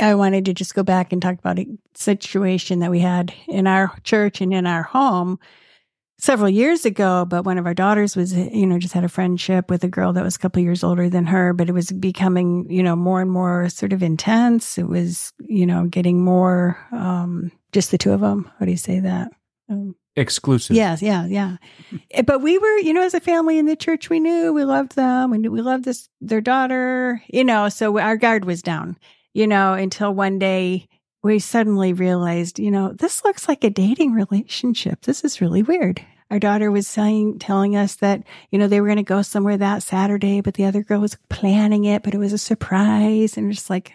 I 0.00 0.14
wanted 0.14 0.46
to 0.46 0.54
just 0.54 0.74
go 0.74 0.82
back 0.82 1.12
and 1.12 1.20
talk 1.20 1.38
about 1.38 1.58
a 1.58 1.66
situation 1.94 2.78
that 2.78 2.90
we 2.90 3.00
had 3.00 3.34
in 3.48 3.66
our 3.66 3.92
church 4.02 4.40
and 4.40 4.54
in 4.54 4.66
our 4.66 4.82
home 4.82 5.38
several 6.20 6.48
years 6.50 6.84
ago, 6.84 7.24
but 7.24 7.44
one 7.44 7.58
of 7.58 7.66
our 7.66 7.74
daughters 7.74 8.14
was, 8.14 8.34
you 8.34 8.66
know, 8.66 8.78
just 8.78 8.94
had 8.94 9.04
a 9.04 9.08
friendship 9.08 9.70
with 9.70 9.82
a 9.82 9.88
girl 9.88 10.12
that 10.12 10.22
was 10.22 10.36
a 10.36 10.38
couple 10.38 10.62
years 10.62 10.84
older 10.84 11.08
than 11.08 11.24
her, 11.26 11.52
but 11.52 11.68
it 11.68 11.72
was 11.72 11.90
becoming, 11.90 12.70
you 12.70 12.82
know, 12.82 12.94
more 12.94 13.20
and 13.20 13.30
more 13.30 13.68
sort 13.68 13.92
of 13.92 14.02
intense. 14.02 14.78
It 14.78 14.88
was, 14.88 15.32
you 15.40 15.66
know, 15.66 15.86
getting 15.86 16.22
more, 16.22 16.78
um, 16.92 17.50
just 17.72 17.90
the 17.90 17.98
two 17.98 18.12
of 18.12 18.20
them. 18.20 18.50
How 18.58 18.66
do 18.66 18.70
you 18.70 18.76
say 18.76 19.00
that? 19.00 19.32
Um, 19.68 19.96
Exclusive. 20.16 20.76
Yes, 20.76 21.00
yeah, 21.00 21.24
yeah. 21.26 21.56
Eh, 22.10 22.22
but 22.22 22.40
we 22.40 22.58
were, 22.58 22.78
you 22.78 22.92
know, 22.92 23.02
as 23.02 23.14
a 23.14 23.20
family 23.20 23.58
in 23.58 23.66
the 23.66 23.76
church, 23.76 24.10
we 24.10 24.20
knew 24.20 24.52
we 24.52 24.64
loved 24.64 24.96
them. 24.96 25.30
We 25.30 25.38
knew 25.38 25.52
we 25.52 25.62
loved 25.62 25.84
this, 25.84 26.08
their 26.20 26.40
daughter, 26.40 27.22
you 27.28 27.44
know, 27.44 27.68
so 27.68 27.96
our 27.98 28.16
guard 28.16 28.44
was 28.44 28.60
down, 28.60 28.98
you 29.32 29.46
know, 29.46 29.72
until 29.74 30.12
one 30.12 30.38
day 30.38 30.88
we 31.22 31.38
suddenly 31.38 31.92
realized, 31.92 32.58
you 32.58 32.70
know, 32.70 32.92
this 32.92 33.24
looks 33.24 33.48
like 33.48 33.64
a 33.64 33.70
dating 33.70 34.12
relationship. 34.12 35.02
This 35.02 35.24
is 35.24 35.40
really 35.40 35.62
weird. 35.62 36.00
Our 36.30 36.38
daughter 36.38 36.70
was 36.70 36.86
saying, 36.86 37.40
telling 37.40 37.76
us 37.76 37.96
that, 37.96 38.22
you 38.50 38.58
know, 38.58 38.68
they 38.68 38.80
were 38.80 38.86
going 38.86 38.96
to 38.98 39.02
go 39.02 39.20
somewhere 39.22 39.56
that 39.56 39.82
Saturday, 39.82 40.40
but 40.40 40.54
the 40.54 40.64
other 40.64 40.82
girl 40.82 41.00
was 41.00 41.18
planning 41.28 41.84
it, 41.84 42.02
but 42.02 42.14
it 42.14 42.18
was 42.18 42.32
a 42.32 42.38
surprise. 42.38 43.36
And 43.36 43.52
just 43.52 43.68
like? 43.68 43.92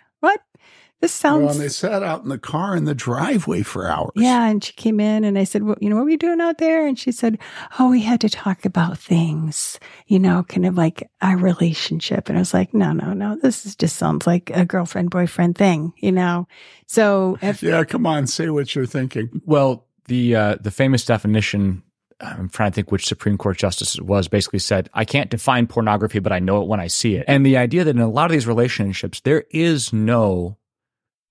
This 1.05 1.13
sounds. 1.13 1.43
Well, 1.43 1.51
and 1.51 1.61
they 1.61 1.69
sat 1.69 2.01
out 2.01 2.23
in 2.23 2.29
the 2.29 2.39
car 2.39 2.75
in 2.75 2.85
the 2.85 2.95
driveway 2.95 3.61
for 3.61 3.87
hours. 3.87 4.09
Yeah. 4.15 4.47
And 4.47 4.63
she 4.63 4.73
came 4.73 4.99
in 4.99 5.23
and 5.23 5.37
I 5.37 5.43
said, 5.43 5.61
well, 5.61 5.75
you 5.79 5.87
know, 5.87 5.97
what 5.97 6.05
were 6.05 6.09
you 6.09 6.17
doing 6.17 6.41
out 6.41 6.57
there? 6.57 6.87
And 6.87 6.97
she 6.97 7.11
said, 7.11 7.37
oh, 7.77 7.91
we 7.91 8.01
had 8.01 8.21
to 8.21 8.29
talk 8.29 8.65
about 8.65 8.97
things, 8.97 9.79
you 10.07 10.17
know, 10.17 10.41
kind 10.49 10.65
of 10.65 10.77
like 10.77 11.07
our 11.21 11.37
relationship. 11.37 12.27
And 12.27 12.39
I 12.39 12.41
was 12.41 12.55
like, 12.55 12.73
no, 12.73 12.91
no, 12.91 13.13
no, 13.13 13.35
this 13.35 13.67
is 13.67 13.75
just 13.75 13.97
sounds 13.97 14.25
like 14.25 14.49
a 14.49 14.65
girlfriend 14.65 15.11
boyfriend 15.11 15.55
thing, 15.55 15.93
you 15.97 16.11
know? 16.11 16.47
So 16.87 17.37
if. 17.39 17.61
Yeah, 17.61 17.83
come 17.83 18.07
on, 18.07 18.25
say 18.25 18.49
what 18.49 18.73
you're 18.73 18.87
thinking. 18.87 19.43
Well, 19.45 19.85
the, 20.05 20.35
uh, 20.35 20.55
the 20.59 20.71
famous 20.71 21.05
definition 21.05 21.83
I'm 22.19 22.49
trying 22.49 22.71
to 22.71 22.75
think 22.75 22.91
which 22.91 23.05
Supreme 23.05 23.37
Court 23.37 23.59
justice 23.59 23.95
it 23.95 24.07
was, 24.07 24.27
basically 24.27 24.57
said, 24.57 24.89
I 24.95 25.05
can't 25.05 25.29
define 25.29 25.67
pornography, 25.67 26.17
but 26.17 26.31
I 26.31 26.39
know 26.39 26.63
it 26.63 26.67
when 26.67 26.79
I 26.79 26.87
see 26.87 27.13
it. 27.15 27.25
And 27.27 27.45
the 27.45 27.57
idea 27.57 27.83
that 27.83 27.95
in 27.95 28.01
a 28.01 28.09
lot 28.09 28.25
of 28.25 28.31
these 28.31 28.47
relationships, 28.47 29.19
there 29.19 29.43
is 29.51 29.93
no 29.93 30.57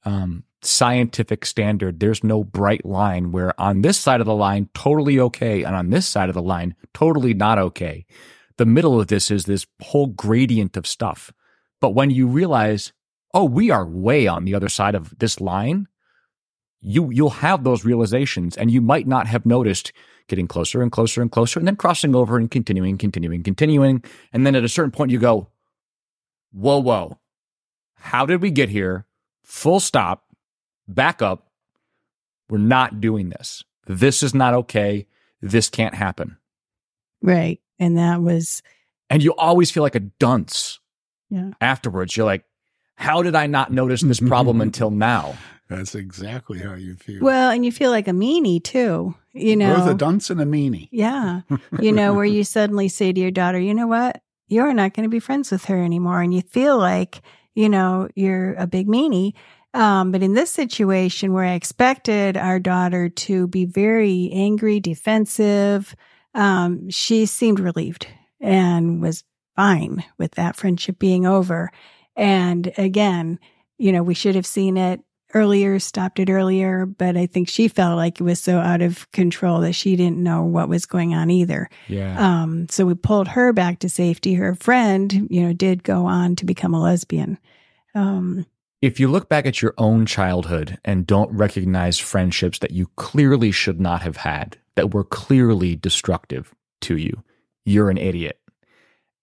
um, 0.04 0.44
scientific 0.62 1.44
standard. 1.44 2.00
There's 2.00 2.24
no 2.24 2.44
bright 2.44 2.84
line 2.84 3.32
where 3.32 3.58
on 3.60 3.82
this 3.82 3.98
side 3.98 4.20
of 4.20 4.26
the 4.26 4.34
line, 4.34 4.68
totally 4.74 5.18
okay, 5.20 5.62
and 5.62 5.74
on 5.74 5.90
this 5.90 6.06
side 6.06 6.28
of 6.28 6.34
the 6.34 6.42
line, 6.42 6.74
totally 6.92 7.34
not 7.34 7.58
okay. 7.58 8.06
The 8.56 8.66
middle 8.66 9.00
of 9.00 9.08
this 9.08 9.30
is 9.30 9.44
this 9.44 9.66
whole 9.82 10.06
gradient 10.06 10.76
of 10.76 10.86
stuff. 10.86 11.32
But 11.80 11.90
when 11.90 12.10
you 12.10 12.26
realize, 12.26 12.92
oh, 13.32 13.44
we 13.44 13.70
are 13.70 13.86
way 13.86 14.26
on 14.26 14.44
the 14.44 14.54
other 14.54 14.68
side 14.68 14.94
of 14.94 15.18
this 15.18 15.40
line, 15.40 15.88
you 16.80 17.10
you'll 17.10 17.30
have 17.30 17.64
those 17.64 17.84
realizations, 17.84 18.56
and 18.56 18.70
you 18.70 18.80
might 18.80 19.06
not 19.06 19.26
have 19.26 19.46
noticed 19.46 19.92
getting 20.28 20.46
closer 20.46 20.82
and 20.82 20.92
closer 20.92 21.20
and 21.22 21.32
closer, 21.32 21.58
and 21.58 21.66
then 21.66 21.76
crossing 21.76 22.14
over 22.14 22.36
and 22.36 22.50
continuing, 22.50 22.96
continuing, 22.98 23.42
continuing. 23.42 24.04
And 24.32 24.46
then 24.46 24.54
at 24.54 24.64
a 24.64 24.68
certain 24.68 24.90
point, 24.90 25.10
you 25.10 25.18
go, 25.18 25.48
whoa, 26.52 26.78
whoa, 26.78 27.18
how 27.96 28.26
did 28.26 28.40
we 28.40 28.50
get 28.50 28.68
here? 28.68 29.06
Full 29.44 29.80
stop, 29.80 30.24
back 30.88 31.22
up. 31.22 31.48
We're 32.48 32.58
not 32.58 33.00
doing 33.00 33.30
this. 33.30 33.62
This 33.86 34.22
is 34.22 34.34
not 34.34 34.54
okay. 34.54 35.06
This 35.40 35.68
can't 35.68 35.94
happen. 35.94 36.36
Right. 37.22 37.60
And 37.78 37.96
that 37.98 38.22
was. 38.22 38.62
And 39.10 39.22
you 39.22 39.34
always 39.34 39.70
feel 39.70 39.82
like 39.82 39.94
a 39.94 40.00
dunce 40.00 40.78
yeah. 41.30 41.50
afterwards. 41.60 42.16
You're 42.16 42.26
like, 42.26 42.44
how 42.96 43.22
did 43.22 43.34
I 43.34 43.46
not 43.46 43.72
notice 43.72 44.02
this 44.02 44.20
problem 44.20 44.60
until 44.60 44.90
now? 44.90 45.36
That's 45.68 45.94
exactly 45.94 46.58
how 46.58 46.74
you 46.74 46.94
feel. 46.94 47.22
Well, 47.22 47.50
and 47.50 47.64
you 47.64 47.72
feel 47.72 47.90
like 47.90 48.06
a 48.06 48.12
meanie 48.12 48.62
too, 48.62 49.14
you 49.32 49.56
know. 49.56 49.76
Both 49.76 49.88
a 49.88 49.94
dunce 49.94 50.28
and 50.28 50.40
a 50.40 50.44
meanie. 50.44 50.88
Yeah. 50.92 51.40
you 51.80 51.90
know, 51.90 52.12
where 52.12 52.24
you 52.24 52.44
suddenly 52.44 52.88
say 52.88 53.12
to 53.12 53.20
your 53.20 53.30
daughter, 53.30 53.58
you 53.58 53.74
know 53.74 53.86
what? 53.86 54.22
You're 54.48 54.74
not 54.74 54.92
going 54.92 55.04
to 55.04 55.10
be 55.10 55.20
friends 55.20 55.50
with 55.50 55.64
her 55.66 55.82
anymore. 55.82 56.20
And 56.20 56.34
you 56.34 56.42
feel 56.42 56.78
like, 56.78 57.22
you 57.54 57.68
know, 57.68 58.08
you're 58.14 58.54
a 58.54 58.66
big 58.66 58.88
meanie. 58.88 59.32
Um, 59.72 60.12
but 60.12 60.22
in 60.22 60.34
this 60.34 60.50
situation 60.50 61.32
where 61.32 61.44
I 61.44 61.54
expected 61.54 62.36
our 62.36 62.60
daughter 62.60 63.08
to 63.08 63.48
be 63.48 63.64
very 63.64 64.30
angry, 64.32 64.78
defensive, 64.78 65.96
um, 66.34 66.88
she 66.90 67.26
seemed 67.26 67.58
relieved 67.58 68.06
and 68.40 69.02
was 69.02 69.24
fine 69.56 70.04
with 70.18 70.32
that 70.32 70.56
friendship 70.56 70.98
being 70.98 71.26
over. 71.26 71.70
And 72.16 72.72
again, 72.78 73.38
you 73.78 73.90
know, 73.92 74.02
we 74.02 74.14
should 74.14 74.36
have 74.36 74.46
seen 74.46 74.76
it 74.76 75.00
earlier, 75.34 75.78
stopped 75.78 76.18
it 76.18 76.30
earlier, 76.30 76.86
but 76.86 77.16
I 77.16 77.26
think 77.26 77.48
she 77.48 77.68
felt 77.68 77.96
like 77.96 78.20
it 78.20 78.24
was 78.24 78.40
so 78.40 78.58
out 78.58 78.82
of 78.82 79.10
control 79.12 79.60
that 79.60 79.74
she 79.74 79.96
didn't 79.96 80.22
know 80.22 80.42
what 80.44 80.68
was 80.68 80.86
going 80.86 81.14
on 81.14 81.30
either. 81.30 81.68
Yeah. 81.88 82.16
Um, 82.18 82.68
so 82.68 82.86
we 82.86 82.94
pulled 82.94 83.28
her 83.28 83.52
back 83.52 83.80
to 83.80 83.88
safety. 83.88 84.34
Her 84.34 84.54
friend, 84.54 85.28
you 85.30 85.42
know, 85.42 85.52
did 85.52 85.82
go 85.82 86.06
on 86.06 86.36
to 86.36 86.46
become 86.46 86.74
a 86.74 86.80
lesbian. 86.80 87.38
Um, 87.94 88.46
if 88.80 89.00
you 89.00 89.08
look 89.08 89.28
back 89.28 89.46
at 89.46 89.62
your 89.62 89.74
own 89.78 90.04
childhood 90.04 90.78
and 90.84 91.06
don't 91.06 91.32
recognize 91.32 91.98
friendships 91.98 92.58
that 92.58 92.72
you 92.72 92.90
clearly 92.96 93.50
should 93.50 93.80
not 93.80 94.02
have 94.02 94.18
had, 94.18 94.58
that 94.76 94.92
were 94.92 95.04
clearly 95.04 95.74
destructive 95.74 96.54
to 96.82 96.96
you, 96.96 97.22
you're 97.64 97.88
an 97.90 97.96
idiot. 97.96 98.38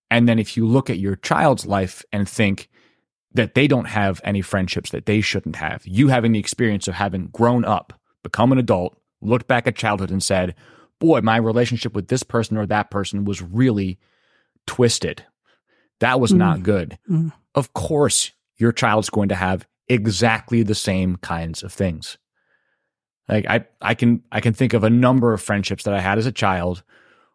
And 0.10 0.28
then 0.28 0.40
if 0.40 0.58
you 0.58 0.66
look 0.66 0.90
at 0.90 1.00
your 1.00 1.16
child's 1.16 1.66
life 1.66 2.04
and 2.12 2.28
think, 2.28 2.70
that 3.34 3.56
they 3.56 3.68
don't 3.68 3.86
have 3.86 4.22
any 4.24 4.42
friendships 4.42 4.92
that 4.92 5.06
they 5.06 5.22
shouldn't 5.22 5.56
have. 5.56 5.86
You 5.86 6.10
having 6.10 6.34
the 6.34 6.40
experience 6.40 6.88
of 6.88 6.96
having 6.96 7.28
grown 7.28 7.64
up, 7.64 7.94
become 8.24 8.52
an 8.52 8.58
adult, 8.58 8.98
looked 9.22 9.48
back 9.48 9.68
at 9.68 9.76
childhood 9.76 10.12
and 10.12 10.22
said, 10.22 10.56
boy, 11.00 11.22
my 11.22 11.38
relationship 11.38 11.94
with 11.94 12.08
this 12.08 12.24
person 12.24 12.58
or 12.58 12.66
that 12.66 12.92
person 12.92 13.26
was 13.26 13.42
really 13.42 14.00
twisted. 14.68 15.26
That 16.00 16.20
was 16.20 16.32
mm. 16.32 16.38
not 16.38 16.64
good. 16.64 16.98
Mm. 17.10 17.32
Of 17.56 17.74
course, 17.74 18.32
your 18.58 18.72
child's 18.72 19.10
going 19.10 19.30
to 19.30 19.36
have 19.36 19.68
exactly 19.88 20.64
the 20.64 20.76
same 20.76 21.16
kinds 21.18 21.64
of 21.64 21.74
things. 21.74 22.18
Like 23.28 23.46
I, 23.48 23.66
I 23.82 23.94
can, 23.94 24.24
I 24.32 24.42
can 24.42 24.54
think 24.54 24.74
of 24.74 24.84
a 24.84 24.90
number 24.90 25.34
of 25.34 25.42
friendships 25.42 25.84
that 25.84 25.94
I 25.94 26.02
had 26.02 26.18
as 26.18 26.26
a 26.26 26.32
child 26.32 26.84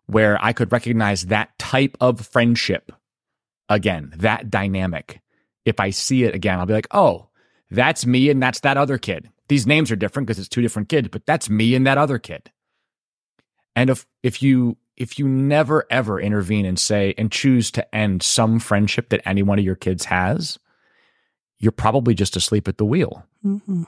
where 0.06 0.42
I 0.44 0.52
could 0.52 0.70
recognize 0.70 1.26
that 1.26 1.58
type 1.58 1.96
of 2.00 2.20
friendship 2.20 2.92
again, 3.68 4.12
that 4.16 4.50
dynamic 4.50 5.20
if 5.66 5.80
I 5.80 5.90
see 5.90 6.24
it 6.24 6.34
again, 6.34 6.58
I'll 6.58 6.64
be 6.64 6.72
like, 6.72 6.86
oh, 6.92 7.28
that's 7.70 8.06
me 8.06 8.30
and 8.30 8.42
that's 8.42 8.60
that 8.60 8.78
other 8.78 8.96
kid. 8.96 9.28
These 9.48 9.66
names 9.66 9.90
are 9.90 9.96
different 9.96 10.26
because 10.26 10.38
it's 10.38 10.48
two 10.48 10.62
different 10.62 10.88
kids, 10.88 11.08
but 11.08 11.26
that's 11.26 11.50
me 11.50 11.74
and 11.74 11.86
that 11.86 11.98
other 11.98 12.18
kid. 12.18 12.50
And 13.74 13.90
if 13.90 14.06
if 14.22 14.42
you 14.42 14.78
if 14.96 15.18
you 15.18 15.28
never 15.28 15.84
ever 15.90 16.18
intervene 16.18 16.64
and 16.64 16.78
say 16.78 17.14
and 17.18 17.30
choose 17.30 17.70
to 17.72 17.94
end 17.94 18.22
some 18.22 18.58
friendship 18.60 19.10
that 19.10 19.26
any 19.28 19.42
one 19.42 19.58
of 19.58 19.64
your 19.64 19.74
kids 19.74 20.06
has, 20.06 20.58
you're 21.58 21.72
probably 21.72 22.14
just 22.14 22.36
asleep 22.36 22.68
at 22.68 22.78
the 22.78 22.84
wheel. 22.84 23.26
Mm-hmm. 23.44 23.82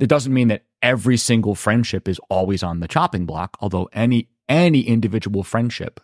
It 0.00 0.08
doesn't 0.08 0.32
mean 0.34 0.48
that 0.48 0.64
every 0.82 1.16
single 1.16 1.54
friendship 1.54 2.08
is 2.08 2.20
always 2.30 2.62
on 2.62 2.80
the 2.80 2.88
chopping 2.88 3.26
block, 3.26 3.56
although 3.60 3.88
any 3.92 4.28
any 4.48 4.80
individual 4.80 5.44
friendship 5.44 6.00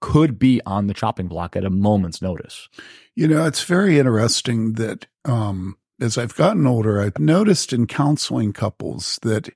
could 0.00 0.38
be 0.38 0.60
on 0.66 0.86
the 0.86 0.94
chopping 0.94 1.28
block 1.28 1.56
at 1.56 1.64
a 1.64 1.70
moment's 1.70 2.22
notice. 2.22 2.68
You 3.14 3.28
know, 3.28 3.44
it's 3.46 3.64
very 3.64 3.98
interesting 3.98 4.74
that 4.74 5.06
um, 5.24 5.76
as 6.00 6.16
I've 6.16 6.34
gotten 6.34 6.66
older, 6.66 7.00
I've 7.00 7.18
noticed 7.18 7.72
in 7.72 7.86
counseling 7.86 8.52
couples 8.52 9.18
that 9.22 9.50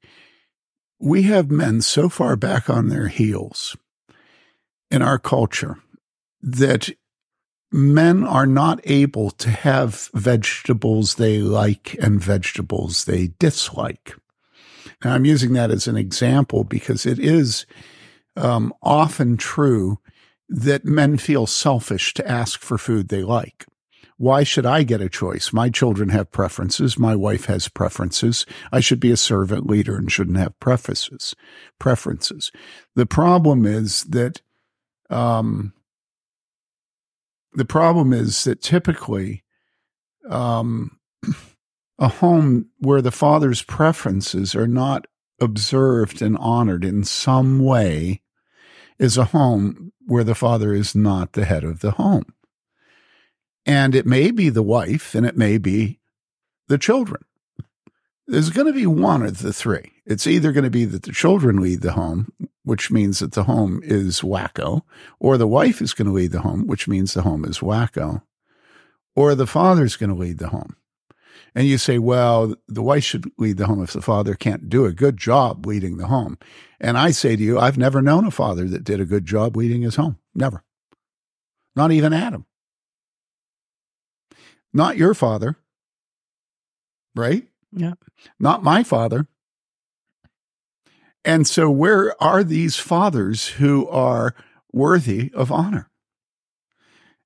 we 0.98 1.22
have 1.22 1.50
men 1.50 1.80
so 1.80 2.08
far 2.08 2.36
back 2.36 2.68
on 2.68 2.88
their 2.88 3.08
heels 3.08 3.76
in 4.90 5.02
our 5.02 5.18
culture 5.18 5.78
that 6.42 6.90
men 7.72 8.22
are 8.24 8.46
not 8.46 8.80
able 8.84 9.30
to 9.30 9.50
have 9.50 10.10
vegetables 10.14 11.16
they 11.16 11.38
like 11.38 11.96
and 12.00 12.20
vegetables 12.20 13.04
they 13.04 13.32
dislike. 13.38 14.14
Now, 15.02 15.14
I'm 15.14 15.24
using 15.24 15.54
that 15.54 15.70
as 15.70 15.88
an 15.88 15.96
example 15.96 16.62
because 16.64 17.04
it 17.04 17.18
is 17.18 17.66
um, 18.36 18.72
often 18.82 19.36
true 19.36 19.98
that 20.48 20.84
men 20.84 21.16
feel 21.16 21.46
selfish 21.46 22.14
to 22.14 22.28
ask 22.28 22.60
for 22.60 22.78
food 22.78 23.08
they 23.08 23.22
like. 23.22 23.66
Why 24.16 24.44
should 24.44 24.64
I 24.64 24.84
get 24.84 25.00
a 25.00 25.08
choice? 25.08 25.52
My 25.52 25.70
children 25.70 26.10
have 26.10 26.30
preferences. 26.30 26.98
My 26.98 27.16
wife 27.16 27.46
has 27.46 27.68
preferences. 27.68 28.46
I 28.70 28.78
should 28.80 29.00
be 29.00 29.10
a 29.10 29.16
servant 29.16 29.66
leader 29.66 29.96
and 29.96 30.10
shouldn't 30.10 30.36
have 30.38 30.58
preferences. 30.60 31.34
Preferences. 31.80 32.52
The 32.94 33.06
problem 33.06 33.66
is 33.66 34.04
that, 34.04 34.40
um, 35.10 35.72
the 37.54 37.64
problem 37.64 38.12
is 38.12 38.44
that 38.44 38.62
typically, 38.62 39.42
um, 40.30 40.98
A 41.98 42.08
home 42.08 42.70
where 42.78 43.00
the 43.00 43.12
father's 43.12 43.62
preferences 43.62 44.56
are 44.56 44.66
not 44.66 45.06
observed 45.40 46.22
and 46.22 46.36
honored 46.38 46.84
in 46.84 47.04
some 47.04 47.60
way 47.60 48.20
is 48.98 49.16
a 49.16 49.26
home 49.26 49.92
where 50.06 50.24
the 50.24 50.34
father 50.34 50.72
is 50.72 50.94
not 50.94 51.32
the 51.32 51.44
head 51.44 51.64
of 51.64 51.80
the 51.80 51.92
home. 51.92 52.34
And 53.66 53.94
it 53.94 54.06
may 54.06 54.30
be 54.30 54.50
the 54.50 54.62
wife 54.62 55.14
and 55.14 55.24
it 55.24 55.36
may 55.36 55.58
be 55.58 56.00
the 56.68 56.78
children. 56.78 57.24
There's 58.26 58.50
going 58.50 58.66
to 58.66 58.72
be 58.72 58.86
one 58.86 59.22
of 59.22 59.40
the 59.40 59.52
three. 59.52 59.92
It's 60.06 60.26
either 60.26 60.52
going 60.52 60.64
to 60.64 60.70
be 60.70 60.84
that 60.86 61.02
the 61.02 61.12
children 61.12 61.60
lead 61.60 61.82
the 61.82 61.92
home, 61.92 62.32
which 62.62 62.90
means 62.90 63.18
that 63.18 63.32
the 63.32 63.44
home 63.44 63.80
is 63.84 64.20
wacko, 64.20 64.82
or 65.18 65.36
the 65.36 65.46
wife 65.46 65.82
is 65.82 65.92
going 65.92 66.06
to 66.06 66.12
lead 66.12 66.32
the 66.32 66.40
home, 66.40 66.66
which 66.66 66.88
means 66.88 67.12
the 67.12 67.22
home 67.22 67.44
is 67.44 67.58
wacko, 67.58 68.22
or 69.14 69.34
the 69.34 69.46
father's 69.46 69.96
going 69.96 70.10
to 70.10 70.16
lead 70.16 70.38
the 70.38 70.48
home. 70.48 70.76
And 71.54 71.68
you 71.68 71.78
say, 71.78 71.98
well, 71.98 72.54
the 72.66 72.82
wife 72.82 73.04
should 73.04 73.30
lead 73.38 73.58
the 73.58 73.66
home 73.66 73.82
if 73.82 73.92
the 73.92 74.02
father 74.02 74.34
can't 74.34 74.68
do 74.68 74.86
a 74.86 74.92
good 74.92 75.16
job 75.16 75.66
leading 75.66 75.98
the 75.98 76.08
home. 76.08 76.36
And 76.80 76.98
I 76.98 77.12
say 77.12 77.36
to 77.36 77.42
you, 77.42 77.58
I've 77.58 77.78
never 77.78 78.02
known 78.02 78.26
a 78.26 78.32
father 78.32 78.68
that 78.68 78.82
did 78.82 79.00
a 79.00 79.06
good 79.06 79.24
job 79.24 79.56
leading 79.56 79.82
his 79.82 79.96
home. 79.96 80.18
Never. 80.34 80.64
Not 81.76 81.92
even 81.92 82.12
Adam. 82.12 82.46
Not 84.72 84.96
your 84.96 85.14
father. 85.14 85.56
Right? 87.14 87.46
Yeah. 87.72 87.94
Not 88.40 88.64
my 88.64 88.82
father. 88.82 89.28
And 91.24 91.46
so, 91.46 91.70
where 91.70 92.20
are 92.22 92.44
these 92.44 92.76
fathers 92.76 93.46
who 93.46 93.88
are 93.88 94.34
worthy 94.72 95.32
of 95.32 95.50
honor? 95.50 95.88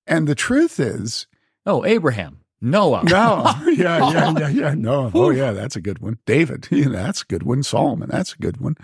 And 0.07 0.29
the 0.29 0.35
truth 0.35 0.79
is, 0.79 1.27
Oh, 1.67 1.85
Abraham, 1.85 2.41
Noah. 2.61 3.05
no, 3.05 3.45
yeah, 3.71 4.11
yeah, 4.11 4.35
yeah, 4.39 4.49
yeah, 4.49 4.75
no. 4.75 5.11
Oh, 5.15 5.31
yeah, 5.31 5.53
that's 5.53 5.77
a 5.77 5.81
good 5.81 6.01
one. 6.01 6.19
David, 6.27 6.67
you 6.73 6.87
know, 6.87 6.93
that's 6.93 7.23
a 7.23 7.27
good 7.27 7.45
one. 7.45 7.63
Solomon, 7.63 8.09
that's 8.11 8.33
a 8.33 8.39
good 8.39 8.61
one. 8.61 8.77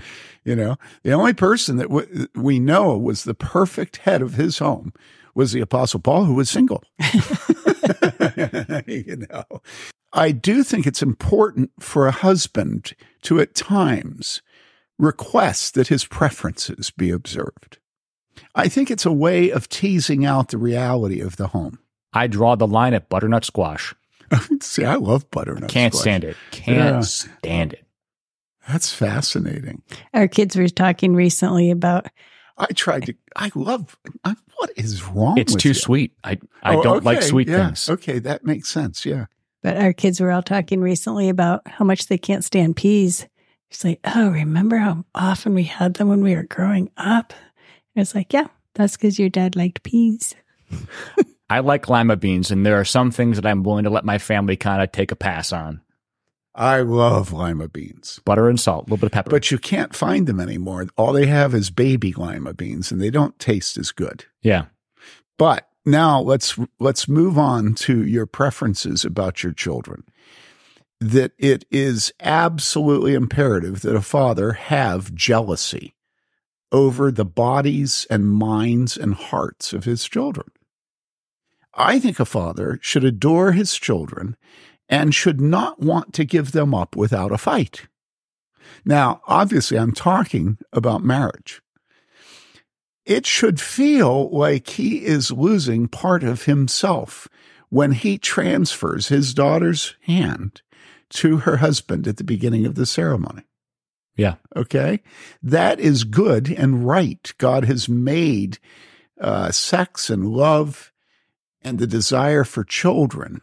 You 0.44 0.56
know, 0.56 0.76
the 1.02 1.12
only 1.12 1.34
person 1.34 1.76
that 1.78 1.88
w- 1.88 2.26
we 2.34 2.60
know 2.60 2.96
was 2.96 3.24
the 3.24 3.34
perfect 3.34 3.98
head 3.98 4.22
of 4.22 4.34
his 4.34 4.58
home 4.58 4.92
was 5.34 5.52
the 5.52 5.60
Apostle 5.60 5.98
Paul, 6.00 6.24
who 6.26 6.34
was 6.34 6.48
single. 6.48 6.84
you 8.86 9.26
know, 9.28 9.44
I 10.12 10.30
do 10.30 10.62
think 10.62 10.86
it's 10.86 11.02
important 11.02 11.70
for 11.80 12.06
a 12.06 12.12
husband 12.12 12.94
to 13.22 13.40
at 13.40 13.54
times 13.54 14.42
request 14.96 15.74
that 15.74 15.88
his 15.88 16.04
preferences 16.04 16.90
be 16.90 17.10
observed. 17.10 17.78
I 18.54 18.68
think 18.68 18.90
it's 18.90 19.06
a 19.06 19.12
way 19.12 19.50
of 19.50 19.68
teasing 19.68 20.24
out 20.24 20.50
the 20.50 20.58
reality 20.58 21.20
of 21.20 21.36
the 21.36 21.48
home. 21.48 21.80
I 22.14 22.26
draw 22.28 22.54
the 22.54 22.66
line 22.66 22.94
at 22.94 23.08
butternut 23.08 23.44
squash. 23.44 23.94
See, 24.62 24.84
I 24.84 24.94
love 24.94 25.30
butternut. 25.30 25.62
Squash. 25.70 25.72
Can't 25.72 25.92
squash. 25.94 26.02
stand 26.02 26.24
it. 26.24 26.36
Can't 26.50 26.76
Yeah. 26.78 27.00
stand 27.00 27.72
it. 27.74 27.84
That's 28.68 28.92
fascinating. 28.92 29.82
Our 30.14 30.26
kids 30.28 30.56
were 30.56 30.68
talking 30.68 31.14
recently 31.14 31.70
about 31.70 32.06
I 32.56 32.66
tried 32.66 33.06
to. 33.06 33.14
I 33.34 33.50
love. 33.56 33.96
I, 34.24 34.36
what 34.58 34.70
is 34.76 35.02
wrong? 35.04 35.36
It's 35.38 35.52
with 35.54 35.62
too 35.62 35.68
you? 35.70 35.74
sweet. 35.74 36.12
I 36.22 36.38
I 36.62 36.76
Oh, 36.76 36.82
don't 36.82 37.04
like 37.04 37.20
sweet 37.22 37.48
yeah, 37.48 37.66
things. 37.66 37.90
Okay, 37.90 38.20
that 38.20 38.44
makes 38.44 38.68
sense. 38.68 39.04
Yeah. 39.04 39.26
but 39.62 39.76
our 39.76 39.92
kids 39.92 40.20
were 40.20 40.30
all 40.30 40.42
talking 40.42 40.80
recently 40.80 41.28
about 41.28 41.66
how 41.66 41.84
much 41.84 42.06
they 42.06 42.16
can't 42.16 42.44
stand 42.44 42.76
peas. 42.76 43.26
It's 43.70 43.82
like, 43.84 43.98
oh, 44.04 44.30
remember 44.30 44.76
how 44.76 45.04
often 45.16 45.52
we 45.54 45.64
had 45.64 45.94
them 45.94 46.08
when 46.08 46.22
we 46.22 46.36
were 46.36 46.44
growing 46.44 46.90
up? 46.96 47.32
And 47.96 48.02
it's 48.02 48.14
like, 48.14 48.32
yeah, 48.32 48.46
that's 48.74 48.96
because 48.96 49.18
your 49.18 49.30
dad 49.30 49.56
liked 49.56 49.82
peas. 49.82 50.34
I 51.50 51.60
like 51.60 51.88
lima 51.88 52.16
beans, 52.16 52.50
and 52.50 52.64
there 52.64 52.80
are 52.80 52.84
some 52.84 53.10
things 53.10 53.36
that 53.36 53.46
I'm 53.46 53.62
willing 53.62 53.84
to 53.84 53.90
let 53.90 54.04
my 54.04 54.18
family 54.18 54.56
kind 54.56 54.82
of 54.82 54.92
take 54.92 55.12
a 55.12 55.16
pass 55.16 55.52
on. 55.52 55.82
I 56.54 56.80
love 56.80 57.32
lima 57.32 57.68
beans, 57.68 58.20
Butter 58.24 58.48
and 58.48 58.58
salt, 58.58 58.82
a 58.82 58.84
little 58.86 58.98
bit 58.98 59.06
of 59.06 59.12
pepper. 59.12 59.30
but 59.30 59.50
you 59.50 59.58
can't 59.58 59.94
find 59.94 60.26
them 60.26 60.38
anymore. 60.40 60.86
All 60.96 61.12
they 61.12 61.26
have 61.26 61.52
is 61.54 61.70
baby 61.70 62.12
lima 62.12 62.54
beans, 62.54 62.92
and 62.92 63.00
they 63.00 63.10
don't 63.10 63.38
taste 63.38 63.76
as 63.76 63.90
good. 63.90 64.24
yeah, 64.42 64.66
But 65.36 65.68
now 65.84 66.20
let's 66.20 66.58
let's 66.78 67.08
move 67.08 67.36
on 67.36 67.74
to 67.74 68.04
your 68.06 68.24
preferences 68.26 69.04
about 69.04 69.42
your 69.42 69.52
children. 69.52 70.04
That 71.00 71.32
it 71.38 71.66
is 71.70 72.12
absolutely 72.20 73.14
imperative 73.14 73.82
that 73.82 73.96
a 73.96 74.00
father 74.00 74.52
have 74.52 75.14
jealousy 75.14 75.94
over 76.72 77.10
the 77.10 77.24
bodies 77.26 78.06
and 78.08 78.30
minds 78.30 78.96
and 78.96 79.14
hearts 79.14 79.72
of 79.72 79.84
his 79.84 80.08
children. 80.08 80.46
I 81.76 81.98
think 81.98 82.20
a 82.20 82.24
father 82.24 82.78
should 82.82 83.04
adore 83.04 83.52
his 83.52 83.76
children 83.76 84.36
and 84.88 85.14
should 85.14 85.40
not 85.40 85.80
want 85.80 86.12
to 86.14 86.24
give 86.24 86.52
them 86.52 86.74
up 86.74 86.94
without 86.96 87.32
a 87.32 87.38
fight. 87.38 87.88
Now, 88.84 89.20
obviously, 89.26 89.78
I'm 89.78 89.92
talking 89.92 90.58
about 90.72 91.02
marriage 91.02 91.62
it 93.04 93.26
should 93.26 93.60
feel 93.60 94.30
like 94.30 94.68
he 94.70 95.04
is 95.04 95.30
losing 95.30 95.88
part 95.88 96.22
of 96.22 96.44
himself 96.44 97.28
when 97.68 97.92
he 97.92 98.18
transfers 98.18 99.08
his 99.08 99.34
daughter's 99.34 99.96
hand 100.02 100.62
to 101.10 101.38
her 101.38 101.58
husband 101.58 102.08
at 102.08 102.16
the 102.16 102.24
beginning 102.24 102.66
of 102.66 102.74
the 102.74 102.86
ceremony. 102.86 103.42
yeah. 104.16 104.36
Okay. 104.56 105.00
That 105.42 105.80
is 105.80 106.04
good 106.04 106.50
and 106.50 106.86
right. 106.86 107.32
God 107.38 107.64
has 107.64 107.88
made 107.88 108.58
uh, 109.20 109.50
sex 109.50 110.08
and 110.08 110.26
love 110.26 110.92
and 111.64 111.78
the 111.78 111.86
desire 111.86 112.44
for 112.44 112.62
children 112.62 113.40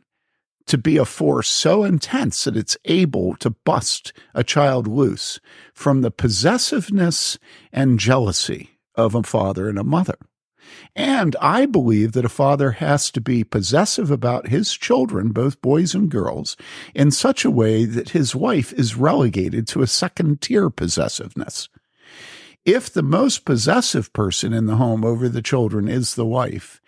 to 0.67 0.77
be 0.77 0.97
a 0.97 1.05
force 1.05 1.49
so 1.49 1.83
intense 1.83 2.43
that 2.43 2.55
it's 2.55 2.77
able 2.85 3.35
to 3.37 3.49
bust 3.49 4.13
a 4.33 4.43
child 4.43 4.87
loose 4.87 5.39
from 5.73 6.01
the 6.01 6.11
possessiveness 6.11 7.37
and 7.73 7.99
jealousy 7.99 8.77
of 8.95 9.15
a 9.15 9.23
father 9.23 9.67
and 9.67 9.79
a 9.79 9.83
mother. 9.83 10.17
And 10.95 11.35
I 11.41 11.65
believe 11.65 12.11
that 12.13 12.25
a 12.25 12.29
father 12.29 12.71
has 12.71 13.11
to 13.11 13.21
be 13.21 13.43
possessive 13.43 14.11
about 14.11 14.47
his 14.47 14.73
children, 14.73 15.31
both 15.31 15.61
boys 15.61 15.95
and 15.95 16.09
girls, 16.09 16.55
in 16.93 17.11
such 17.11 17.43
a 17.43 17.51
way 17.51 17.85
that 17.85 18.09
his 18.09 18.35
wife 18.35 18.71
is 18.73 18.95
relegated 18.95 19.67
to 19.69 19.81
a 19.81 19.87
second 19.87 20.41
tier 20.41 20.69
possessiveness. 20.69 21.69
If 22.63 22.93
the 22.93 23.03
most 23.03 23.43
possessive 23.43 24.13
person 24.13 24.53
in 24.53 24.67
the 24.67 24.75
home 24.75 25.03
over 25.03 25.27
the 25.27 25.41
children 25.41 25.87
is 25.87 26.15
the 26.15 26.25
wife, 26.25 26.80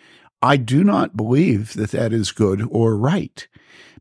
I 0.43 0.57
do 0.57 0.83
not 0.83 1.15
believe 1.15 1.73
that 1.73 1.91
that 1.91 2.11
is 2.11 2.33
good 2.33 2.67
or 2.69 2.97
right 2.97 3.47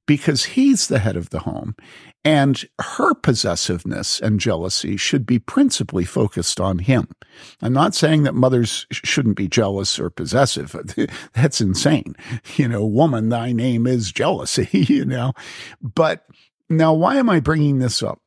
because 0.06 0.44
he's 0.44 0.88
the 0.88 0.98
head 0.98 1.16
of 1.16 1.30
the 1.30 1.38
home 1.40 1.76
and 2.24 2.64
her 2.80 3.14
possessiveness 3.14 4.18
and 4.20 4.40
jealousy 4.40 4.96
should 4.96 5.24
be 5.24 5.38
principally 5.38 6.04
focused 6.04 6.60
on 6.60 6.80
him. 6.80 7.06
I'm 7.60 7.72
not 7.72 7.94
saying 7.94 8.24
that 8.24 8.34
mothers 8.34 8.86
shouldn't 8.90 9.36
be 9.36 9.46
jealous 9.46 10.00
or 10.00 10.10
possessive. 10.10 10.74
That's 11.32 11.60
insane. 11.60 12.16
You 12.56 12.66
know, 12.66 12.84
woman, 12.84 13.28
thy 13.28 13.52
name 13.52 13.86
is 13.86 14.10
jealousy, 14.10 14.68
you 14.72 15.04
know. 15.04 15.34
But 15.80 16.26
now, 16.68 16.92
why 16.92 17.16
am 17.16 17.30
I 17.30 17.38
bringing 17.38 17.78
this 17.78 18.02
up? 18.02 18.20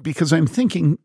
Because 0.00 0.32
I'm 0.32 0.46
thinking, 0.46 0.98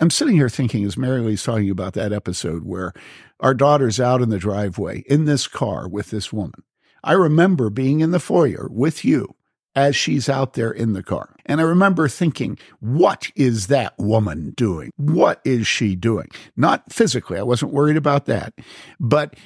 I'm 0.00 0.10
sitting 0.10 0.34
here 0.34 0.48
thinking 0.48 0.84
as 0.84 0.96
Mary 0.96 1.20
Lee's 1.20 1.42
talking 1.42 1.70
about 1.70 1.92
that 1.94 2.12
episode 2.12 2.64
where 2.64 2.92
our 3.40 3.54
daughter's 3.54 4.00
out 4.00 4.22
in 4.22 4.30
the 4.30 4.38
driveway 4.38 5.04
in 5.06 5.24
this 5.24 5.46
car 5.46 5.88
with 5.88 6.10
this 6.10 6.32
woman. 6.32 6.62
I 7.04 7.12
remember 7.12 7.70
being 7.70 8.00
in 8.00 8.10
the 8.10 8.18
foyer 8.18 8.68
with 8.70 9.04
you 9.04 9.36
as 9.76 9.94
she's 9.94 10.28
out 10.28 10.54
there 10.54 10.72
in 10.72 10.92
the 10.92 11.02
car. 11.04 11.36
And 11.46 11.60
I 11.60 11.64
remember 11.64 12.08
thinking, 12.08 12.58
what 12.80 13.30
is 13.36 13.68
that 13.68 13.96
woman 13.98 14.52
doing? 14.56 14.90
What 14.96 15.40
is 15.44 15.68
she 15.68 15.94
doing? 15.94 16.28
Not 16.56 16.92
physically, 16.92 17.38
I 17.38 17.44
wasn't 17.44 17.72
worried 17.72 17.96
about 17.96 18.26
that. 18.26 18.54
But 18.98 19.36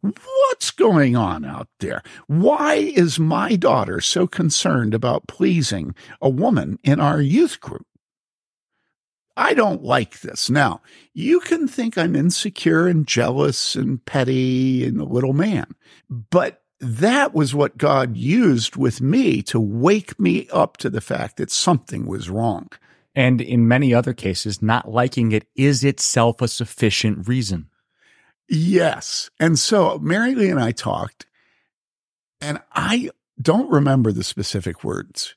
what's 0.00 0.70
going 0.70 1.16
on 1.16 1.44
out 1.44 1.68
there? 1.80 2.02
Why 2.26 2.74
is 2.74 3.18
my 3.18 3.56
daughter 3.56 4.00
so 4.00 4.26
concerned 4.26 4.94
about 4.94 5.28
pleasing 5.28 5.94
a 6.22 6.30
woman 6.30 6.78
in 6.82 6.98
our 6.98 7.20
youth 7.20 7.60
group? 7.60 7.86
I 9.36 9.54
don't 9.54 9.82
like 9.82 10.20
this. 10.20 10.50
Now, 10.50 10.82
you 11.14 11.40
can 11.40 11.66
think 11.66 11.96
I'm 11.96 12.14
insecure 12.14 12.86
and 12.86 13.06
jealous 13.06 13.74
and 13.74 14.04
petty 14.04 14.84
and 14.84 15.00
a 15.00 15.04
little 15.04 15.32
man, 15.32 15.74
but 16.08 16.62
that 16.80 17.32
was 17.32 17.54
what 17.54 17.78
God 17.78 18.16
used 18.16 18.76
with 18.76 19.00
me 19.00 19.40
to 19.42 19.60
wake 19.60 20.18
me 20.18 20.48
up 20.52 20.76
to 20.78 20.90
the 20.90 21.00
fact 21.00 21.36
that 21.36 21.50
something 21.50 22.06
was 22.06 22.28
wrong. 22.28 22.68
And 23.14 23.40
in 23.40 23.68
many 23.68 23.94
other 23.94 24.12
cases, 24.12 24.60
not 24.60 24.90
liking 24.90 25.32
it 25.32 25.46
is 25.54 25.84
itself 25.84 26.42
a 26.42 26.48
sufficient 26.48 27.28
reason. 27.28 27.68
Yes. 28.48 29.30
And 29.38 29.58
so 29.58 29.98
Mary 29.98 30.34
Lee 30.34 30.50
and 30.50 30.60
I 30.60 30.72
talked, 30.72 31.26
and 32.40 32.60
I 32.72 33.10
don't 33.40 33.70
remember 33.70 34.12
the 34.12 34.24
specific 34.24 34.82
words, 34.82 35.36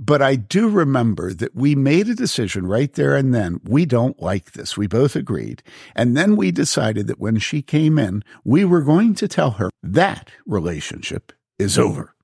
but 0.00 0.22
I 0.22 0.36
do 0.36 0.68
remember 0.68 1.34
that 1.34 1.56
we 1.56 1.74
made 1.74 2.08
a 2.08 2.14
decision 2.14 2.66
right 2.66 2.92
there 2.92 3.16
and 3.16 3.34
then. 3.34 3.60
We 3.64 3.84
don't 3.84 4.22
like 4.22 4.52
this. 4.52 4.76
We 4.76 4.86
both 4.86 5.16
agreed. 5.16 5.60
And 5.96 6.16
then 6.16 6.36
we 6.36 6.52
decided 6.52 7.08
that 7.08 7.18
when 7.18 7.38
she 7.38 7.62
came 7.62 7.98
in, 7.98 8.22
we 8.44 8.64
were 8.64 8.82
going 8.82 9.14
to 9.16 9.26
tell 9.26 9.52
her 9.52 9.70
that 9.82 10.30
relationship 10.46 11.32
is 11.58 11.76
over. 11.76 12.14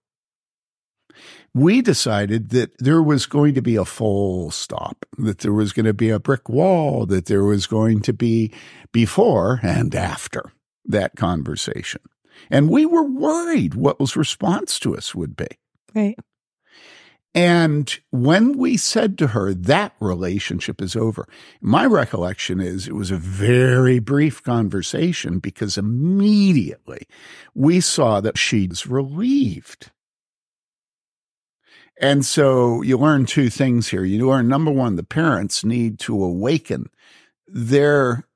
we 1.55 1.81
decided 1.81 2.51
that 2.51 2.77
there 2.79 3.03
was 3.03 3.27
going 3.27 3.55
to 3.55 3.63
be 3.63 3.77
a 3.77 3.85
full 3.85 4.51
stop, 4.51 5.07
that 5.19 5.39
there 5.39 5.53
was 5.53 5.73
going 5.73 5.87
to 5.87 5.95
be 5.95 6.11
a 6.11 6.19
brick 6.19 6.49
wall, 6.49 7.07
that 7.07 7.27
there 7.27 7.45
was 7.45 7.67
going 7.67 8.01
to 8.03 8.13
be 8.13 8.53
before 8.93 9.61
and 9.63 9.95
after 9.95 10.53
that 10.85 11.15
conversation. 11.17 12.01
And 12.51 12.69
we 12.69 12.85
were 12.85 13.05
worried 13.09 13.75
what 13.75 14.01
his 14.01 14.17
response 14.17 14.79
to 14.81 14.97
us 14.97 15.15
would 15.15 15.37
be. 15.37 15.47
Right. 15.95 16.19
And 17.35 17.99
when 18.11 18.57
we 18.57 18.77
said 18.77 19.19
to 19.19 19.29
her 19.29 19.53
that 19.53 19.95
relationship 19.99 20.81
is 20.81 20.95
over, 20.95 21.27
my 21.61 21.85
recollection 21.85 22.61
is 22.61 22.87
it 22.87 22.95
was 22.95 23.11
a 23.11 23.17
very 23.17 23.99
brief 23.99 24.41
conversation 24.43 25.41
because 25.41 25.77
immediately 25.77 27.09
we 27.53 27.81
saw 27.81 28.21
that 28.21 28.39
she 28.39 28.69
was 28.69 28.87
relieved. 28.87 29.91
And 32.01 32.25
so 32.25 32.83
you 32.83 32.99
learn 32.99 33.27
two 33.27 33.51
things 33.51 33.89
here. 33.89 34.05
You 34.05 34.29
learn 34.29 34.49
number 34.49 34.71
one, 34.71 34.95
the 34.95 35.03
parents 35.03 35.65
need 35.65 35.99
to 36.01 36.23
awaken 36.23 36.87
their 37.49 38.29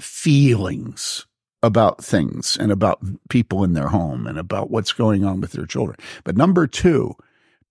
feelings 0.00 1.26
about 1.62 2.04
things 2.04 2.56
and 2.58 2.70
about 2.70 3.02
people 3.30 3.64
in 3.64 3.72
their 3.72 3.88
home 3.88 4.26
and 4.26 4.38
about 4.38 4.70
what's 4.70 4.92
going 4.92 5.24
on 5.24 5.40
with 5.40 5.52
their 5.52 5.66
children. 5.66 5.96
But 6.22 6.36
number 6.36 6.66
two, 6.66 7.16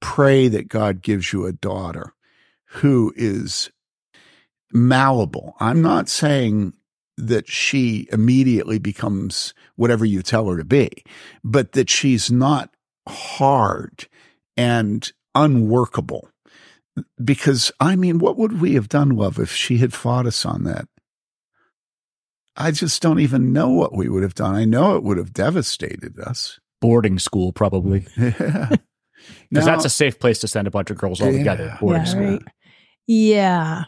pray 0.03 0.49
that 0.49 0.67
God 0.67 1.01
gives 1.01 1.31
you 1.31 1.45
a 1.45 1.53
daughter 1.53 2.13
who 2.65 3.13
is 3.15 3.71
malleable. 4.73 5.55
I'm 5.61 5.81
not 5.81 6.09
saying 6.09 6.73
that 7.17 7.47
she 7.47 8.09
immediately 8.11 8.79
becomes 8.79 9.53
whatever 9.77 10.03
you 10.03 10.21
tell 10.21 10.49
her 10.49 10.57
to 10.57 10.65
be, 10.65 10.89
but 11.41 11.71
that 11.71 11.89
she's 11.89 12.29
not 12.29 12.69
hard 13.07 14.09
and 14.57 15.09
unworkable. 15.33 16.27
Because, 17.23 17.71
I 17.79 17.95
mean, 17.95 18.19
what 18.19 18.37
would 18.37 18.59
we 18.59 18.73
have 18.73 18.89
done, 18.89 19.11
love, 19.11 19.39
if 19.39 19.53
she 19.53 19.77
had 19.77 19.93
fought 19.93 20.27
us 20.27 20.45
on 20.45 20.65
that? 20.65 20.85
I 22.57 22.71
just 22.71 23.01
don't 23.01 23.19
even 23.21 23.53
know 23.53 23.69
what 23.69 23.95
we 23.95 24.09
would 24.09 24.21
have 24.21 24.35
done. 24.35 24.53
I 24.53 24.65
know 24.65 24.97
it 24.97 25.03
would 25.03 25.17
have 25.17 25.31
devastated 25.31 26.19
us. 26.19 26.59
Boarding 26.81 27.19
school, 27.19 27.53
probably. 27.53 28.05
Yeah. 28.17 28.75
Because 29.49 29.65
that's 29.65 29.85
a 29.85 29.89
safe 29.89 30.19
place 30.19 30.39
to 30.39 30.47
send 30.47 30.67
a 30.67 30.71
bunch 30.71 30.89
of 30.89 30.97
girls 30.97 31.21
all 31.21 31.31
Yeah. 31.31 31.37
together. 31.37 31.77
boarding 31.79 32.03
Yeah, 32.03 32.09
school. 32.09 32.21
right. 32.31 32.41
Yeah. 33.07 33.83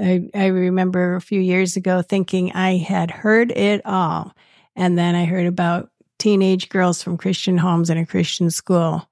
I, 0.00 0.28
I 0.34 0.46
remember 0.46 1.16
a 1.16 1.20
few 1.20 1.40
years 1.40 1.76
ago 1.76 2.02
thinking 2.02 2.52
I 2.52 2.76
had 2.76 3.10
heard 3.10 3.50
it 3.52 3.84
all. 3.84 4.32
And 4.76 4.96
then 4.96 5.14
I 5.16 5.24
heard 5.24 5.46
about 5.46 5.90
teenage 6.18 6.68
girls 6.68 7.02
from 7.02 7.16
Christian 7.16 7.58
homes 7.58 7.90
in 7.90 7.98
a 7.98 8.06
Christian 8.06 8.50
school 8.50 9.08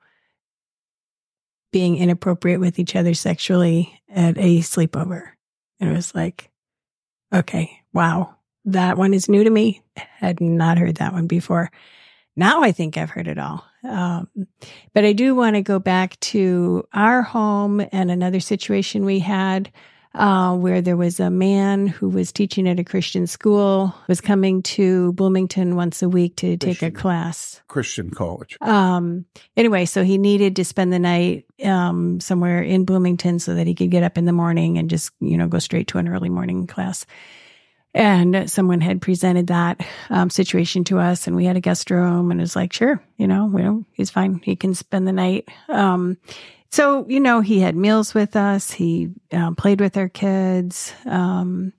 being 1.72 1.96
inappropriate 1.96 2.60
with 2.60 2.78
each 2.78 2.94
other 2.96 3.14
sexually 3.14 4.00
at 4.08 4.38
a 4.38 4.60
sleepover. 4.60 5.30
And 5.80 5.90
it 5.90 5.92
was 5.92 6.14
like, 6.14 6.50
okay, 7.34 7.70
wow, 7.92 8.34
that 8.66 8.96
one 8.96 9.12
is 9.12 9.28
new 9.28 9.44
to 9.44 9.50
me. 9.50 9.82
Had 9.96 10.40
not 10.40 10.78
heard 10.78 10.96
that 10.96 11.12
one 11.12 11.26
before. 11.26 11.70
Now 12.36 12.62
I 12.62 12.72
think 12.72 12.96
I've 12.96 13.10
heard 13.10 13.28
it 13.28 13.38
all. 13.38 13.64
Um, 13.88 14.28
but 14.92 15.04
I 15.04 15.12
do 15.12 15.34
want 15.34 15.56
to 15.56 15.62
go 15.62 15.78
back 15.78 16.18
to 16.20 16.86
our 16.92 17.22
home 17.22 17.86
and 17.92 18.10
another 18.10 18.40
situation 18.40 19.04
we 19.04 19.20
had 19.20 19.70
uh, 20.16 20.56
where 20.56 20.80
there 20.80 20.96
was 20.96 21.20
a 21.20 21.30
man 21.30 21.86
who 21.86 22.08
was 22.08 22.32
teaching 22.32 22.66
at 22.66 22.80
a 22.80 22.84
Christian 22.84 23.26
school, 23.26 23.94
was 24.08 24.20
coming 24.20 24.62
to 24.62 25.12
Bloomington 25.12 25.76
once 25.76 26.02
a 26.02 26.08
week 26.08 26.36
to 26.36 26.56
take 26.56 26.82
a 26.82 26.90
class. 26.90 27.60
Christian 27.68 28.10
college. 28.10 28.56
Um, 28.62 29.26
anyway, 29.56 29.84
so 29.84 30.02
he 30.04 30.16
needed 30.16 30.56
to 30.56 30.64
spend 30.64 30.92
the 30.92 30.98
night 30.98 31.44
um, 31.62 32.18
somewhere 32.20 32.62
in 32.62 32.84
Bloomington 32.84 33.38
so 33.38 33.54
that 33.54 33.66
he 33.66 33.74
could 33.74 33.90
get 33.90 34.02
up 34.02 34.16
in 34.16 34.24
the 34.24 34.32
morning 34.32 34.78
and 34.78 34.88
just, 34.88 35.10
you 35.20 35.36
know, 35.36 35.48
go 35.48 35.58
straight 35.58 35.88
to 35.88 35.98
an 35.98 36.08
early 36.08 36.30
morning 36.30 36.66
class. 36.66 37.04
And 37.96 38.50
someone 38.50 38.82
had 38.82 39.00
presented 39.00 39.46
that 39.46 39.80
um, 40.10 40.28
situation 40.28 40.84
to 40.84 40.98
us, 40.98 41.26
and 41.26 41.34
we 41.34 41.46
had 41.46 41.56
a 41.56 41.60
guest 41.60 41.90
room, 41.90 42.30
and 42.30 42.38
it 42.38 42.42
was 42.42 42.54
like, 42.54 42.74
sure, 42.74 43.02
you 43.16 43.26
know, 43.26 43.46
we 43.46 43.62
don't, 43.62 43.86
he's 43.92 44.10
fine. 44.10 44.42
He 44.44 44.54
can 44.54 44.74
spend 44.74 45.08
the 45.08 45.12
night. 45.12 45.48
Um, 45.70 46.18
so, 46.70 47.06
you 47.08 47.20
know, 47.20 47.40
he 47.40 47.60
had 47.60 47.74
meals 47.74 48.12
with 48.12 48.36
us. 48.36 48.70
He 48.70 49.14
um, 49.32 49.56
played 49.56 49.80
with 49.80 49.96
our 49.96 50.10
kids. 50.10 50.92
Um, 51.06 51.72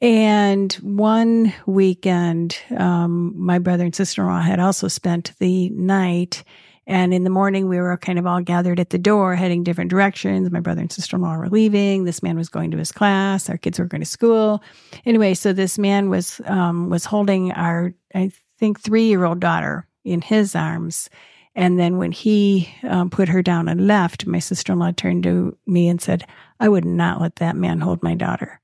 and 0.00 0.72
one 0.74 1.52
weekend, 1.66 2.56
um, 2.76 3.34
my 3.36 3.58
brother 3.58 3.84
and 3.84 3.96
sister 3.96 4.22
in 4.22 4.28
law 4.28 4.40
had 4.40 4.60
also 4.60 4.86
spent 4.86 5.32
the 5.40 5.70
night. 5.70 6.44
And 6.88 7.12
in 7.12 7.22
the 7.22 7.30
morning, 7.30 7.68
we 7.68 7.78
were 7.78 7.98
kind 7.98 8.18
of 8.18 8.26
all 8.26 8.40
gathered 8.40 8.80
at 8.80 8.88
the 8.88 8.98
door, 8.98 9.36
heading 9.36 9.62
different 9.62 9.90
directions. 9.90 10.50
My 10.50 10.60
brother 10.60 10.80
and 10.80 10.90
sister 10.90 11.16
in 11.16 11.22
law 11.22 11.36
were 11.36 11.50
leaving. 11.50 12.04
This 12.04 12.22
man 12.22 12.36
was 12.36 12.48
going 12.48 12.70
to 12.70 12.78
his 12.78 12.92
class. 12.92 13.50
Our 13.50 13.58
kids 13.58 13.78
were 13.78 13.84
going 13.84 14.00
to 14.00 14.06
school. 14.06 14.62
Anyway, 15.04 15.34
so 15.34 15.52
this 15.52 15.78
man 15.78 16.08
was 16.08 16.40
um, 16.46 16.88
was 16.88 17.04
holding 17.04 17.52
our, 17.52 17.92
I 18.14 18.32
think, 18.58 18.80
three 18.80 19.06
year 19.06 19.26
old 19.26 19.38
daughter 19.38 19.86
in 20.02 20.22
his 20.22 20.56
arms. 20.56 21.10
And 21.54 21.78
then 21.78 21.98
when 21.98 22.10
he 22.10 22.72
um, 22.84 23.10
put 23.10 23.28
her 23.28 23.42
down 23.42 23.68
and 23.68 23.86
left, 23.86 24.26
my 24.26 24.38
sister 24.38 24.72
in 24.72 24.78
law 24.78 24.92
turned 24.92 25.24
to 25.24 25.58
me 25.66 25.88
and 25.88 26.00
said, 26.00 26.24
"I 26.58 26.70
would 26.70 26.86
not 26.86 27.20
let 27.20 27.36
that 27.36 27.54
man 27.54 27.80
hold 27.80 28.02
my 28.02 28.14
daughter." 28.14 28.62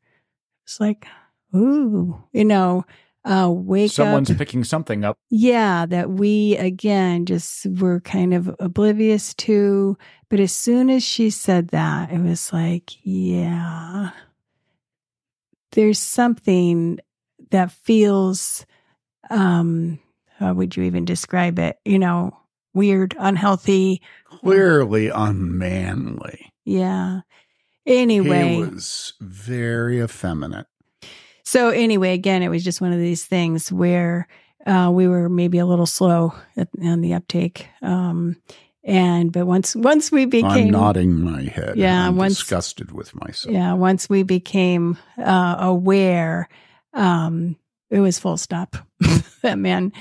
It's 0.65 0.81
like, 0.81 1.07
ooh, 1.55 2.25
you 2.33 2.47
know, 2.47 2.87
uh, 3.25 3.51
wake 3.51 3.91
Someone's 3.91 4.31
up. 4.31 4.39
picking 4.39 4.65
something 4.65 5.05
up. 5.05 5.17
Yeah, 5.31 5.87
that 5.87 6.11
we 6.11 6.57
again 6.57 7.27
just 7.27 7.67
were 7.67 8.01
kind 8.01 8.35
of 8.35 8.55
oblivious 8.61 9.35
to. 9.35 9.97
But 10.29 10.41
as 10.41 10.53
soon 10.53 10.91
as 10.91 11.03
she 11.03 11.31
said 11.31 11.69
that, 11.69 12.11
it 12.11 12.21
was 12.21 12.53
like, 12.53 12.91
yeah, 13.03 14.11
there's 15.73 15.99
something 15.99 16.99
that 17.51 17.73
feels, 17.73 18.67
um, 19.31 19.99
how 20.39 20.53
would 20.55 20.77
you 20.77 20.83
even 20.85 21.05
describe 21.05 21.59
it? 21.59 21.79
You 21.85 21.99
know, 21.99 22.37
weird, 22.75 23.15
unhealthy. 23.19 24.03
Clearly 24.41 25.09
unmanly. 25.09 26.53
Yeah. 26.65 27.21
Anyway, 27.87 28.55
He 28.55 28.61
was 28.63 29.13
very 29.21 30.01
effeminate. 30.01 30.67
So 31.45 31.69
anyway, 31.69 32.15
again, 32.15 32.43
it 32.43 32.49
was 32.49 32.65
just 32.65 32.81
one 32.81 32.93
of 32.93 32.99
these 32.99 33.25
things 33.25 33.71
where 33.71 34.27
uh, 34.67 34.91
we 34.93 35.07
were 35.07 35.29
maybe 35.29 35.59
a 35.59 35.67
little 35.67 35.87
slow 35.87 36.35
at, 36.57 36.69
on 36.83 37.01
the 37.01 37.15
uptake. 37.15 37.69
Um, 37.83 38.37
and 38.83 39.33
but 39.33 39.47
once 39.47 39.75
once 39.75 40.13
we 40.13 40.23
I'm 40.23 40.31
became 40.31 40.71
nodding 40.71 41.21
my 41.21 41.43
head. 41.43 41.77
Yeah, 41.77 42.07
I'm 42.07 42.17
once- 42.17 42.37
disgusted 42.39 42.93
with 42.93 43.15
myself. 43.15 43.55
yeah, 43.55 43.73
once 43.73 44.09
we 44.09 44.23
became 44.23 44.99
uh, 45.19 45.57
aware, 45.59 46.49
um, 46.93 47.57
it 47.91 48.01
was 48.01 48.19
full 48.19 48.37
stop. 48.37 48.77
that 49.43 49.59
man 49.59 49.93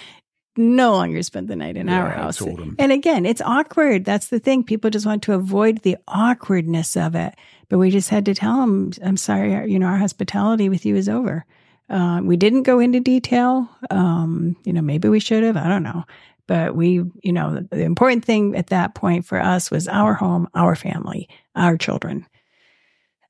no 0.55 0.93
longer 0.93 1.23
spend 1.23 1.47
the 1.47 1.55
night 1.55 1.77
in 1.77 1.89
our 1.89 2.09
Yeah, 2.09 2.19
I 2.19 2.23
house. 2.23 2.41
And 2.41 2.91
again, 2.91 3.25
it's 3.25 3.41
awkward. 3.41 4.05
That's 4.05 4.27
the 4.27 4.39
thing. 4.39 4.63
People 4.63 4.89
just 4.89 5.05
want 5.05 5.23
to 5.23 5.33
avoid 5.33 5.79
the 5.79 5.97
awkwardness 6.07 6.95
of 6.95 7.15
it. 7.15 7.33
But 7.69 7.79
we 7.79 7.89
just 7.89 8.09
had 8.09 8.25
to 8.25 8.35
tell 8.35 8.61
him, 8.61 8.91
I'm 9.03 9.17
sorry, 9.17 9.71
you 9.71 9.79
know, 9.79 9.87
our 9.87 9.97
hospitality 9.97 10.69
with 10.69 10.85
you 10.85 10.95
is 10.95 11.09
over. 11.09 11.45
Uh, 11.89 12.21
we 12.23 12.37
didn't 12.37 12.63
go 12.63 12.79
into 12.79 12.99
detail. 12.99 13.67
Um, 13.89 14.55
you 14.63 14.73
know, 14.73 14.81
maybe 14.81 15.09
we 15.09 15.19
should 15.19 15.43
have. 15.43 15.57
I 15.57 15.67
don't 15.67 15.83
know. 15.83 16.03
But 16.47 16.75
we, 16.75 17.03
you 17.23 17.31
know, 17.31 17.55
the, 17.55 17.67
the 17.75 17.83
important 17.83 18.25
thing 18.25 18.55
at 18.55 18.67
that 18.67 18.95
point 18.95 19.25
for 19.25 19.39
us 19.39 19.71
was 19.71 19.87
our 19.87 20.13
home, 20.13 20.47
our 20.53 20.75
family, 20.75 21.29
our 21.55 21.77
children. 21.77 22.27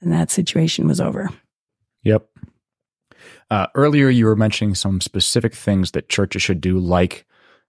And 0.01 0.11
that 0.11 0.31
situation 0.31 0.87
was 0.87 0.99
over. 0.99 1.29
Yep. 2.03 2.27
Uh, 3.53 3.67
earlier, 3.75 4.09
you 4.09 4.25
were 4.25 4.35
mentioning 4.35 4.73
some 4.73 4.99
specific 4.99 5.53
things 5.53 5.91
that 5.91 6.09
churches 6.09 6.41
should 6.41 6.59
do, 6.59 6.79
like 6.79 7.23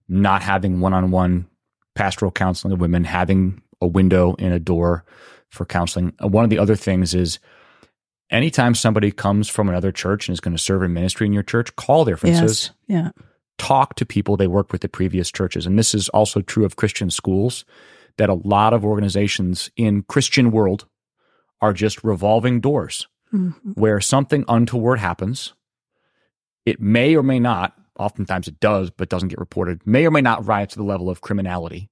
not 0.09 0.41
having 0.41 0.81
one 0.81 0.95
on 0.95 1.11
one 1.11 1.47
pastoral 1.95 2.31
counseling 2.33 2.73
of 2.73 2.81
women, 2.81 3.05
having 3.05 3.61
a 3.83 3.87
window 3.87 4.35
in 4.37 4.51
a 4.51 4.59
door 4.59 5.05
for 5.51 5.67
counseling. 5.67 6.15
Uh, 6.23 6.29
one 6.29 6.43
of 6.43 6.49
the 6.49 6.59
other 6.59 6.75
things 6.75 7.13
is 7.13 7.39
anytime 8.31 8.75
somebody 8.75 9.11
comes 9.11 9.47
from 9.51 9.69
another 9.69 9.93
church 9.93 10.27
and 10.27 10.33
is 10.33 10.41
going 10.41 10.57
to 10.57 10.63
serve 10.63 10.83
in 10.83 10.95
ministry 10.95 11.27
in 11.27 11.35
your 11.35 11.43
church, 11.43 11.77
call 11.77 12.07
differences, 12.07 12.71
Yes. 12.89 13.05
Yeah. 13.05 13.25
talk 13.59 13.95
to 13.97 14.07
people 14.07 14.39
they 14.39 14.47
worked 14.47 14.73
with 14.73 14.85
at 14.87 14.93
previous 14.93 15.31
churches. 15.31 15.67
And 15.67 15.79
this 15.79 15.95
is 15.95 16.09
also 16.09 16.41
true 16.41 16.65
of 16.65 16.77
Christian 16.77 17.11
schools, 17.11 17.67
that 18.17 18.31
a 18.31 18.35
lot 18.35 18.73
of 18.73 18.87
organizations 18.87 19.71
in 19.77 20.03
Christian 20.05 20.51
world 20.51 20.87
are 21.61 21.75
just 21.75 22.03
revolving 22.03 22.61
doors 22.63 23.07
Mhm. 23.35 23.55
where 23.75 24.01
something 24.01 24.47
untoward 24.49 24.99
happens. 24.99 25.53
It 26.65 26.81
may 26.81 27.15
or 27.15 27.23
may 27.23 27.39
not, 27.39 27.77
oftentimes 27.99 28.49
it 28.49 28.61
does, 28.61 28.91
but 28.91 29.09
doesn't 29.09 29.29
get 29.29 29.39
reported, 29.39 29.87
may 29.87 30.07
or 30.07 30.11
may 30.11 30.21
not 30.21 30.47
rise 30.47 30.69
to 30.69 30.77
the 30.77 30.85
level 30.85 31.11
of 31.11 31.21
criminality. 31.21 31.91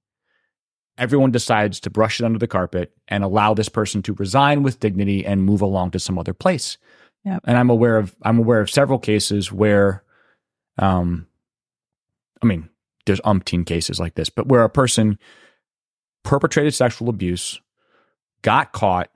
Everyone 0.97 1.31
decides 1.31 1.79
to 1.81 1.89
brush 1.89 2.19
it 2.19 2.25
under 2.25 2.39
the 2.39 2.47
carpet 2.47 2.91
and 3.07 3.23
allow 3.23 3.53
this 3.53 3.69
person 3.69 4.03
to 4.03 4.13
resign 4.13 4.61
with 4.63 4.79
dignity 4.79 5.25
and 5.25 5.43
move 5.43 5.61
along 5.61 5.91
to 5.91 5.99
some 5.99 6.19
other 6.19 6.33
place. 6.33 6.77
Yep. 7.25 7.41
And 7.45 7.57
I'm 7.57 7.69
aware 7.69 7.97
of 7.97 8.15
I'm 8.21 8.37
aware 8.37 8.59
of 8.59 8.69
several 8.69 8.99
cases 8.99 9.51
where 9.51 10.03
um 10.77 11.27
I 12.41 12.45
mean, 12.45 12.69
there's 13.05 13.21
umpteen 13.21 13.65
cases 13.65 13.99
like 13.99 14.15
this, 14.15 14.29
but 14.29 14.47
where 14.47 14.63
a 14.63 14.69
person 14.69 15.17
perpetrated 16.23 16.73
sexual 16.73 17.09
abuse, 17.09 17.59
got 18.41 18.71
caught, 18.71 19.09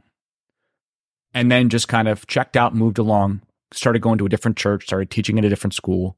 and 1.33 1.51
then 1.51 1.69
just 1.69 1.87
kind 1.87 2.07
of 2.07 2.25
checked 2.27 2.55
out, 2.55 2.73
moved 2.73 2.97
along, 2.97 3.41
started 3.71 4.01
going 4.01 4.17
to 4.17 4.25
a 4.25 4.29
different 4.29 4.57
church, 4.57 4.83
started 4.83 5.09
teaching 5.09 5.37
at 5.37 5.45
a 5.45 5.49
different 5.49 5.73
school, 5.73 6.17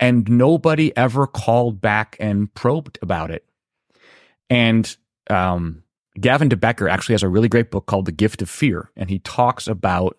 and 0.00 0.28
nobody 0.28 0.96
ever 0.96 1.26
called 1.26 1.80
back 1.80 2.16
and 2.20 2.52
probed 2.54 2.98
about 3.02 3.30
it. 3.30 3.44
And 4.50 4.96
um, 5.30 5.82
Gavin 6.20 6.48
de 6.48 6.56
Becker 6.56 6.88
actually 6.88 7.14
has 7.14 7.22
a 7.22 7.28
really 7.28 7.48
great 7.48 7.70
book 7.70 7.86
called 7.86 8.06
The 8.06 8.12
Gift 8.12 8.42
of 8.42 8.50
Fear, 8.50 8.90
and 8.96 9.10
he 9.10 9.18
talks 9.20 9.66
about 9.66 10.16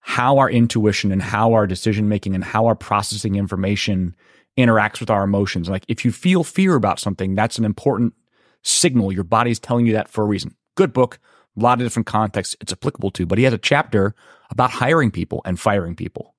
how 0.00 0.38
our 0.38 0.50
intuition 0.50 1.12
and 1.12 1.22
how 1.22 1.52
our 1.52 1.66
decision 1.66 2.08
making 2.08 2.34
and 2.34 2.42
how 2.42 2.66
our 2.66 2.74
processing 2.74 3.36
information 3.36 4.16
interacts 4.58 5.00
with 5.00 5.10
our 5.10 5.22
emotions. 5.22 5.68
Like 5.68 5.84
if 5.88 6.04
you 6.04 6.10
feel 6.10 6.42
fear 6.42 6.74
about 6.74 6.98
something, 6.98 7.34
that's 7.34 7.56
an 7.56 7.64
important 7.64 8.14
signal. 8.62 9.12
Your 9.12 9.24
body's 9.24 9.60
telling 9.60 9.86
you 9.86 9.92
that 9.92 10.08
for 10.08 10.24
a 10.24 10.26
reason. 10.26 10.56
Good 10.74 10.92
book, 10.92 11.18
a 11.56 11.60
lot 11.60 11.80
of 11.80 11.84
different 11.84 12.06
contexts 12.06 12.56
it's 12.60 12.72
applicable 12.72 13.10
to, 13.12 13.26
but 13.26 13.38
he 13.38 13.44
has 13.44 13.52
a 13.52 13.58
chapter 13.58 14.14
about 14.50 14.70
hiring 14.70 15.10
people 15.10 15.42
and 15.44 15.58
firing 15.58 15.94
people. 15.94 16.34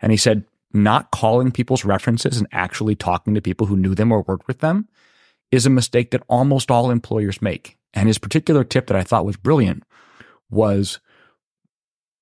And 0.00 0.12
he 0.12 0.18
said, 0.18 0.44
not 0.72 1.10
calling 1.10 1.50
people's 1.50 1.84
references 1.84 2.38
and 2.38 2.46
actually 2.52 2.94
talking 2.94 3.34
to 3.34 3.40
people 3.40 3.66
who 3.66 3.76
knew 3.76 3.94
them 3.94 4.12
or 4.12 4.22
worked 4.22 4.46
with 4.46 4.58
them 4.58 4.88
is 5.50 5.64
a 5.64 5.70
mistake 5.70 6.10
that 6.10 6.22
almost 6.28 6.70
all 6.70 6.90
employers 6.90 7.40
make. 7.40 7.78
And 7.94 8.06
his 8.06 8.18
particular 8.18 8.64
tip 8.64 8.86
that 8.88 8.96
I 8.96 9.02
thought 9.02 9.24
was 9.24 9.36
brilliant 9.36 9.82
was 10.50 11.00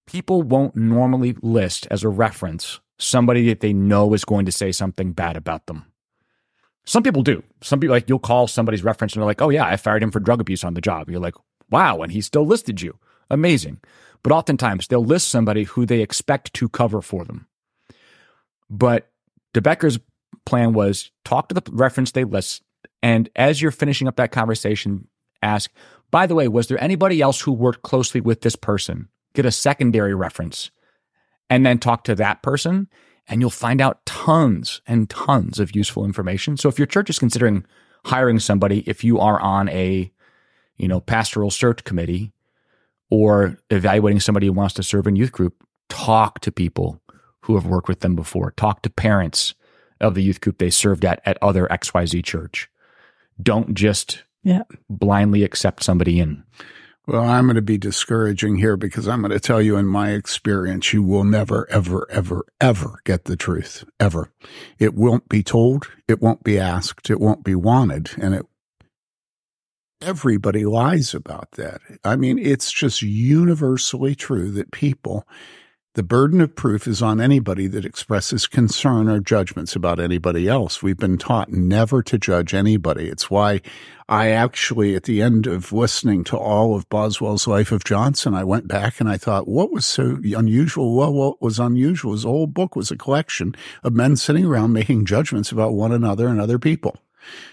people 0.06 0.42
won't 0.42 0.76
normally 0.76 1.36
list 1.42 1.88
as 1.90 2.04
a 2.04 2.08
reference 2.08 2.80
somebody 2.98 3.48
that 3.48 3.60
they 3.60 3.72
know 3.72 4.14
is 4.14 4.24
going 4.24 4.46
to 4.46 4.52
say 4.52 4.72
something 4.72 5.12
bad 5.12 5.36
about 5.36 5.66
them. 5.66 5.84
Some 6.86 7.02
people 7.02 7.22
do. 7.22 7.42
Some 7.62 7.80
people 7.80 7.94
like 7.94 8.08
you'll 8.08 8.18
call 8.18 8.46
somebody's 8.46 8.84
reference 8.84 9.12
and 9.12 9.20
they're 9.20 9.26
like, 9.26 9.42
"Oh 9.42 9.50
yeah, 9.50 9.66
I 9.66 9.76
fired 9.76 10.02
him 10.02 10.12
for 10.12 10.20
drug 10.20 10.40
abuse 10.40 10.62
on 10.62 10.74
the 10.74 10.80
job." 10.80 11.10
You're 11.10 11.20
like, 11.20 11.34
"Wow," 11.70 12.02
and 12.02 12.12
he 12.12 12.20
still 12.20 12.46
listed 12.46 12.80
you. 12.80 12.98
Amazing. 13.30 13.80
But 14.22 14.32
oftentimes 14.32 14.86
they'll 14.86 15.04
list 15.04 15.28
somebody 15.28 15.64
who 15.64 15.86
they 15.86 16.00
expect 16.00 16.54
to 16.54 16.68
cover 16.68 17.00
for 17.00 17.24
them. 17.24 17.46
But 18.68 19.10
de 19.52 19.60
Becker's 19.60 19.98
plan 20.44 20.72
was 20.72 21.10
talk 21.24 21.48
to 21.48 21.54
the 21.54 21.62
reference 21.72 22.12
they 22.12 22.24
list, 22.24 22.62
and 23.02 23.28
as 23.36 23.60
you're 23.60 23.70
finishing 23.70 24.08
up 24.08 24.16
that 24.16 24.32
conversation, 24.32 25.08
ask, 25.42 25.70
"By 26.10 26.26
the 26.26 26.34
way, 26.34 26.48
was 26.48 26.68
there 26.68 26.82
anybody 26.82 27.20
else 27.20 27.40
who 27.40 27.52
worked 27.52 27.82
closely 27.82 28.20
with 28.20 28.40
this 28.42 28.56
person?" 28.56 29.08
Get 29.34 29.46
a 29.46 29.52
secondary 29.52 30.14
reference 30.14 30.70
and 31.50 31.64
then 31.64 31.78
talk 31.78 32.04
to 32.04 32.14
that 32.14 32.42
person 32.42 32.88
and 33.28 33.40
you'll 33.40 33.50
find 33.50 33.80
out 33.80 34.04
tons 34.06 34.80
and 34.86 35.10
tons 35.10 35.58
of 35.58 35.74
useful 35.74 36.04
information. 36.04 36.56
So 36.56 36.68
if 36.68 36.78
your 36.78 36.86
church 36.86 37.10
is 37.10 37.18
considering 37.18 37.64
hiring 38.04 38.38
somebody, 38.38 38.84
if 38.86 39.02
you 39.02 39.18
are 39.18 39.40
on 39.40 39.68
a, 39.68 40.12
you 40.76 40.88
know, 40.88 41.00
pastoral 41.00 41.50
search 41.50 41.84
committee 41.84 42.32
or 43.10 43.58
evaluating 43.70 44.20
somebody 44.20 44.46
who 44.46 44.52
wants 44.52 44.74
to 44.74 44.82
serve 44.82 45.06
in 45.06 45.16
youth 45.16 45.32
group, 45.32 45.54
talk 45.88 46.40
to 46.40 46.50
people 46.50 47.00
who 47.42 47.54
have 47.54 47.66
worked 47.66 47.88
with 47.88 48.00
them 48.00 48.16
before. 48.16 48.50
Talk 48.52 48.82
to 48.82 48.90
parents 48.90 49.54
of 50.00 50.14
the 50.14 50.22
youth 50.22 50.40
group 50.40 50.58
they 50.58 50.70
served 50.70 51.04
at 51.04 51.20
at 51.24 51.38
other 51.40 51.66
XYZ 51.68 52.24
church. 52.24 52.68
Don't 53.40 53.74
just 53.74 54.24
yeah. 54.42 54.62
blindly 54.88 55.42
accept 55.42 55.82
somebody 55.82 56.20
in. 56.20 56.44
Well, 57.06 57.22
I'm 57.22 57.44
going 57.44 57.54
to 57.54 57.62
be 57.62 57.78
discouraging 57.78 58.56
here 58.56 58.76
because 58.76 59.06
I'm 59.06 59.20
going 59.20 59.30
to 59.30 59.38
tell 59.38 59.62
you 59.62 59.76
in 59.76 59.86
my 59.86 60.10
experience, 60.10 60.92
you 60.92 61.04
will 61.04 61.22
never, 61.22 61.70
ever, 61.70 62.04
ever, 62.10 62.44
ever 62.60 62.98
get 63.04 63.26
the 63.26 63.36
truth. 63.36 63.84
Ever. 64.00 64.32
It 64.80 64.94
won't 64.94 65.28
be 65.28 65.44
told. 65.44 65.88
It 66.08 66.20
won't 66.20 66.42
be 66.42 66.58
asked. 66.58 67.08
It 67.08 67.20
won't 67.20 67.44
be 67.44 67.54
wanted. 67.54 68.10
And 68.20 68.34
it, 68.34 68.46
everybody 70.06 70.64
lies 70.64 71.14
about 71.14 71.50
that. 71.52 71.80
I 72.04 72.16
mean, 72.16 72.38
it's 72.38 72.70
just 72.70 73.02
universally 73.02 74.14
true 74.14 74.50
that 74.52 74.70
people 74.70 75.26
the 75.96 76.02
burden 76.02 76.42
of 76.42 76.54
proof 76.54 76.86
is 76.86 77.00
on 77.00 77.22
anybody 77.22 77.68
that 77.68 77.86
expresses 77.86 78.46
concern 78.46 79.08
or 79.08 79.18
judgments 79.18 79.74
about 79.74 79.98
anybody 79.98 80.46
else. 80.46 80.82
We've 80.82 80.98
been 80.98 81.16
taught 81.16 81.50
never 81.50 82.02
to 82.02 82.18
judge 82.18 82.52
anybody. 82.52 83.08
It's 83.08 83.30
why 83.30 83.62
I 84.06 84.28
actually, 84.28 84.94
at 84.94 85.04
the 85.04 85.22
end 85.22 85.46
of 85.46 85.72
listening 85.72 86.22
to 86.24 86.36
all 86.36 86.76
of 86.76 86.86
Boswell's 86.90 87.46
Life 87.46 87.72
of 87.72 87.82
Johnson, 87.82 88.34
I 88.34 88.44
went 88.44 88.68
back 88.68 89.00
and 89.00 89.08
I 89.08 89.16
thought, 89.16 89.48
what 89.48 89.72
was 89.72 89.86
so 89.86 90.18
unusual? 90.22 90.94
Well, 90.94 91.14
what 91.14 91.40
was 91.40 91.58
unusual? 91.58 92.12
His 92.12 92.24
whole 92.24 92.46
book 92.46 92.76
was 92.76 92.90
a 92.90 92.98
collection 92.98 93.54
of 93.82 93.94
men 93.94 94.16
sitting 94.16 94.44
around 94.44 94.74
making 94.74 95.06
judgments 95.06 95.50
about 95.50 95.72
one 95.72 95.92
another 95.92 96.28
and 96.28 96.38
other 96.38 96.58
people. 96.58 96.98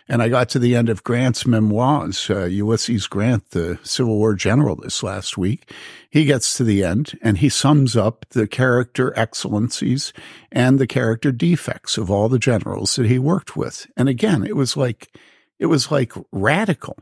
And 0.08 0.22
I 0.22 0.30
got 0.30 0.50
to 0.50 0.60
the 0.60 0.76
end 0.76 0.90
of 0.90 1.04
Grant's 1.04 1.46
memoirs, 1.46 2.30
uh, 2.30 2.46
Ulysses 2.46 3.08
Grant, 3.08 3.52
the 3.52 3.80
Civil 3.84 4.18
War 4.18 4.34
general, 4.34 4.76
this 4.76 5.04
last 5.04 5.38
week. 5.38 5.72
He 6.10 6.26
gets 6.26 6.56
to 6.58 6.64
the 6.64 6.84
end 6.84 7.18
and 7.22 7.38
he 7.38 7.50
sums 7.50 7.96
up 7.96 8.26
the 8.30 8.48
character 8.48 9.18
excellencies 9.18 10.14
and 10.52 10.80
the 10.80 10.88
character 10.88 11.32
defects 11.32 11.98
of 11.98 12.12
all 12.12 12.30
the 12.30 12.40
generals 12.40 12.96
that 12.96 13.08
he 13.08 13.20
worked 13.20 13.56
with. 13.56 13.88
And 13.98 14.10
again, 14.10 14.46
it 14.46 14.56
was 14.56 14.78
like, 14.78 15.16
it 15.60 15.68
was 15.68 15.92
like 15.92 16.14
radical. 16.32 16.98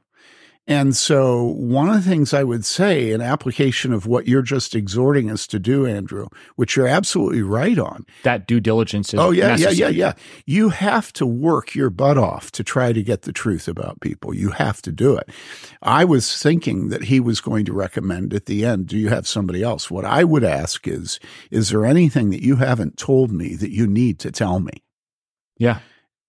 And 0.68 0.96
so, 0.96 1.44
one 1.44 1.90
of 1.90 1.96
the 1.96 2.10
things 2.10 2.36
I 2.36 2.44
would 2.44 2.64
say, 2.64 3.12
an 3.14 3.22
application 3.22 3.92
of 3.92 4.06
what 4.06 4.28
you're 4.28 4.44
just 4.44 4.76
exhorting 4.76 5.32
us 5.32 5.48
to 5.48 5.58
do, 5.58 5.88
Andrew, 5.88 6.28
which 6.56 6.76
you're 6.76 6.88
absolutely 6.88 7.42
right 7.42 7.80
on. 7.80 8.06
That 8.24 8.48
due 8.48 8.60
diligence 8.60 9.12
is. 9.12 9.20
Oh, 9.20 9.32
yeah, 9.32 9.50
necessary. 9.50 9.76
yeah, 9.76 9.88
yeah, 9.88 10.06
yeah. 10.08 10.14
You 10.46 10.70
have 10.70 11.12
to 11.14 11.26
work 11.26 11.74
your 11.74 11.90
butt 11.90 12.20
off 12.20 12.52
to 12.52 12.64
try 12.64 12.94
to 12.94 13.02
get 13.02 13.24
the 13.24 13.34
truth 13.34 13.68
about 13.68 14.02
people. 14.02 14.36
You 14.36 14.52
have 14.52 14.84
to 14.84 14.92
do 14.92 15.18
it. 15.18 15.30
I 15.82 16.06
was 16.06 16.42
thinking 16.42 16.90
that 16.90 17.06
he 17.06 17.20
was 17.20 17.42
going 17.42 17.66
to 17.66 17.74
recommend 17.74 18.32
at 18.32 18.46
the 18.46 18.64
end, 18.64 18.86
do 18.86 18.98
you 18.98 19.10
have 19.10 19.28
somebody 19.28 19.64
else? 19.64 19.90
What 19.90 20.06
I 20.06 20.24
would 20.24 20.44
ask 20.44 20.88
is, 20.88 21.20
is 21.50 21.70
there 21.70 21.86
anything 21.86 22.30
that 22.30 22.44
you 22.44 22.58
haven't 22.58 22.98
told 22.98 23.32
me 23.32 23.56
that 23.56 23.72
you 23.72 23.88
need 23.88 24.20
to 24.20 24.32
tell 24.32 24.60
me? 24.60 24.84
Yeah. 25.58 25.80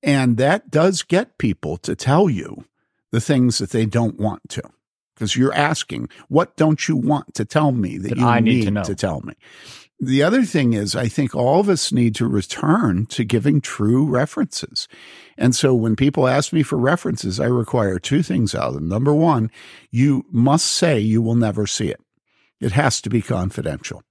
And 0.02 0.38
that 0.38 0.70
does 0.70 1.02
get 1.02 1.36
people 1.36 1.76
to 1.78 1.94
tell 1.94 2.30
you 2.30 2.64
the 3.12 3.20
things 3.20 3.58
that 3.58 3.70
they 3.70 3.86
don't 3.86 4.18
want 4.18 4.42
to. 4.50 4.62
Because 5.14 5.36
you're 5.36 5.54
asking, 5.54 6.08
what 6.28 6.56
don't 6.56 6.88
you 6.88 6.96
want 6.96 7.34
to 7.34 7.44
tell 7.44 7.70
me 7.70 7.98
that, 7.98 8.08
That 8.08 8.18
you 8.18 8.26
I 8.26 8.40
need 8.40 8.54
need 8.56 8.64
to 8.64 8.70
know. 8.72 8.82
to 8.82 8.94
tell 8.94 9.20
me? 9.20 9.34
The 10.00 10.22
other 10.24 10.42
thing 10.42 10.72
is, 10.72 10.96
I 10.96 11.06
think 11.06 11.32
all 11.32 11.60
of 11.60 11.68
us 11.68 11.92
need 11.92 12.16
to 12.16 12.26
return 12.26 13.06
to 13.06 13.22
giving 13.22 13.60
true 13.60 14.04
references. 14.06 14.88
And 15.38 15.54
so 15.54 15.74
when 15.74 15.94
people 15.94 16.26
ask 16.26 16.52
me 16.52 16.64
for 16.64 16.76
references, 16.76 17.38
I 17.38 17.44
require 17.46 18.00
two 18.00 18.22
things 18.24 18.52
out 18.52 18.68
of 18.68 18.74
them. 18.74 18.88
Number 18.88 19.14
one, 19.14 19.48
you 19.92 20.24
must 20.32 20.66
say 20.66 20.98
you 20.98 21.22
will 21.22 21.36
never 21.36 21.68
see 21.68 21.88
it. 21.88 22.00
It 22.60 22.72
has 22.72 23.00
to 23.02 23.10
be 23.10 23.22
confidential. 23.22 24.02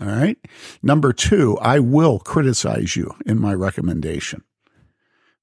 All 0.00 0.06
right. 0.06 0.38
Number 0.84 1.12
two, 1.12 1.58
I 1.60 1.80
will 1.80 2.20
criticize 2.20 2.94
you 2.94 3.12
in 3.26 3.40
my 3.40 3.54
recommendation. 3.54 4.44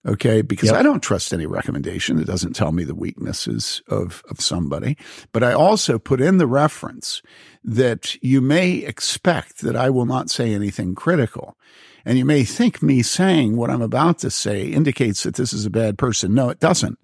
Okay. 0.05 0.41
Because 0.41 0.69
Yep. 0.69 0.79
I 0.79 0.83
don't 0.83 1.01
trust 1.01 1.33
any 1.33 1.45
recommendation 1.45 2.17
that 2.17 2.27
doesn't 2.27 2.53
tell 2.53 2.71
me 2.71 2.83
the 2.83 2.95
weaknesses 2.95 3.81
of, 3.87 4.23
of 4.29 4.39
somebody. 4.39 4.97
But 5.31 5.43
I 5.43 5.53
also 5.53 5.97
put 5.97 6.21
in 6.21 6.37
the 6.37 6.47
reference 6.47 7.21
that 7.63 8.15
you 8.23 8.41
may 8.41 8.77
expect 8.77 9.59
that 9.61 9.75
I 9.75 9.89
will 9.89 10.05
not 10.05 10.29
say 10.29 10.53
anything 10.53 10.95
critical. 10.95 11.57
And 12.05 12.19
you 12.19 12.25
may 12.25 12.43
think 12.43 12.83
me 12.83 13.01
saying 13.01 13.57
what 13.57 13.71
I'm 13.71 13.81
about 13.81 14.19
to 14.19 14.29
say 14.29 14.67
indicates 14.67 15.23
that 15.23 15.35
this 15.35 15.53
is 15.53 15.65
a 15.65 15.71
bad 15.71 15.97
person. 15.97 16.35
No, 16.35 16.49
it 16.49 16.59
doesn't. 16.59 16.99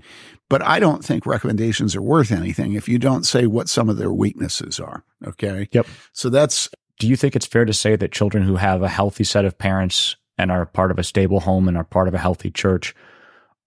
But 0.47 0.61
I 0.61 0.79
don't 0.79 1.03
think 1.03 1.25
recommendations 1.25 1.95
are 1.95 2.01
worth 2.03 2.31
anything 2.31 2.73
if 2.73 2.87
you 2.87 2.99
don't 2.99 3.25
say 3.25 3.47
what 3.47 3.67
some 3.67 3.89
of 3.89 3.97
their 3.97 4.13
weaknesses 4.13 4.79
are. 4.79 5.03
Okay. 5.25 5.67
Yep. 5.71 5.87
So 6.13 6.29
that's 6.29 6.69
Do 6.99 7.07
you 7.07 7.15
think 7.15 7.35
it's 7.35 7.47
fair 7.47 7.65
to 7.65 7.73
say 7.73 7.95
that 7.95 8.11
children 8.11 8.43
who 8.43 8.57
have 8.57 8.83
a 8.83 8.89
healthy 8.89 9.23
set 9.23 9.43
of 9.45 9.57
parents 9.57 10.17
and 10.41 10.51
are 10.51 10.65
part 10.65 10.91
of 10.91 10.99
a 10.99 11.03
stable 11.03 11.41
home 11.41 11.67
and 11.67 11.77
are 11.77 11.83
part 11.83 12.07
of 12.07 12.13
a 12.13 12.19
healthy 12.19 12.51
church 12.51 12.95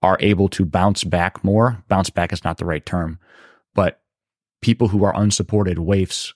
are 0.03 0.19
able 0.21 0.49
to 0.51 0.65
bounce 0.67 1.05
back 1.05 1.43
more? 1.43 1.83
Bounce 1.89 2.11
back 2.11 2.33
is 2.33 2.45
not 2.45 2.59
the 2.59 2.67
right 2.67 2.85
term, 2.85 3.19
but 3.75 4.03
people 4.61 4.89
who 4.89 5.05
are 5.05 5.17
unsupported 5.17 5.79
waifs 5.79 6.35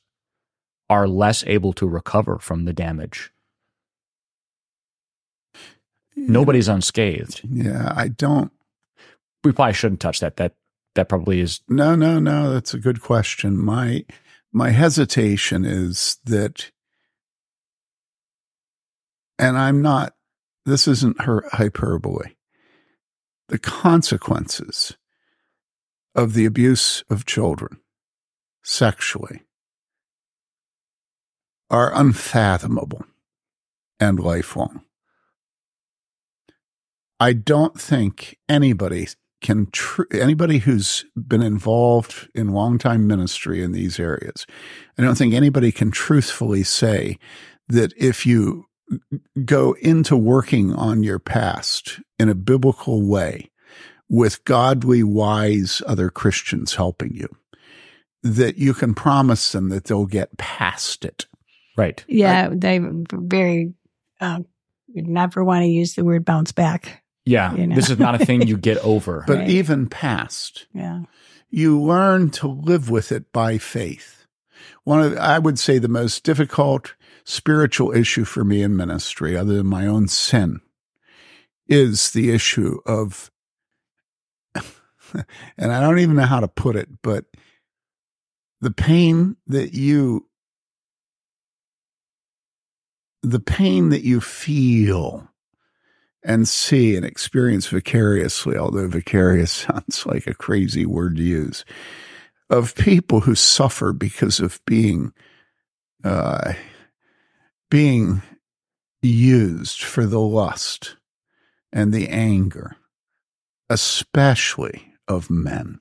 are 0.89 1.07
less 1.07 1.45
able 1.47 1.73
to 1.75 1.87
recover 1.87 2.39
from 2.39 2.65
the 2.65 2.73
damage. 2.73 3.31
Nobody's 6.17 6.69
unscathed. 6.69 7.43
Yeah, 7.49 7.93
I 7.95 8.09
don't. 8.09 8.51
We 9.45 9.53
probably 9.53 9.75
shouldn't 9.75 10.01
touch 10.01 10.21
that. 10.21 10.37
That 10.37 10.55
that 10.95 11.09
probably 11.09 11.41
is 11.41 11.61
No, 11.69 11.95
no, 11.95 12.19
no. 12.19 12.53
That's 12.53 12.75
a 12.75 12.79
good 12.79 13.01
question. 13.01 13.57
My 13.57 14.05
my 14.53 14.71
hesitation 14.71 15.65
is 15.65 16.19
that, 16.25 16.71
and 19.39 19.57
I'm 19.57 19.81
not. 19.81 20.15
This 20.69 20.87
isn't 20.87 21.23
her 21.23 21.49
hyperbole. 21.53 22.35
The 23.49 23.59
consequences 23.59 24.99
of 26.15 26.35
the 26.35 26.45
abuse 26.45 27.03
of 27.09 27.25
children 27.25 27.79
sexually 28.63 29.45
are 31.71 31.91
unfathomable 31.95 33.07
and 33.99 34.21
lifelong. 34.21 34.83
I 37.19 37.33
don't 37.33 37.81
think 37.81 38.37
anybody 38.47 39.09
can 39.41 39.69
tr- 39.73 40.03
anybody 40.13 40.59
who's 40.59 41.07
been 41.17 41.43
involved 41.43 42.29
in 42.35 42.49
long 42.49 42.77
time 42.77 43.07
ministry 43.07 43.63
in 43.63 43.71
these 43.71 44.01
areas 44.01 44.45
i 44.99 45.03
don't 45.03 45.15
think 45.15 45.33
anybody 45.33 45.71
can 45.71 45.93
truthfully 45.93 46.65
say 46.65 47.17
that 47.69 47.93
if 47.97 48.27
you 48.27 48.68
go 49.45 49.73
into 49.81 50.17
working 50.17 50.73
on 50.73 51.03
your 51.03 51.19
past 51.19 52.01
in 52.19 52.29
a 52.29 52.35
biblical 52.35 53.03
way 53.07 53.51
with 54.09 54.45
godly 54.45 55.03
wise 55.03 55.83
other 55.87 56.09
christians 56.11 56.75
helping 56.75 57.15
you 57.15 57.29
that 58.23 58.57
you 58.57 58.73
can 58.75 58.95
promise 58.95 59.53
them 59.53 59.69
that 59.69 59.85
they'll 59.85 60.07
get 60.07 60.37
past 60.39 61.05
it 61.05 61.27
Right. 61.77 62.05
Yeah, 62.09 62.49
they 62.53 62.81
very 63.13 63.73
um, 64.21 64.47
never 64.89 65.45
want 65.45 65.63
to 65.63 65.69
use 65.69 65.95
the 65.95 66.05
word 66.05 66.25
bounce 66.25 66.51
back. 66.51 67.05
Yeah. 67.25 67.55
You 67.55 67.69
know. 67.69 67.77
This 67.77 67.89
is 67.89 68.01
not 68.01 68.21
a 68.21 68.27
thing 68.27 68.43
you 68.49 68.57
get 68.57 68.79
over. 68.85 69.23
but 69.29 69.37
Right. 69.39 69.49
even 69.49 69.87
past 69.89 70.67
Yeah. 70.75 71.03
you 71.51 71.81
learn 71.81 72.31
to 72.31 72.49
live 72.49 72.91
with 72.91 73.13
it 73.13 73.33
by 73.33 73.59
faith. 73.59 74.27
One 74.83 75.01
of, 75.03 75.11
the- 75.13 75.23
I 75.23 75.39
would 75.39 75.57
say, 75.61 75.79
the 75.79 75.87
most 75.87 76.25
difficult 76.25 76.95
spiritual 77.29 77.95
issue 77.95 78.25
for 78.25 78.43
me 78.43 78.63
in 78.63 78.75
ministry, 78.75 79.37
other 79.37 79.57
than 79.57 79.67
my 79.67 79.87
own 79.87 80.09
sin, 80.09 80.61
is 81.67 82.13
the 82.13 82.31
issue 82.31 82.79
of, 82.87 83.31
and 85.59 85.71
I 85.71 85.79
don't 85.79 85.99
even 85.99 86.17
know 86.17 86.23
how 86.23 86.41
to 86.41 86.49
put 86.49 86.75
it, 86.75 86.89
but 87.03 87.27
the 88.63 88.71
pain 88.71 89.37
that 89.47 89.75
you, 89.75 90.27
the 93.23 93.41
pain 93.41 93.91
that 93.91 94.05
you 94.05 94.23
feel 94.23 95.29
and 96.25 96.49
see 96.49 96.97
and 96.97 97.05
experience 97.05 97.67
vicariously, 97.67 98.57
although 98.57 98.89
vicarious 98.89 99.53
sounds 99.67 100.07
like 100.07 100.27
a 100.27 100.33
crazy 100.33 100.87
word 100.87 101.17
to 101.17 101.23
use, 101.23 101.67
of 102.49 102.75
people 102.75 103.21
who 103.21 103.35
suffer 103.35 103.93
because 103.93 104.41
of 104.41 104.65
being 104.65 105.13
uh, 106.05 106.55
being 107.71 108.23
used 109.03 109.83
for 109.83 110.07
the 110.07 110.21
lust 110.21 110.97
and 111.73 111.93
the 111.93 112.09
anger, 112.09 112.77
especially 113.69 114.95
of 115.07 115.31
men, 115.31 115.81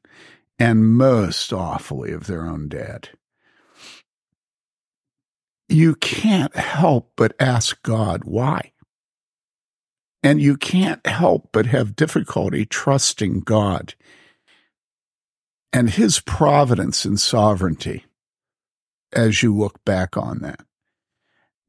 and 0.60 0.86
most 0.86 1.54
awfully 1.54 2.12
of 2.12 2.28
their 2.28 2.46
own 2.46 2.70
dad. 2.70 3.10
You 5.70 5.96
can't 5.96 6.56
help 6.56 7.12
but 7.16 7.36
ask 7.40 7.82
God 7.84 8.24
why. 8.24 8.72
And 10.24 10.42
you 10.42 10.58
can't 10.58 11.06
help 11.06 11.50
but 11.52 11.68
have 11.68 11.96
difficulty 11.96 12.66
trusting 12.66 13.42
God 13.42 13.94
and 15.72 15.90
his 15.90 16.20
providence 16.20 17.06
and 17.06 17.20
sovereignty 17.20 18.06
as 19.14 19.44
you 19.44 19.56
look 19.56 19.84
back 19.86 20.18
on 20.18 20.40
that. 20.40 20.67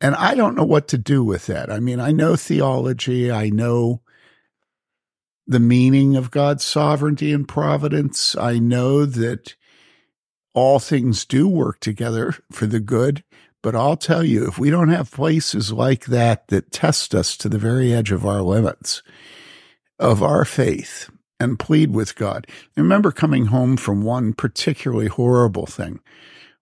And 0.00 0.14
I 0.14 0.34
don't 0.34 0.54
know 0.54 0.64
what 0.64 0.88
to 0.88 0.98
do 0.98 1.24
with 1.24 1.46
that. 1.46 1.70
I 1.70 1.80
mean, 1.80 2.00
I 2.00 2.12
know 2.12 2.36
theology, 2.36 3.32
I 3.32 3.50
know 3.50 4.02
the 5.46 5.60
meaning 5.60 6.14
of 6.14 6.30
God's 6.30 6.62
sovereignty 6.62 7.32
and 7.32 7.48
providence. 7.48 8.36
I 8.36 8.58
know 8.58 9.06
that 9.06 9.56
all 10.54 10.78
things 10.78 11.24
do 11.24 11.48
work 11.48 11.80
together 11.80 12.34
for 12.52 12.66
the 12.66 12.80
good. 12.80 13.24
But 13.60 13.74
I'll 13.74 13.96
tell 13.96 14.22
you, 14.22 14.46
if 14.46 14.56
we 14.56 14.70
don't 14.70 14.88
have 14.88 15.10
places 15.10 15.72
like 15.72 16.06
that 16.06 16.46
that 16.46 16.70
test 16.70 17.12
us 17.12 17.36
to 17.38 17.48
the 17.48 17.58
very 17.58 17.92
edge 17.92 18.12
of 18.12 18.24
our 18.24 18.40
limits 18.40 19.02
of 19.98 20.22
our 20.22 20.44
faith 20.44 21.10
and 21.40 21.58
plead 21.58 21.90
with 21.90 22.14
God. 22.16 22.46
I 22.48 22.80
remember 22.80 23.12
coming 23.12 23.46
home 23.46 23.76
from 23.76 24.02
one 24.02 24.32
particularly 24.32 25.08
horrible 25.08 25.66
thing 25.66 26.00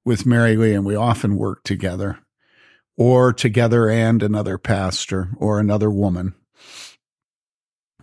with 0.04 0.26
Mary 0.26 0.56
Lee, 0.56 0.74
and 0.74 0.84
we 0.84 0.94
often 0.94 1.36
worked 1.36 1.66
together, 1.66 2.18
or 2.96 3.32
together 3.32 3.88
and 3.88 4.22
another 4.22 4.58
pastor 4.58 5.30
or 5.36 5.58
another 5.58 5.90
woman. 5.90 6.34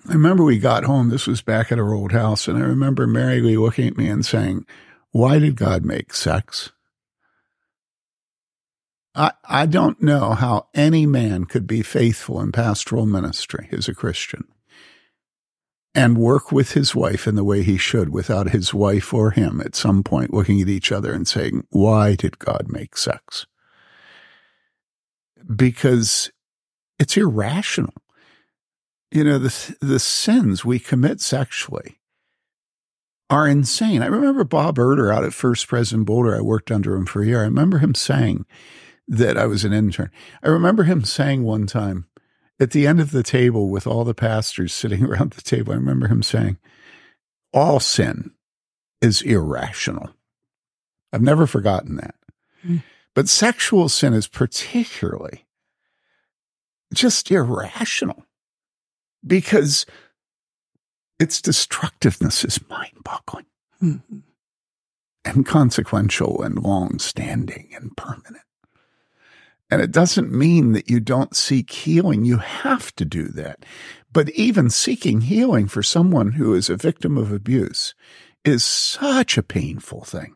I 0.07 0.13
remember 0.13 0.43
we 0.43 0.59
got 0.59 0.83
home, 0.83 1.09
this 1.09 1.27
was 1.27 1.41
back 1.41 1.71
at 1.71 1.79
our 1.79 1.93
old 1.93 2.11
house, 2.11 2.47
and 2.47 2.57
I 2.57 2.61
remember 2.61 3.07
Mary 3.07 3.39
Lee 3.39 3.57
looking 3.57 3.87
at 3.87 3.97
me 3.97 4.09
and 4.09 4.25
saying, 4.25 4.65
Why 5.11 5.39
did 5.39 5.55
God 5.55 5.85
make 5.85 6.13
sex? 6.13 6.71
I, 9.15 9.31
I 9.45 9.65
don't 9.65 10.01
know 10.01 10.31
how 10.31 10.67
any 10.73 11.05
man 11.05 11.45
could 11.45 11.67
be 11.67 11.83
faithful 11.83 12.41
in 12.41 12.51
pastoral 12.51 13.05
ministry 13.05 13.69
as 13.71 13.87
a 13.87 13.93
Christian 13.93 14.45
and 15.95 16.17
work 16.17 16.51
with 16.51 16.71
his 16.71 16.95
wife 16.95 17.27
in 17.27 17.35
the 17.35 17.43
way 17.43 17.61
he 17.61 17.77
should 17.77 18.09
without 18.09 18.49
his 18.49 18.73
wife 18.73 19.13
or 19.13 19.31
him 19.31 19.61
at 19.61 19.75
some 19.75 20.03
point 20.03 20.33
looking 20.33 20.59
at 20.59 20.67
each 20.67 20.91
other 20.91 21.13
and 21.13 21.27
saying, 21.27 21.65
Why 21.69 22.15
did 22.15 22.39
God 22.39 22.65
make 22.67 22.97
sex? 22.97 23.45
Because 25.53 26.31
it's 26.99 27.17
irrational. 27.17 27.93
You 29.11 29.23
know, 29.23 29.37
the, 29.37 29.75
the 29.79 29.99
sins 29.99 30.65
we 30.65 30.79
commit 30.79 31.21
sexually 31.21 31.99
are 33.29 33.47
insane. 33.47 34.01
I 34.01 34.07
remember 34.07 34.43
Bob 34.43 34.77
Erder 34.77 35.13
out 35.13 35.23
at 35.23 35.33
First 35.33 35.67
Pres 35.67 35.93
in 35.93 36.03
Boulder. 36.03 36.35
I 36.35 36.41
worked 36.41 36.71
under 36.71 36.95
him 36.95 37.05
for 37.05 37.21
a 37.21 37.25
year. 37.25 37.41
I 37.41 37.45
remember 37.45 37.79
him 37.79 37.95
saying 37.95 38.45
that 39.07 39.37
I 39.37 39.45
was 39.45 39.65
an 39.65 39.73
intern. 39.73 40.11
I 40.43 40.49
remember 40.49 40.83
him 40.83 41.03
saying 41.03 41.43
one 41.43 41.67
time 41.67 42.07
at 42.59 42.71
the 42.71 42.87
end 42.87 42.99
of 42.99 43.11
the 43.11 43.23
table 43.23 43.69
with 43.69 43.85
all 43.87 44.03
the 44.03 44.13
pastors 44.13 44.73
sitting 44.73 45.03
around 45.05 45.33
the 45.33 45.41
table, 45.41 45.73
I 45.73 45.77
remember 45.77 46.07
him 46.07 46.23
saying, 46.23 46.57
All 47.53 47.79
sin 47.79 48.31
is 49.01 49.21
irrational. 49.21 50.11
I've 51.11 51.21
never 51.21 51.45
forgotten 51.45 51.97
that. 51.97 52.15
Mm. 52.65 52.83
But 53.15 53.29
sexual 53.29 53.89
sin 53.89 54.13
is 54.13 54.27
particularly 54.27 55.45
just 56.93 57.29
irrational 57.31 58.25
because 59.25 59.85
its 61.19 61.41
destructiveness 61.41 62.43
is 62.43 62.59
mind 62.69 62.97
boggling 63.03 63.45
Mhm. 63.81 64.23
and 65.25 65.45
consequential 65.45 66.41
and 66.41 66.57
long 66.59 66.99
standing 66.99 67.73
and 67.75 67.95
permanent. 67.95 68.43
And 69.69 69.81
it 69.81 69.91
doesn't 69.91 70.31
mean 70.31 70.73
that 70.73 70.89
you 70.89 70.99
don't 70.99 71.35
seek 71.35 71.71
healing. 71.71 72.25
You 72.25 72.37
have 72.37 72.93
to 72.95 73.05
do 73.05 73.29
that. 73.29 73.65
But 74.11 74.29
even 74.31 74.69
seeking 74.69 75.21
healing 75.21 75.67
for 75.67 75.81
someone 75.81 76.33
who 76.33 76.53
is 76.53 76.69
a 76.69 76.75
victim 76.75 77.17
of 77.17 77.31
abuse 77.31 77.95
is 78.43 78.63
such 78.63 79.37
a 79.37 79.43
painful 79.43 80.03
thing. 80.03 80.35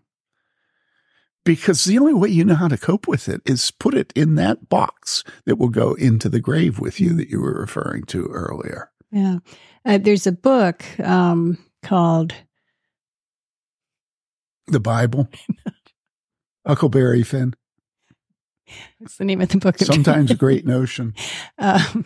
Because 1.48 1.86
the 1.86 1.98
only 1.98 2.14
way 2.14 2.28
you 2.30 2.44
know 2.44 2.56
how 2.56 2.68
to 2.68 2.78
cope 2.78 3.08
with 3.08 3.30
it 3.30 3.42
is 3.46 3.72
put 3.72 3.94
it 3.94 4.12
in 4.16 4.36
that 4.36 4.68
box 4.68 5.24
that 5.46 5.56
will 5.56 5.70
go 5.70 5.94
into 5.94 6.28
the 6.28 6.42
grave 6.42 6.78
with 6.80 7.00
you 7.00 7.14
that 7.14 7.30
you 7.30 7.40
were 7.40 7.54
referring 7.54 8.04
to 8.08 8.28
earlier. 8.28 8.92
Yeah. 9.12 9.38
Uh, 9.86 9.98
there's 9.98 10.28
a 10.28 10.34
book 10.34 10.84
um, 11.00 11.58
called 11.84 12.34
The 14.68 14.82
Bible, 14.82 15.30
Huckleberry 16.68 17.24
Finn, 17.24 17.54
what's 19.00 19.18
the 19.18 19.26
name 19.26 19.42
of 19.42 19.50
the 19.50 19.58
book? 19.58 19.80
I'm 19.82 19.86
sometimes 19.86 20.32
a 20.32 20.36
great 20.36 20.66
notion, 20.66 21.16
um, 21.58 22.06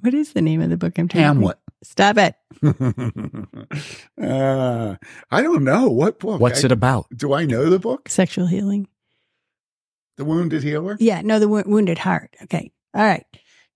what 0.00 0.14
is 0.14 0.32
the 0.32 0.42
name 0.42 0.60
of 0.60 0.70
the 0.70 0.76
book? 0.76 0.98
I'm 0.98 1.08
trying 1.08 1.22
to. 1.22 1.26
Hamlet. 1.26 1.58
Stop 1.84 2.16
it. 2.18 2.34
uh, 4.20 4.96
I 5.30 5.42
don't 5.42 5.64
know 5.64 5.88
what 5.88 6.18
book. 6.18 6.40
What's 6.40 6.64
I- 6.64 6.66
it 6.66 6.72
about? 6.72 7.06
Do 7.14 7.32
I 7.34 7.44
know 7.46 7.70
the 7.70 7.78
book? 7.78 8.08
Sexual 8.08 8.46
healing. 8.46 8.88
The 10.16 10.24
Wounded 10.24 10.62
Healer? 10.62 10.96
Yeah, 11.00 11.22
no, 11.22 11.38
the 11.40 11.48
wo- 11.48 11.64
wounded 11.66 11.98
heart. 11.98 12.36
Okay, 12.44 12.70
all 12.94 13.04
right. 13.04 13.24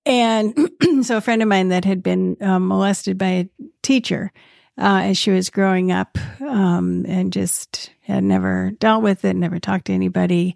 And 0.06 0.70
so, 1.02 1.16
a 1.16 1.20
friend 1.20 1.42
of 1.42 1.48
mine 1.48 1.68
that 1.70 1.84
had 1.84 2.02
been 2.02 2.36
um, 2.40 2.68
molested 2.68 3.18
by 3.18 3.26
a 3.26 3.48
teacher 3.82 4.32
uh, 4.78 5.00
as 5.04 5.18
she 5.18 5.32
was 5.32 5.50
growing 5.50 5.90
up, 5.90 6.16
um, 6.40 7.04
and 7.08 7.32
just 7.32 7.90
had 8.02 8.22
never 8.22 8.70
dealt 8.78 9.02
with 9.02 9.24
it, 9.24 9.34
never 9.34 9.58
talked 9.58 9.86
to 9.86 9.92
anybody. 9.92 10.54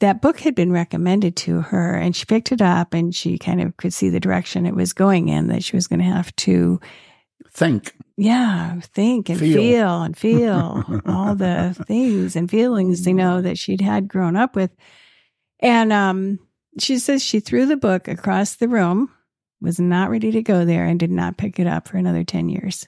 That 0.00 0.22
book 0.22 0.38
had 0.40 0.54
been 0.54 0.70
recommended 0.70 1.34
to 1.36 1.60
her, 1.60 1.94
and 1.94 2.14
she 2.14 2.24
picked 2.24 2.52
it 2.52 2.62
up, 2.62 2.94
and 2.94 3.14
she 3.14 3.36
kind 3.36 3.60
of 3.60 3.76
could 3.76 3.92
see 3.92 4.08
the 4.10 4.20
direction 4.20 4.64
it 4.66 4.74
was 4.74 4.92
going 4.92 5.28
in. 5.28 5.48
That 5.48 5.64
she 5.64 5.76
was 5.76 5.88
going 5.88 5.98
to 5.98 6.04
have 6.04 6.34
to 6.36 6.80
Think. 7.52 7.92
yeah, 8.16 8.78
think 8.80 9.28
and 9.28 9.38
Feel. 9.38 9.54
feel, 9.54 10.02
and 10.02 10.16
feel 10.96 11.00
all 11.06 11.34
the 11.34 11.74
things 11.86 12.36
and 12.36 12.48
feelings, 12.48 13.06
you 13.06 13.14
know, 13.14 13.42
that 13.42 13.58
she'd 13.58 13.80
had 13.80 14.06
grown 14.06 14.36
up 14.36 14.54
with. 14.54 14.70
And 15.60 15.92
um, 15.92 16.38
she 16.78 16.98
says 16.98 17.22
she 17.22 17.40
threw 17.40 17.66
the 17.66 17.76
book 17.76 18.06
across 18.06 18.56
the 18.56 18.68
room, 18.68 19.10
was 19.60 19.80
not 19.80 20.10
ready 20.10 20.30
to 20.32 20.42
go 20.42 20.64
there, 20.64 20.84
and 20.84 21.00
did 21.00 21.10
not 21.10 21.36
pick 21.36 21.58
it 21.58 21.66
up 21.66 21.88
for 21.88 21.96
another 21.96 22.22
10 22.22 22.48
years. 22.48 22.86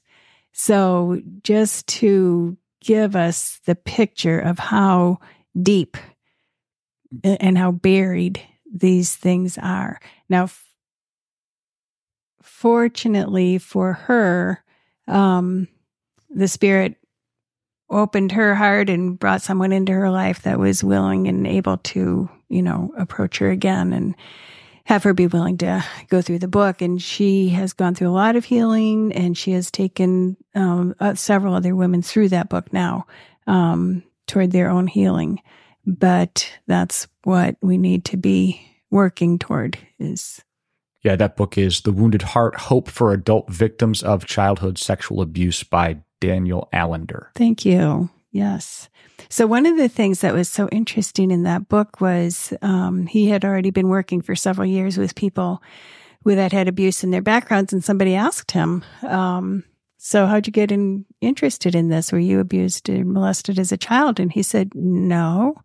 So, 0.53 1.20
just 1.43 1.87
to 1.89 2.57
give 2.81 3.16
us 3.16 3.61
the 3.66 3.74
picture 3.74 4.39
of 4.39 4.59
how 4.59 5.19
deep 5.61 5.97
and 7.24 7.59
how 7.59 7.73
buried 7.73 8.41
these 8.73 9.16
things 9.16 9.59
are. 9.59 10.01
Now, 10.28 10.45
f- 10.45 10.65
fortunately 12.43 13.59
for 13.59 13.95
her, 13.95 14.62
um, 15.09 15.69
the 16.31 16.49
Spirit 16.49 16.97
opened 17.91 18.32
her 18.32 18.55
heart 18.55 18.89
and 18.89 19.19
brought 19.19 19.43
someone 19.43 19.73
into 19.73 19.93
her 19.93 20.11
life 20.11 20.43
that 20.43 20.59
was 20.59 20.85
willing 20.85 21.27
and 21.27 21.47
able 21.47 21.78
to, 21.78 22.31
you 22.49 22.62
know, 22.62 22.93
approach 22.97 23.39
her 23.39 23.51
again 23.51 23.93
and 23.93 24.15
have 24.85 25.03
her 25.03 25.12
be 25.12 25.27
willing 25.27 25.59
to 25.59 25.85
go 26.09 26.23
through 26.23 26.39
the 26.39 26.49
book. 26.49 26.81
And 26.81 27.03
she 27.03 27.49
has 27.51 27.73
gone 27.73 27.95
through 27.95 28.09
a 28.09 28.12
lot 28.12 28.37
of 28.37 28.45
healing 28.45 29.12
and 29.12 29.37
she 29.37 29.53
has 29.53 29.70
taken 29.70 30.37
um, 30.55 30.95
uh, 31.01 31.15
several 31.15 31.55
other 31.55 31.74
women 31.74 32.03
through 32.03 32.28
that 32.28 32.49
book 32.49 32.73
now 32.73 33.07
um, 33.47 34.05
toward 34.27 34.53
their 34.53 34.70
own 34.70 34.87
healing. 34.87 35.41
But 35.99 36.51
that's 36.67 37.09
what 37.25 37.57
we 37.61 37.77
need 37.77 38.05
to 38.07 38.17
be 38.17 38.62
working 38.91 39.39
toward 39.39 39.79
is 39.99 40.43
yeah, 41.03 41.17
that 41.17 41.37
book 41.37 41.57
is 41.57 41.81
The 41.81 41.93
Wounded 41.93 42.23
Heart 42.23 42.57
Hope 42.57 42.89
for 42.89 43.12
Adult 43.12 43.51
Victims 43.51 44.03
of 44.03 44.27
Childhood 44.27 44.77
Sexual 44.77 45.23
Abuse 45.23 45.62
by 45.62 45.99
Daniel 46.21 46.69
Allender. 46.75 47.31
Thank 47.35 47.65
you. 47.65 48.11
Yes. 48.33 48.91
So, 49.31 49.47
one 49.47 49.67
of 49.67 49.77
the 49.77 49.89
things 49.89 50.21
that 50.21 50.35
was 50.35 50.49
so 50.49 50.69
interesting 50.69 51.31
in 51.31 51.45
that 51.45 51.69
book 51.69 52.01
was 52.01 52.53
um, 52.62 53.07
he 53.07 53.29
had 53.29 53.45
already 53.45 53.71
been 53.71 53.89
working 53.89 54.21
for 54.21 54.37
several 54.37 54.67
years 54.67 54.99
with 54.99 55.15
people 55.15 55.62
who 56.25 56.35
that 56.35 56.53
had 56.53 56.69
abuse 56.69 57.03
in 57.03 57.11
their 57.11 57.23
backgrounds, 57.23 57.73
and 57.73 57.83
somebody 57.83 58.15
asked 58.15 58.51
him, 58.51 58.85
um, 59.03 59.65
So, 60.02 60.27
how'd 60.27 60.47
you 60.47 60.52
get 60.52 60.72
in, 60.72 61.05
interested 61.20 61.74
in 61.74 61.90
this? 61.90 62.10
Were 62.10 62.18
you 62.18 62.40
abused 62.40 62.89
and 62.89 63.12
molested 63.12 63.59
as 63.59 63.70
a 63.70 63.77
child? 63.77 64.18
And 64.18 64.32
he 64.32 64.43
said, 64.43 64.72
No. 64.74 65.56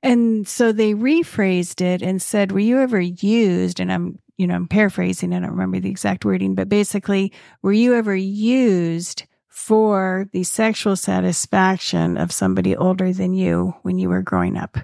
And 0.00 0.46
so 0.46 0.70
they 0.70 0.94
rephrased 0.94 1.80
it 1.80 2.00
and 2.00 2.22
said, 2.22 2.52
Were 2.52 2.60
you 2.60 2.78
ever 2.78 3.00
used? 3.00 3.80
And 3.80 3.92
I'm, 3.92 4.20
you 4.36 4.46
know, 4.46 4.54
I'm 4.54 4.68
paraphrasing, 4.68 5.34
I 5.34 5.40
don't 5.40 5.50
remember 5.50 5.80
the 5.80 5.90
exact 5.90 6.24
wording, 6.24 6.54
but 6.54 6.68
basically, 6.68 7.32
were 7.60 7.72
you 7.72 7.94
ever 7.94 8.14
used 8.14 9.24
for 9.48 10.28
the 10.30 10.44
sexual 10.44 10.94
satisfaction 10.94 12.16
of 12.16 12.30
somebody 12.30 12.76
older 12.76 13.12
than 13.12 13.34
you 13.34 13.74
when 13.82 13.98
you 13.98 14.08
were 14.08 14.22
growing 14.22 14.56
up. 14.56 14.78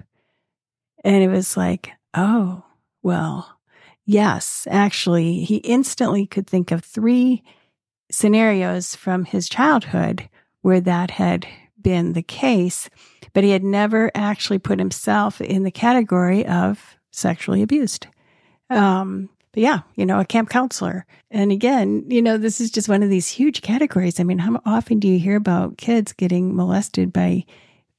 And 1.01 1.23
it 1.23 1.29
was 1.29 1.55
like, 1.55 1.91
oh, 2.13 2.61
well, 3.01 3.57
yes, 4.05 4.67
actually, 4.69 5.45
he 5.45 5.57
instantly 5.57 6.27
could 6.27 6.45
think 6.45 6.71
of 6.71 6.83
three 6.83 7.41
scenarios 8.11 8.95
from 8.95 9.25
his 9.25 9.49
childhood 9.49 10.29
where 10.61 10.81
that 10.81 11.11
had 11.11 11.47
been 11.81 12.13
the 12.13 12.23
case, 12.23 12.89
but 13.33 13.43
he 13.43 13.51
had 13.51 13.63
never 13.63 14.11
actually 14.15 14.59
put 14.59 14.79
himself 14.79 15.39
in 15.41 15.63
the 15.63 15.71
category 15.71 16.45
of 16.45 16.97
sexually 17.11 17.61
abused. 17.61 18.07
Um, 18.69 19.29
but 19.51 19.61
yeah, 19.63 19.81
you 19.95 20.05
know, 20.05 20.19
a 20.19 20.25
camp 20.25 20.49
counselor. 20.49 21.05
And 21.31 21.51
again, 21.51 22.03
you 22.09 22.21
know, 22.21 22.37
this 22.37 22.59
is 22.59 22.71
just 22.71 22.89
one 22.89 23.03
of 23.03 23.09
these 23.09 23.29
huge 23.29 23.61
categories. 23.61 24.19
I 24.19 24.23
mean, 24.23 24.39
how 24.39 24.59
often 24.65 24.99
do 24.99 25.07
you 25.07 25.19
hear 25.19 25.35
about 25.35 25.77
kids 25.77 26.11
getting 26.11 26.55
molested 26.55 27.13
by 27.13 27.45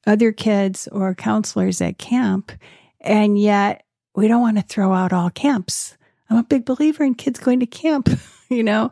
other 0.06 0.32
kids 0.32 0.88
or 0.92 1.14
counselors 1.14 1.80
at 1.80 1.98
camp? 1.98 2.52
And 3.00 3.38
yet 3.38 3.84
we 4.14 4.28
don't 4.28 4.42
want 4.42 4.56
to 4.56 4.62
throw 4.62 4.92
out 4.92 5.12
all 5.12 5.30
camps. 5.30 5.96
I'm 6.28 6.38
a 6.38 6.42
big 6.42 6.64
believer 6.64 7.04
in 7.04 7.14
kids 7.14 7.38
going 7.38 7.60
to 7.60 7.66
camp, 7.66 8.10
you 8.48 8.62
know? 8.62 8.90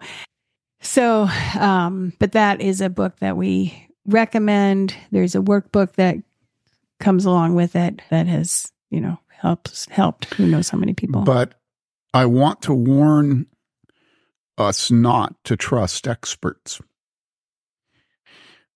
So, 0.84 1.28
um, 1.58 2.12
but 2.18 2.32
that 2.32 2.60
is 2.60 2.80
a 2.80 2.90
book 2.90 3.18
that 3.20 3.36
we 3.36 3.88
recommend. 4.06 4.94
There's 5.10 5.34
a 5.34 5.40
workbook 5.40 5.94
that 5.94 6.16
comes 7.00 7.24
along 7.24 7.54
with 7.54 7.74
it 7.74 8.00
that 8.10 8.26
has, 8.26 8.70
you 8.90 9.00
know, 9.00 9.18
helps 9.30 9.86
helped 9.90 10.32
who 10.34 10.46
knows 10.46 10.68
how 10.68 10.78
many 10.78 10.94
people. 10.94 11.22
But 11.22 11.54
I 12.12 12.26
want 12.26 12.62
to 12.62 12.74
warn 12.74 13.46
us 14.56 14.90
not 14.90 15.42
to 15.44 15.56
trust 15.56 16.06
experts. 16.06 16.80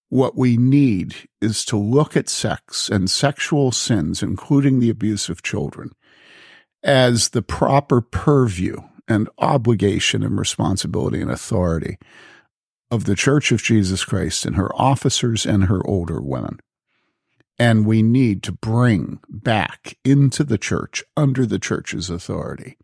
What 0.09 0.36
we 0.36 0.56
need 0.56 1.14
is 1.40 1.64
to 1.66 1.76
look 1.76 2.16
at 2.16 2.28
sex 2.28 2.89
and 2.89 3.10
sexual 3.10 3.70
sins, 3.70 4.22
including 4.22 4.80
the 4.80 4.90
abuse 4.90 5.28
of 5.28 5.43
children, 5.43 5.93
as 6.82 7.30
the 7.30 7.43
proper 7.43 8.01
purview 8.01 8.78
and 9.09 9.28
obligation 9.39 10.22
and 10.22 10.39
responsibility 10.39 11.20
and 11.20 11.30
authority 11.30 11.98
of 12.90 13.05
the 13.05 13.16
Church 13.16 13.52
of 13.52 13.62
Jesus 13.62 14.05
Christ 14.05 14.44
and 14.47 14.56
her 14.56 14.74
officers 14.74 15.44
and 15.47 15.64
her 15.64 15.86
older 15.86 16.20
women. 16.20 16.59
And 17.59 17.86
we 17.86 18.02
need 18.02 18.43
to 18.44 18.52
bring 18.52 19.18
back 19.28 19.98
into 20.05 20.44
the 20.44 20.59
church, 20.59 21.02
under 21.16 21.44
the 21.44 21.59
church's 21.59 22.09
authority, 22.09 22.76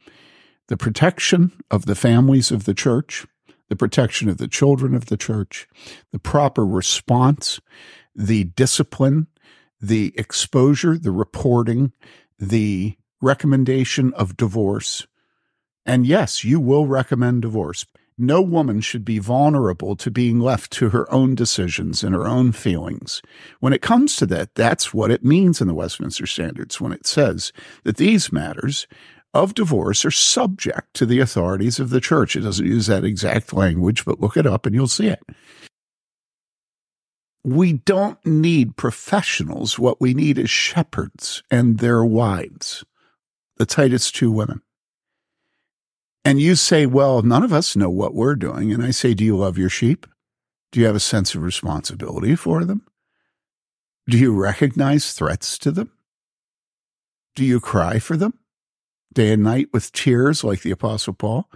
the 0.68 0.76
protection 0.76 1.52
of 1.70 1.86
the 1.86 1.94
families 1.94 2.50
of 2.50 2.64
the 2.64 2.74
church, 2.74 3.26
the 3.68 3.76
protection 3.76 4.28
of 4.28 4.38
the 4.38 4.48
children 4.48 4.94
of 4.94 5.06
the 5.06 5.16
church, 5.16 5.68
the 6.12 6.18
proper 6.18 6.66
response, 6.66 7.60
the 8.14 8.44
discipline, 8.44 9.28
the 9.80 10.12
exposure, 10.16 10.98
the 10.98 11.12
reporting, 11.12 11.92
the 12.38 12.96
recommendation 13.20 14.12
of 14.14 14.36
divorce. 14.36 15.06
And 15.86 16.06
yes, 16.06 16.44
you 16.44 16.60
will 16.60 16.86
recommend 16.86 17.42
divorce. 17.42 17.84
No 18.16 18.40
woman 18.40 18.80
should 18.80 19.04
be 19.04 19.18
vulnerable 19.18 19.96
to 19.96 20.10
being 20.10 20.38
left 20.38 20.70
to 20.74 20.90
her 20.90 21.12
own 21.12 21.34
decisions 21.34 22.04
and 22.04 22.14
her 22.14 22.26
own 22.26 22.52
feelings. 22.52 23.20
When 23.58 23.72
it 23.72 23.82
comes 23.82 24.14
to 24.16 24.26
that, 24.26 24.54
that's 24.54 24.94
what 24.94 25.10
it 25.10 25.24
means 25.24 25.60
in 25.60 25.66
the 25.66 25.74
Westminster 25.74 26.26
Standards 26.26 26.80
when 26.80 26.92
it 26.92 27.06
says 27.06 27.52
that 27.82 27.96
these 27.96 28.32
matters 28.32 28.86
of 29.34 29.54
divorce 29.54 30.04
are 30.04 30.12
subject 30.12 30.94
to 30.94 31.04
the 31.04 31.18
authorities 31.18 31.80
of 31.80 31.90
the 31.90 32.00
church. 32.00 32.36
It 32.36 32.42
doesn't 32.42 32.64
use 32.64 32.86
that 32.86 33.04
exact 33.04 33.52
language, 33.52 34.04
but 34.04 34.20
look 34.20 34.36
it 34.36 34.46
up 34.46 34.64
and 34.64 34.74
you'll 34.76 34.86
see 34.86 35.08
it. 35.08 35.22
We 37.42 37.74
don't 37.74 38.24
need 38.24 38.76
professionals. 38.76 39.76
What 39.76 40.00
we 40.00 40.14
need 40.14 40.38
is 40.38 40.48
shepherds 40.48 41.42
and 41.50 41.78
their 41.78 42.04
wives, 42.04 42.84
the 43.56 43.66
Titus 43.66 44.12
2 44.12 44.30
women. 44.30 44.62
And 46.24 46.40
you 46.40 46.54
say, 46.54 46.86
well, 46.86 47.22
none 47.22 47.42
of 47.42 47.52
us 47.52 47.76
know 47.76 47.90
what 47.90 48.14
we're 48.14 48.34
doing. 48.34 48.72
And 48.72 48.82
I 48.82 48.90
say, 48.90 49.14
do 49.14 49.24
you 49.24 49.36
love 49.36 49.58
your 49.58 49.68
sheep? 49.68 50.06
Do 50.72 50.80
you 50.80 50.86
have 50.86 50.96
a 50.96 51.00
sense 51.00 51.34
of 51.34 51.42
responsibility 51.42 52.34
for 52.34 52.64
them? 52.64 52.86
Do 54.08 54.18
you 54.18 54.34
recognize 54.34 55.12
threats 55.12 55.58
to 55.58 55.70
them? 55.70 55.92
Do 57.36 57.44
you 57.44 57.60
cry 57.60 57.98
for 57.98 58.16
them? 58.16 58.38
day 59.14 59.32
and 59.32 59.42
night 59.42 59.68
with 59.72 59.92
tears 59.92 60.44
like 60.44 60.62
the 60.62 60.72
Apostle 60.72 61.14
Paul, 61.14 61.48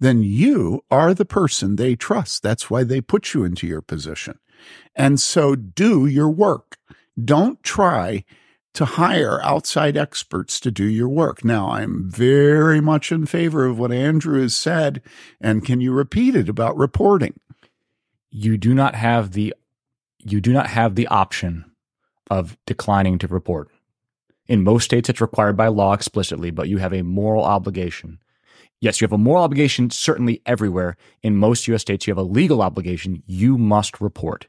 then 0.00 0.22
you 0.22 0.80
are 0.90 1.14
the 1.14 1.24
person 1.24 1.76
they 1.76 1.94
trust. 1.94 2.42
That's 2.42 2.68
why 2.68 2.82
they 2.82 3.00
put 3.00 3.32
you 3.32 3.44
into 3.44 3.66
your 3.66 3.82
position. 3.82 4.38
And 4.96 5.20
so 5.20 5.54
do 5.54 6.06
your 6.06 6.30
work. 6.30 6.78
Don't 7.22 7.62
try 7.62 8.24
to 8.74 8.84
hire 8.84 9.40
outside 9.42 9.96
experts 9.96 10.58
to 10.60 10.70
do 10.70 10.84
your 10.84 11.08
work. 11.08 11.44
Now, 11.44 11.70
I'm 11.70 12.10
very 12.10 12.80
much 12.80 13.12
in 13.12 13.24
favor 13.24 13.64
of 13.64 13.78
what 13.78 13.92
Andrew 13.92 14.40
has 14.42 14.54
said. 14.54 15.00
And 15.40 15.64
can 15.64 15.80
you 15.80 15.92
repeat 15.92 16.34
it 16.34 16.48
about 16.48 16.76
reporting? 16.76 17.38
You 18.30 18.58
do 18.58 18.74
not 18.74 18.94
have 18.96 19.32
the 19.32 19.54
you 20.26 20.40
do 20.40 20.52
not 20.52 20.68
have 20.68 20.94
the 20.94 21.06
option 21.08 21.70
of 22.30 22.56
declining 22.66 23.18
to 23.18 23.28
report. 23.28 23.68
In 24.46 24.64
most 24.64 24.84
states, 24.84 25.08
it's 25.08 25.20
required 25.20 25.56
by 25.56 25.68
law 25.68 25.92
explicitly, 25.92 26.50
but 26.50 26.68
you 26.68 26.78
have 26.78 26.94
a 26.94 27.02
moral 27.02 27.44
obligation. 27.44 28.18
Yes, 28.80 29.00
you 29.00 29.04
have 29.04 29.12
a 29.12 29.18
moral 29.18 29.44
obligation 29.44 29.90
certainly 29.90 30.42
everywhere. 30.46 30.96
In 31.22 31.36
most 31.36 31.68
US 31.68 31.82
states, 31.82 32.06
you 32.06 32.10
have 32.10 32.18
a 32.18 32.22
legal 32.22 32.62
obligation. 32.62 33.22
You 33.26 33.56
must 33.56 34.00
report. 34.00 34.46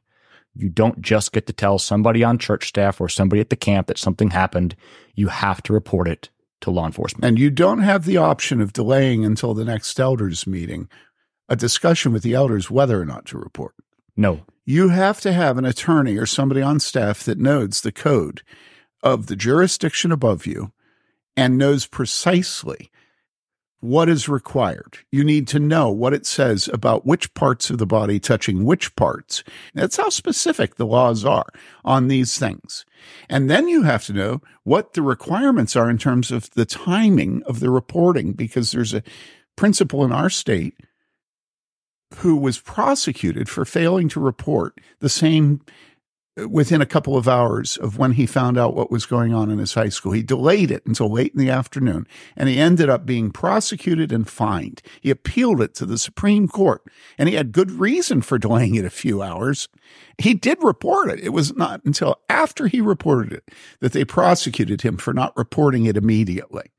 You 0.56 0.69
don't 0.69 1.02
just 1.02 1.32
get 1.32 1.48
to 1.48 1.53
tell 1.53 1.80
somebody 1.80 2.23
on 2.23 2.38
church 2.38 2.69
staff 2.69 3.02
or 3.02 3.10
somebody 3.10 3.41
at 3.41 3.49
the 3.49 3.56
camp 3.56 3.88
that 3.88 3.98
something 3.98 4.30
happened. 4.30 4.76
You 5.15 5.27
have 5.27 5.61
to 5.64 5.73
report 5.73 6.07
it 6.07 6.30
to 6.61 6.72
law 6.72 6.86
enforcement. 6.86 7.26
And 7.26 7.38
you 7.38 7.49
don't 7.49 7.80
have 7.80 8.06
the 8.06 8.18
option 8.18 8.61
of 8.61 8.73
delaying 8.73 9.26
until 9.26 9.53
the 9.53 9.65
next 9.65 9.99
elders 9.99 10.48
meeting 10.48 10.90
a 11.48 11.56
discussion 11.56 12.11
with 12.11 12.23
the 12.23 12.34
elders 12.34 12.72
whether 12.72 12.99
or 12.99 13.06
not 13.06 13.26
to 13.27 13.38
report. 13.38 13.76
No. 14.15 14.45
You 14.65 14.90
have 14.90 15.22
to 15.22 15.34
have 15.34 15.57
an 15.57 15.65
attorney 15.65 16.18
or 16.18 16.26
somebody 16.26 16.61
on 16.61 16.80
staff 16.80 17.23
that 17.23 17.38
knows 17.38 17.82
the 17.82 17.91
code 17.91 18.41
of 19.03 19.27
the 19.27 19.36
jurisdiction 19.36 20.11
above 20.11 20.48
you 20.48 20.72
and 21.38 21.57
knows 21.57 21.86
precisely 21.86 22.90
what 23.85 24.09
is 24.09 24.27
required. 24.27 24.99
You 25.11 25.23
need 25.23 25.47
to 25.49 25.59
know 25.59 25.89
what 25.89 26.13
it 26.13 26.25
says 26.25 26.67
about 26.73 27.05
which 27.05 27.33
parts 27.33 27.69
of 27.69 27.77
the 27.77 27.85
body 27.85 28.19
touching 28.19 28.65
which 28.65 28.95
parts. 28.95 29.43
That's 29.73 29.97
how 29.97 30.09
specific 30.09 30.75
the 30.75 30.85
laws 30.85 31.23
are 31.23 31.47
on 31.83 32.07
these 32.07 32.37
things. 32.37 32.85
And 33.29 33.49
then 33.49 33.67
you 33.67 33.83
have 33.83 34.05
to 34.05 34.13
know 34.13 34.41
what 34.63 34.93
the 34.93 35.01
requirements 35.01 35.75
are 35.75 35.89
in 35.89 35.97
terms 35.97 36.31
of 36.31 36.49
the 36.51 36.65
timing 36.65 37.43
of 37.43 37.59
the 37.59 37.69
reporting, 37.69 38.33
because 38.33 38.71
there's 38.71 38.93
a 38.93 39.03
principal 39.55 40.03
in 40.03 40.11
our 40.11 40.29
state 40.29 40.75
who 42.17 42.35
was 42.35 42.59
prosecuted 42.59 43.49
for 43.49 43.65
failing 43.65 44.07
to 44.09 44.19
report 44.19 44.79
the 44.99 45.09
same 45.09 45.61
within 46.49 46.81
a 46.81 46.85
couple 46.85 47.15
of 47.15 47.27
hours 47.27 47.77
of 47.77 47.97
when 47.97 48.13
he 48.13 48.25
found 48.25 48.57
out 48.57 48.75
what 48.75 48.91
was 48.91 49.05
going 49.05 49.33
on 49.33 49.49
in 49.49 49.57
his 49.57 49.73
high 49.73 49.89
school. 49.89 50.11
He 50.11 50.21
delayed 50.21 50.69
it 50.69 50.85
until 50.85 51.09
late 51.09 51.33
in 51.33 51.39
the 51.39 51.49
afternoon 51.49 52.07
and 52.35 52.49
he 52.49 52.59
ended 52.59 52.89
up 52.89 53.05
being 53.05 53.31
prosecuted 53.31 54.11
and 54.11 54.27
fined. 54.27 54.81
He 54.99 55.09
appealed 55.09 55.61
it 55.61 55.73
to 55.75 55.85
the 55.85 55.97
Supreme 55.97 56.47
Court 56.47 56.83
and 57.17 57.29
he 57.29 57.35
had 57.35 57.53
good 57.53 57.71
reason 57.71 58.21
for 58.21 58.37
delaying 58.37 58.75
it 58.75 58.83
a 58.83 58.89
few 58.89 59.21
hours. 59.21 59.69
He 60.17 60.33
did 60.33 60.57
report 60.61 61.09
it. 61.09 61.21
It 61.21 61.29
was 61.29 61.55
not 61.55 61.81
until 61.85 62.19
after 62.29 62.67
he 62.67 62.81
reported 62.81 63.31
it 63.31 63.51
that 63.79 63.93
they 63.93 64.03
prosecuted 64.03 64.81
him 64.81 64.97
for 64.97 65.13
not 65.13 65.35
reporting 65.37 65.85
it 65.85 65.95
immediately. 65.95 66.71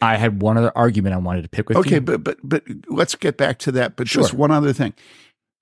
I 0.00 0.16
had 0.16 0.42
one 0.42 0.56
other 0.56 0.72
argument 0.74 1.14
I 1.14 1.18
wanted 1.18 1.42
to 1.42 1.48
pick 1.48 1.68
with 1.68 1.78
okay, 1.78 1.90
you. 1.90 1.96
Okay, 1.96 2.04
but 2.04 2.24
but 2.24 2.38
but 2.42 2.64
let's 2.88 3.14
get 3.14 3.36
back 3.36 3.58
to 3.60 3.72
that. 3.72 3.94
But 3.94 4.08
Sure. 4.08 4.22
just 4.22 4.34
one 4.34 4.50
other 4.50 4.72
thing. 4.72 4.94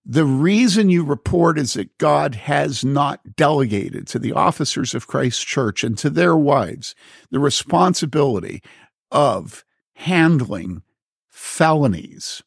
The 0.05 0.25
reason 0.25 0.89
you 0.89 1.05
report 1.05 1.59
is 1.59 1.75
that 1.75 1.99
God 1.99 2.35
has 2.35 2.85
not 2.85 3.37
delegated 3.37 4.07
to 4.09 4.19
the 4.19 4.33
officers 4.33 4.95
of 4.95 5.07
Christ's 5.07 5.45
church 5.45 5.85
and 5.85 5.97
to 5.99 6.09
their 6.09 6.37
wives 6.37 6.95
the 7.31 7.39
responsibility 7.39 8.63
of 9.11 9.65
handling 9.95 10.83
felonies, 11.29 12.43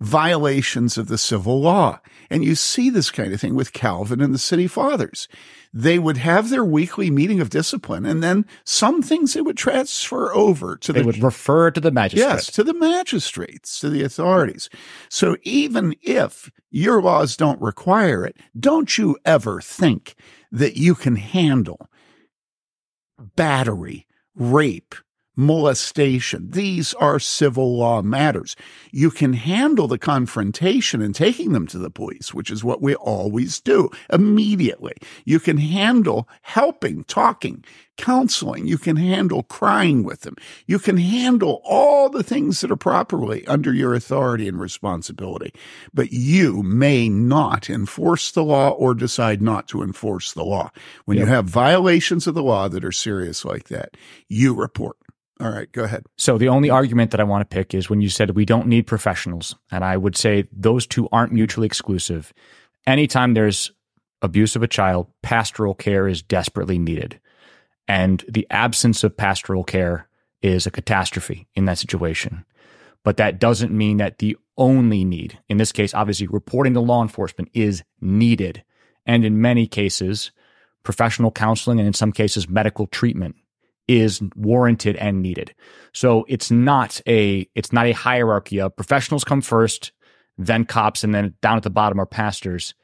violations 0.00 0.96
of 0.96 1.08
the 1.08 1.18
civil 1.18 1.60
law. 1.60 2.00
And 2.30 2.44
you 2.44 2.54
see 2.54 2.88
this 2.88 3.10
kind 3.10 3.32
of 3.32 3.40
thing 3.40 3.54
with 3.54 3.74
Calvin 3.74 4.20
and 4.20 4.32
the 4.32 4.38
city 4.38 4.66
fathers. 4.66 5.28
They 5.74 5.98
would 5.98 6.18
have 6.18 6.50
their 6.50 6.64
weekly 6.64 7.10
meeting 7.10 7.40
of 7.40 7.48
discipline, 7.48 8.04
and 8.04 8.22
then 8.22 8.44
some 8.64 9.00
things 9.00 9.32
they 9.32 9.40
would 9.40 9.56
transfer 9.56 10.34
over 10.34 10.76
to 10.76 10.92
they 10.92 11.00
the 11.00 11.06
would 11.06 11.22
refer 11.22 11.70
to 11.70 11.80
the 11.80 11.90
magistrate. 11.90 12.28
Yes, 12.28 12.50
to 12.52 12.62
the 12.62 12.74
magistrates, 12.74 13.80
to 13.80 13.88
the 13.88 14.02
authorities. 14.02 14.68
So 15.08 15.36
even 15.42 15.94
if 16.02 16.50
your 16.70 17.00
laws 17.00 17.38
don't 17.38 17.60
require 17.60 18.24
it, 18.26 18.36
don't 18.58 18.98
you 18.98 19.16
ever 19.24 19.62
think 19.62 20.14
that 20.50 20.76
you 20.76 20.94
can 20.94 21.16
handle 21.16 21.88
battery, 23.34 24.06
rape, 24.34 24.94
molestation. 25.36 26.50
These 26.50 26.94
are 26.94 27.18
civil 27.18 27.76
law 27.76 28.02
matters. 28.02 28.54
You 28.90 29.10
can 29.10 29.32
handle 29.32 29.88
the 29.88 29.98
confrontation 29.98 31.00
and 31.00 31.14
taking 31.14 31.52
them 31.52 31.66
to 31.68 31.78
the 31.78 31.90
police, 31.90 32.34
which 32.34 32.50
is 32.50 32.62
what 32.62 32.82
we 32.82 32.94
always 32.94 33.60
do 33.60 33.90
immediately. 34.10 34.94
You 35.24 35.40
can 35.40 35.56
handle 35.56 36.28
helping, 36.42 37.04
talking, 37.04 37.64
counseling. 37.96 38.66
You 38.66 38.78
can 38.78 38.96
handle 38.96 39.42
crying 39.42 40.02
with 40.02 40.22
them. 40.22 40.36
You 40.66 40.78
can 40.78 40.96
handle 40.96 41.60
all 41.64 42.08
the 42.08 42.22
things 42.22 42.60
that 42.60 42.70
are 42.70 42.76
properly 42.76 43.46
under 43.46 43.72
your 43.72 43.94
authority 43.94 44.48
and 44.48 44.58
responsibility. 44.60 45.52
But 45.94 46.12
you 46.12 46.62
may 46.62 47.08
not 47.08 47.70
enforce 47.70 48.30
the 48.30 48.44
law 48.44 48.70
or 48.70 48.94
decide 48.94 49.40
not 49.40 49.68
to 49.68 49.82
enforce 49.82 50.32
the 50.32 50.44
law. 50.44 50.70
When 51.04 51.18
you 51.18 51.26
have 51.26 51.44
violations 51.46 52.26
of 52.26 52.34
the 52.34 52.42
law 52.42 52.68
that 52.68 52.84
are 52.84 52.92
serious 52.92 53.44
like 53.44 53.68
that, 53.68 53.96
you 54.28 54.54
report. 54.54 54.96
All 55.42 55.50
right, 55.50 55.70
go 55.72 55.82
ahead. 55.82 56.04
So 56.16 56.38
the 56.38 56.48
only 56.48 56.70
argument 56.70 57.10
that 57.10 57.20
I 57.20 57.24
want 57.24 57.40
to 57.48 57.54
pick 57.54 57.74
is 57.74 57.90
when 57.90 58.00
you 58.00 58.08
said 58.08 58.30
we 58.30 58.44
don't 58.44 58.68
need 58.68 58.86
professionals. 58.86 59.56
And 59.72 59.84
I 59.84 59.96
would 59.96 60.16
say 60.16 60.46
those 60.52 60.86
two 60.86 61.08
aren't 61.10 61.32
mutually 61.32 61.66
exclusive. 61.66 62.32
Anytime 62.86 63.34
there's 63.34 63.72
abuse 64.20 64.54
of 64.54 64.62
a 64.62 64.68
child, 64.68 65.08
pastoral 65.20 65.74
care 65.74 66.06
is 66.06 66.22
desperately 66.22 66.78
needed. 66.78 67.18
And 67.88 68.24
the 68.28 68.46
absence 68.50 69.02
of 69.02 69.16
pastoral 69.16 69.64
care 69.64 70.08
is 70.42 70.64
a 70.64 70.70
catastrophe 70.70 71.48
in 71.56 71.64
that 71.64 71.78
situation. 71.78 72.44
But 73.02 73.16
that 73.16 73.40
doesn't 73.40 73.72
mean 73.72 73.96
that 73.96 74.18
the 74.18 74.36
only 74.56 75.04
need, 75.04 75.40
in 75.48 75.56
this 75.56 75.72
case, 75.72 75.92
obviously 75.92 76.28
reporting 76.28 76.74
to 76.74 76.80
law 76.80 77.02
enforcement 77.02 77.50
is 77.52 77.82
needed. 78.00 78.62
And 79.06 79.24
in 79.24 79.40
many 79.40 79.66
cases, 79.66 80.30
professional 80.84 81.32
counseling 81.32 81.80
and 81.80 81.86
in 81.88 81.94
some 81.94 82.12
cases, 82.12 82.48
medical 82.48 82.86
treatment 82.86 83.34
is 83.88 84.22
warranted 84.34 84.96
and 84.96 85.22
needed. 85.22 85.54
So 85.92 86.24
it's 86.28 86.50
not 86.50 87.00
a 87.06 87.48
it's 87.54 87.72
not 87.72 87.86
a 87.86 87.92
hierarchy 87.92 88.60
of 88.60 88.76
professionals 88.76 89.24
come 89.24 89.40
first, 89.40 89.92
then 90.38 90.64
cops, 90.64 91.04
and 91.04 91.14
then 91.14 91.34
down 91.42 91.56
at 91.56 91.62
the 91.62 91.70
bottom 91.70 92.00
are 92.00 92.06
pastors. 92.06 92.74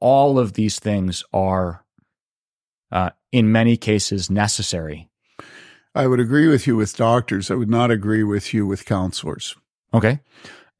All 0.00 0.38
of 0.38 0.54
these 0.54 0.78
things 0.78 1.22
are, 1.32 1.84
uh, 2.90 3.10
in 3.32 3.52
many 3.52 3.76
cases, 3.76 4.30
necessary. 4.30 5.10
I 5.94 6.06
would 6.06 6.20
agree 6.20 6.48
with 6.48 6.66
you 6.66 6.76
with 6.76 6.96
doctors. 6.96 7.50
I 7.50 7.54
would 7.54 7.68
not 7.68 7.90
agree 7.90 8.24
with 8.24 8.54
you 8.54 8.66
with 8.66 8.86
counselors. 8.86 9.56
Okay, 9.92 10.20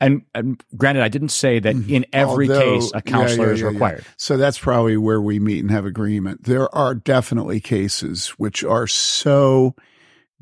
and, 0.01 0.23
and 0.35 0.63
granted, 0.77 1.03
I 1.03 1.09
didn't 1.09 1.29
say 1.29 1.59
that 1.59 1.75
in 1.75 2.07
every 2.13 2.49
Mm-hmm. 2.49 2.55
Although- 2.59 2.81
case 2.81 2.93
a 2.95 3.03
counselor 3.03 3.47
yeah, 3.49 3.53
is 3.53 3.61
yeah, 3.61 3.67
yeah. 3.67 3.73
required. 3.73 4.05
So 4.17 4.37
that's 4.37 4.59
probably 4.59 4.97
where 4.97 5.21
we 5.21 5.39
meet 5.39 5.61
and 5.61 5.71
have 5.71 5.85
agreement. 5.87 6.45
There 6.45 6.75
are 6.75 6.95
definitely 6.95 7.61
cases 7.61 8.29
which 8.39 8.65
are 8.65 8.87
so 8.87 9.75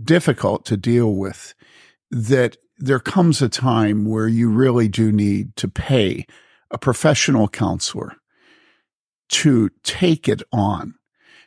difficult 0.02 0.64
to 0.66 0.76
deal 0.76 1.14
with 1.14 1.54
that 2.10 2.56
there 2.78 3.00
comes 3.00 3.42
a 3.42 3.48
time 3.48 4.04
where 4.06 4.28
you 4.28 4.48
really 4.48 4.86
do 4.88 5.10
need 5.10 5.56
to 5.56 5.68
pay 5.68 6.26
a 6.70 6.78
professional 6.78 7.48
counselor 7.48 8.14
to 9.30 9.70
take 9.82 10.28
it 10.28 10.42
on. 10.52 10.94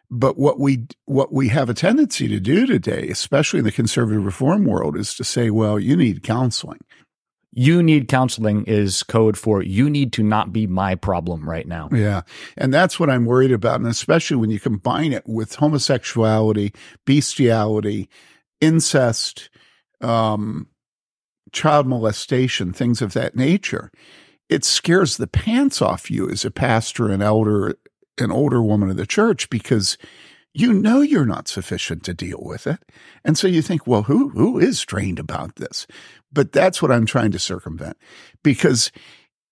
But 0.10 0.38
what 0.38 0.60
we 0.60 0.88
what 1.06 1.32
we 1.32 1.48
have 1.48 1.70
a 1.70 1.74
tendency 1.74 2.28
to 2.28 2.40
do 2.42 2.66
today, 2.66 3.08
especially 3.08 3.60
in 3.60 3.66
the 3.66 3.72
conservative 3.72 4.26
reform 4.26 4.66
world, 4.66 4.98
is 4.98 5.16
to 5.16 5.24
say, 5.24 5.50
well, 5.50 5.80
you 5.80 5.96
need 5.96 6.22
counseling. 6.22 6.82
You 7.54 7.84
need 7.84 8.08
counseling 8.08 8.64
is 8.66 9.04
code 9.04 9.38
for 9.38 9.62
you 9.62 9.90
need 9.90 10.14
to 10.14 10.24
not 10.24 10.54
be 10.54 10.68
my 10.68 10.96
problem 10.96 11.50
right 11.50 11.68
now. 11.68 11.90
Yeah. 11.92 12.22
And 12.58 12.74
that's 12.74 13.00
what 13.00 13.10
I'm 13.10 13.26
worried 13.26 13.52
about. 13.52 13.82
And 13.82 13.88
especially 13.88 14.38
when 14.38 14.52
you 14.52 14.60
combine 14.60 15.12
it 15.12 15.28
with 15.28 15.56
homosexuality, 15.56 16.74
bestiality, 17.06 18.10
incest, 18.62 19.50
um, 20.00 20.68
child 21.52 21.88
molestation, 21.88 22.72
things 22.72 23.02
of 23.02 23.14
that 23.14 23.36
nature, 23.36 23.92
it 24.48 24.64
scares 24.64 25.18
the 25.18 25.28
pants 25.28 25.82
off 25.82 26.12
you 26.12 26.30
as 26.30 26.46
a 26.46 26.52
pastor, 26.52 27.10
an 27.10 27.22
elder, 27.22 27.76
an 28.18 28.32
older 28.32 28.62
woman 28.62 28.90
of 28.90 28.98
the 28.98 29.06
church 29.06 29.50
because 29.50 29.98
you 30.54 30.74
know 30.74 31.02
you're 31.02 31.26
not 31.26 31.48
sufficient 31.48 32.04
to 32.04 32.14
deal 32.14 32.40
with 32.42 32.68
it. 32.68 32.80
And 33.24 33.38
so 33.38 33.48
you 33.48 33.62
think, 33.62 33.88
well, 33.88 34.04
who, 34.04 34.30
who 34.30 34.60
is 34.60 34.82
trained 34.82 35.20
about 35.20 35.56
this? 35.56 35.88
But 36.34 36.52
that's 36.52 36.82
what 36.82 36.92
I'm 36.92 37.06
trying 37.06 37.32
to 37.32 37.40
circumvent 37.40 37.98
because 38.44 38.92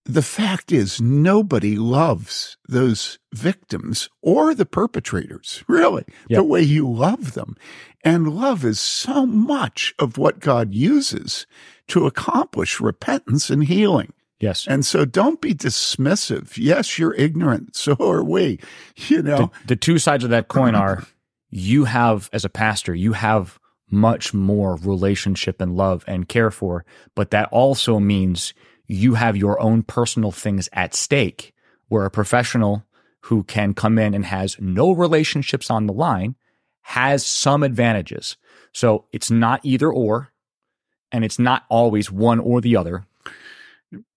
the 0.05 0.21
fact 0.21 0.71
is 0.71 0.99
nobody 1.01 1.75
loves 1.75 2.57
those 2.67 3.19
victims 3.33 4.09
or 4.21 4.55
the 4.55 4.65
perpetrators, 4.65 5.63
really, 5.67 6.05
Yep. 6.29 6.37
the 6.37 6.43
way 6.43 6.61
you 6.61 6.89
love 6.89 7.33
them. 7.33 7.55
And 8.03 8.33
love 8.33 8.63
is 8.63 8.79
so 8.79 9.25
much 9.25 9.93
of 9.99 10.17
what 10.17 10.39
God 10.39 10.73
uses 10.73 11.45
to 11.89 12.07
accomplish 12.07 12.79
repentance 12.79 13.49
and 13.49 13.65
healing. 13.65 14.13
Yes. 14.39 14.65
And 14.67 14.85
so 14.85 15.03
don't 15.03 15.41
be 15.41 15.53
dismissive. 15.53 16.57
Yes, 16.57 16.97
you're 16.97 17.13
ignorant. 17.15 17.75
So 17.75 17.95
are 17.99 18.23
we. 18.23 18.59
You 18.95 19.21
know, 19.21 19.51
the, 19.65 19.67
the 19.67 19.75
two 19.75 19.97
sides 19.99 20.23
of 20.23 20.29
that 20.29 20.47
coin 20.47 20.75
are 20.75 21.03
you 21.49 21.83
have 21.85 22.29
as 22.31 22.45
a 22.45 22.49
pastor 22.49 22.93
you 22.95 23.13
have 23.13 23.58
much 23.91 24.33
more 24.33 24.75
relationship 24.77 25.59
and 25.61 25.75
love 25.75 26.03
and 26.07 26.27
care 26.29 26.51
for 26.51 26.85
but 27.15 27.31
that 27.31 27.49
also 27.51 27.99
means 27.99 28.53
you 28.87 29.13
have 29.13 29.37
your 29.37 29.59
own 29.61 29.83
personal 29.83 30.31
things 30.31 30.67
at 30.73 30.93
stake 30.93 31.53
where 31.87 32.05
a 32.05 32.11
professional 32.11 32.85
who 33.21 33.43
can 33.43 33.73
come 33.73 33.99
in 33.99 34.13
and 34.13 34.25
has 34.25 34.57
no 34.59 34.91
relationships 34.91 35.69
on 35.69 35.85
the 35.85 35.93
line 35.93 36.35
has 36.81 37.25
some 37.25 37.61
advantages. 37.61 38.37
So 38.73 39.05
it's 39.11 39.29
not 39.29 39.61
either 39.63 39.91
or 39.91 40.31
and 41.11 41.23
it's 41.23 41.39
not 41.39 41.63
always 41.69 42.11
one 42.11 42.39
or 42.39 42.61
the 42.61 42.75
other 42.75 43.05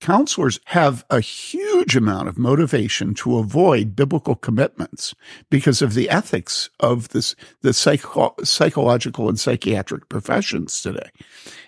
counselors 0.00 0.60
have 0.66 1.04
a 1.08 1.20
huge 1.20 1.96
amount 1.96 2.28
of 2.28 2.38
motivation 2.38 3.14
to 3.14 3.38
avoid 3.38 3.96
biblical 3.96 4.34
commitments 4.34 5.14
because 5.50 5.80
of 5.80 5.94
the 5.94 6.10
ethics 6.10 6.68
of 6.80 7.08
this 7.10 7.34
the 7.62 7.72
psycho- 7.72 8.34
psychological 8.44 9.28
and 9.28 9.40
psychiatric 9.40 10.08
professions 10.08 10.82
today. 10.82 11.08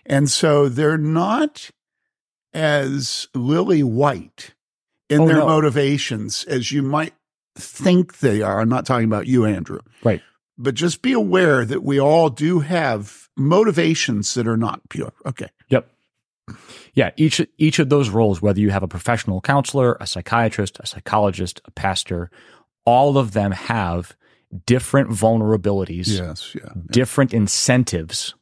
And 0.04 0.30
so 0.30 0.68
they're 0.68 0.98
not 0.98 1.70
as 2.52 3.26
lily 3.34 3.82
white 3.82 4.54
in 5.08 5.22
Oh, 5.22 5.26
their 5.26 5.38
no. 5.38 5.46
motivations 5.46 6.44
as 6.44 6.72
you 6.72 6.82
might 6.82 7.14
think 7.56 8.18
they 8.18 8.42
are. 8.42 8.60
I'm 8.60 8.68
not 8.68 8.86
talking 8.86 9.06
about 9.06 9.26
you 9.26 9.44
andrew. 9.44 9.80
Right. 10.02 10.20
But 10.56 10.74
just 10.74 11.02
be 11.02 11.12
aware 11.12 11.64
that 11.64 11.82
we 11.82 12.00
all 12.00 12.30
do 12.30 12.60
have 12.60 13.28
motivations 13.36 14.34
that 14.34 14.46
are 14.46 14.56
not 14.56 14.88
pure. 14.88 15.12
Okay. 15.26 15.48
Yep. 15.68 15.90
Yeah, 16.94 17.10
each 17.16 17.40
each 17.58 17.78
of 17.78 17.88
those 17.88 18.08
roles, 18.08 18.40
whether 18.40 18.60
you 18.60 18.70
have 18.70 18.82
a 18.82 18.88
professional 18.88 19.40
counselor, 19.40 19.96
a 20.00 20.06
psychiatrist, 20.06 20.78
a 20.80 20.86
psychologist, 20.86 21.60
a 21.64 21.70
pastor, 21.72 22.30
all 22.84 23.18
of 23.18 23.32
them 23.32 23.50
have 23.52 24.16
different 24.66 25.10
vulnerabilities, 25.10 26.06
yes 26.08 26.54
yeah 26.54 26.70
different 26.90 27.34
incentives, 27.34 28.34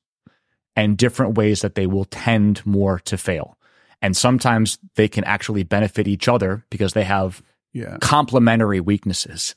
and 0.77 0.99
different 0.99 1.37
ways 1.37 1.63
that 1.63 1.75
they 1.75 1.87
will 1.87 2.05
tend 2.05 2.65
more 2.67 2.99
to 3.01 3.17
fail. 3.17 3.57
And 4.03 4.17
sometimes 4.17 4.79
they 4.97 5.09
can 5.09 5.25
actually 5.25 5.63
benefit 5.63 6.07
each 6.09 6.29
other 6.29 6.65
because 6.71 6.93
they 6.93 7.05
have 7.05 7.43
yeah 7.73 7.97
complementary 8.01 8.81
weaknesses. 8.81 9.55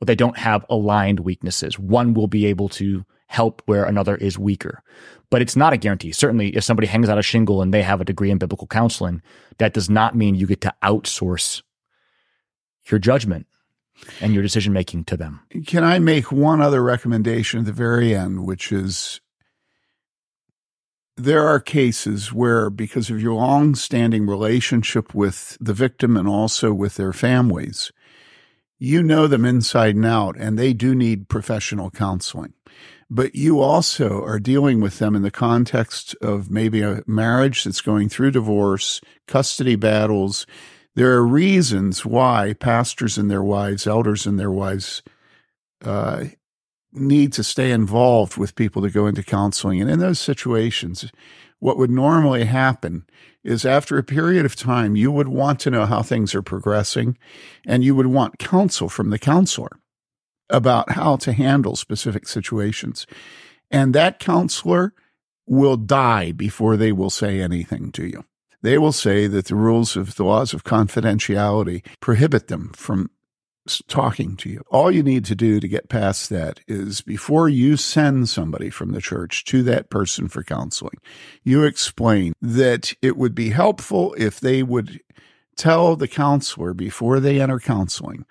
But 0.00 0.06
they 0.06 0.14
don't 0.14 0.38
have 0.38 0.64
aligned 0.70 1.20
weaknesses. 1.20 1.76
One 1.76 2.14
will 2.14 2.28
be 2.28 2.46
able 2.46 2.68
to 2.68 3.04
help 3.28 3.62
where 3.66 3.84
another 3.84 4.16
is 4.16 4.38
weaker. 4.38 4.82
But 5.30 5.42
it's 5.42 5.56
not 5.56 5.72
a 5.72 5.76
guarantee. 5.76 6.12
Certainly, 6.12 6.56
if 6.56 6.64
somebody 6.64 6.88
hangs 6.88 7.08
out 7.08 7.18
a 7.18 7.22
shingle 7.22 7.62
and 7.62 7.72
they 7.72 7.82
have 7.82 8.00
a 8.00 8.04
degree 8.04 8.30
in 8.30 8.38
biblical 8.38 8.66
counseling, 8.66 9.22
that 9.58 9.74
does 9.74 9.88
not 9.88 10.16
mean 10.16 10.34
you 10.34 10.46
get 10.46 10.62
to 10.62 10.74
outsource 10.82 11.62
your 12.90 12.98
judgment 12.98 13.46
and 14.20 14.32
your 14.32 14.42
decision 14.42 14.72
making 14.72 15.04
to 15.04 15.16
them. 15.16 15.40
Can 15.66 15.84
I 15.84 15.98
make 15.98 16.32
one 16.32 16.60
other 16.60 16.82
recommendation 16.82 17.60
at 17.60 17.66
the 17.66 17.72
very 17.72 18.14
end, 18.14 18.46
which 18.46 18.72
is 18.72 19.20
there 21.16 21.46
are 21.46 21.60
cases 21.60 22.32
where, 22.32 22.70
because 22.70 23.10
of 23.10 23.20
your 23.20 23.34
long 23.34 23.74
standing 23.74 24.26
relationship 24.26 25.14
with 25.14 25.58
the 25.60 25.74
victim 25.74 26.16
and 26.16 26.28
also 26.28 26.72
with 26.72 26.94
their 26.94 27.12
families, 27.12 27.92
you 28.78 29.02
know 29.02 29.26
them 29.26 29.44
inside 29.44 29.96
and 29.96 30.06
out, 30.06 30.36
and 30.38 30.56
they 30.56 30.72
do 30.72 30.94
need 30.94 31.28
professional 31.28 31.90
counseling. 31.90 32.54
But 33.10 33.34
you 33.34 33.60
also 33.60 34.22
are 34.22 34.38
dealing 34.38 34.80
with 34.80 34.98
them 34.98 35.16
in 35.16 35.22
the 35.22 35.30
context 35.30 36.14
of 36.20 36.50
maybe 36.50 36.82
a 36.82 37.02
marriage 37.06 37.64
that's 37.64 37.80
going 37.80 38.10
through 38.10 38.32
divorce, 38.32 39.00
custody 39.26 39.76
battles. 39.76 40.46
There 40.94 41.12
are 41.12 41.26
reasons 41.26 42.04
why 42.04 42.54
pastors 42.54 43.16
and 43.16 43.30
their 43.30 43.42
wives, 43.42 43.86
elders 43.86 44.26
and 44.26 44.38
their 44.38 44.50
wives, 44.50 45.02
uh, 45.82 46.24
need 46.92 47.32
to 47.34 47.44
stay 47.44 47.70
involved 47.70 48.36
with 48.36 48.56
people 48.56 48.82
to 48.82 48.90
go 48.90 49.06
into 49.06 49.22
counseling. 49.22 49.80
And 49.80 49.90
in 49.90 50.00
those 50.00 50.18
situations, 50.18 51.10
what 51.60 51.78
would 51.78 51.90
normally 51.90 52.44
happen 52.44 53.06
is 53.42 53.64
after 53.64 53.96
a 53.96 54.02
period 54.02 54.44
of 54.44 54.56
time, 54.56 54.96
you 54.96 55.10
would 55.10 55.28
want 55.28 55.60
to 55.60 55.70
know 55.70 55.86
how 55.86 56.02
things 56.02 56.34
are 56.34 56.42
progressing 56.42 57.16
and 57.66 57.84
you 57.84 57.94
would 57.94 58.06
want 58.06 58.38
counsel 58.38 58.88
from 58.88 59.10
the 59.10 59.18
counselor 59.18 59.78
about 60.50 60.92
how 60.92 61.16
to 61.16 61.32
handle 61.32 61.76
specific 61.76 62.26
situations. 62.26 63.06
And 63.70 63.94
that 63.94 64.18
counselor 64.18 64.94
will 65.46 65.76
die 65.76 66.32
before 66.32 66.76
they 66.76 66.92
will 66.92 67.10
say 67.10 67.40
anything 67.40 67.92
to 67.92 68.06
you. 68.06 68.24
They 68.62 68.78
will 68.78 68.92
say 68.92 69.26
that 69.28 69.46
the 69.46 69.54
rules 69.54 69.96
of 69.96 70.16
the 70.16 70.24
laws 70.24 70.52
of 70.52 70.64
confidentiality 70.64 71.84
prohibit 72.00 72.48
them 72.48 72.72
from 72.74 73.10
talking 73.86 74.36
to 74.36 74.48
you. 74.48 74.62
All 74.70 74.90
you 74.90 75.02
need 75.02 75.24
to 75.26 75.34
do 75.34 75.60
to 75.60 75.68
get 75.68 75.88
past 75.88 76.30
that 76.30 76.60
is 76.66 77.02
before 77.02 77.48
you 77.48 77.76
send 77.76 78.28
somebody 78.28 78.70
from 78.70 78.92
the 78.92 79.00
church 79.00 79.44
to 79.44 79.62
that 79.64 79.90
person 79.90 80.28
for 80.28 80.42
counseling, 80.42 80.98
you 81.44 81.64
explain 81.64 82.32
that 82.40 82.94
it 83.02 83.16
would 83.16 83.34
be 83.34 83.50
helpful 83.50 84.14
if 84.18 84.40
they 84.40 84.62
would 84.62 85.00
tell 85.56 85.96
the 85.96 86.08
counselor 86.08 86.72
before 86.72 87.20
they 87.20 87.40
enter 87.40 87.58
counseling 87.58 88.24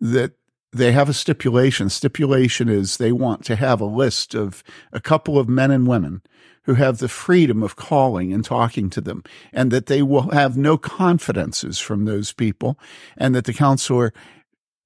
that 0.00 0.32
they 0.72 0.92
have 0.92 1.08
a 1.08 1.14
stipulation. 1.14 1.90
Stipulation 1.90 2.68
is 2.68 2.96
they 2.96 3.12
want 3.12 3.44
to 3.44 3.56
have 3.56 3.80
a 3.80 3.86
list 3.86 4.34
of 4.34 4.64
a 4.92 5.00
couple 5.00 5.38
of 5.38 5.48
men 5.48 5.70
and 5.70 5.86
women 5.86 6.22
who 6.64 6.74
have 6.74 6.98
the 6.98 7.08
freedom 7.08 7.62
of 7.62 7.76
calling 7.76 8.32
and 8.32 8.44
talking 8.44 8.88
to 8.88 9.00
them, 9.00 9.22
and 9.52 9.70
that 9.70 9.86
they 9.86 10.00
will 10.00 10.30
have 10.30 10.56
no 10.56 10.78
confidences 10.78 11.78
from 11.78 12.04
those 12.04 12.32
people, 12.32 12.78
and 13.16 13.34
that 13.34 13.44
the 13.44 13.52
counselor 13.52 14.12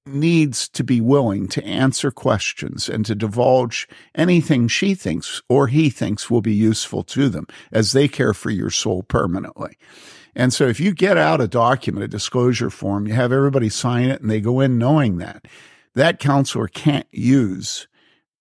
needs 0.07 0.69
to 0.69 0.83
be 0.83 1.01
willing 1.01 1.47
to 1.49 1.63
answer 1.65 2.11
questions 2.11 2.89
and 2.89 3.05
to 3.05 3.13
divulge 3.13 3.87
anything 4.15 4.67
she 4.67 4.95
thinks 4.95 5.41
or 5.49 5.67
he 5.67 5.89
thinks 5.89 6.29
will 6.29 6.41
be 6.41 6.53
useful 6.53 7.03
to 7.03 7.29
them 7.29 7.45
as 7.71 7.91
they 7.91 8.07
care 8.07 8.33
for 8.33 8.49
your 8.49 8.69
soul 8.69 9.03
permanently. 9.03 9.77
And 10.35 10.53
so 10.53 10.67
if 10.67 10.79
you 10.79 10.93
get 10.93 11.17
out 11.17 11.41
a 11.41 11.47
document, 11.47 12.05
a 12.05 12.07
disclosure 12.07 12.69
form, 12.69 13.07
you 13.07 13.13
have 13.13 13.31
everybody 13.31 13.69
sign 13.69 14.09
it 14.09 14.21
and 14.21 14.29
they 14.29 14.39
go 14.39 14.59
in 14.59 14.77
knowing 14.77 15.17
that, 15.17 15.45
that 15.97 16.19
counselor 16.19 16.67
can't 16.67 17.07
use 17.11 17.87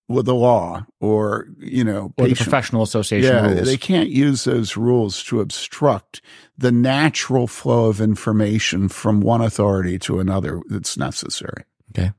with 0.09 0.27
the 0.27 0.35
law 0.35 0.87
or 1.01 1.49
you 1.59 1.83
know 1.83 2.13
or 2.17 2.27
patient, 2.27 2.39
the 2.39 2.45
professional 2.45 2.83
association 2.83 3.35
yeah, 3.35 3.51
rules. 3.51 3.67
They 3.67 3.77
can't 3.77 4.09
use 4.09 4.45
those 4.45 4.77
rules 4.77 5.23
to 5.25 5.41
obstruct 5.41 6.23
the 6.57 6.71
natural 6.71 7.47
flow 7.47 7.89
of 7.89 8.01
information 8.01 8.89
from 8.89 9.21
one 9.21 9.41
authority 9.41 9.99
to 10.01 10.21
another 10.21 10.61
that's 10.69 10.97
necessary. 10.97 11.65
Okay. 11.91 12.13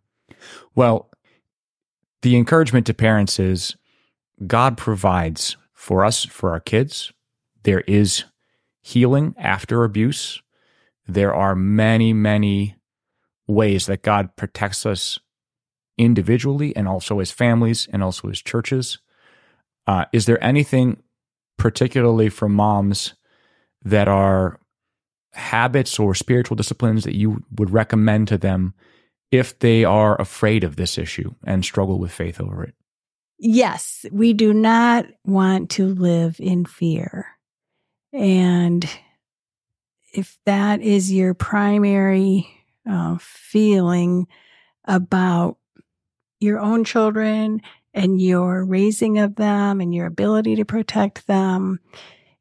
Well, 0.75 1.09
the 2.21 2.35
encouragement 2.35 2.85
to 2.87 2.93
parents 2.93 3.39
is 3.39 3.75
God 4.45 4.77
provides 4.77 5.55
for 5.73 6.03
us, 6.03 6.25
for 6.25 6.51
our 6.51 6.59
kids. 6.59 7.13
There 7.63 7.81
is 7.81 8.25
healing 8.81 9.33
after 9.37 9.83
abuse. 9.83 10.41
There 11.07 11.33
are 11.33 11.55
many, 11.55 12.11
many 12.13 12.75
ways 13.47 13.85
that 13.85 14.03
God 14.03 14.35
protects 14.35 14.85
us 14.85 15.19
individually 15.97 16.75
and 16.75 16.87
also 16.87 17.19
as 17.19 17.31
families 17.31 17.87
and 17.91 18.03
also 18.03 18.29
as 18.29 18.41
churches. 18.41 18.99
Uh, 19.85 20.05
is 20.13 20.25
there 20.25 20.43
anything 20.43 21.01
particularly 21.57 22.29
for 22.29 22.47
moms 22.47 23.13
that 23.83 24.07
are 24.07 24.59
habits 25.33 25.99
or 25.99 26.15
spiritual 26.15 26.55
disciplines 26.55 27.03
that 27.03 27.15
you 27.15 27.43
would 27.57 27.69
recommend 27.69 28.27
to 28.27 28.37
them 28.37 28.73
if 29.31 29.57
they 29.59 29.83
are 29.83 30.19
afraid 30.19 30.63
of 30.63 30.75
this 30.75 30.97
issue 30.97 31.33
and 31.43 31.63
struggle 31.63 31.99
with 31.99 32.11
faith 32.11 32.39
over 32.39 32.63
it? 32.63 32.73
Yes, 33.39 34.05
we 34.11 34.33
do 34.33 34.53
not 34.53 35.05
want 35.23 35.69
to 35.71 35.87
live 35.87 36.37
in 36.39 36.65
fear. 36.65 37.27
And 38.11 38.89
if 40.13 40.37
that 40.45 40.81
is 40.81 41.11
your 41.11 41.33
primary 41.33 42.47
uh, 42.89 43.17
feeling 43.19 44.27
about 44.85 45.57
your 46.39 46.59
own 46.59 46.83
children 46.83 47.61
and 47.93 48.21
your 48.21 48.63
raising 48.63 49.17
of 49.17 49.35
them 49.35 49.81
and 49.81 49.93
your 49.93 50.05
ability 50.05 50.55
to 50.57 50.65
protect 50.65 51.27
them, 51.27 51.79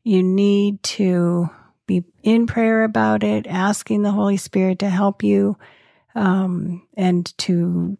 you 0.05 0.23
need 0.23 0.83
to 0.83 1.49
be 1.87 2.05
in 2.23 2.47
prayer 2.47 2.85
about 2.85 3.23
it, 3.23 3.47
asking 3.47 4.03
the 4.03 4.11
Holy 4.11 4.37
Spirit 4.37 4.81
to 4.81 4.91
help 4.91 5.23
you, 5.23 5.57
um, 6.15 6.87
and 6.97 7.37
to 7.39 7.97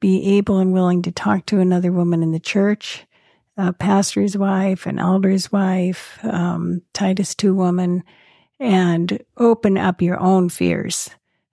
be 0.00 0.36
able 0.36 0.58
and 0.58 0.72
willing 0.72 1.02
to 1.02 1.12
talk 1.12 1.46
to 1.46 1.60
another 1.60 1.92
woman 1.92 2.22
in 2.22 2.32
the 2.32 2.40
church, 2.40 3.06
a 3.56 3.72
pastor's 3.72 4.36
wife, 4.36 4.86
an 4.86 4.98
elder's 4.98 5.50
wife, 5.50 6.18
um, 6.24 6.82
Titus 6.92 7.34
2 7.34 7.54
woman, 7.54 8.02
and 8.58 9.22
open 9.36 9.78
up 9.78 10.02
your 10.02 10.18
own 10.20 10.48
fears 10.48 11.10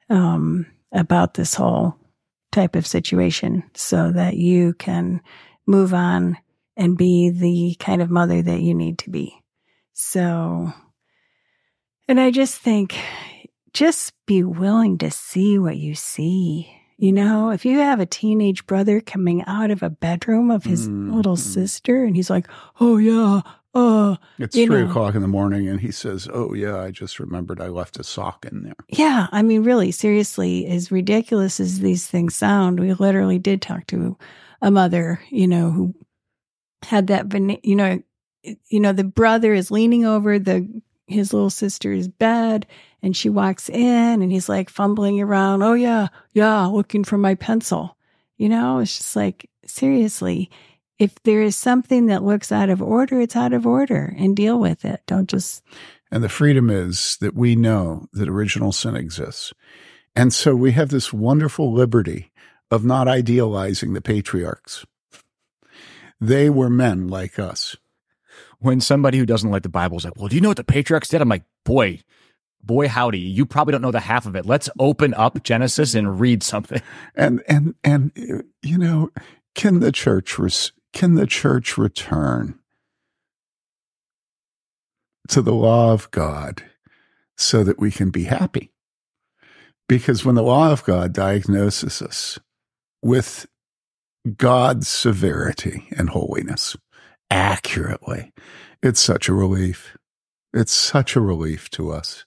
um, 0.10 0.66
about 0.92 1.34
this 1.36 1.56
whole 1.56 1.98
type 2.54 2.76
of 2.76 2.88
situation 2.88 3.64
so 3.74 4.12
that 4.12 4.38
you 4.38 4.74
can 4.76 5.20
move 5.66 5.94
on 5.94 6.38
and 6.78 6.98
be 6.98 7.30
the 7.30 7.76
kind 7.84 8.02
of 8.02 8.10
mother 8.10 8.42
that 8.42 8.62
you 8.62 8.74
need 8.74 9.00
to 9.00 9.10
be. 9.10 9.36
So, 9.94 10.72
and 12.08 12.20
I 12.20 12.32
just 12.32 12.58
think, 12.58 12.98
just 13.74 14.14
be 14.26 14.44
willing 14.44 14.98
to 15.00 15.12
see 15.12 15.58
what 15.60 15.78
you 15.78 15.96
see. 15.96 16.72
You 16.98 17.12
know, 17.12 17.50
if 17.50 17.66
you 17.66 17.80
have 17.80 18.00
a 18.00 18.06
teenage 18.06 18.66
brother 18.66 19.02
coming 19.02 19.44
out 19.46 19.72
of 19.72 19.84
a 19.84 19.90
bedroom 19.90 20.52
of 20.52 20.64
his 20.64 20.88
mm-hmm. 20.88 21.14
little 21.14 21.36
sister 21.36 22.06
and 22.06 22.16
he's 22.16 22.30
like, 22.30 22.48
oh, 22.80 22.98
yeah, 22.98 23.42
uh, 23.74 24.18
it's 24.38 24.56
three 24.56 24.66
know. 24.66 24.90
o'clock 24.90 25.16
in 25.16 25.22
the 25.22 25.28
morning, 25.28 25.68
and 25.68 25.82
he 25.82 25.92
says, 25.92 26.28
"Oh 26.32 26.54
yeah, 26.54 26.80
I 26.80 26.92
just 26.92 27.20
remembered 27.20 27.60
I 27.60 27.68
left 27.68 28.00
a 28.00 28.04
sock 28.04 28.46
in 28.46 28.64
there." 28.64 28.76
Yeah, 28.90 29.28
I 29.32 29.42
mean, 29.42 29.64
really, 29.64 29.92
seriously, 29.92 30.68
as 30.68 30.92
ridiculous 30.92 31.60
as 31.60 31.80
these 31.80 32.06
things 32.06 32.36
sound, 32.36 32.80
we 32.80 32.94
literally 32.94 33.40
did 33.40 33.62
talk 33.62 33.88
to 33.88 34.18
a 34.62 34.70
mother, 34.70 35.20
you 35.30 35.48
know, 35.48 35.72
who 35.72 35.96
had 36.84 37.08
that, 37.08 37.34
you 37.64 37.76
know, 37.76 38.02
you 38.44 38.80
know, 38.80 38.94
the 38.94 39.04
brother 39.04 39.54
is 39.54 39.72
leaning 39.72 40.06
over 40.06 40.38
the 40.38 40.68
his 41.08 41.34
little 41.34 41.50
sister's 41.50 42.08
bed, 42.08 42.68
and 43.02 43.18
she 43.18 43.30
walks 43.30 43.70
in, 43.70 44.22
and 44.22 44.32
he's 44.32 44.50
like 44.50 44.70
fumbling 44.70 45.20
around. 45.20 45.64
Oh 45.64 45.74
yeah, 45.74 46.10
yeah, 46.34 46.66
looking 46.66 47.04
for 47.04 47.18
my 47.18 47.34
pencil. 47.34 47.98
You 48.38 48.50
know, 48.50 48.80
it's 48.80 48.98
just 48.98 49.16
like 49.16 49.50
seriously 49.66 50.52
if 51.00 51.22
there 51.24 51.42
is 51.42 51.56
something 51.56 52.08
that 52.08 52.24
looks 52.24 52.52
out 52.52 52.70
of 52.70 52.82
order, 52.82 53.20
it's 53.20 53.36
out 53.36 53.54
of 53.54 53.66
order 53.66 54.14
and 54.18 54.36
deal 54.36 54.60
with 54.60 54.86
it. 54.86 55.02
Don't 55.08 55.30
just. 55.30 55.64
And 56.12 56.24
the 56.24 56.30
freedom 56.30 56.70
is 56.70 57.18
that 57.22 57.36
we 57.36 57.56
know 57.56 58.08
that 58.14 58.30
original 58.30 58.72
sin 58.72 58.96
exists. 58.96 59.54
And 60.16 60.34
so 60.34 60.56
we 60.56 60.74
have 60.74 60.90
this 60.90 61.12
wonderful 61.12 61.74
liberty 61.74 62.32
of 62.70 62.86
not 62.86 63.08
idealizing 63.08 63.94
the 63.94 64.02
patriarchs. 64.02 64.86
They 66.22 66.50
were 66.50 66.70
men 66.70 67.08
like 67.08 67.40
us. 67.40 67.76
When 68.60 68.80
somebody 68.80 69.18
who 69.18 69.26
doesn't 69.26 69.50
like 69.50 69.64
the 69.64 69.70
Bible 69.70 69.98
is 69.98 70.06
like, 70.06 70.16
well, 70.16 70.30
do 70.30 70.36
you 70.36 70.42
know 70.42 70.50
what 70.50 70.58
the 70.58 70.64
patriarchs 70.64 71.10
did? 71.10 71.22
I'm 71.22 71.28
like, 71.28 71.44
boy, 71.66 72.00
boy 72.64 72.88
howdy 72.88 73.20
you 73.20 73.46
probably 73.46 73.74
don't 73.74 73.82
know 73.82 73.92
the 73.92 74.00
half 74.00 74.26
of 74.26 74.36
it 74.36 74.46
let's 74.46 74.70
open 74.80 75.14
up 75.16 75.44
genesis 75.44 75.94
and 75.94 76.20
read 76.20 76.42
something 76.42 76.82
and 77.16 77.44
and 77.48 77.76
and 77.84 78.44
you 78.62 78.78
know 78.78 79.12
can 79.54 79.82
the 79.82 79.92
church 79.92 80.40
res- 80.40 80.72
can 80.94 81.16
the 81.16 81.28
church 81.28 81.78
return 81.78 82.60
to 85.28 85.42
the 85.42 85.54
law 85.54 85.92
of 85.92 86.10
God 86.12 86.64
so 87.38 87.64
that 87.64 87.80
we 87.80 87.92
can 87.92 88.10
be 88.10 88.26
happy? 88.26 88.72
Because 89.90 90.24
when 90.24 90.36
the 90.36 90.44
law 90.44 90.72
of 90.72 90.84
God 90.84 91.14
diagnoses 91.14 92.02
us 92.02 92.40
with 93.02 93.46
God's 94.38 94.88
severity 94.88 95.88
and 95.98 96.10
holiness 96.10 96.78
accurately. 97.30 98.32
It's 98.82 99.02
such 99.02 99.28
a 99.28 99.34
relief. 99.34 99.98
It's 100.54 100.72
such 100.72 101.16
a 101.16 101.22
relief 101.22 101.70
to 101.72 101.92
us. 101.92 102.26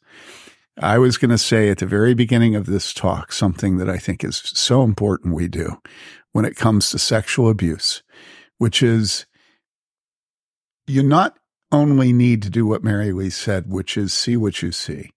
I 0.78 0.98
was 0.98 1.16
going 1.16 1.30
to 1.30 1.38
say 1.38 1.70
at 1.70 1.78
the 1.78 1.86
very 1.86 2.12
beginning 2.12 2.54
of 2.54 2.66
this 2.66 2.92
talk 2.92 3.32
something 3.32 3.78
that 3.78 3.88
I 3.88 3.96
think 3.96 4.22
is 4.22 4.36
so 4.36 4.82
important 4.82 5.34
we 5.34 5.48
do 5.48 5.80
when 6.32 6.44
it 6.44 6.56
comes 6.56 6.90
to 6.90 6.98
sexual 6.98 7.48
abuse, 7.48 8.02
which 8.58 8.82
is 8.82 9.26
you 10.86 11.02
not 11.02 11.38
only 11.72 12.12
need 12.12 12.42
to 12.42 12.50
do 12.50 12.66
what 12.66 12.84
Mary 12.84 13.12
Lee 13.12 13.30
said, 13.30 13.64
which 13.68 13.96
is 13.96 14.12
see 14.12 14.36
what 14.36 14.62
you 14.62 14.72
see, 14.72 15.10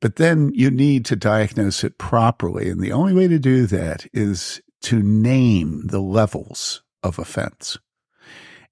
but 0.00 0.16
then 0.16 0.50
you 0.54 0.70
need 0.70 1.04
to 1.06 1.16
diagnose 1.16 1.84
it 1.84 1.98
properly. 1.98 2.68
And 2.68 2.80
the 2.80 2.92
only 2.92 3.14
way 3.14 3.28
to 3.28 3.38
do 3.38 3.66
that 3.66 4.06
is 4.12 4.60
to 4.82 5.02
name 5.02 5.86
the 5.86 6.00
levels 6.00 6.82
of 7.02 7.18
offense. 7.18 7.78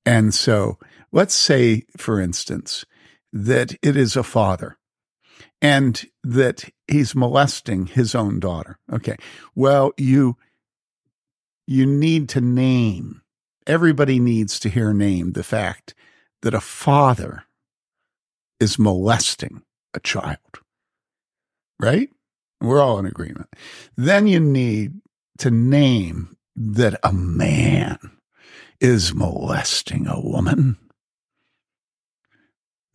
And 0.05 0.35
so 0.35 0.79
let's 1.13 1.35
say, 1.35 1.85
for 1.97 2.21
instance, 2.21 2.85
that 3.33 3.77
it 3.83 3.97
is 3.97 4.17
a 4.17 4.23
father 4.23 4.77
and 5.63 6.05
that 6.25 6.65
he's 6.89 7.15
molesting 7.15 7.87
his 7.87 8.15
own 8.15 8.41
daughter. 8.41 8.79
Okay. 8.93 9.17
Well, 9.55 9.93
you, 9.97 10.37
you 11.67 11.87
need 11.87 12.29
to 12.31 12.41
name, 12.41 13.23
everybody 13.67 14.19
needs 14.19 14.59
to 14.61 14.69
hear 14.69 14.93
named 14.93 15.35
the 15.35 15.43
fact 15.43 15.95
that 16.43 16.55
a 16.55 16.61
father 16.61 17.45
is 18.59 18.79
molesting 18.79 19.63
a 19.95 20.01
child. 20.01 20.39
Right? 21.79 22.11
We're 22.61 22.83
all 22.83 22.99
in 22.99 23.07
agreement. 23.07 23.49
Then 23.97 24.27
you 24.27 24.41
need 24.41 25.01
to 25.39 25.51
name 25.51 26.37
that 26.57 27.01
a 27.03 27.13
man 27.13 27.99
is 28.81 29.15
molesting 29.15 30.07
a 30.07 30.21
woman. 30.21 30.77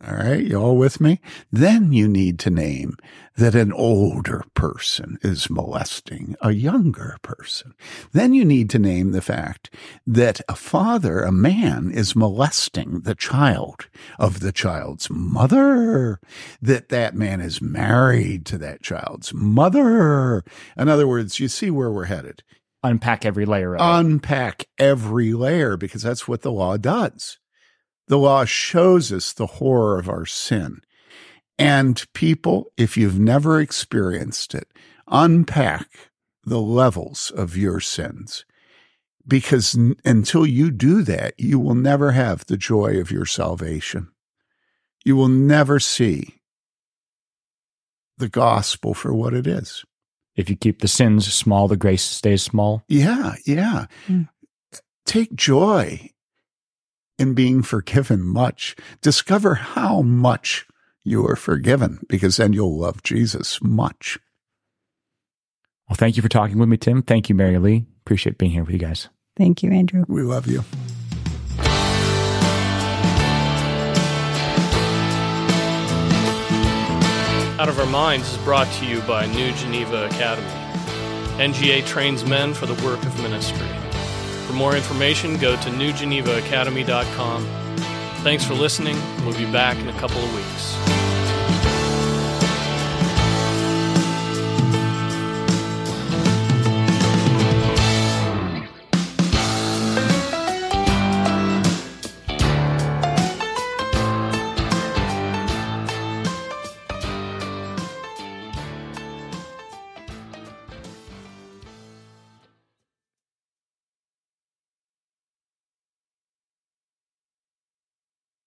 All 0.03 0.13
right, 0.13 0.43
you 0.43 0.57
all 0.57 0.75
with 0.75 0.99
me? 0.99 1.21
Then 1.53 1.93
you 1.93 2.09
need 2.09 2.37
to 2.39 2.49
name 2.49 2.97
that 3.37 3.55
an 3.55 3.71
older 3.71 4.43
person 4.53 5.17
is 5.21 5.49
molesting 5.49 6.35
a 6.41 6.51
younger 6.51 7.17
person. 7.21 7.73
Then 8.11 8.33
you 8.33 8.43
need 8.43 8.69
to 8.71 8.79
name 8.79 9.11
the 9.11 9.21
fact 9.21 9.73
that 10.05 10.41
a 10.49 10.55
father, 10.55 11.21
a 11.21 11.31
man, 11.31 11.91
is 11.91 12.15
molesting 12.15 13.01
the 13.01 13.15
child 13.15 13.87
of 14.19 14.41
the 14.41 14.51
child's 14.51 15.09
mother, 15.09 16.19
that 16.61 16.89
that 16.89 17.15
man 17.15 17.39
is 17.39 17.61
married 17.61 18.45
to 18.47 18.57
that 18.57 18.81
child's 18.81 19.33
mother. 19.33 20.43
In 20.77 20.89
other 20.89 21.07
words, 21.07 21.39
you 21.39 21.47
see 21.47 21.69
where 21.69 21.89
we're 21.89 22.05
headed. 22.05 22.43
Unpack 22.83 23.25
every 23.25 23.45
layer 23.45 23.75
of 23.75 23.81
Unpack 23.81 24.65
every 24.77 25.31
layer 25.31 25.77
because 25.77 26.03
that's 26.03 26.27
what 26.27 26.41
the 26.41 26.51
law 26.51 26.75
does. 26.75 27.39
The 28.07 28.17
law 28.17 28.45
shows 28.45 29.11
us 29.11 29.33
the 29.33 29.47
horror 29.47 29.99
of 29.99 30.09
our 30.09 30.25
sin. 30.25 30.81
And 31.57 32.03
people, 32.13 32.71
if 32.77 32.97
you've 32.97 33.19
never 33.19 33.59
experienced 33.59 34.53
it, 34.53 34.67
unpack 35.07 36.11
the 36.43 36.59
levels 36.59 37.31
of 37.35 37.57
your 37.57 37.79
sins. 37.79 38.45
Because 39.27 39.75
n- 39.75 39.95
until 40.05 40.45
you 40.45 40.69
do 40.69 41.01
that, 41.03 41.33
you 41.39 41.57
will 41.59 41.75
never 41.75 42.11
have 42.11 42.45
the 42.45 42.57
joy 42.57 42.99
of 42.99 43.09
your 43.09 43.25
salvation. 43.25 44.09
You 45.03 45.15
will 45.15 45.29
never 45.29 45.79
see 45.79 46.35
the 48.17 48.29
gospel 48.29 48.93
for 48.93 49.13
what 49.13 49.33
it 49.33 49.47
is. 49.47 49.83
If 50.35 50.49
you 50.49 50.55
keep 50.55 50.81
the 50.81 50.87
sins 50.87 51.31
small, 51.33 51.67
the 51.67 51.77
grace 51.77 52.03
stays 52.03 52.43
small. 52.43 52.83
Yeah, 52.87 53.35
yeah. 53.45 53.85
Mm. 54.07 54.29
Take 55.05 55.33
joy 55.33 56.11
in 57.17 57.33
being 57.33 57.61
forgiven 57.61 58.23
much. 58.23 58.75
Discover 59.01 59.55
how 59.55 60.01
much 60.01 60.65
you 61.03 61.25
are 61.27 61.35
forgiven 61.35 61.99
because 62.09 62.37
then 62.37 62.53
you'll 62.53 62.77
love 62.77 63.03
Jesus 63.03 63.61
much. 63.61 64.17
Well, 65.87 65.95
thank 65.95 66.17
you 66.17 66.23
for 66.23 66.29
talking 66.29 66.57
with 66.57 66.67
me, 66.67 66.77
Tim. 66.77 67.01
Thank 67.03 67.29
you, 67.29 67.35
Mary 67.35 67.59
Lee. 67.59 67.85
Appreciate 68.01 68.37
being 68.37 68.51
here 68.51 68.63
with 68.63 68.73
you 68.73 68.79
guys. 68.79 69.09
Thank 69.37 69.61
you, 69.61 69.71
Andrew. 69.71 70.03
We 70.07 70.23
love 70.23 70.47
you. 70.47 70.63
Out 77.57 77.69
of 77.69 77.79
Our 77.79 77.85
Minds 77.85 78.31
is 78.31 78.37
brought 78.39 78.71
to 78.73 78.85
you 78.85 79.01
by 79.01 79.27
New 79.27 79.51
Geneva 79.53 80.05
Academy. 80.07 80.47
NGA 81.37 81.85
trains 81.85 82.25
men 82.25 82.53
for 82.53 82.65
the 82.65 82.85
work 82.85 83.03
of 83.03 83.17
ministry. 83.21 83.84
For 84.55 84.59
more 84.59 84.77
information, 84.77 85.37
go 85.37 85.57
to 85.57 85.69
newgenevaacademy.com. 85.69 87.45
Thanks 88.23 88.45
for 88.45 88.53
listening. 88.53 88.95
We'll 89.25 89.37
be 89.37 89.51
back 89.51 89.77
in 89.77 89.89
a 89.89 89.93
couple 89.99 90.23
of 90.23 90.33
weeks. 90.33 91.04